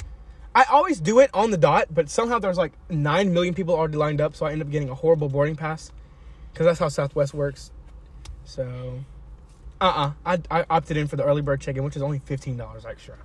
I 0.54 0.64
always 0.64 1.00
do 1.00 1.20
it 1.20 1.30
on 1.32 1.50
the 1.50 1.56
dot, 1.56 1.86
but 1.90 2.10
somehow 2.10 2.38
there's 2.38 2.58
like 2.58 2.72
nine 2.90 3.32
million 3.32 3.54
people 3.54 3.74
already 3.74 3.96
lined 3.96 4.20
up, 4.20 4.36
so 4.36 4.44
I 4.44 4.52
end 4.52 4.60
up 4.60 4.68
getting 4.68 4.90
a 4.90 4.94
horrible 4.94 5.30
boarding 5.30 5.56
pass 5.56 5.90
because 6.52 6.66
that's 6.66 6.78
how 6.78 6.88
Southwest 6.88 7.32
works. 7.32 7.72
So, 8.44 9.00
uh-uh, 9.80 10.12
I, 10.26 10.38
I 10.50 10.66
opted 10.68 10.98
in 10.98 11.06
for 11.08 11.16
the 11.16 11.24
early 11.24 11.40
bird 11.40 11.62
check-in, 11.62 11.82
which 11.82 11.96
is 11.96 12.02
only 12.02 12.18
fifteen 12.18 12.58
dollars 12.58 12.84
extra, 12.84 13.16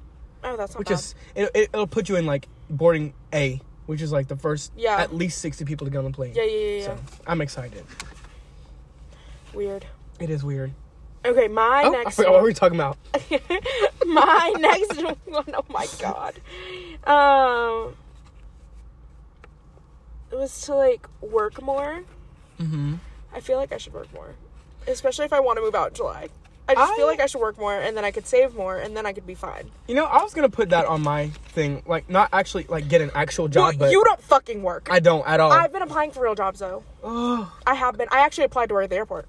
Oh, 0.44 0.56
that's 0.58 0.74
not 0.74 0.80
which 0.80 0.88
bad. 0.90 1.00
is 1.00 1.16
it, 1.36 1.52
it, 1.54 1.70
it'll 1.74 1.88
put 1.88 2.08
you 2.10 2.16
in 2.16 2.26
like 2.26 2.48
boarding 2.70 3.14
A, 3.34 3.60
which 3.88 4.02
is 4.02 4.12
like 4.12 4.28
the 4.28 4.36
first 4.38 4.72
Yeah. 4.78 4.98
at 4.98 5.14
least 5.16 5.40
60 5.40 5.66
people 5.66 5.86
to 5.86 5.92
get 5.92 5.98
on 6.00 6.06
the 6.06 6.12
plane. 6.12 6.34
yeah, 6.36 6.44
yeah, 6.44 6.58
yeah, 6.58 6.78
yeah. 6.78 6.86
So 6.86 6.98
I'm 7.28 7.42
excited. 7.42 7.84
Weird. 9.54 9.86
It 10.20 10.30
is 10.30 10.44
weird. 10.44 10.72
Okay, 11.26 11.48
my 11.50 11.84
Oh, 11.86 11.90
I 11.96 12.04
next 12.04 12.16
forgot 12.16 12.32
what 12.32 12.38
one. 12.40 12.46
we 12.46 12.54
talking 12.54 12.78
about. 12.80 12.98
my 14.06 14.54
next 14.60 15.02
one. 15.28 15.46
Oh 15.54 15.66
my 15.70 15.88
god. 16.00 16.36
Um, 17.06 17.96
it 20.32 20.36
was 20.38 20.62
to 20.62 20.76
like 20.76 21.08
work 21.22 21.62
more. 21.62 22.04
Mm-hmm. 22.60 22.96
I 23.34 23.40
feel 23.42 23.58
like 23.58 23.72
I 23.74 23.78
should 23.78 23.94
work 23.94 24.12
more, 24.14 24.36
especially 24.88 25.26
if 25.26 25.34
I 25.34 25.40
want 25.40 25.58
to 25.58 25.62
move 25.62 25.76
out 25.76 25.90
in 25.90 25.96
July. 25.96 26.30
I 26.70 26.76
just 26.76 26.94
I- 26.94 26.96
feel 26.96 27.08
like 27.08 27.20
I 27.20 27.26
should 27.26 27.42
work 27.42 27.58
more, 27.58 27.74
and 27.74 27.98
then 27.98 28.06
I 28.06 28.12
could 28.12 28.28
save 28.28 28.54
more, 28.56 28.78
and 28.78 28.96
then 28.96 29.06
I 29.06 29.12
could 29.14 29.26
be 29.26 29.34
fine. 29.34 29.72
You 29.88 29.96
know, 29.96 30.06
I 30.06 30.22
was 30.22 30.34
gonna 30.36 30.50
put 30.50 30.70
that 30.70 30.86
on 30.86 31.02
my 31.02 31.30
thing, 31.54 31.82
like 31.88 32.10
not 32.10 32.30
actually 32.32 32.66
like 32.70 32.88
get 32.88 33.02
an 33.02 33.10
actual 33.16 33.48
job, 33.48 33.64
Well, 33.80 33.88
but 33.88 33.92
you 33.92 34.04
don't 34.06 34.22
fucking 34.22 34.62
work. 34.62 34.88
I 34.92 35.00
don't 35.00 35.28
at 35.28 35.40
all. 35.40 35.52
I've 35.52 35.74
been 35.74 35.82
applying 35.82 36.12
for 36.12 36.22
real 36.24 36.36
jobs 36.36 36.60
though. 36.60 36.84
oh, 37.04 37.52
I 37.66 37.74
have 37.74 37.98
been. 37.98 38.08
I 38.12 38.20
actually 38.20 38.44
applied 38.46 38.70
to 38.70 38.76
work 38.76 38.84
at 38.84 38.90
the 38.92 38.98
airport. 38.98 39.26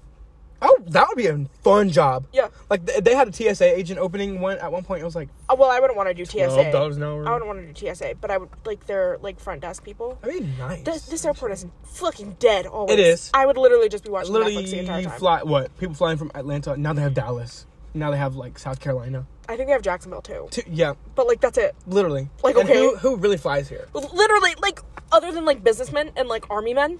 Oh, 0.61 0.77
that 0.87 1.07
would 1.07 1.17
be 1.17 1.27
a 1.27 1.45
fun 1.63 1.89
job. 1.89 2.25
Yeah. 2.33 2.47
Like 2.69 2.85
th- 2.85 3.03
they 3.03 3.15
had 3.15 3.27
a 3.27 3.33
TSA 3.33 3.77
agent 3.77 3.99
opening 3.99 4.39
one 4.41 4.57
at 4.59 4.71
one 4.71 4.83
point. 4.83 5.01
It 5.01 5.05
was 5.05 5.15
like 5.15 5.29
Uh, 5.49 5.55
well, 5.57 5.69
I 5.69 5.79
wouldn't 5.79 5.97
want 5.97 6.09
to 6.09 6.13
do 6.13 6.25
twelve 6.25 6.51
TSA. 6.53 6.71
dollars 6.71 6.97
an 6.97 7.03
hour. 7.03 7.27
I 7.27 7.31
wouldn't 7.33 7.47
want 7.47 7.59
to 7.59 7.73
do 7.73 7.93
TSA, 7.93 8.15
but 8.21 8.31
I 8.31 8.37
would 8.37 8.49
like 8.65 8.85
their 8.87 9.17
like 9.21 9.39
front 9.39 9.61
desk 9.61 9.83
people. 9.83 10.17
That'd 10.21 10.41
be 10.41 10.47
nice. 10.57 10.81
This, 10.83 11.05
this 11.07 11.25
airport 11.25 11.51
is 11.53 11.65
fucking 11.83 12.37
dead. 12.39 12.65
Always. 12.65 12.93
It 12.93 12.99
is. 12.99 13.31
I 13.33 13.45
would 13.45 13.57
literally 13.57 13.89
just 13.89 14.03
be 14.03 14.09
watching 14.09 14.33
literally 14.33 14.55
Netflix 14.63 14.71
the 14.71 14.79
entire 14.79 14.99
you 15.01 15.07
time. 15.07 15.19
fly 15.19 15.43
what 15.43 15.77
people 15.77 15.95
flying 15.95 16.17
from 16.17 16.31
Atlanta. 16.35 16.77
Now 16.77 16.93
they 16.93 17.01
have 17.01 17.13
Dallas. 17.13 17.65
Now 17.93 18.09
they 18.11 18.17
have 18.17 18.35
like 18.35 18.57
South 18.57 18.79
Carolina. 18.79 19.25
I 19.49 19.57
think 19.57 19.67
they 19.67 19.73
have 19.73 19.81
Jacksonville 19.81 20.21
too, 20.21 20.47
T- 20.49 20.63
yeah, 20.69 20.93
but 21.15 21.27
like 21.27 21.41
that's 21.41 21.57
it. 21.57 21.75
literally. 21.85 22.29
Like, 22.41 22.55
And 22.55 22.69
okay. 22.69 22.79
who 22.79 22.95
who 22.95 23.17
really 23.17 23.35
flies 23.35 23.67
here? 23.67 23.85
Literally, 23.93 24.51
like 24.61 24.79
other 25.11 25.31
than 25.33 25.43
like 25.43 25.61
businessmen 25.61 26.11
and 26.15 26.29
like 26.29 26.49
army 26.49 26.73
men. 26.73 26.99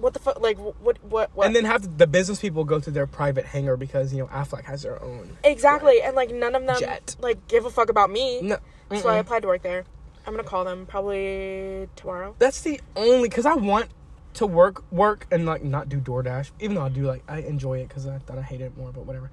What 0.00 0.12
the 0.14 0.18
fuck? 0.20 0.40
Like 0.40 0.58
what? 0.58 1.02
What? 1.02 1.30
What? 1.34 1.46
And 1.46 1.56
then 1.56 1.64
have 1.64 1.98
the 1.98 2.06
business 2.06 2.40
people 2.40 2.64
go 2.64 2.78
to 2.80 2.90
their 2.90 3.06
private 3.06 3.44
hangar 3.46 3.76
because 3.76 4.12
you 4.12 4.18
know 4.18 4.26
Aflac 4.26 4.64
has 4.64 4.82
their 4.82 5.02
own. 5.02 5.36
exactly, 5.44 6.02
and 6.02 6.14
like 6.14 6.30
none 6.32 6.54
of 6.54 6.66
them 6.66 6.78
Jet. 6.78 7.16
like 7.20 7.46
give 7.48 7.64
a 7.64 7.70
fuck 7.70 7.88
about 7.88 8.10
me. 8.10 8.40
No, 8.42 8.58
So 9.00 9.08
I 9.08 9.16
applied 9.18 9.42
to 9.42 9.48
work 9.48 9.62
there. 9.62 9.84
I'm 10.26 10.32
gonna 10.34 10.42
call 10.44 10.64
them 10.64 10.86
probably 10.86 11.88
tomorrow. 11.96 12.34
that's 12.38 12.60
the 12.62 12.80
only 12.96 13.28
because 13.28 13.46
I 13.46 13.54
want 13.54 13.88
to 14.34 14.46
work 14.46 14.82
work 14.92 15.26
and 15.30 15.46
like 15.46 15.64
not 15.64 15.88
do 15.88 15.98
DoorDash. 16.00 16.50
Even 16.60 16.74
though 16.76 16.82
I 16.82 16.88
do 16.88 17.02
like 17.02 17.22
I 17.28 17.38
enjoy 17.38 17.78
it 17.80 17.88
because 17.88 18.06
I 18.06 18.18
thought 18.18 18.38
I 18.38 18.42
hated 18.42 18.64
it 18.64 18.76
more, 18.76 18.92
but 18.92 19.06
whatever. 19.06 19.30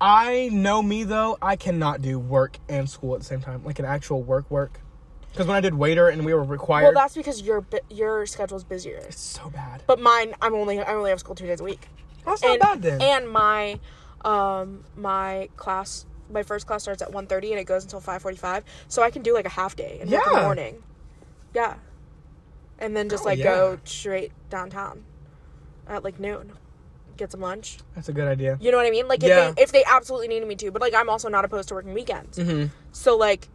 I 0.00 0.50
know 0.52 0.82
me 0.82 1.04
though. 1.04 1.38
I 1.40 1.56
cannot 1.56 2.02
do 2.02 2.18
work 2.18 2.58
and 2.68 2.88
school 2.88 3.14
at 3.14 3.20
the 3.20 3.26
same 3.26 3.40
time, 3.40 3.64
like 3.64 3.78
an 3.78 3.86
actual 3.86 4.22
work 4.22 4.50
work. 4.50 4.80
Because 5.36 5.46
when 5.48 5.56
I 5.56 5.60
did 5.60 5.74
waiter 5.74 6.08
and 6.08 6.24
we 6.24 6.32
were 6.32 6.42
required, 6.42 6.84
Well, 6.84 6.92
that's 6.94 7.14
because 7.14 7.42
your 7.42 7.60
bu- 7.60 7.78
your 7.90 8.24
schedule's 8.24 8.64
busier. 8.64 8.96
it's 8.96 9.20
so 9.20 9.50
bad. 9.50 9.82
But 9.86 10.00
mine, 10.00 10.34
I'm 10.40 10.54
only 10.54 10.80
I 10.80 10.94
only 10.94 11.10
have 11.10 11.20
school 11.20 11.34
two 11.34 11.46
days 11.46 11.60
a 11.60 11.64
week. 11.64 11.88
That's 12.24 12.42
not 12.42 12.52
and, 12.52 12.60
bad 12.60 12.82
then. 12.82 13.02
And 13.02 13.28
my 13.30 13.78
um 14.24 14.82
my 14.96 15.48
class 15.56 16.06
my 16.30 16.42
first 16.42 16.66
class 16.66 16.82
starts 16.82 17.02
at 17.02 17.12
1.30 17.12 17.50
and 17.50 17.60
it 17.60 17.64
goes 17.64 17.84
until 17.84 18.00
5.45 18.00 18.64
so 18.88 19.00
i 19.02 19.10
can 19.10 19.22
do 19.22 19.32
like 19.32 19.44
a 19.44 19.50
half 19.50 19.76
day 19.76 19.98
in 20.00 20.08
the 20.10 20.20
morning 20.42 20.82
yeah 21.54 21.74
and 22.80 22.96
then 22.96 23.08
just 23.08 23.22
Oh, 23.22 23.26
like 23.28 23.38
yeah. 23.38 23.44
go 23.44 23.78
straight 23.84 24.32
downtown 24.50 25.04
at 25.86 26.02
like 26.02 26.18
noon 26.18 26.50
get 27.16 27.30
some 27.30 27.40
lunch 27.42 27.78
that's 27.94 28.08
a 28.08 28.12
good 28.12 28.26
idea. 28.26 28.58
you 28.60 28.72
know 28.72 28.76
what 28.78 28.86
i 28.86 28.90
mean 28.90 29.06
like 29.06 29.22
if, 29.22 29.28
Yeah. 29.28 29.52
they, 29.52 29.62
if 29.62 29.70
they 29.70 29.84
absolutely 29.84 30.26
needed 30.26 30.48
me 30.48 30.56
to 30.56 30.72
but 30.72 30.82
like 30.82 30.94
i'm 30.94 31.08
also 31.08 31.28
not 31.28 31.44
opposed 31.44 31.68
to 31.68 31.74
working 31.74 31.94
weekends 31.94 32.38
Mm-hmm. 32.38 32.72
so 32.90 33.16
like 33.16 33.48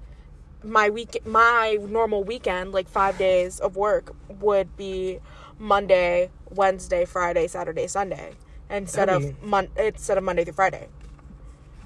my 0.64 0.90
week 0.90 1.18
my 1.26 1.78
normal 1.90 2.24
weekend 2.24 2.72
like 2.72 2.88
five 2.88 3.18
days 3.18 3.60
of 3.60 3.76
work 3.76 4.16
would 4.40 4.76
be 4.78 5.20
monday 5.58 6.30
wednesday 6.50 7.04
friday 7.06 7.48
saturday 7.48 7.88
sunday 7.88 8.32
instead 8.70 9.10
That'd 9.10 9.30
of 9.30 9.44
mon- 9.44 9.70
instead 9.78 10.18
of 10.18 10.24
monday 10.24 10.44
through 10.44 10.54
friday 10.54 10.88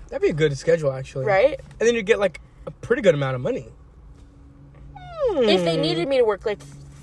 That'd 0.09 0.21
be 0.21 0.29
a 0.29 0.33
good 0.33 0.55
schedule 0.57 0.91
actually. 0.93 1.25
right 1.25 1.59
And 1.79 1.87
then 1.87 1.95
you 1.95 2.03
get 2.03 2.19
like 2.19 2.39
a 2.67 2.71
pretty 2.71 3.01
good 3.01 3.15
amount 3.15 3.35
of 3.35 3.41
money. 3.41 3.69
if 5.37 5.63
they 5.65 5.77
needed 5.77 6.07
me 6.07 6.17
to 6.17 6.23
work 6.25 6.45
like 6.45 6.61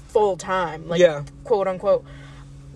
full 0.09 0.37
time 0.37 0.89
like 0.89 1.01
Yeah. 1.01 1.25
quote 1.45 1.67
unquote 1.69 2.05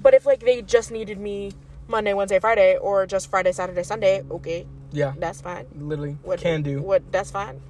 but 0.03 0.15
if 0.15 0.27
like 0.27 0.41
they 0.41 0.63
just 0.63 0.91
needed 0.91 1.19
me 1.19 1.53
monday 1.89 2.13
wednesday 2.15 2.39
friday 2.39 2.77
or 2.77 3.07
just 3.07 3.31
friday 3.31 3.53
saturday 3.53 3.83
sunday 3.83 4.23
okay 4.31 4.67
Yeah. 4.93 5.13
that's 5.19 5.41
fine 5.41 5.67
Literally 5.79 6.17
what 6.23 6.41
can 6.41 6.63
do. 6.63 6.81
what 6.83 7.03
that's 7.13 7.31
fine 7.31 7.61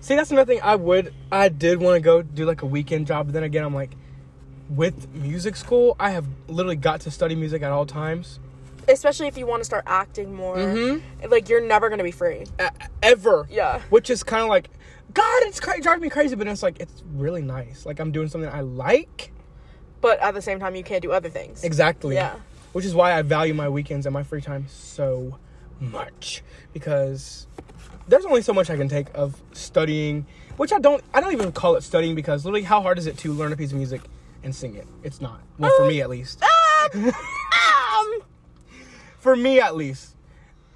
See, 0.00 0.14
that's 0.16 0.30
another 0.30 0.50
thing 0.52 0.60
I 0.62 0.76
would, 0.76 1.12
I 1.30 1.48
did 1.50 1.78
want 1.80 1.96
to 1.96 2.00
go 2.00 2.22
do 2.22 2.46
like 2.46 2.62
a 2.62 2.66
weekend 2.66 3.06
job, 3.06 3.26
but 3.26 3.34
then 3.34 3.42
again, 3.42 3.64
I'm 3.64 3.74
like, 3.74 3.90
with 4.68 5.12
music 5.14 5.56
school, 5.56 5.94
I 6.00 6.10
have 6.10 6.26
literally 6.48 6.76
got 6.76 7.00
to 7.02 7.10
study 7.10 7.34
music 7.34 7.62
at 7.62 7.70
all 7.70 7.86
times. 7.86 8.38
especially 8.88 9.28
if 9.28 9.36
you 9.36 9.46
want 9.46 9.60
to 9.60 9.64
start 9.64 9.84
acting 9.86 10.34
more 10.34 10.56
Mhm. 10.56 11.00
like 11.30 11.48
you're 11.48 11.60
never 11.64 11.90
gonna 11.90 12.02
be 12.02 12.10
free 12.10 12.44
A- 12.58 12.70
ever. 13.02 13.46
yeah 13.50 13.80
Which 13.90 14.10
is 14.10 14.24
kind 14.24 14.42
of 14.42 14.48
like, 14.48 14.68
God, 15.14 15.42
it's 15.44 15.60
cra- 15.60 15.80
driving 15.80 16.02
me 16.02 16.08
crazy, 16.08 16.34
but 16.34 16.46
it's 16.48 16.62
like, 16.62 16.80
it's 16.80 17.04
really 17.14 17.42
nice. 17.42 17.84
Like, 17.86 18.00
I'm 18.00 18.10
doing 18.10 18.28
something 18.28 18.50
I 18.50 18.62
like. 18.62 19.32
but 20.00 20.18
at 20.20 20.32
the 20.34 20.40
same 20.42 20.58
time 20.58 20.74
you 20.74 20.82
can't 20.82 21.02
do 21.02 21.12
other 21.12 21.28
things 21.28 21.62
Exactly. 21.62 22.14
yeah 22.14 22.36
Which 22.72 22.84
is 22.86 22.94
why 22.94 23.12
I 23.12 23.22
value 23.22 23.52
my 23.54 23.68
weekends 23.68 24.06
and 24.06 24.14
my 24.14 24.22
free 24.22 24.40
time 24.40 24.66
so 24.68 25.38
much. 25.78 26.42
Because 26.72 27.46
there's 28.10 28.26
only 28.26 28.42
so 28.42 28.52
much 28.52 28.68
I 28.70 28.76
can 28.76 28.88
take 28.88 29.06
of 29.14 29.40
studying, 29.52 30.26
which 30.56 30.72
I 30.72 30.78
don't, 30.78 31.02
I 31.14 31.20
don't 31.20 31.32
even 31.32 31.52
call 31.52 31.76
it 31.76 31.82
studying 31.82 32.14
because 32.14 32.44
literally, 32.44 32.64
how 32.64 32.82
hard 32.82 32.98
is 32.98 33.06
it 33.06 33.16
to 33.18 33.32
learn 33.32 33.52
a 33.52 33.56
piece 33.56 33.70
of 33.70 33.78
music 33.78 34.02
and 34.42 34.54
sing 34.54 34.74
it? 34.74 34.86
It's 35.02 35.20
not. 35.20 35.40
Well, 35.58 35.72
for 35.76 35.86
me 35.86 36.00
at 36.02 36.10
least. 36.10 36.42
um, 36.94 37.06
um, 37.06 37.12
For 39.18 39.36
me, 39.36 39.60
at 39.60 39.76
least. 39.76 40.16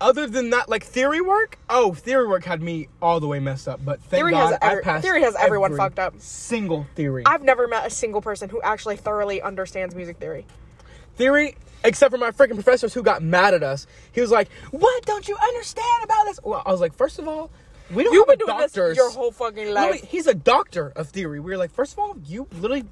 Other 0.03 0.26
than 0.26 0.51
that, 0.51 0.68
like 0.68 0.85
theory 0.85 1.22
work, 1.22 1.59
oh, 1.70 1.95
theory 1.95 2.28
work 2.28 2.45
had 2.45 2.61
me 2.61 2.89
all 3.01 3.20
the 3.20 3.26
way 3.26 3.41
messed 3.41 3.66
up. 3.66 3.82
But 3.82 4.01
thank 4.01 4.20
Theory 4.20 4.32
God 4.32 4.59
has 4.61 4.78
I 4.78 4.82
passed. 4.82 5.03
theory 5.03 5.22
has 5.22 5.35
everyone 5.37 5.70
every 5.70 5.78
fucked 5.78 5.99
up. 5.99 6.14
Single 6.18 6.87
theory. 6.95 7.22
i've 7.24 7.43
never 7.43 7.66
met 7.66 7.87
a 7.87 7.91
single 7.91 8.20
person 8.20 8.51
who 8.51 8.61
actually 8.61 8.97
thoroughly 8.97 9.41
understands 9.41 9.95
music 9.95 10.18
theory 10.18 10.45
theory, 11.16 11.57
except 11.85 12.11
for 12.11 12.18
my 12.18 12.30
freaking 12.30 12.55
professors 12.55 12.95
who 12.95 13.03
got 13.03 13.22
mad 13.22 13.55
at 13.55 13.62
us. 13.62 13.87
He 14.12 14.20
was 14.20 14.30
like, 14.30 14.51
"What 14.70 15.05
don't 15.07 15.28
you 15.28 15.37
understand 15.37 16.03
about 16.03 16.24
this?" 16.24 16.41
Well, 16.43 16.62
I 16.64 16.72
was 16.72 16.80
like, 16.80 16.95
first 16.95 17.18
of 17.18 17.28
all, 17.28 17.51
we 17.93 18.03
don't 18.03 18.12
you've 18.14 18.28
have 18.28 18.39
been 18.39 18.47
doing 18.47 18.59
doctors. 18.59 18.97
this 18.97 18.97
your 18.97 19.11
whole 19.11 19.30
fucking 19.30 19.68
Literally, 19.68 20.01
life 20.01 20.05
he's 20.05 20.26
a 20.26 20.35
doctor 20.35 20.93
of 20.97 21.09
theory. 21.11 21.39
We 21.41 21.53
were 21.53 21.59
like, 21.59 21.70
first 21.70 21.93
of 21.93 21.99
all, 21.99 22.16
you 22.26 22.49
literally, 22.53 22.85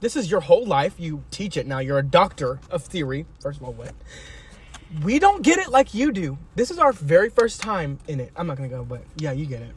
this 0.00 0.16
is 0.16 0.30
your 0.30 0.40
whole 0.40 0.66
life. 0.66 0.94
You 0.98 1.22
teach 1.30 1.56
it 1.56 1.66
now. 1.66 1.78
You're 1.78 1.98
a 1.98 2.04
doctor 2.04 2.60
of 2.70 2.82
theory. 2.82 3.26
First 3.40 3.60
of 3.60 3.66
all, 3.66 3.72
what? 3.72 3.94
We 5.02 5.18
don't 5.18 5.42
get 5.42 5.58
it 5.58 5.68
like 5.70 5.94
you 5.94 6.12
do. 6.12 6.36
This 6.54 6.70
is 6.70 6.78
our 6.78 6.92
very 6.92 7.30
first 7.30 7.62
time 7.62 7.98
in 8.08 8.20
it. 8.20 8.32
I'm 8.36 8.46
not 8.46 8.56
gonna 8.56 8.68
go, 8.68 8.84
but 8.84 9.02
yeah, 9.16 9.32
you 9.32 9.46
get 9.46 9.62
it. 9.62 9.74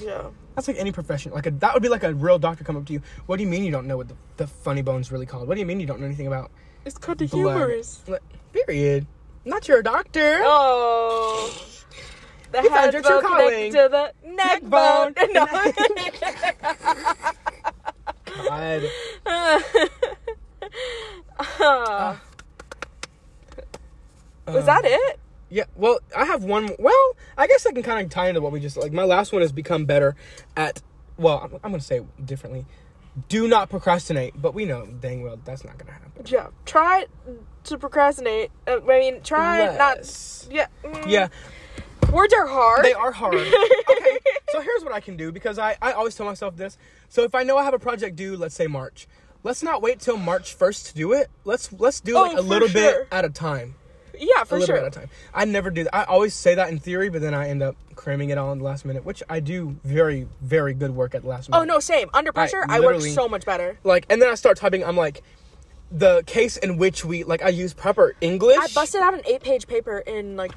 yeah 0.00 0.28
That's 0.54 0.68
like 0.68 0.78
any 0.78 0.92
profession. 0.92 1.32
Like 1.32 1.46
a, 1.46 1.50
that 1.50 1.74
would 1.74 1.82
be 1.82 1.90
like 1.90 2.04
a 2.04 2.14
real 2.14 2.38
doctor 2.38 2.64
come 2.64 2.76
up 2.76 2.86
to 2.86 2.92
you. 2.92 3.02
What 3.26 3.36
do 3.36 3.42
you 3.42 3.48
mean 3.50 3.64
you 3.64 3.72
don't 3.72 3.86
know 3.86 3.98
what 3.98 4.08
the, 4.08 4.14
the 4.38 4.46
funny 4.46 4.80
bone's 4.82 5.12
really 5.12 5.26
called? 5.26 5.46
What 5.48 5.54
do 5.54 5.60
you 5.60 5.66
mean 5.66 5.80
you 5.80 5.86
don't 5.86 6.00
know 6.00 6.06
anything 6.06 6.26
about 6.26 6.50
it's 6.86 6.96
called 6.98 7.18
the 7.18 7.26
blood? 7.26 7.56
humerus 7.58 8.02
Like, 8.08 8.22
Period. 8.52 9.06
Not 9.44 9.68
your 9.68 9.82
doctor. 9.82 10.38
Oh. 10.42 11.52
The 12.52 12.62
You 12.62 12.70
head 12.70 12.92
your 12.94 13.02
bone 13.02 13.20
true 13.22 13.30
connected 13.36 13.72
to 13.72 13.88
the 13.90 14.12
neck, 14.32 14.62
bone. 14.62 15.12
bone. 15.12 15.28
No. 15.34 15.46
God. 18.46 18.82
Ah. 21.38 22.20
Was 24.46 24.56
Uh, 24.56 24.66
that 24.66 24.84
it? 24.84 25.18
Yeah, 25.48 25.64
well, 25.76 25.98
I 26.16 26.24
have 26.24 26.44
one. 26.44 26.70
Well, 26.78 27.16
I 27.36 27.46
guess 27.46 27.66
I 27.66 27.72
can 27.72 27.82
kind 27.82 28.04
of 28.04 28.10
tie 28.10 28.28
into 28.28 28.40
what 28.40 28.52
we 28.52 28.60
just 28.60 28.76
like. 28.76 28.92
My 28.92 29.04
last 29.04 29.32
one 29.32 29.42
has 29.42 29.52
become 29.52 29.84
better 29.84 30.16
at. 30.56 30.82
Well, 31.16 31.38
I'm, 31.42 31.54
I'm 31.64 31.70
going 31.70 31.80
to 31.80 31.86
say 31.86 32.02
differently. 32.24 32.66
Do 33.28 33.48
not 33.48 33.70
procrastinate, 33.70 34.34
but 34.40 34.52
we 34.54 34.64
know 34.66 34.86
dang 34.86 35.22
well 35.22 35.38
that's 35.44 35.64
not 35.64 35.78
to 35.78 35.84
happen. 35.86 36.10
Yeah. 36.26 36.48
Try 36.66 37.06
to 37.64 37.78
procrastinate. 37.78 38.50
Uh, 38.66 38.80
I 38.82 38.98
mean, 38.98 39.22
try 39.22 39.76
not. 39.76 39.98
Yeah. 40.50 40.66
mm, 40.84 41.06
Yeah, 41.06 41.28
Words 42.12 42.34
are 42.34 42.46
hard. 42.46 42.84
they 42.84 42.92
are 42.92 43.10
hard. 43.12 43.34
okay, 43.90 44.18
so 44.50 44.60
here's 44.60 44.84
what 44.84 44.92
I 44.92 45.00
can 45.00 45.16
do 45.16 45.32
because 45.32 45.58
I, 45.58 45.76
I 45.82 45.92
always 45.92 46.14
tell 46.14 46.26
myself 46.26 46.56
this. 46.56 46.78
So 47.08 47.22
if 47.24 47.34
I 47.34 47.42
know 47.42 47.56
I 47.58 47.64
have 47.64 47.74
a 47.74 47.78
project 47.78 48.16
due, 48.16 48.36
let's 48.36 48.54
say 48.54 48.66
March, 48.66 49.06
let's 49.42 49.62
not 49.62 49.82
wait 49.82 49.98
till 50.00 50.16
March 50.16 50.56
1st 50.56 50.88
to 50.88 50.94
do 50.94 51.12
it. 51.14 51.28
Let's 51.44 51.72
let's 51.72 52.00
do 52.00 52.16
Oh, 52.16 52.22
like 52.22 52.36
a 52.38 52.42
little 52.42 52.68
sure. 52.68 52.80
bit 53.00 53.08
at 53.10 53.24
a 53.24 53.30
time. 53.30 53.74
Yeah, 54.18 54.44
for 54.44 54.56
a 54.56 54.58
little 54.58 54.74
sure. 54.74 54.82
bit 54.82 54.96
at 54.96 54.96
a 54.96 55.00
time. 55.00 55.10
I 55.34 55.44
never 55.44 55.70
do 55.70 55.84
that. 55.84 55.94
I 55.94 56.04
always 56.04 56.34
say 56.34 56.54
that 56.54 56.68
in 56.70 56.78
theory, 56.78 57.08
but 57.08 57.20
then 57.20 57.34
I 57.34 57.48
end 57.48 57.62
up 57.62 57.76
cramming 57.94 58.30
it 58.30 58.38
all 58.38 58.52
in 58.52 58.58
the 58.58 58.64
last 58.64 58.84
minute, 58.84 59.04
which 59.04 59.22
I 59.28 59.40
do 59.40 59.76
very, 59.84 60.28
very 60.40 60.74
good 60.74 60.90
work 60.90 61.14
at 61.14 61.22
the 61.22 61.28
last 61.28 61.48
oh, 61.52 61.58
minute. 61.58 61.72
Oh 61.72 61.74
no, 61.76 61.80
same. 61.80 62.10
Under 62.14 62.32
pressure, 62.32 62.64
I, 62.68 62.80
work 62.80 63.00
so 63.00 63.28
much 63.28 63.44
better. 63.44 63.78
Like, 63.84 64.06
and 64.10 64.20
then 64.20 64.28
I 64.28 64.34
start 64.34 64.56
typing. 64.58 64.84
I'm 64.84 64.96
like, 64.96 65.22
the 65.90 66.22
case 66.26 66.56
in 66.56 66.78
which 66.78 67.04
we 67.04 67.24
like 67.24 67.42
I 67.42 67.48
use 67.48 67.72
proper 67.72 68.14
English. 68.20 68.58
I 68.60 68.66
busted 68.74 69.00
out 69.00 69.14
an 69.14 69.22
eight-page 69.24 69.66
paper 69.66 69.98
in 69.98 70.36
like, 70.36 70.52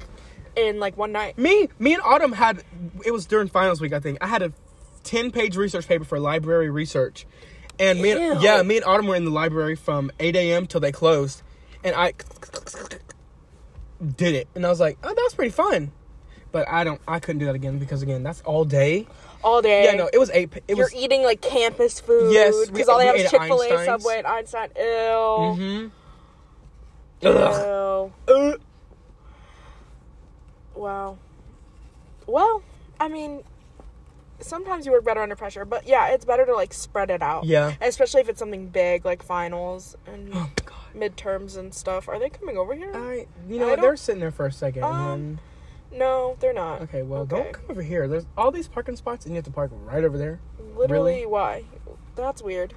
in 0.56 0.80
like 0.80 0.96
one 0.96 1.12
night. 1.12 1.38
Me, 1.38 1.68
me 1.78 1.94
and 1.94 2.02
Autumn 2.02 2.32
had. 2.32 2.64
It 3.04 3.12
was 3.12 3.26
during 3.26 3.48
finals 3.48 3.80
week, 3.80 3.92
I 3.92 4.00
think. 4.00 4.18
I 4.20 4.26
had 4.26 4.42
a 4.42 4.52
ten 5.04 5.30
page 5.30 5.56
research 5.56 5.86
paper 5.86 6.04
for 6.04 6.18
library 6.18 6.68
research, 6.68 7.26
and 7.78 8.02
me, 8.02 8.10
and, 8.10 8.42
yeah, 8.42 8.62
me 8.62 8.76
and 8.76 8.84
Autumn 8.84 9.06
were 9.06 9.16
in 9.16 9.24
the 9.24 9.30
library 9.30 9.76
from 9.76 10.10
eight 10.18 10.36
a.m. 10.36 10.66
till 10.66 10.80
they 10.80 10.92
closed, 10.92 11.42
and 11.84 11.94
I 11.94 12.12
did 14.16 14.34
it, 14.34 14.48
and 14.54 14.64
I 14.64 14.68
was 14.68 14.80
like, 14.80 14.98
oh, 15.02 15.08
that 15.08 15.22
was 15.22 15.34
pretty 15.34 15.50
fun. 15.50 15.92
But 16.52 16.66
I 16.68 16.82
don't. 16.84 17.00
I 17.06 17.20
couldn't 17.20 17.38
do 17.38 17.46
that 17.46 17.54
again 17.54 17.78
because 17.78 18.02
again, 18.02 18.22
that's 18.24 18.40
all 18.42 18.64
day. 18.64 19.06
all 19.44 19.62
day. 19.62 19.84
Yeah, 19.84 19.92
no, 19.94 20.10
it 20.12 20.18
was 20.18 20.30
eight. 20.30 20.50
It 20.56 20.64
You're 20.76 20.86
was. 20.86 20.94
eating 20.94 21.22
like 21.22 21.40
campus 21.40 22.00
food. 22.00 22.32
Yes, 22.32 22.68
because 22.68 22.88
all 22.88 22.98
they 22.98 23.06
have 23.06 23.14
is 23.16 23.30
Chick 23.30 23.42
Fil 23.42 23.62
A. 23.62 23.84
Subway, 23.84 24.18
and 24.18 24.26
Einstein. 24.26 24.68
Ew. 24.76 24.82
Mhm. 24.82 25.90
Ugh. 27.22 28.10
Ew. 28.28 28.58
Wow. 30.74 31.18
Well, 32.26 32.62
I 32.98 33.08
mean, 33.08 33.42
sometimes 34.40 34.86
you 34.86 34.92
work 34.92 35.04
better 35.04 35.22
under 35.22 35.36
pressure, 35.36 35.64
but 35.64 35.86
yeah, 35.86 36.08
it's 36.08 36.24
better 36.24 36.46
to 36.46 36.54
like 36.54 36.72
spread 36.72 37.10
it 37.10 37.22
out. 37.22 37.44
Yeah. 37.44 37.74
Especially 37.80 38.20
if 38.22 38.28
it's 38.28 38.38
something 38.38 38.68
big 38.68 39.04
like 39.04 39.22
finals 39.22 39.96
and 40.06 40.30
Oh 40.32 40.38
my 40.40 40.50
god. 40.64 40.76
Midterms 40.94 41.56
and 41.56 41.74
stuff. 41.74 42.08
Are 42.08 42.18
they 42.18 42.30
coming 42.30 42.56
over 42.56 42.74
here? 42.74 42.92
I, 42.94 43.26
you 43.48 43.58
know, 43.58 43.72
I 43.72 43.76
they're 43.76 43.96
sitting 43.96 44.20
there 44.20 44.30
for 44.30 44.46
a 44.46 44.52
second. 44.52 44.84
Um, 44.84 45.10
and 45.10 45.40
no, 45.92 46.36
they're 46.40 46.52
not. 46.52 46.82
okay, 46.82 47.02
well, 47.02 47.22
okay. 47.22 47.36
don't 47.36 47.52
come 47.52 47.64
over 47.68 47.82
here. 47.82 48.08
There's 48.08 48.26
all 48.36 48.50
these 48.50 48.68
parking 48.68 48.96
spots, 48.96 49.26
and 49.26 49.34
you 49.34 49.36
have 49.36 49.44
to 49.44 49.50
park 49.50 49.70
right 49.84 50.04
over 50.04 50.18
there. 50.18 50.40
Literally, 50.76 51.12
really? 51.14 51.26
why? 51.26 51.64
That's 52.16 52.42
weird. 52.42 52.74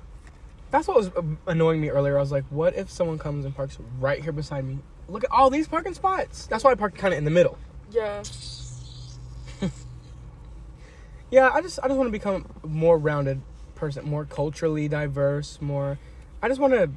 That's 0.71 0.87
what 0.87 0.97
was 0.97 1.09
uh, 1.09 1.21
annoying 1.47 1.81
me 1.81 1.89
earlier. 1.89 2.17
I 2.17 2.21
was 2.21 2.31
like, 2.31 2.45
what 2.49 2.75
if 2.75 2.89
someone 2.89 3.19
comes 3.19 3.45
and 3.45 3.55
parks 3.55 3.77
right 3.99 4.21
here 4.21 4.31
beside 4.31 4.65
me? 4.65 4.79
Look 5.07 5.23
at 5.23 5.31
all 5.31 5.49
these 5.49 5.67
parking 5.67 5.93
spots. 5.93 6.47
That's 6.47 6.63
why 6.63 6.71
I 6.71 6.75
parked 6.75 6.97
kind 6.97 7.13
of 7.13 7.17
in 7.17 7.25
the 7.25 7.31
middle. 7.31 7.57
Yeah. 7.91 8.23
Yeah, 11.33 11.49
I 11.51 11.61
just 11.61 11.79
I 11.81 11.87
just 11.87 11.97
want 11.97 12.09
to 12.09 12.11
become 12.11 12.45
a 12.63 12.67
more 12.67 12.95
rounded 12.95 13.41
person, 13.73 14.07
more 14.07 14.23
culturally 14.23 14.87
diverse, 14.87 15.59
more. 15.59 15.97
I 16.43 16.47
just 16.47 16.61
want 16.61 16.73
to 16.73 16.91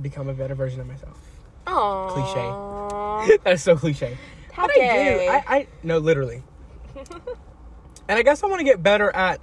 become 0.00 0.28
a 0.28 0.34
better 0.34 0.54
version 0.54 0.80
of 0.80 0.86
myself. 0.86 1.18
Oh. 1.66 3.22
Cliche. 3.22 3.38
That's 3.44 3.62
so 3.62 3.76
cliche. 3.76 4.16
How 4.52 4.66
But 4.66 4.78
I 4.78 4.78
do. 4.78 5.20
I, 5.28 5.44
I 5.48 5.66
no, 5.82 5.98
literally. 5.98 6.42
and 8.08 8.18
I 8.18 8.22
guess 8.22 8.42
I 8.42 8.46
want 8.46 8.60
to 8.60 8.64
get 8.64 8.82
better 8.82 9.14
at. 9.14 9.40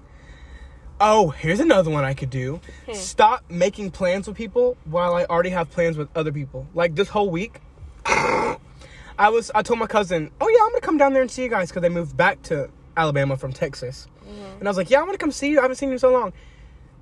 Oh, 1.01 1.29
here's 1.29 1.61
another 1.61 1.89
one 1.89 2.03
I 2.03 2.13
could 2.13 2.29
do. 2.29 2.59
Hmm. 2.85 2.93
Stop 2.93 3.49
making 3.49 3.91
plans 3.91 4.27
with 4.27 4.35
people 4.35 4.77
while 4.85 5.15
I 5.15 5.25
already 5.25 5.49
have 5.49 5.69
plans 5.71 5.97
with 5.97 6.09
other 6.15 6.31
people. 6.31 6.67
Like 6.73 6.95
this 6.95 7.07
whole 7.07 7.29
week, 7.29 7.61
I 8.05 9.29
was. 9.29 9.49
I 9.55 9.61
told 9.61 9.79
my 9.79 9.87
cousin, 9.87 10.29
"Oh 10.41 10.49
yeah, 10.49 10.59
I'm 10.61 10.69
gonna 10.69 10.81
come 10.81 10.97
down 10.97 11.13
there 11.13 11.21
and 11.21 11.31
see 11.31 11.43
you 11.43 11.49
guys 11.49 11.69
because 11.69 11.81
they 11.81 11.89
moved 11.89 12.15
back 12.15 12.41
to 12.43 12.69
Alabama 12.97 13.37
from 13.37 13.53
Texas." 13.53 14.07
Mm-hmm. 14.21 14.59
And 14.59 14.67
I 14.67 14.69
was 14.69 14.77
like, 14.77 14.89
"Yeah, 14.89 14.99
I'm 14.99 15.05
gonna 15.05 15.17
come 15.17 15.31
see 15.31 15.49
you. 15.49 15.59
I 15.59 15.63
haven't 15.63 15.77
seen 15.77 15.89
you 15.89 15.93
in 15.93 15.99
so 15.99 16.11
long." 16.11 16.33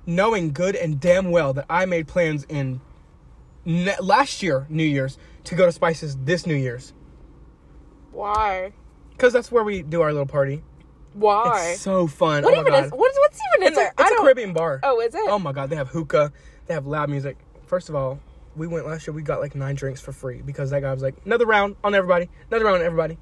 Knowing 0.06 0.52
good 0.52 0.74
and 0.74 0.98
damn 0.98 1.30
well 1.30 1.52
that 1.52 1.66
I 1.68 1.84
made 1.84 2.08
plans 2.08 2.46
in 2.48 2.80
last 3.66 4.42
year 4.42 4.66
New 4.68 4.84
Year's 4.84 5.18
to 5.44 5.54
go 5.54 5.66
to 5.66 5.72
Spices 5.72 6.16
this 6.24 6.46
New 6.46 6.54
Year's. 6.54 6.92
Why? 8.12 8.72
Because 9.10 9.32
that's 9.32 9.50
where 9.50 9.64
we 9.64 9.82
do 9.82 10.00
our 10.00 10.12
little 10.12 10.26
party. 10.26 10.62
Why? 11.14 11.70
It's 11.70 11.80
so 11.80 12.06
fun. 12.06 12.44
what 12.44 12.56
oh 12.56 12.60
even 12.60 12.74
is? 12.74 12.90
What's 12.90 13.18
what's 13.18 13.40
even 13.54 13.66
in 13.66 13.72
It's, 13.72 13.78
a, 13.78 13.80
there? 13.80 13.94
it's 13.98 14.10
I 14.10 14.14
a. 14.14 14.20
Caribbean 14.20 14.52
bar. 14.52 14.80
Oh, 14.82 15.00
is 15.00 15.14
it? 15.14 15.22
Oh 15.26 15.38
my 15.38 15.52
god, 15.52 15.70
they 15.70 15.76
have 15.76 15.88
hookah, 15.88 16.32
they 16.66 16.74
have 16.74 16.86
loud 16.86 17.10
music. 17.10 17.36
First 17.66 17.88
of 17.88 17.94
all, 17.94 18.20
we 18.56 18.66
went 18.66 18.86
last 18.86 19.06
year, 19.06 19.14
we 19.14 19.22
got 19.22 19.40
like 19.40 19.54
nine 19.54 19.74
drinks 19.74 20.00
for 20.00 20.12
free 20.12 20.42
because 20.42 20.70
that 20.70 20.80
guy 20.82 20.92
was 20.92 21.02
like, 21.02 21.14
another 21.24 21.46
round 21.46 21.76
on 21.82 21.94
everybody, 21.94 22.28
another 22.50 22.64
round 22.64 22.76
on 22.78 22.82
everybody. 22.82 23.18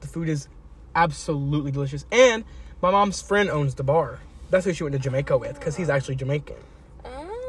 The 0.00 0.06
food 0.08 0.28
is 0.28 0.48
absolutely 0.94 1.70
delicious. 1.70 2.04
And 2.12 2.44
my 2.82 2.90
mom's 2.90 3.20
friend 3.22 3.48
owns 3.50 3.74
the 3.74 3.82
bar. 3.84 4.20
That's 4.50 4.64
who 4.64 4.72
she 4.72 4.84
went 4.84 4.92
to 4.94 4.98
Jamaica 4.98 5.36
with 5.38 5.58
because 5.58 5.76
he's 5.76 5.88
actually 5.88 6.16
Jamaican. 6.16 6.56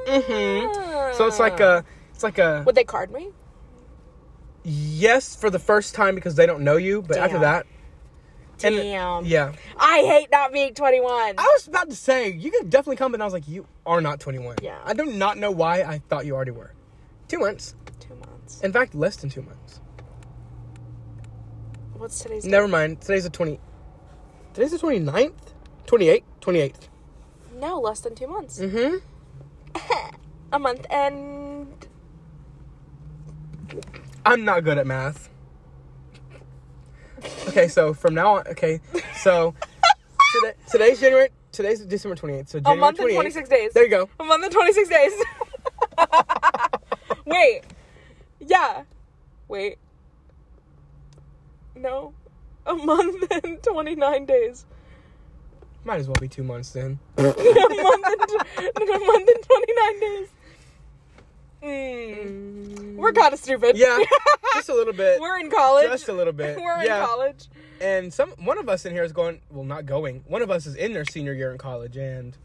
Mm-hmm. 0.06 1.18
So 1.18 1.28
it's 1.28 1.40
like 1.40 1.60
a, 1.60 1.84
it's 2.14 2.24
like 2.24 2.38
a, 2.38 2.64
Would 2.66 2.76
they 2.76 2.84
card 2.84 3.12
me? 3.12 3.32
yes 4.64 5.36
for 5.36 5.50
the 5.50 5.60
first 5.60 5.94
time 5.96 6.16
because 6.16 6.36
they 6.36 6.46
don't 6.46 6.64
know 6.64 6.78
you, 6.78 7.02
but 7.02 7.18
after 7.18 7.40
that, 7.40 7.66
and- 8.64 8.76
Damn. 8.76 9.26
yeah. 9.26 9.52
I 9.78 10.00
hate 10.00 10.30
not 10.32 10.54
being 10.54 10.74
21. 10.74 11.36
I 11.38 11.52
was 11.54 11.68
about 11.68 11.90
to 11.90 11.96
say 11.96 12.32
you 12.32 12.52
could 12.52 12.70
definitely 12.70 12.96
come, 12.96 13.12
but 13.12 13.20
I 13.22 13.26
was 13.26 13.34
like, 13.34 13.48
you 13.48 13.68
are 13.86 14.00
not 14.00 14.20
21. 14.20 14.58
Yeah. 14.62 14.80
I 14.86 14.94
do 14.94 15.06
not 15.06 15.38
know 15.38 15.52
why 15.52 15.82
I 15.82 16.00
thought 16.10 16.26
you 16.26 16.36
already 16.36 16.52
were. 16.52 16.74
Two 17.28 17.40
months. 17.40 17.76
Two 18.00 18.16
months. 18.16 18.62
In 18.62 18.72
fact, 18.72 18.96
less 18.96 19.18
than 19.18 19.30
two 19.30 19.42
months. 19.42 19.82
What's 21.94 22.20
today's? 22.22 22.46
Never 22.46 22.68
mind. 22.68 23.02
Today's 23.02 23.24
the 23.26 23.30
20. 23.30 23.60
Today's 24.54 24.72
the 24.72 24.78
29th? 24.78 25.34
28th? 25.86 26.24
28th. 26.42 26.88
No, 27.58 27.80
less 27.80 28.00
than 28.00 28.16
two 28.16 28.28
months. 28.28 28.60
Mm-hmm. 28.60 28.98
A 30.54 30.60
month 30.60 30.86
and 30.90 31.68
I'm 34.26 34.44
not 34.46 34.64
good 34.64 34.78
at 34.78 34.88
math. 34.88 35.30
Okay, 37.48 37.68
so 37.68 37.94
from 37.94 38.14
now 38.14 38.36
on, 38.38 38.48
okay, 38.48 38.80
so 39.18 39.54
today, 40.34 40.54
today's 40.70 41.00
January, 41.00 41.30
today's 41.52 41.82
December 41.86 42.16
28th. 42.16 42.50
So 42.50 42.58
a 42.58 42.62
January 42.62 42.80
month 42.80 43.00
and 43.00 43.12
26 43.12 43.50
days. 43.50 43.74
There 43.74 43.84
you 43.84 43.90
go. 43.90 44.10
A 44.20 44.24
month 44.24 44.44
and 44.44 44.54
26 44.54 44.90
days. 44.90 45.14
Wait. 47.26 47.62
Yeah. 48.40 48.84
Wait. 49.48 49.78
No. 51.76 52.14
A 52.66 52.74
month 52.74 53.24
and 53.44 53.62
29 53.62 54.26
days. 54.26 54.66
Might 55.86 56.00
as 56.00 56.08
well 56.08 56.18
be 56.20 56.28
two 56.28 56.44
months 56.44 56.72
then. 56.72 57.00
a 57.18 57.22
month 57.22 57.38
and, 57.38 57.44
a 57.46 59.00
month 59.00 59.30
and 59.30 59.44
29 59.44 60.00
days. 60.00 60.28
Mm. 61.64 62.96
We're 62.96 63.14
kind 63.14 63.34
of 63.34 63.40
stupid. 63.40 63.78
Yeah, 63.78 64.00
just 64.56 64.70
a 64.70 64.74
little 64.74 64.94
bit. 64.94 65.22
We're 65.22 65.38
in 65.40 65.52
college. 65.52 65.88
Just 65.90 66.10
a 66.10 66.14
little 66.14 66.34
bit. 66.34 66.58
We're 66.62 66.84
yeah. 66.84 67.02
in 67.02 67.06
college. 67.06 67.46
and 67.80 68.12
some 68.14 68.32
one 68.32 68.58
of 68.58 68.68
us 68.68 68.86
in 68.86 68.94
here 68.94 69.04
is 69.04 69.12
going 69.12 69.42
well 69.52 69.64
not 69.64 69.86
going 69.86 70.24
one 70.28 70.42
of 70.42 70.50
us 70.50 70.66
is 70.66 70.76
in 70.76 70.94
their 70.94 71.06
senior 71.06 71.34
year 71.34 71.52
in 71.52 71.58
college 71.58 71.98
and 71.98 72.38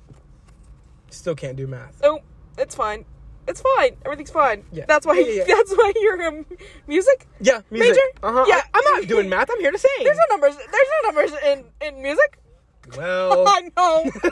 still 1.09 1.35
can't 1.35 1.57
do 1.57 1.67
math 1.67 2.01
Oh, 2.03 2.21
it's 2.59 2.75
fine. 2.75 3.05
It's 3.49 3.61
fine. 3.77 3.97
Everything's 4.05 4.31
fine. 4.31 4.65
Yeah. 4.73 4.85
That's 4.87 5.07
why. 5.07 5.15
Yeah, 5.15 5.27
yeah, 5.27 5.33
yeah. 5.33 5.45
That's 5.57 5.73
why 5.73 5.93
you're 5.97 6.23
um, 6.27 6.47
music. 6.87 7.27
yeah 7.41 7.61
music. 7.71 7.95
Major? 7.95 8.01
uh-huh 8.23 8.45
Yeah. 8.49 8.61
I, 8.75 8.79
am 8.79 9.01
not 9.01 9.09
doing 9.09 9.29
math 9.29 9.49
i'm 9.51 9.61
here 9.61 9.73
to 9.73 9.79
sing 9.79 9.91
There's 10.05 10.19
no 10.19 10.37
numbers. 10.37 10.57
There's 10.57 10.89
no 11.03 11.09
numbers 11.11 11.33
in 11.45 11.65
in 11.87 12.03
music. 12.03 12.39
Well 12.97 13.45
I 13.49 13.71
know. 13.77 14.11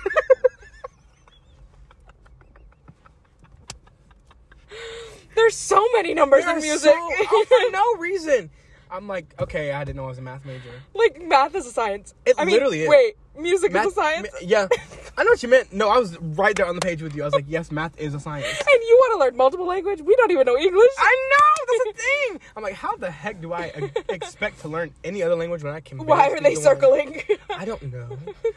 There's 5.34 5.54
so 5.56 5.86
many 5.94 6.14
numbers 6.14 6.44
in 6.44 6.56
music. 6.56 6.92
so- 6.92 6.94
oh, 6.96 7.44
for 7.48 7.70
no 7.70 7.94
reason 8.00 8.50
i'm 8.90 9.06
like 9.08 9.34
okay 9.40 9.72
i 9.72 9.84
didn't 9.84 9.96
know 9.96 10.04
i 10.04 10.08
was 10.08 10.18
a 10.18 10.22
math 10.22 10.44
major 10.44 10.70
like 10.94 11.20
math 11.26 11.54
is 11.54 11.66
a 11.66 11.70
science. 11.70 12.14
It 12.26 12.34
I 12.38 12.44
mean, 12.44 12.54
literally 12.54 12.82
is. 12.82 12.88
Wait, 12.88 13.14
music 13.38 13.72
math 13.72 13.86
is 13.86 13.92
a 13.92 13.94
science. 13.96 14.28
ma- 14.32 14.38
yeah 14.42 14.66
i 15.18 15.24
know 15.24 15.30
what 15.30 15.42
you 15.42 15.48
meant 15.48 15.72
no 15.72 15.88
i 15.88 15.98
was 15.98 16.18
right 16.20 16.54
there 16.56 16.66
on 16.66 16.74
the 16.74 16.80
page 16.80 17.02
with 17.02 17.14
you 17.14 17.22
i 17.22 17.26
was 17.26 17.34
like 17.34 17.44
yes 17.48 17.70
math 17.70 17.98
is 17.98 18.14
a 18.14 18.20
science 18.20 18.46
and 18.60 18.80
you 18.88 18.96
want 19.00 19.12
to 19.14 19.18
learn 19.24 19.36
multiple 19.36 19.66
language? 19.66 20.00
We 20.02 20.14
don't 20.16 20.30
even 20.30 20.44
know 20.46 20.56
English. 20.56 20.90
I 20.98 21.28
know 21.30 21.66
that's 21.68 21.96
the 21.98 22.02
thing. 22.02 22.40
I'm 22.56 22.62
like, 22.62 22.74
how 22.74 22.96
the 22.96 23.10
heck 23.10 23.40
do 23.40 23.52
I 23.52 23.90
expect 24.08 24.60
to 24.60 24.68
learn 24.68 24.92
any 25.04 25.22
other 25.22 25.34
language 25.34 25.62
when 25.62 25.72
I 25.74 25.80
can? 25.80 25.98
Why 25.98 26.28
are 26.28 26.40
they 26.40 26.54
the 26.54 26.60
one? 26.60 26.62
circling? 26.62 27.22
I 27.50 27.64
don't 27.64 27.82
know. 27.92 28.16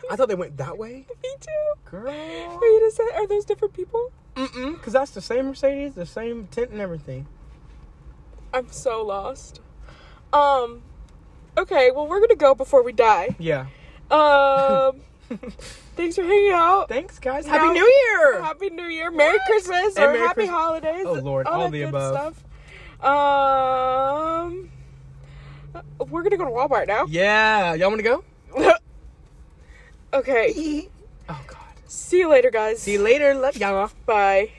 I 0.09 0.15
thought 0.15 0.29
they 0.29 0.35
went 0.35 0.57
that 0.57 0.77
way, 0.77 1.05
Me 1.23 1.29
too. 1.39 1.73
girl. 1.89 2.05
Wait 2.61 2.81
a 2.83 2.91
sec. 2.91 3.05
Are 3.15 3.27
those 3.27 3.45
different 3.45 3.73
people? 3.73 4.11
Mm-mm, 4.35 4.73
because 4.73 4.93
that's 4.93 5.11
the 5.11 5.21
same 5.21 5.45
Mercedes, 5.47 5.93
the 5.93 6.05
same 6.05 6.47
tint 6.47 6.71
and 6.71 6.79
everything. 6.81 7.27
I'm 8.53 8.71
so 8.71 9.03
lost. 9.05 9.59
Um. 10.33 10.81
Okay, 11.57 11.91
well 11.91 12.07
we're 12.07 12.19
gonna 12.21 12.35
go 12.35 12.55
before 12.55 12.83
we 12.83 12.91
die. 12.93 13.35
Yeah. 13.39 13.67
Um. 14.09 15.01
thanks 15.95 16.15
for 16.15 16.23
hanging 16.23 16.51
out. 16.53 16.89
Thanks, 16.89 17.19
guys. 17.19 17.45
Now- 17.45 17.53
Happy 17.53 17.73
New 17.73 17.85
Year. 18.09 18.41
Happy 18.41 18.69
New 18.69 18.85
Year, 18.87 19.11
Merry 19.11 19.37
Christmas, 19.45 19.95
And 19.95 20.05
or 20.05 20.07
Merry 20.13 20.19
Happy 20.19 20.33
Christmas. 20.35 20.55
Holidays. 20.55 21.05
Oh, 21.05 21.13
Lord, 21.13 21.47
all 21.47 21.63
that 21.65 21.71
the 21.71 21.79
good 21.79 21.89
above. 21.89 22.43
Stuff. 22.99 23.05
Um. 24.45 24.69
We're 26.09 26.23
gonna 26.23 26.37
go 26.37 26.45
to 26.45 26.51
Walmart 26.51 26.87
now. 26.87 27.05
Yeah. 27.07 27.73
Y'all 27.75 27.89
want 27.89 27.99
to 27.99 28.03
go? 28.03 28.23
okay. 30.13 30.87
Oh 31.29 31.39
God. 31.47 31.57
See 31.87 32.19
you 32.19 32.29
later, 32.29 32.51
guys. 32.51 32.81
See 32.81 32.93
you 32.93 33.01
later. 33.01 33.33
Love 33.33 33.55
y'all. 33.55 33.89
Bye. 34.05 34.51